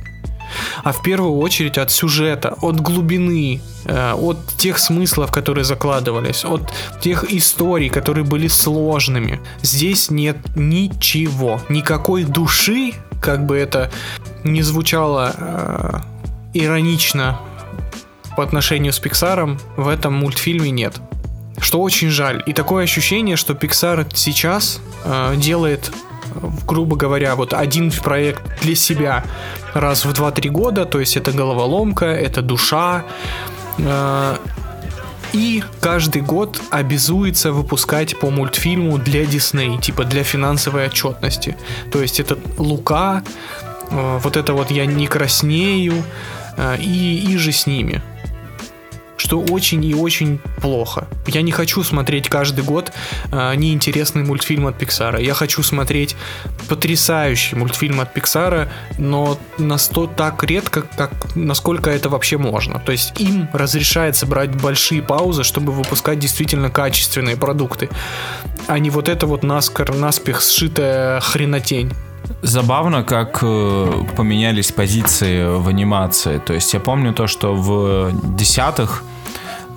А 0.82 0.92
в 0.92 1.02
первую 1.02 1.36
очередь 1.38 1.78
от 1.78 1.90
сюжета, 1.90 2.54
от 2.60 2.80
глубины, 2.80 3.60
э, 3.84 4.12
от 4.12 4.38
тех 4.56 4.78
смыслов, 4.78 5.30
которые 5.30 5.64
закладывались, 5.64 6.44
от 6.44 6.72
тех 7.00 7.24
историй, 7.32 7.88
которые 7.88 8.24
были 8.24 8.48
сложными. 8.48 9.40
Здесь 9.62 10.10
нет 10.10 10.36
ничего, 10.56 11.60
никакой 11.68 12.24
души, 12.24 12.92
как 13.20 13.46
бы 13.46 13.56
это 13.56 13.90
не 14.44 14.62
звучало 14.62 15.34
э, 15.36 15.98
иронично 16.54 17.38
по 18.36 18.42
отношению 18.42 18.92
с 18.92 18.98
Пиксаром, 18.98 19.58
в 19.76 19.88
этом 19.88 20.14
мультфильме 20.14 20.70
нет. 20.70 20.94
Что 21.58 21.80
очень 21.80 22.10
жаль. 22.10 22.42
И 22.46 22.52
такое 22.52 22.84
ощущение, 22.84 23.36
что 23.36 23.54
Pixar 23.54 24.06
сейчас 24.14 24.80
э, 25.04 25.34
делает 25.36 25.92
грубо 26.66 26.96
говоря, 26.96 27.34
вот 27.34 27.54
один 27.54 27.90
проект 27.90 28.42
для 28.62 28.74
себя 28.74 29.24
раз 29.74 30.04
в 30.04 30.10
2-3 30.10 30.48
года, 30.48 30.84
то 30.84 31.00
есть 31.00 31.16
это 31.16 31.32
головоломка, 31.32 32.06
это 32.06 32.42
душа, 32.42 33.04
э, 33.78 34.36
и 35.32 35.64
каждый 35.80 36.22
год 36.22 36.60
обязуется 36.70 37.50
выпускать 37.50 38.18
по 38.20 38.30
мультфильму 38.30 38.98
для 38.98 39.26
Дисней, 39.26 39.78
типа 39.78 40.04
для 40.04 40.22
финансовой 40.22 40.86
отчетности. 40.86 41.56
То 41.90 42.00
есть 42.00 42.20
это 42.20 42.38
Лука, 42.56 43.24
э, 43.90 44.18
вот 44.22 44.36
это 44.36 44.52
вот 44.52 44.70
я 44.70 44.86
не 44.86 45.06
краснею, 45.06 46.04
э, 46.56 46.76
и, 46.78 47.32
и 47.32 47.36
же 47.36 47.50
с 47.50 47.66
ними. 47.66 48.00
Что 49.16 49.40
очень 49.40 49.84
и 49.84 49.94
очень 49.94 50.40
плохо. 50.60 51.06
Я 51.26 51.42
не 51.42 51.52
хочу 51.52 51.82
смотреть 51.82 52.28
каждый 52.28 52.64
год 52.64 52.92
э, 53.30 53.54
неинтересный 53.54 54.24
мультфильм 54.24 54.66
от 54.66 54.76
Пиксара. 54.76 55.20
Я 55.20 55.34
хочу 55.34 55.62
смотреть 55.62 56.16
потрясающий 56.68 57.56
мультфильм 57.56 58.00
от 58.00 58.12
Пиксара, 58.12 58.68
но 58.98 59.38
на 59.58 59.78
сто 59.78 60.06
так 60.06 60.42
редко, 60.44 60.82
как 60.82 61.12
насколько 61.36 61.90
это 61.90 62.08
вообще 62.08 62.38
можно. 62.38 62.80
То 62.80 62.92
есть 62.92 63.20
им 63.20 63.48
разрешается 63.52 64.26
брать 64.26 64.54
большие 64.54 65.02
паузы, 65.02 65.44
чтобы 65.44 65.72
выпускать 65.72 66.18
действительно 66.18 66.70
качественные 66.70 67.36
продукты, 67.36 67.88
а 68.66 68.78
не 68.78 68.90
вот 68.90 69.08
это 69.08 69.26
вот 69.26 69.42
наскоро, 69.42 69.92
наспех 69.94 70.40
сшитая 70.40 71.20
хренотень. 71.20 71.92
Забавно, 72.42 73.02
как 73.02 73.38
э, 73.42 74.04
поменялись 74.16 74.72
позиции 74.72 75.44
в 75.56 75.68
анимации. 75.68 76.38
То 76.38 76.54
есть 76.54 76.74
я 76.74 76.80
помню 76.80 77.12
то, 77.12 77.26
что 77.26 77.54
в 77.54 78.12
десятых 78.36 79.02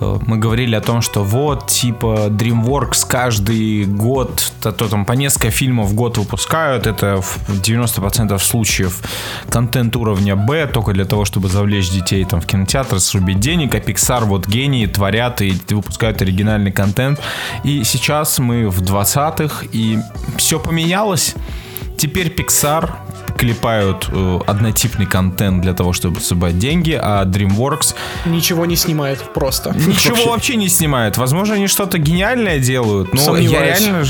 э, 0.00 0.18
мы 0.26 0.38
говорили 0.38 0.74
о 0.74 0.80
том, 0.80 1.02
что 1.02 1.24
вот, 1.24 1.66
типа, 1.66 2.28
DreamWorks 2.28 3.06
каждый 3.08 3.84
год, 3.84 4.52
то, 4.62 4.72
то 4.72 4.88
там 4.88 5.04
по 5.04 5.12
несколько 5.12 5.50
фильмов 5.50 5.88
в 5.88 5.94
год 5.94 6.18
выпускают, 6.18 6.86
это 6.86 7.20
в 7.20 7.60
90% 7.60 8.38
случаев 8.38 9.00
контент 9.50 9.96
уровня 9.96 10.36
Б, 10.36 10.66
только 10.66 10.92
для 10.92 11.04
того, 11.04 11.24
чтобы 11.24 11.48
завлечь 11.48 11.90
детей 11.90 12.24
там 12.24 12.40
в 12.40 12.46
кинотеатр, 12.46 13.00
срубить 13.00 13.40
денег, 13.40 13.74
а 13.74 13.78
Pixar 13.78 14.24
вот 14.24 14.46
гении 14.46 14.86
творят 14.86 15.42
и 15.42 15.54
выпускают 15.70 16.22
оригинальный 16.22 16.72
контент. 16.72 17.20
И 17.64 17.84
сейчас 17.84 18.38
мы 18.38 18.68
в 18.68 18.82
20-х, 18.82 19.66
и 19.72 19.98
все 20.36 20.58
поменялось. 20.58 21.34
Теперь 21.98 22.28
Pixar 22.28 22.90
клепают 23.38 24.08
э, 24.10 24.40
однотипный 24.46 25.06
контент 25.06 25.62
для 25.62 25.72
того, 25.72 25.92
чтобы 25.92 26.20
собрать 26.20 26.58
деньги, 26.58 26.98
а 27.00 27.24
DreamWorks 27.24 27.94
Ничего 28.26 28.66
не 28.66 28.76
снимает 28.76 29.20
просто. 29.32 29.70
ничего 29.74 30.32
вообще 30.32 30.56
не 30.56 30.68
снимают. 30.68 31.16
Возможно, 31.16 31.54
они 31.54 31.68
что-то 31.68 31.98
гениальное 31.98 32.58
делают, 32.58 33.12
но 33.14 33.36
я 33.36 33.62
реально... 33.64 34.04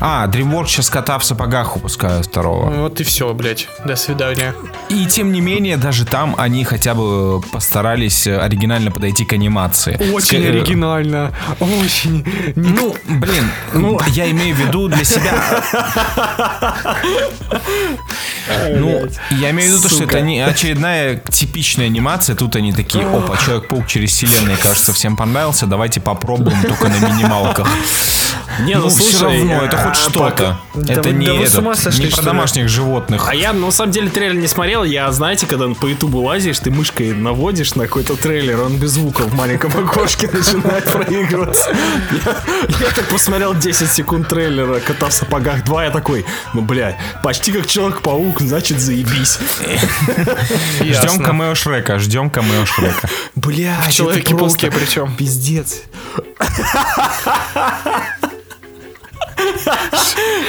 А, 0.00 0.26
DreamWorks 0.26 0.66
сейчас 0.68 0.90
кота 0.90 1.18
в 1.18 1.24
сапогах 1.24 1.76
выпускают 1.76 2.26
второго. 2.26 2.70
Вот 2.70 3.00
и 3.00 3.04
все, 3.04 3.32
блядь. 3.32 3.68
До 3.84 3.96
свидания. 3.96 4.54
И 4.88 5.06
тем 5.06 5.32
не 5.32 5.40
менее, 5.40 5.76
даже 5.76 6.04
там 6.04 6.34
они 6.38 6.64
хотя 6.64 6.94
бы 6.94 7.40
постарались 7.40 8.26
оригинально 8.26 8.90
подойти 8.90 9.24
к 9.24 9.32
анимации. 9.34 9.98
Очень 10.12 10.40
Ска- 10.42 10.48
оригинально. 10.48 11.32
Очень. 11.60 12.26
Ну, 12.56 12.96
блин, 13.08 13.44
ну, 13.72 14.00
я 14.08 14.30
имею 14.30 14.54
в 14.56 14.58
виду 14.58 14.88
для 14.88 15.04
себя. 15.04 15.32
Ну, 18.76 19.06
я 19.30 19.50
имею 19.50 19.70
в 19.70 19.72
виду, 19.72 19.82
то, 19.82 19.88
что 19.88 20.04
это 20.04 20.20
не 20.20 20.40
очередная 20.40 21.16
типичная 21.16 21.86
анимация. 21.86 22.36
Тут 22.36 22.56
они 22.56 22.72
такие, 22.72 23.06
опа, 23.06 23.36
Человек-паук 23.36 23.86
через 23.86 24.10
вселенную, 24.10 24.58
кажется, 24.58 24.92
всем 24.92 25.16
понравился. 25.16 25.66
Давайте 25.66 26.00
попробуем 26.00 26.62
только 26.62 26.88
на 26.88 26.98
минималках. 26.98 27.68
Не, 28.60 28.74
ну, 28.76 28.82
Ну, 28.82 28.88
все 28.88 29.02
слушай, 29.02 29.38
равно, 29.38 29.64
это 29.64 29.76
хоть 29.76 29.92
а, 29.92 29.94
что-то. 29.94 30.60
Это 30.88 31.10
не, 31.10 31.26
не 31.26 32.06
про 32.06 32.22
домашних 32.22 32.68
животных. 32.68 33.28
А 33.28 33.34
я, 33.34 33.52
ну, 33.52 33.66
на 33.66 33.72
самом 33.72 33.92
деле, 33.92 34.08
трейлер 34.08 34.34
не 34.34 34.46
смотрел. 34.46 34.84
Я, 34.84 35.10
знаете, 35.12 35.46
когда 35.46 35.66
по 35.68 35.86
ютубу 35.86 36.20
лазишь, 36.20 36.58
ты 36.60 36.70
мышкой 36.70 37.14
наводишь 37.14 37.74
на 37.74 37.84
какой-то 37.84 38.16
трейлер, 38.16 38.60
он 38.60 38.76
без 38.76 38.92
звука 38.92 39.22
в 39.22 39.34
маленьком 39.34 39.72
окошке 39.76 40.28
начинает 40.32 40.84
проигрываться. 40.84 41.70
Я, 42.24 42.36
я 42.86 42.92
так 42.94 43.08
посмотрел 43.08 43.54
10 43.54 43.90
секунд 43.90 44.28
трейлера 44.28 44.80
«Кота 44.80 45.08
в 45.08 45.12
сапогах 45.12 45.64
2», 45.64 45.84
я 45.84 45.90
такой, 45.90 46.24
ну, 46.52 46.62
блядь, 46.62 46.96
почти 47.22 47.52
как 47.52 47.66
Человек-паук, 47.66 48.40
значит, 48.40 48.80
заебись. 48.80 49.38
Ждем 50.80 51.22
камео 51.22 51.54
Шрека, 51.54 51.98
ждем 51.98 52.30
камео 52.30 52.66
Шрека. 52.66 53.08
Это 53.36 54.36
просто 54.36 54.70
причем. 54.70 55.14
Пиздец. 55.16 55.82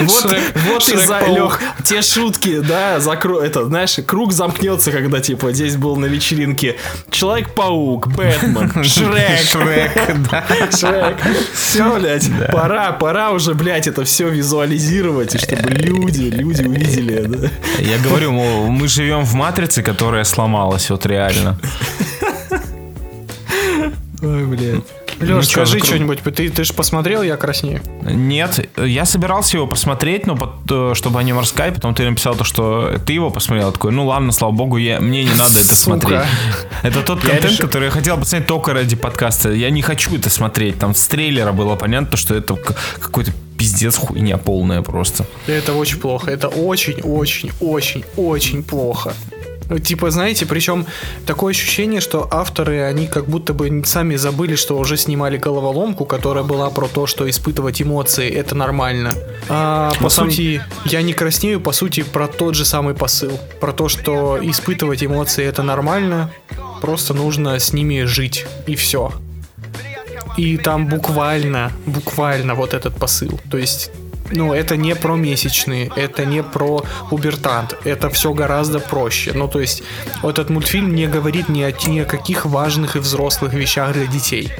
Вот, 0.02 0.24
вот 0.70 0.90
и 0.90 0.96
за, 0.98 1.20
Шрек-паук. 1.20 1.36
Лёх, 1.36 1.60
те 1.84 2.02
шутки, 2.02 2.60
да, 2.60 3.00
закро... 3.00 3.40
это, 3.40 3.66
знаешь, 3.66 3.98
круг 4.06 4.34
замкнется, 4.34 4.92
когда, 4.92 5.20
типа, 5.20 5.52
здесь 5.54 5.76
был 5.76 5.96
на 5.96 6.06
вечеринке 6.06 6.78
Человек-паук, 7.10 8.08
Бэтмен, 8.08 8.72
Шрек, 8.84 9.40
Шрек, 9.40 9.92
да. 10.30 10.44
Шрек. 10.72 11.18
Все, 11.54 11.98
блядь, 11.98 12.30
пора, 12.52 12.92
пора 12.92 13.32
уже, 13.32 13.54
блядь, 13.54 13.88
это 13.88 14.04
все 14.04 14.30
визуализировать, 14.30 15.36
и 15.36 15.38
чтобы 15.38 15.70
люди, 15.70 16.24
люди 16.24 16.64
увидели, 16.64 17.22
да. 17.26 17.50
Я 17.80 17.98
говорю, 18.00 18.32
мол, 18.32 18.68
мы 18.68 18.88
живем 18.88 19.24
в 19.24 19.34
матрице, 19.34 19.82
которая 19.82 20.24
сломалась, 20.24 20.90
вот 20.90 21.06
реально. 21.06 21.58
Ой, 24.22 24.46
блядь. 24.46 25.05
Леш, 25.20 25.30
Ну 25.30 25.42
скажи 25.44 25.80
что-нибудь. 25.80 26.20
Ты, 26.24 26.50
ты 26.50 26.64
же 26.64 26.74
посмотрел, 26.74 27.24
я 27.24 27.38
краснею. 27.38 27.82
Нет, 28.04 28.70
я 28.78 29.06
собирался 29.06 29.58
его 29.58 29.66
посмотреть, 29.68 30.26
но 30.28 30.36
под- 30.36 30.70
э, 30.70 30.94
чтобы 30.96 31.20
о 31.20 31.24
нем 31.24 31.40
рассказать, 31.40 31.74
потом 31.76 31.94
ты 31.96 32.04
написал 32.10 32.36
то, 32.36 32.44
что 32.44 33.00
ты 33.06 33.14
его 33.14 33.30
посмотрел, 33.30 33.72
такой, 33.72 33.92
ну 33.92 34.06
ладно, 34.06 34.32
слава 34.32 34.52
богу, 34.52 34.78
я, 34.78 35.00
мне 35.00 35.24
не 35.24 35.30
надо 35.32 35.60
это 35.60 35.76
Сука. 35.76 36.00
смотреть. 36.00 36.22
Это 36.84 37.02
тот 37.02 37.24
Я 37.24 37.30
контент, 37.32 37.54
решил- 37.54 37.66
который 37.66 37.86
я 37.86 37.92
хотел 37.92 38.18
посмотреть 38.18 38.48
только 38.48 38.74
ради 38.74 38.96
подкаста. 38.96 39.52
Я 39.52 39.70
не 39.70 39.82
хочу 39.82 40.16
это 40.16 40.30
смотреть. 40.30 40.80
Там 40.80 40.94
с 40.94 41.08
трейлера 41.08 41.52
было 41.54 41.76
понятно, 41.76 42.18
что 42.18 42.36
это 42.36 42.56
какой-то 43.00 43.32
пиздец 43.58 43.96
хуйня 43.96 44.38
полная 44.38 44.82
просто. 44.82 45.26
Это 45.48 45.74
очень 45.74 45.98
плохо. 46.00 46.30
Это 46.30 46.50
очень, 46.50 47.00
очень, 47.02 47.52
очень, 47.62 48.04
очень 48.18 48.64
плохо. 48.64 49.14
Ну, 49.70 49.80
Типа, 49.80 50.12
знаете, 50.12 50.46
причем 50.46 50.86
такое 51.26 51.52
ощущение, 51.52 52.02
что 52.02 52.28
авторы, 52.32 52.84
они 52.84 53.08
как 53.08 53.26
будто 53.26 53.54
бы 53.54 53.84
сами 53.86 54.16
забыли, 54.16 54.56
что 54.56 54.78
уже 54.78 54.98
снимали 54.98 55.38
головоломку, 55.38 56.06
которая 56.06 56.44
была 56.44 56.70
про 56.70 56.88
то, 56.88 57.08
что 57.08 57.30
испытывать 57.30 57.82
эмоции 57.82 58.30
это 58.30 58.56
нормально. 58.56 59.14
А 59.50 59.92
по 60.00 60.10
самом- 60.10 60.32
сути, 60.32 60.62
я 60.86 61.02
не 61.02 61.14
краснею, 61.14 61.60
по 61.60 61.72
сути, 61.72 62.04
про 62.04 62.28
тот 62.28 62.56
же 62.56 62.66
самый 62.66 62.94
посыл. 62.94 63.40
Про 63.60 63.72
то, 63.74 63.90
что 63.90 64.38
испытывать 64.42 65.04
эмоции 65.04 65.46
это 65.46 65.64
нормально, 65.64 66.32
просто 66.82 67.14
нужно 67.14 67.60
с 67.60 67.74
ними 67.74 68.04
жить, 68.04 68.46
и 68.68 68.76
все. 68.76 69.12
И 70.38 70.58
там 70.58 70.88
буквально, 70.88 71.72
буквально 71.86 72.56
вот 72.56 72.74
этот 72.74 72.96
посыл. 72.98 73.40
То 73.50 73.58
есть, 73.58 73.92
ну, 74.32 74.54
это 74.54 74.78
не 74.78 74.96
про 74.96 75.16
месячные, 75.16 75.92
это 75.96 76.26
не 76.26 76.44
про 76.44 76.84
пубертант, 77.10 77.76
это 77.84 78.10
все 78.10 78.34
гораздо 78.34 78.80
проще. 78.80 79.34
Ну, 79.34 79.48
то 79.48 79.60
есть, 79.60 79.84
этот 80.24 80.50
мультфильм 80.50 80.96
не 80.96 81.08
говорит 81.08 81.50
ни 81.50 81.62
о, 81.62 81.72
ни 81.88 82.00
о 82.00 82.06
каких 82.06 82.46
важных 82.46 82.96
и 82.96 83.00
взрослых 83.00 83.54
вещах 83.54 83.94
для 83.94 84.08
детей. 84.08 84.52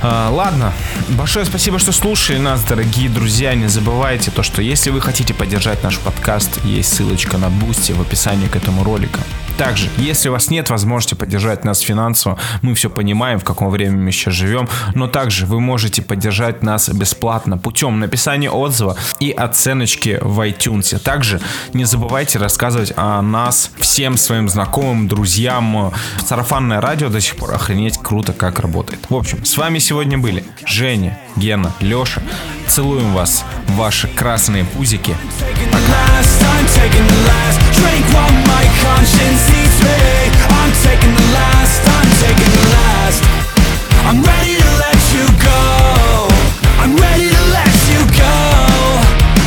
А, 0.00 0.30
ладно, 0.30 0.72
большое 1.08 1.44
спасибо, 1.44 1.78
что 1.78 1.90
слушали 1.90 2.38
нас, 2.38 2.62
дорогие 2.62 3.08
друзья. 3.08 3.54
Не 3.54 3.66
забывайте 3.66 4.30
то, 4.30 4.42
что 4.44 4.62
если 4.62 4.90
вы 4.90 5.00
хотите 5.00 5.34
поддержать 5.34 5.82
наш 5.82 5.98
подкаст, 5.98 6.64
есть 6.64 6.94
ссылочка 6.94 7.36
на 7.36 7.50
Boosty 7.50 7.92
в 7.92 8.00
описании 8.00 8.46
к 8.46 8.54
этому 8.54 8.84
ролику. 8.84 9.18
Также, 9.58 9.88
если 9.98 10.28
у 10.28 10.32
вас 10.32 10.50
нет 10.50 10.70
возможности 10.70 11.14
поддержать 11.14 11.64
нас 11.64 11.80
финансово, 11.80 12.38
мы 12.62 12.74
все 12.74 12.88
понимаем, 12.88 13.40
в 13.40 13.44
каком 13.44 13.70
времени 13.70 14.00
мы 14.00 14.12
сейчас 14.12 14.34
живем, 14.34 14.68
но 14.94 15.08
также 15.08 15.46
вы 15.46 15.60
можете 15.60 16.00
поддержать 16.00 16.62
нас 16.62 16.88
бесплатно 16.88 17.58
путем 17.58 17.98
написания 17.98 18.50
отзыва 18.50 18.96
и 19.18 19.32
оценочки 19.32 20.18
в 20.22 20.40
iTunes. 20.48 20.96
Также 21.00 21.40
не 21.74 21.84
забывайте 21.84 22.38
рассказывать 22.38 22.92
о 22.96 23.20
нас 23.20 23.72
всем 23.78 24.16
своим 24.16 24.48
знакомым, 24.48 25.08
друзьям. 25.08 25.92
Сарафанное 26.24 26.80
радио 26.80 27.08
до 27.08 27.20
сих 27.20 27.36
пор 27.36 27.54
охренеть 27.54 27.98
круто 27.98 28.32
как 28.32 28.60
работает. 28.60 29.00
В 29.08 29.16
общем, 29.16 29.44
с 29.44 29.56
вами 29.58 29.80
сегодня 29.80 30.18
были 30.18 30.44
Женя, 30.64 31.18
Гена, 31.34 31.74
Леша. 31.80 32.22
Целуем 32.68 33.12
вас, 33.12 33.44
ваши 33.66 34.06
красные 34.06 34.64
пузики. 34.64 35.16
I'm 35.70 36.37
taking 36.74 37.06
the 37.06 37.20
last 37.30 37.58
drink 37.78 38.04
while 38.12 38.32
my 38.46 38.64
conscience 38.84 39.42
eats 39.60 39.78
me. 39.84 40.00
I'm 40.60 40.72
taking 40.84 41.14
the 41.14 41.28
last, 41.32 41.80
I'm 41.96 42.10
taking 42.24 42.52
the 42.58 42.66
last. 42.76 43.20
I'm 44.08 44.20
ready 44.22 44.54
to 44.56 44.70
let 44.84 45.00
you 45.14 45.26
go. 45.40 46.28
I'm 46.82 46.96
ready 46.96 47.28
to 47.28 47.42
let 47.58 47.74
you 47.92 48.00
go. 48.16 48.36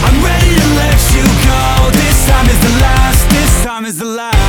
I'm 0.07 0.18
ready 0.23 0.53
to 0.61 0.68
let 0.81 0.99
you 1.15 1.26
go. 1.49 1.64
This 2.02 2.18
time 2.27 2.48
is 2.49 2.60
the 2.60 2.73
last, 2.81 3.30
this 3.30 3.64
time 3.64 3.85
is 3.85 3.98
the 3.98 4.06
last. 4.06 4.40